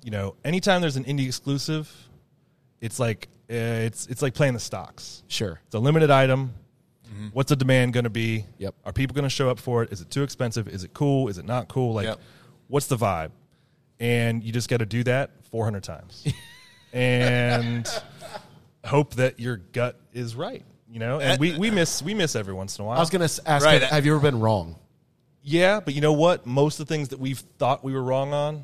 you 0.02 0.10
know 0.10 0.34
anytime 0.44 0.80
there's 0.80 0.96
an 0.96 1.04
indie 1.04 1.26
exclusive 1.26 1.90
it's 2.80 2.98
like 2.98 3.28
uh, 3.50 3.54
it's 3.54 4.06
it's 4.06 4.22
like 4.22 4.34
playing 4.34 4.54
the 4.54 4.60
stocks 4.60 5.22
Sure. 5.28 5.60
it's 5.66 5.74
a 5.74 5.78
limited 5.78 6.10
item 6.10 6.54
what's 7.32 7.48
the 7.50 7.56
demand 7.56 7.92
going 7.92 8.04
to 8.04 8.10
be 8.10 8.44
Yep. 8.58 8.74
are 8.84 8.92
people 8.92 9.14
going 9.14 9.24
to 9.24 9.28
show 9.30 9.50
up 9.50 9.58
for 9.58 9.82
it 9.82 9.92
is 9.92 10.00
it 10.00 10.10
too 10.10 10.22
expensive 10.22 10.68
is 10.68 10.84
it 10.84 10.94
cool 10.94 11.28
is 11.28 11.38
it 11.38 11.44
not 11.44 11.66
cool 11.68 11.92
like 11.92 12.06
Yep. 12.06 12.20
what's 12.68 12.86
the 12.86 12.96
vibe 12.96 13.30
and 13.98 14.42
you 14.44 14.52
just 14.52 14.68
got 14.70 14.78
to 14.78 14.86
do 14.86 15.02
that 15.04 15.30
400 15.50 15.82
times 15.82 16.24
and 16.92 17.86
hope 18.84 19.14
that 19.16 19.38
your 19.40 19.56
gut 19.58 19.98
is 20.12 20.34
right 20.34 20.64
you 20.88 20.98
know 20.98 21.20
and 21.20 21.38
we, 21.40 21.58
we 21.58 21.70
miss 21.70 22.02
we 22.02 22.14
miss 22.14 22.34
every 22.36 22.54
once 22.54 22.78
in 22.78 22.84
a 22.84 22.86
while 22.88 22.96
I 22.96 23.00
was 23.00 23.10
going 23.10 23.26
to 23.28 23.42
ask, 23.48 23.64
Right. 23.66 23.80
have, 23.82 23.90
have 23.90 24.06
you 24.06 24.14
ever 24.14 24.22
been 24.22 24.40
wrong? 24.40 24.76
yeah, 25.42 25.80
but 25.80 25.94
you 25.94 26.00
know 26.02 26.12
what? 26.12 26.44
Most 26.46 26.80
of 26.80 26.86
the 26.86 26.94
things 26.94 27.08
that 27.08 27.18
we've 27.18 27.38
thought 27.58 27.82
we 27.82 27.92
were 27.94 28.02
wrong 28.02 28.32
on, 28.34 28.62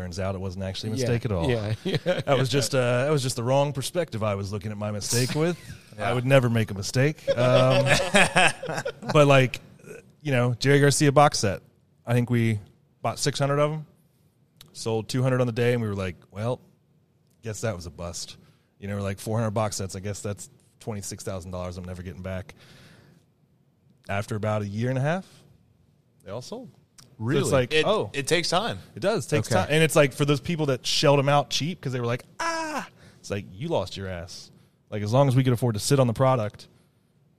turns 0.00 0.18
out 0.18 0.34
it 0.34 0.40
wasn't 0.40 0.64
actually 0.64 0.90
a 0.90 0.92
mistake 0.92 1.26
at 1.26 1.32
all. 1.32 1.50
Yeah. 1.50 1.74
yeah. 1.84 1.96
That 1.98 2.38
was 2.38 2.48
just 2.48 2.74
uh, 2.74 3.04
that 3.04 3.10
was 3.10 3.22
just 3.22 3.36
the 3.36 3.42
wrong 3.42 3.72
perspective 3.74 4.22
I 4.22 4.34
was 4.34 4.50
looking 4.50 4.70
at 4.70 4.78
my 4.78 4.90
mistake 4.90 5.34
with. 5.34 5.58
I 5.98 6.14
would 6.14 6.24
never 6.24 6.48
make 6.48 6.70
a 6.70 6.74
mistake. 6.74 7.28
Um, 7.36 7.84
but 9.12 9.26
like, 9.26 9.60
you 10.22 10.32
know, 10.32 10.54
Jerry 10.54 10.80
Garcia 10.80 11.12
box 11.12 11.38
set. 11.40 11.60
I 12.06 12.14
think 12.14 12.30
we 12.30 12.58
bought 13.02 13.18
600 13.18 13.58
of 13.58 13.70
them, 13.70 13.86
sold 14.72 15.10
200 15.10 15.42
on 15.42 15.46
the 15.46 15.52
day, 15.52 15.74
and 15.74 15.82
we 15.82 15.88
were 15.88 15.94
like, 15.94 16.16
well, 16.30 16.60
guess 17.42 17.60
that 17.60 17.76
was 17.76 17.84
a 17.84 17.90
bust. 17.90 18.38
You 18.78 18.88
know, 18.88 18.96
we're 18.96 19.02
like 19.02 19.18
400 19.18 19.50
box 19.50 19.76
sets. 19.76 19.94
I 19.94 20.00
guess 20.00 20.22
that's 20.22 20.48
twenty 20.78 21.02
six 21.02 21.22
thousand 21.22 21.50
dollars. 21.50 21.76
I'm 21.76 21.84
never 21.84 22.02
getting 22.02 22.22
back. 22.22 22.54
After 24.08 24.34
about 24.36 24.62
a 24.62 24.66
year 24.66 24.88
and 24.88 24.96
a 24.96 25.02
half, 25.02 25.26
they 26.24 26.30
all 26.30 26.40
sold. 26.40 26.70
So 27.20 27.24
Really? 27.26 27.40
it's 27.42 27.52
like, 27.52 27.74
it, 27.74 27.84
oh, 27.86 28.08
it 28.14 28.26
takes 28.26 28.48
time. 28.48 28.78
it 28.96 29.00
does. 29.00 29.26
It 29.26 29.28
takes 29.36 29.48
Okay. 29.48 29.60
time. 29.60 29.68
And 29.70 29.82
it's 29.82 29.94
like 29.94 30.14
for 30.14 30.24
those 30.24 30.40
people 30.40 30.66
that 30.66 30.86
shelled 30.86 31.18
them 31.18 31.28
out 31.28 31.50
cheap 31.50 31.78
because 31.78 31.92
they 31.92 32.00
were 32.00 32.06
like, 32.06 32.24
ah, 32.40 32.88
it's 33.18 33.30
like 33.30 33.44
you 33.52 33.68
lost 33.68 33.96
your 33.98 34.08
ass. 34.08 34.50
Like 34.90 35.02
as 35.02 35.12
long 35.12 35.28
as 35.28 35.36
we 35.36 35.44
could 35.44 35.52
afford 35.52 35.74
to 35.74 35.80
sit 35.80 36.00
on 36.00 36.06
the 36.06 36.14
product 36.14 36.66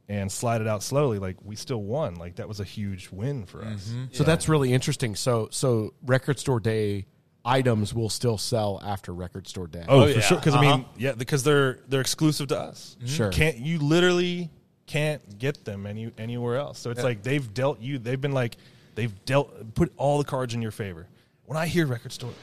and 0.08 0.32
slide 0.32 0.62
it 0.62 0.68
out 0.68 0.84
slowly, 0.84 1.18
like 1.18 1.38
we 1.44 1.56
still 1.56 1.82
won. 1.82 2.14
Like 2.16 2.36
that 2.36 2.48
was 2.48 2.60
a 2.60 2.64
huge 2.64 3.10
win 3.12 3.46
for 3.46 3.64
us. 3.66 3.92
So 4.12 4.24
that's 4.24 4.48
really 4.48 4.72
interesting. 4.72 5.16
So 5.16 5.48
so 5.52 5.94
record 6.06 6.38
store 6.38 6.60
day 6.60 7.08
items 7.44 7.92
will 7.92 8.10
still 8.10 8.38
sell 8.38 8.80
after 8.86 9.12
record 9.14 9.48
store 9.48 9.66
day. 9.66 9.84
Oh, 9.88 10.02
Oh, 10.02 10.04
for 10.08 10.10
yeah. 10.12 10.20
sure. 10.20 10.38
Because 10.38 10.54
I 10.54 10.62
mean, 10.62 10.72
Uh-huh. 10.72 10.84
yeah, 10.98 11.12
because 11.14 11.44
they're 11.44 11.80
they're 11.88 12.02
exclusive 12.02 12.50
to 12.50 12.60
us. 12.60 12.98
Sure. 13.06 13.32
Can't 13.32 13.58
you 13.58 13.80
literally 13.80 14.52
can't 14.86 15.40
get 15.40 15.66
them 15.66 15.88
any 15.88 16.12
anywhere 16.20 16.58
else. 16.58 16.78
So 16.78 16.92
it's 16.92 17.04
like 17.04 17.24
they've 17.24 17.52
dealt 17.52 17.82
you. 17.82 17.98
They've 17.98 18.22
been 18.22 18.34
like 18.34 18.58
they've 18.96 19.26
dealt 19.26 19.74
put 19.76 19.92
all 19.98 20.18
the 20.18 20.24
cards 20.24 20.54
in 20.54 20.62
your 20.62 20.72
favor. 20.72 21.08
When 21.46 21.58
I 21.58 21.68
hear 21.68 21.86
record 21.86 22.12
store, 22.12 22.34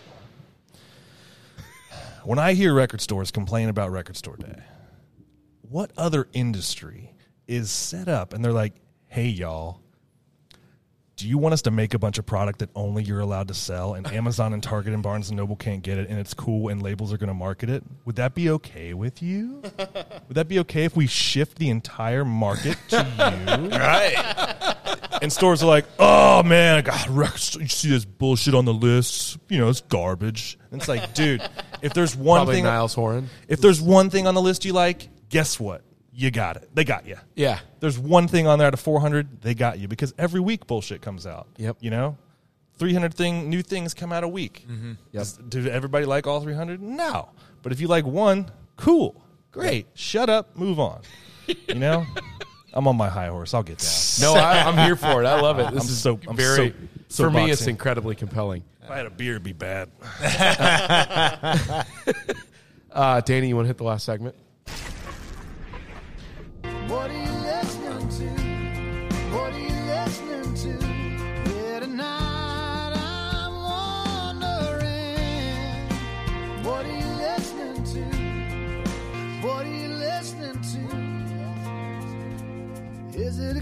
when 2.25 2.39
I 2.39 2.53
hear 2.55 2.75
record 2.75 3.01
stores 3.01 3.31
complain 3.31 3.69
about 3.69 3.91
record 3.91 4.17
store 4.17 4.37
day, 4.37 4.61
what 5.63 5.91
other 5.97 6.29
industry 6.33 7.15
is 7.47 7.71
set 7.71 8.09
up, 8.09 8.33
and 8.35 8.45
they're 8.45 8.53
like, 8.53 8.75
"Hey, 9.07 9.29
y'all." 9.29 9.81
Do 11.17 11.27
you 11.27 11.37
want 11.37 11.53
us 11.53 11.63
to 11.63 11.73
make 11.73 11.95
a 11.95 11.99
bunch 11.99 12.19
of 12.19 12.27
product 12.27 12.61
that 12.61 12.71
only 12.77 13.03
you're 13.03 13.19
allowed 13.19 13.49
to 13.49 13.55
sell, 13.55 13.95
and 13.95 14.07
Amazon 14.13 14.53
and 14.53 14.63
Target 14.63 14.95
and 14.95 15.03
Barnes 15.03 15.31
and 15.31 15.37
Noble 15.37 15.57
can't 15.57 15.83
get 15.83 15.99
it, 15.99 16.09
and 16.09 16.17
it's 16.17 16.33
cool, 16.33 16.69
and 16.69 16.81
labels 16.81 17.13
are 17.13 17.19
going 17.19 17.27
to 17.27 17.35
market 17.35 17.69
it? 17.69 17.83
Would 18.05 18.15
that 18.17 18.37
be 18.37 18.51
okay 18.51 18.95
with 18.95 19.21
you? 19.21 19.61
Would 19.79 20.35
that 20.37 20.47
be 20.47 20.61
okay 20.61 20.85
if 20.85 20.95
we 20.95 21.09
shift 21.09 21.59
the 21.59 21.71
entire 21.71 22.25
market 22.25 22.79
to 22.91 22.97
you? 23.63 23.69
Right. 23.71 24.77
And 25.23 25.33
stores 25.33 25.63
are 25.63 25.67
like, 25.67 25.87
oh 25.99 26.43
man, 26.43 26.83
God, 26.85 27.09
records, 27.11 27.57
you 27.57 27.67
see 27.69 27.91
this 27.91 28.05
bullshit 28.05 28.55
on 28.55 28.65
the 28.65 28.73
list. 28.75 29.39
You 29.49 29.59
know, 29.59 29.69
it's 29.69 29.81
garbage. 29.81 30.59
And 30.71 30.81
it's 30.81 30.89
like, 30.89 31.15
dude, 31.15 31.43
if 31.83 31.93
there's 31.95 32.15
one 32.17 32.39
Probably 32.39 32.55
thing, 32.57 32.65
Niall 32.65 32.89
Horan. 32.89 33.29
if 33.49 33.61
there's 33.61 33.81
one 33.81 34.11
thing 34.11 34.27
on 34.27 34.35
the 34.35 34.43
list 34.43 34.65
you 34.65 34.73
like, 34.73 35.09
guess 35.29 35.59
what? 35.59 35.83
You 36.13 36.31
got 36.31 36.57
it. 36.57 36.69
They 36.75 36.85
got 36.85 37.07
you. 37.07 37.17
Yeah. 37.37 37.61
There's 37.81 37.99
one 37.99 38.27
thing 38.29 38.47
on 38.47 38.59
there 38.59 38.67
out 38.69 38.75
of 38.75 38.81
400, 38.81 39.41
they 39.43 39.55
got 39.55 39.79
you 39.79 39.87
because 39.89 40.13
every 40.19 40.41
week 40.41 40.67
bullshit 40.67 41.01
comes 41.01 41.27
out. 41.27 41.47
Yep. 41.59 41.77
You 41.81 41.91
know, 41.91 42.17
300 42.79 43.15
thing 43.15 43.49
new 43.51 43.63
things 43.63 43.95
come 43.95 44.13
out 44.13 44.25
a 44.25 44.29
week. 44.29 44.65
Mm-hmm. 44.69 44.93
Yep. 45.13 45.23
Does- 45.23 45.39
Do 45.49 45.69
everybody 45.69 46.07
like 46.07 46.27
all 46.27 46.41
300? 46.41 46.81
No. 46.83 47.29
But 47.63 47.73
if 47.73 47.81
you 47.81 47.87
like 47.89 48.05
one, 48.05 48.51
cool, 48.77 49.21
great. 49.53 49.87
Shut 49.95 50.29
up, 50.31 50.57
move 50.57 50.79
on. 50.81 51.03
You 51.47 51.75
know, 51.77 52.05
I'm 52.73 52.87
on 52.87 52.97
my 52.97 53.09
high 53.09 53.29
horse. 53.29 53.55
I'll 53.55 53.63
get 53.63 53.79
down. 53.79 53.91
No, 54.21 54.35
I, 54.35 54.63
I'm 54.63 54.77
here 54.77 54.97
for 54.97 55.23
it. 55.23 55.27
I 55.27 55.41
love 55.41 55.59
it. 55.61 55.73
This 55.73 55.85
I'm 55.85 55.89
is 55.91 56.01
so- 56.01 56.21
I'm 56.29 56.37
very. 56.37 56.71
so- 56.71 56.75
so 57.11 57.25
for 57.25 57.31
me, 57.31 57.51
it's 57.51 57.61
boxing. 57.63 57.71
incredibly 57.71 58.15
compelling. 58.15 58.63
If 58.83 58.91
I 58.91 58.97
had 58.99 59.07
a 59.07 59.11
beer, 59.11 59.33
it'd 59.33 59.43
be 59.43 59.53
bad. 59.55 59.91
Uh, 62.91 63.21
Danny, 63.21 63.49
you 63.49 63.55
want 63.55 63.65
to 63.67 63.69
hit 63.69 63.77
the 63.77 63.85
last 63.85 64.05
segment? 64.05 64.35
What 66.89 67.11
are 67.11 67.13
you 67.13 67.28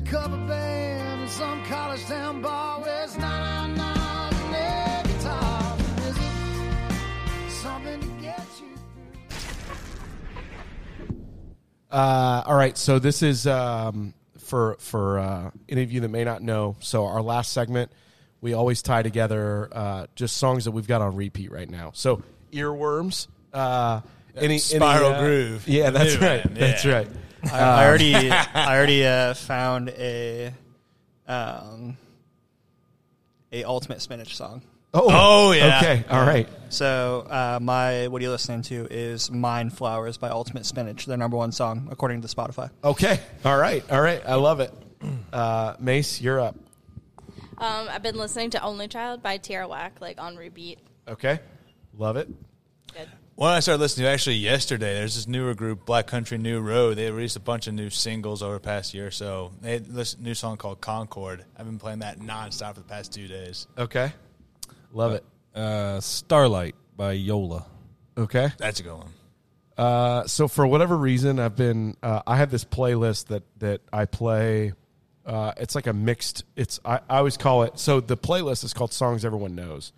cover 0.09 0.37
band 0.47 1.23
in 1.23 1.29
some 1.29 1.65
college 1.65 2.05
town 2.05 2.41
bar 2.41 2.81
where 2.81 3.05
it's 3.05 3.17
nine 3.17 3.75
nine 3.75 4.33
and? 4.53 5.79
Is 6.09 6.17
it 6.17 7.51
something 7.51 8.01
to 8.01 8.07
get 8.23 8.47
you? 8.61 8.69
Uh, 11.91 12.43
all 12.47 12.55
right, 12.55 12.79
so 12.79 12.99
this 12.99 13.23
is 13.23 13.47
um, 13.47 14.15
for 14.39 14.77
for 14.79 15.19
uh, 15.19 15.51
any 15.69 15.83
of 15.83 15.91
you 15.91 16.01
that 16.01 16.09
may 16.11 16.25
not 16.25 16.43
know. 16.43 16.77
So 16.81 17.07
our 17.07 17.23
last 17.23 17.53
segment, 17.53 17.91
we 18.41 18.55
always 18.55 18.83
tie 18.83 19.03
together 19.03 19.69
uh, 19.73 20.07
just 20.15 20.37
songs 20.37 20.67
that 20.67 20.71
we've 20.71 20.87
got 20.87 21.03
on 21.03 21.17
repeat 21.17 21.51
right 21.51 21.69
now. 21.69 21.91
So 21.95 22.23
earworms, 22.53 23.27
uh, 23.53 24.03
any 24.37 24.59
Spiral 24.59 25.11
any, 25.11 25.15
uh, 25.15 25.21
Groove. 25.21 25.69
Yeah, 25.69 25.91
that's 25.91 26.17
right. 26.17 26.45
one, 26.45 26.55
That's 26.55 26.85
yeah. 26.85 26.93
right. 26.93 27.09
I, 27.53 27.59
I 27.61 27.87
already, 27.87 28.15
I 28.31 28.77
already 28.77 29.07
uh, 29.07 29.35
found 29.35 29.89
a, 29.91 30.53
um, 31.27 31.97
a 33.53 33.65
ultimate 33.65 34.03
spinach 34.03 34.37
song. 34.37 34.63
Oh, 34.95 35.07
Oh, 35.11 35.53
yeah. 35.53 35.79
Okay, 35.79 36.05
all 36.09 36.25
right. 36.27 36.49
So 36.71 37.27
uh, 37.29 37.59
my 37.61 38.09
what 38.09 38.21
are 38.21 38.25
you 38.25 38.31
listening 38.31 38.63
to 38.63 38.87
is 38.91 39.31
"Mind 39.31 39.73
Flowers" 39.77 40.17
by 40.17 40.31
Ultimate 40.31 40.65
Spinach, 40.65 41.05
their 41.07 41.17
number 41.19 41.37
one 41.37 41.53
song 41.53 41.89
according 41.91 42.23
to 42.23 42.29
Spotify. 42.29 42.71
Okay, 42.83 43.21
all 43.45 43.59
right, 43.59 43.85
all 43.91 44.01
right. 44.01 44.23
I 44.27 44.35
love 44.37 44.61
it. 44.61 44.73
Uh, 45.33 45.75
Mace, 45.79 46.21
you're 46.21 46.41
up. 46.41 46.57
Um, 47.59 47.89
I've 47.91 48.03
been 48.03 48.17
listening 48.17 48.51
to 48.51 48.63
Only 48.63 48.89
Child 48.89 49.23
by 49.23 49.37
Tierra 49.37 49.69
Whack, 49.69 50.01
like 50.01 50.21
on 50.21 50.35
repeat. 50.37 50.79
Okay, 51.07 51.41
love 51.97 52.17
it. 52.17 52.29
Good. 52.95 53.09
One 53.37 53.53
I 53.53 53.61
started 53.61 53.83
listening 53.83 54.07
to 54.07 54.11
actually 54.11 54.37
yesterday. 54.37 54.95
There's 54.95 55.15
this 55.15 55.29
newer 55.29 55.53
group, 55.53 55.85
Black 55.85 56.07
Country 56.07 56.39
New 56.39 56.61
Road. 56.61 56.97
They 56.97 57.11
released 57.11 57.37
a 57.37 57.41
bunch 57.41 57.67
of 57.67 57.75
new 57.75 57.91
singles 57.91 58.43
over 58.43 58.55
the 58.55 58.61
past 58.61 58.95
year 58.95 59.09
or 59.09 59.11
so. 59.11 59.53
They 59.61 59.73
had 59.73 59.85
this 59.85 60.19
new 60.19 60.33
song 60.33 60.57
called 60.57 60.81
Concord. 60.81 61.45
I've 61.55 61.67
been 61.67 61.79
playing 61.79 61.99
that 61.99 62.19
nonstop 62.19 62.77
for 62.77 62.81
the 62.81 62.87
past 62.87 63.13
two 63.13 63.29
days. 63.29 63.67
Okay, 63.77 64.11
love 64.91 65.13
it. 65.13 65.25
Uh, 65.55 66.01
Starlight 66.01 66.77
by 66.97 67.13
Yola. 67.13 67.67
Okay. 68.17 68.49
That's 68.57 68.81
a 68.81 68.83
good 68.83 68.95
one. 68.95 69.13
Uh, 69.77 70.27
so 70.27 70.49
for 70.49 70.67
whatever 70.67 70.97
reason, 70.97 71.39
I've 71.39 71.57
been 71.57 71.95
uh, 72.03 72.23
I 72.27 72.39
have 72.39 72.51
this 72.51 72.65
playlist 72.65 73.27
that 73.27 73.43
that 73.59 73.83
I 73.93 74.07
play. 74.07 74.73
Uh, 75.27 75.53
it's 75.59 75.75
like 75.75 75.87
a 75.87 75.93
mixed. 75.93 76.45
It's 76.57 76.81
I, 76.87 77.01
I 77.11 77.19
always 77.19 77.37
call 77.37 77.65
it. 77.65 77.79
So 77.79 78.01
the 78.01 78.17
playlist 78.17 78.65
is 78.65 78.73
called 78.73 78.95
Songs 78.95 79.27
Everyone 79.27 79.55
Knows, 79.55 79.93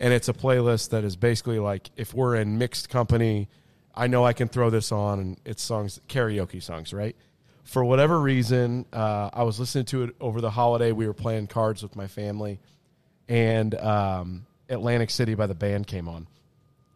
and 0.00 0.12
it's 0.12 0.28
a 0.28 0.32
playlist 0.32 0.90
that 0.90 1.04
is 1.04 1.14
basically 1.14 1.58
like 1.60 1.90
if 1.96 2.12
we're 2.12 2.34
in 2.34 2.58
mixed 2.58 2.88
company, 2.88 3.48
I 3.94 4.08
know 4.08 4.24
I 4.24 4.32
can 4.32 4.48
throw 4.48 4.70
this 4.70 4.90
on, 4.90 5.20
and 5.20 5.40
it's 5.44 5.62
songs 5.62 6.00
karaoke 6.08 6.62
songs, 6.62 6.92
right? 6.92 7.14
For 7.62 7.84
whatever 7.84 8.20
reason, 8.20 8.86
uh, 8.92 9.30
I 9.32 9.44
was 9.44 9.60
listening 9.60 9.84
to 9.86 10.04
it 10.04 10.16
over 10.20 10.40
the 10.40 10.50
holiday. 10.50 10.90
We 10.90 11.06
were 11.06 11.14
playing 11.14 11.46
cards 11.46 11.82
with 11.82 11.94
my 11.94 12.08
family, 12.08 12.58
and 13.28 13.74
um, 13.76 14.46
Atlantic 14.68 15.10
City 15.10 15.34
by 15.34 15.46
the 15.46 15.54
band 15.54 15.86
came 15.86 16.08
on 16.08 16.26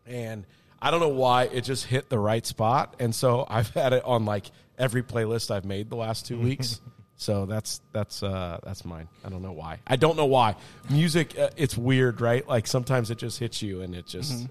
and 0.06 0.47
I 0.81 0.90
don't 0.90 1.01
know 1.01 1.09
why 1.09 1.44
it 1.44 1.62
just 1.62 1.86
hit 1.86 2.09
the 2.10 2.18
right 2.18 2.44
spot, 2.44 2.97
and 2.98 3.14
so 3.14 3.47
I've 3.48 3.70
had 3.70 3.93
it 3.93 4.05
on 4.05 4.24
like 4.24 4.51
every 4.78 5.02
playlist 5.02 5.51
I've 5.51 5.64
made 5.64 5.89
the 5.89 5.97
last 5.97 6.26
two 6.26 6.39
weeks. 6.40 6.81
So 7.16 7.47
that's 7.47 7.81
that's 7.93 8.23
uh, 8.23 8.59
that's 8.65 8.85
mine. 8.85 9.09
I 9.24 9.28
don't 9.28 9.43
know 9.43 9.53
why. 9.53 9.78
I 9.86 9.97
don't 9.97 10.16
know 10.16 10.27
why. 10.27 10.57
Music, 10.91 11.39
uh, 11.39 11.51
it's 11.57 11.77
weird, 11.77 12.20
right? 12.20 12.47
Like 12.49 12.66
sometimes 12.66 13.11
it 13.11 13.19
just 13.19 13.39
hits 13.39 13.62
you, 13.62 13.81
and 13.82 13.95
it 13.95 14.07
just 14.07 14.47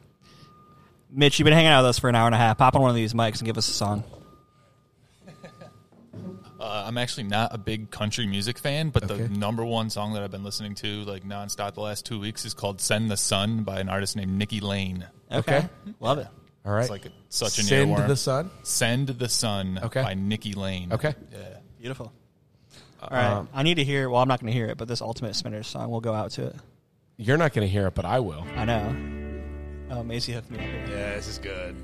Mitch, 1.12 1.38
you've 1.40 1.46
been 1.46 1.54
hanging 1.54 1.70
out 1.72 1.82
with 1.84 1.90
us 1.90 2.00
for 2.00 2.10
an 2.10 2.16
hour 2.16 2.26
and 2.26 2.34
a 2.36 2.38
half. 2.40 2.58
Pop 2.58 2.76
on 2.76 2.82
one 2.82 2.90
of 2.90 2.96
these 2.96 3.14
mics 3.14 3.38
and 3.40 3.46
give 3.46 3.58
us 3.58 3.68
a 3.70 3.74
song. 3.74 4.04
Uh, 6.60 6.86
I'm 6.88 6.98
actually 6.98 7.24
not 7.24 7.54
a 7.54 7.58
big 7.58 7.92
country 7.92 8.26
music 8.26 8.58
fan, 8.58 8.90
but 8.90 9.04
Okay. 9.04 9.24
the 9.24 9.30
number 9.38 9.66
one 9.66 9.90
song 9.90 10.14
that 10.14 10.24
I've 10.24 10.32
been 10.32 10.46
listening 10.46 10.76
to 10.76 11.04
like 11.04 11.26
nonstop 11.26 11.74
the 11.74 11.82
last 11.82 12.06
two 12.06 12.22
weeks 12.22 12.46
is 12.46 12.54
called 12.54 12.80
"Send 12.80 13.12
the 13.12 13.18
Sun" 13.18 13.64
by 13.64 13.82
an 13.82 13.90
artist 13.90 14.16
named 14.16 14.32
Nikki 14.38 14.62
Lane. 14.62 15.06
Okay, 15.30 15.68
love 16.00 16.20
it. 16.20 16.28
all 16.66 16.72
right. 16.72 16.82
It's 16.84 16.90
like 16.90 17.06
a, 17.08 17.10
such 17.28 17.58
an 17.60 17.66
Send 17.66 17.92
earworm. 17.92 18.08
the 18.08 18.16
sun. 18.16 18.50
"Send 18.64 19.08
the 19.10 19.28
Sun" 19.28 19.80
Okay. 19.84 20.02
by 20.04 20.14
Nikki 20.14 20.54
Lane. 20.54 20.94
Okay, 20.94 21.14
Yeah. 21.34 21.40
Beautiful. 21.82 22.14
All 23.12 23.18
right, 23.18 23.32
Um, 23.34 23.50
I 23.54 23.64
need 23.64 23.76
to 23.76 23.84
hear. 23.84 24.10
Well, 24.10 24.22
I'm 24.22 24.28
not 24.28 24.40
going 24.40 24.52
to 24.52 24.58
hear 24.58 24.68
it, 24.68 24.78
but 24.78 24.88
this 24.88 25.02
Ultimate 25.02 25.36
Spinach 25.36 25.66
song, 25.68 25.90
we'll 25.90 26.02
go 26.02 26.14
out 26.14 26.32
to 26.32 26.48
it. 26.48 26.56
you're 27.18 27.38
not 27.38 27.54
going 27.54 27.66
to 27.68 27.72
hear 27.72 27.88
it, 27.88 27.94
but 27.96 28.06
I 28.06 28.20
will. 28.20 28.46
I 28.56 28.66
know. 28.66 28.96
Oh, 29.92 30.04
Macy 30.04 30.32
hooked 30.34 30.50
me 30.52 30.58
up. 30.58 30.64
here. 30.64 30.86
Yeah, 30.90 31.16
this 31.16 31.28
is 31.28 31.38
good. 31.38 31.76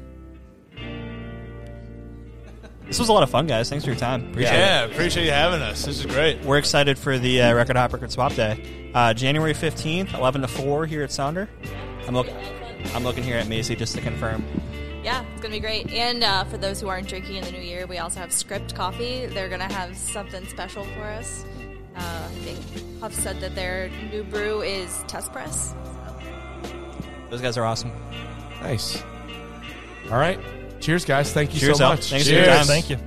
This 2.87 2.97
was 2.97 3.09
a 3.09 3.13
lot 3.13 3.21
of 3.21 3.29
fun, 3.29 3.45
guys. 3.45 3.69
Thanks 3.69 3.85
for 3.85 3.91
your 3.91 3.99
time. 3.99 4.29
Appreciate 4.31 4.55
it. 4.55 4.57
Yeah, 4.57 4.83
appreciate 4.85 5.25
you 5.25 5.31
having 5.31 5.61
us. 5.61 5.85
This 5.85 5.99
is 5.99 6.05
great. 6.07 6.41
We're 6.43 6.57
excited 6.57 6.97
for 6.97 7.19
the 7.19 7.41
uh, 7.43 7.53
Record 7.53 7.75
Hop 7.75 7.93
Record 7.93 8.11
Swap 8.11 8.33
Day, 8.33 8.91
uh, 8.95 9.13
January 9.13 9.53
fifteenth, 9.53 10.13
eleven 10.15 10.41
to 10.41 10.47
four 10.47 10.87
here 10.87 11.03
at 11.03 11.11
Sonder. 11.11 11.47
I'm 12.07 12.15
looking. 12.15 12.35
I'm 12.95 13.03
looking 13.03 13.23
here 13.23 13.37
at 13.37 13.47
Macy 13.47 13.75
just 13.75 13.93
to 13.95 14.01
confirm. 14.01 14.43
Yeah, 15.09 15.25
it's 15.33 15.41
gonna 15.41 15.55
be 15.55 15.59
great. 15.59 15.89
And 15.89 16.23
uh, 16.23 16.43
for 16.43 16.59
those 16.59 16.79
who 16.79 16.87
aren't 16.87 17.07
drinking 17.07 17.37
in 17.37 17.43
the 17.43 17.51
new 17.51 17.57
year, 17.61 17.87
we 17.87 17.97
also 17.97 18.19
have 18.19 18.31
Script 18.31 18.75
Coffee. 18.75 19.25
They're 19.25 19.49
gonna 19.49 19.73
have 19.73 19.97
something 19.97 20.45
special 20.45 20.83
for 20.83 21.01
us. 21.01 21.45
Uh, 21.95 22.29
I 22.29 22.35
think 22.43 22.99
Huff 23.01 23.15
said 23.15 23.41
that 23.41 23.55
their 23.55 23.89
new 24.11 24.23
brew 24.23 24.61
is 24.61 25.03
Test 25.07 25.33
Press. 25.33 25.73
Those 27.31 27.41
guys 27.41 27.57
are 27.57 27.65
awesome. 27.65 27.91
Nice. 28.61 29.01
All 30.11 30.19
right. 30.19 30.39
Cheers, 30.79 31.05
guys. 31.05 31.33
Thank 31.33 31.55
you 31.55 31.59
Cheers, 31.59 31.79
so 31.79 31.85
Al. 31.85 31.89
much. 31.93 32.11
Thanks 32.11 32.27
for 32.27 32.33
your 32.35 32.45
time. 32.45 32.65
Thank 32.65 32.91
you. 32.91 32.97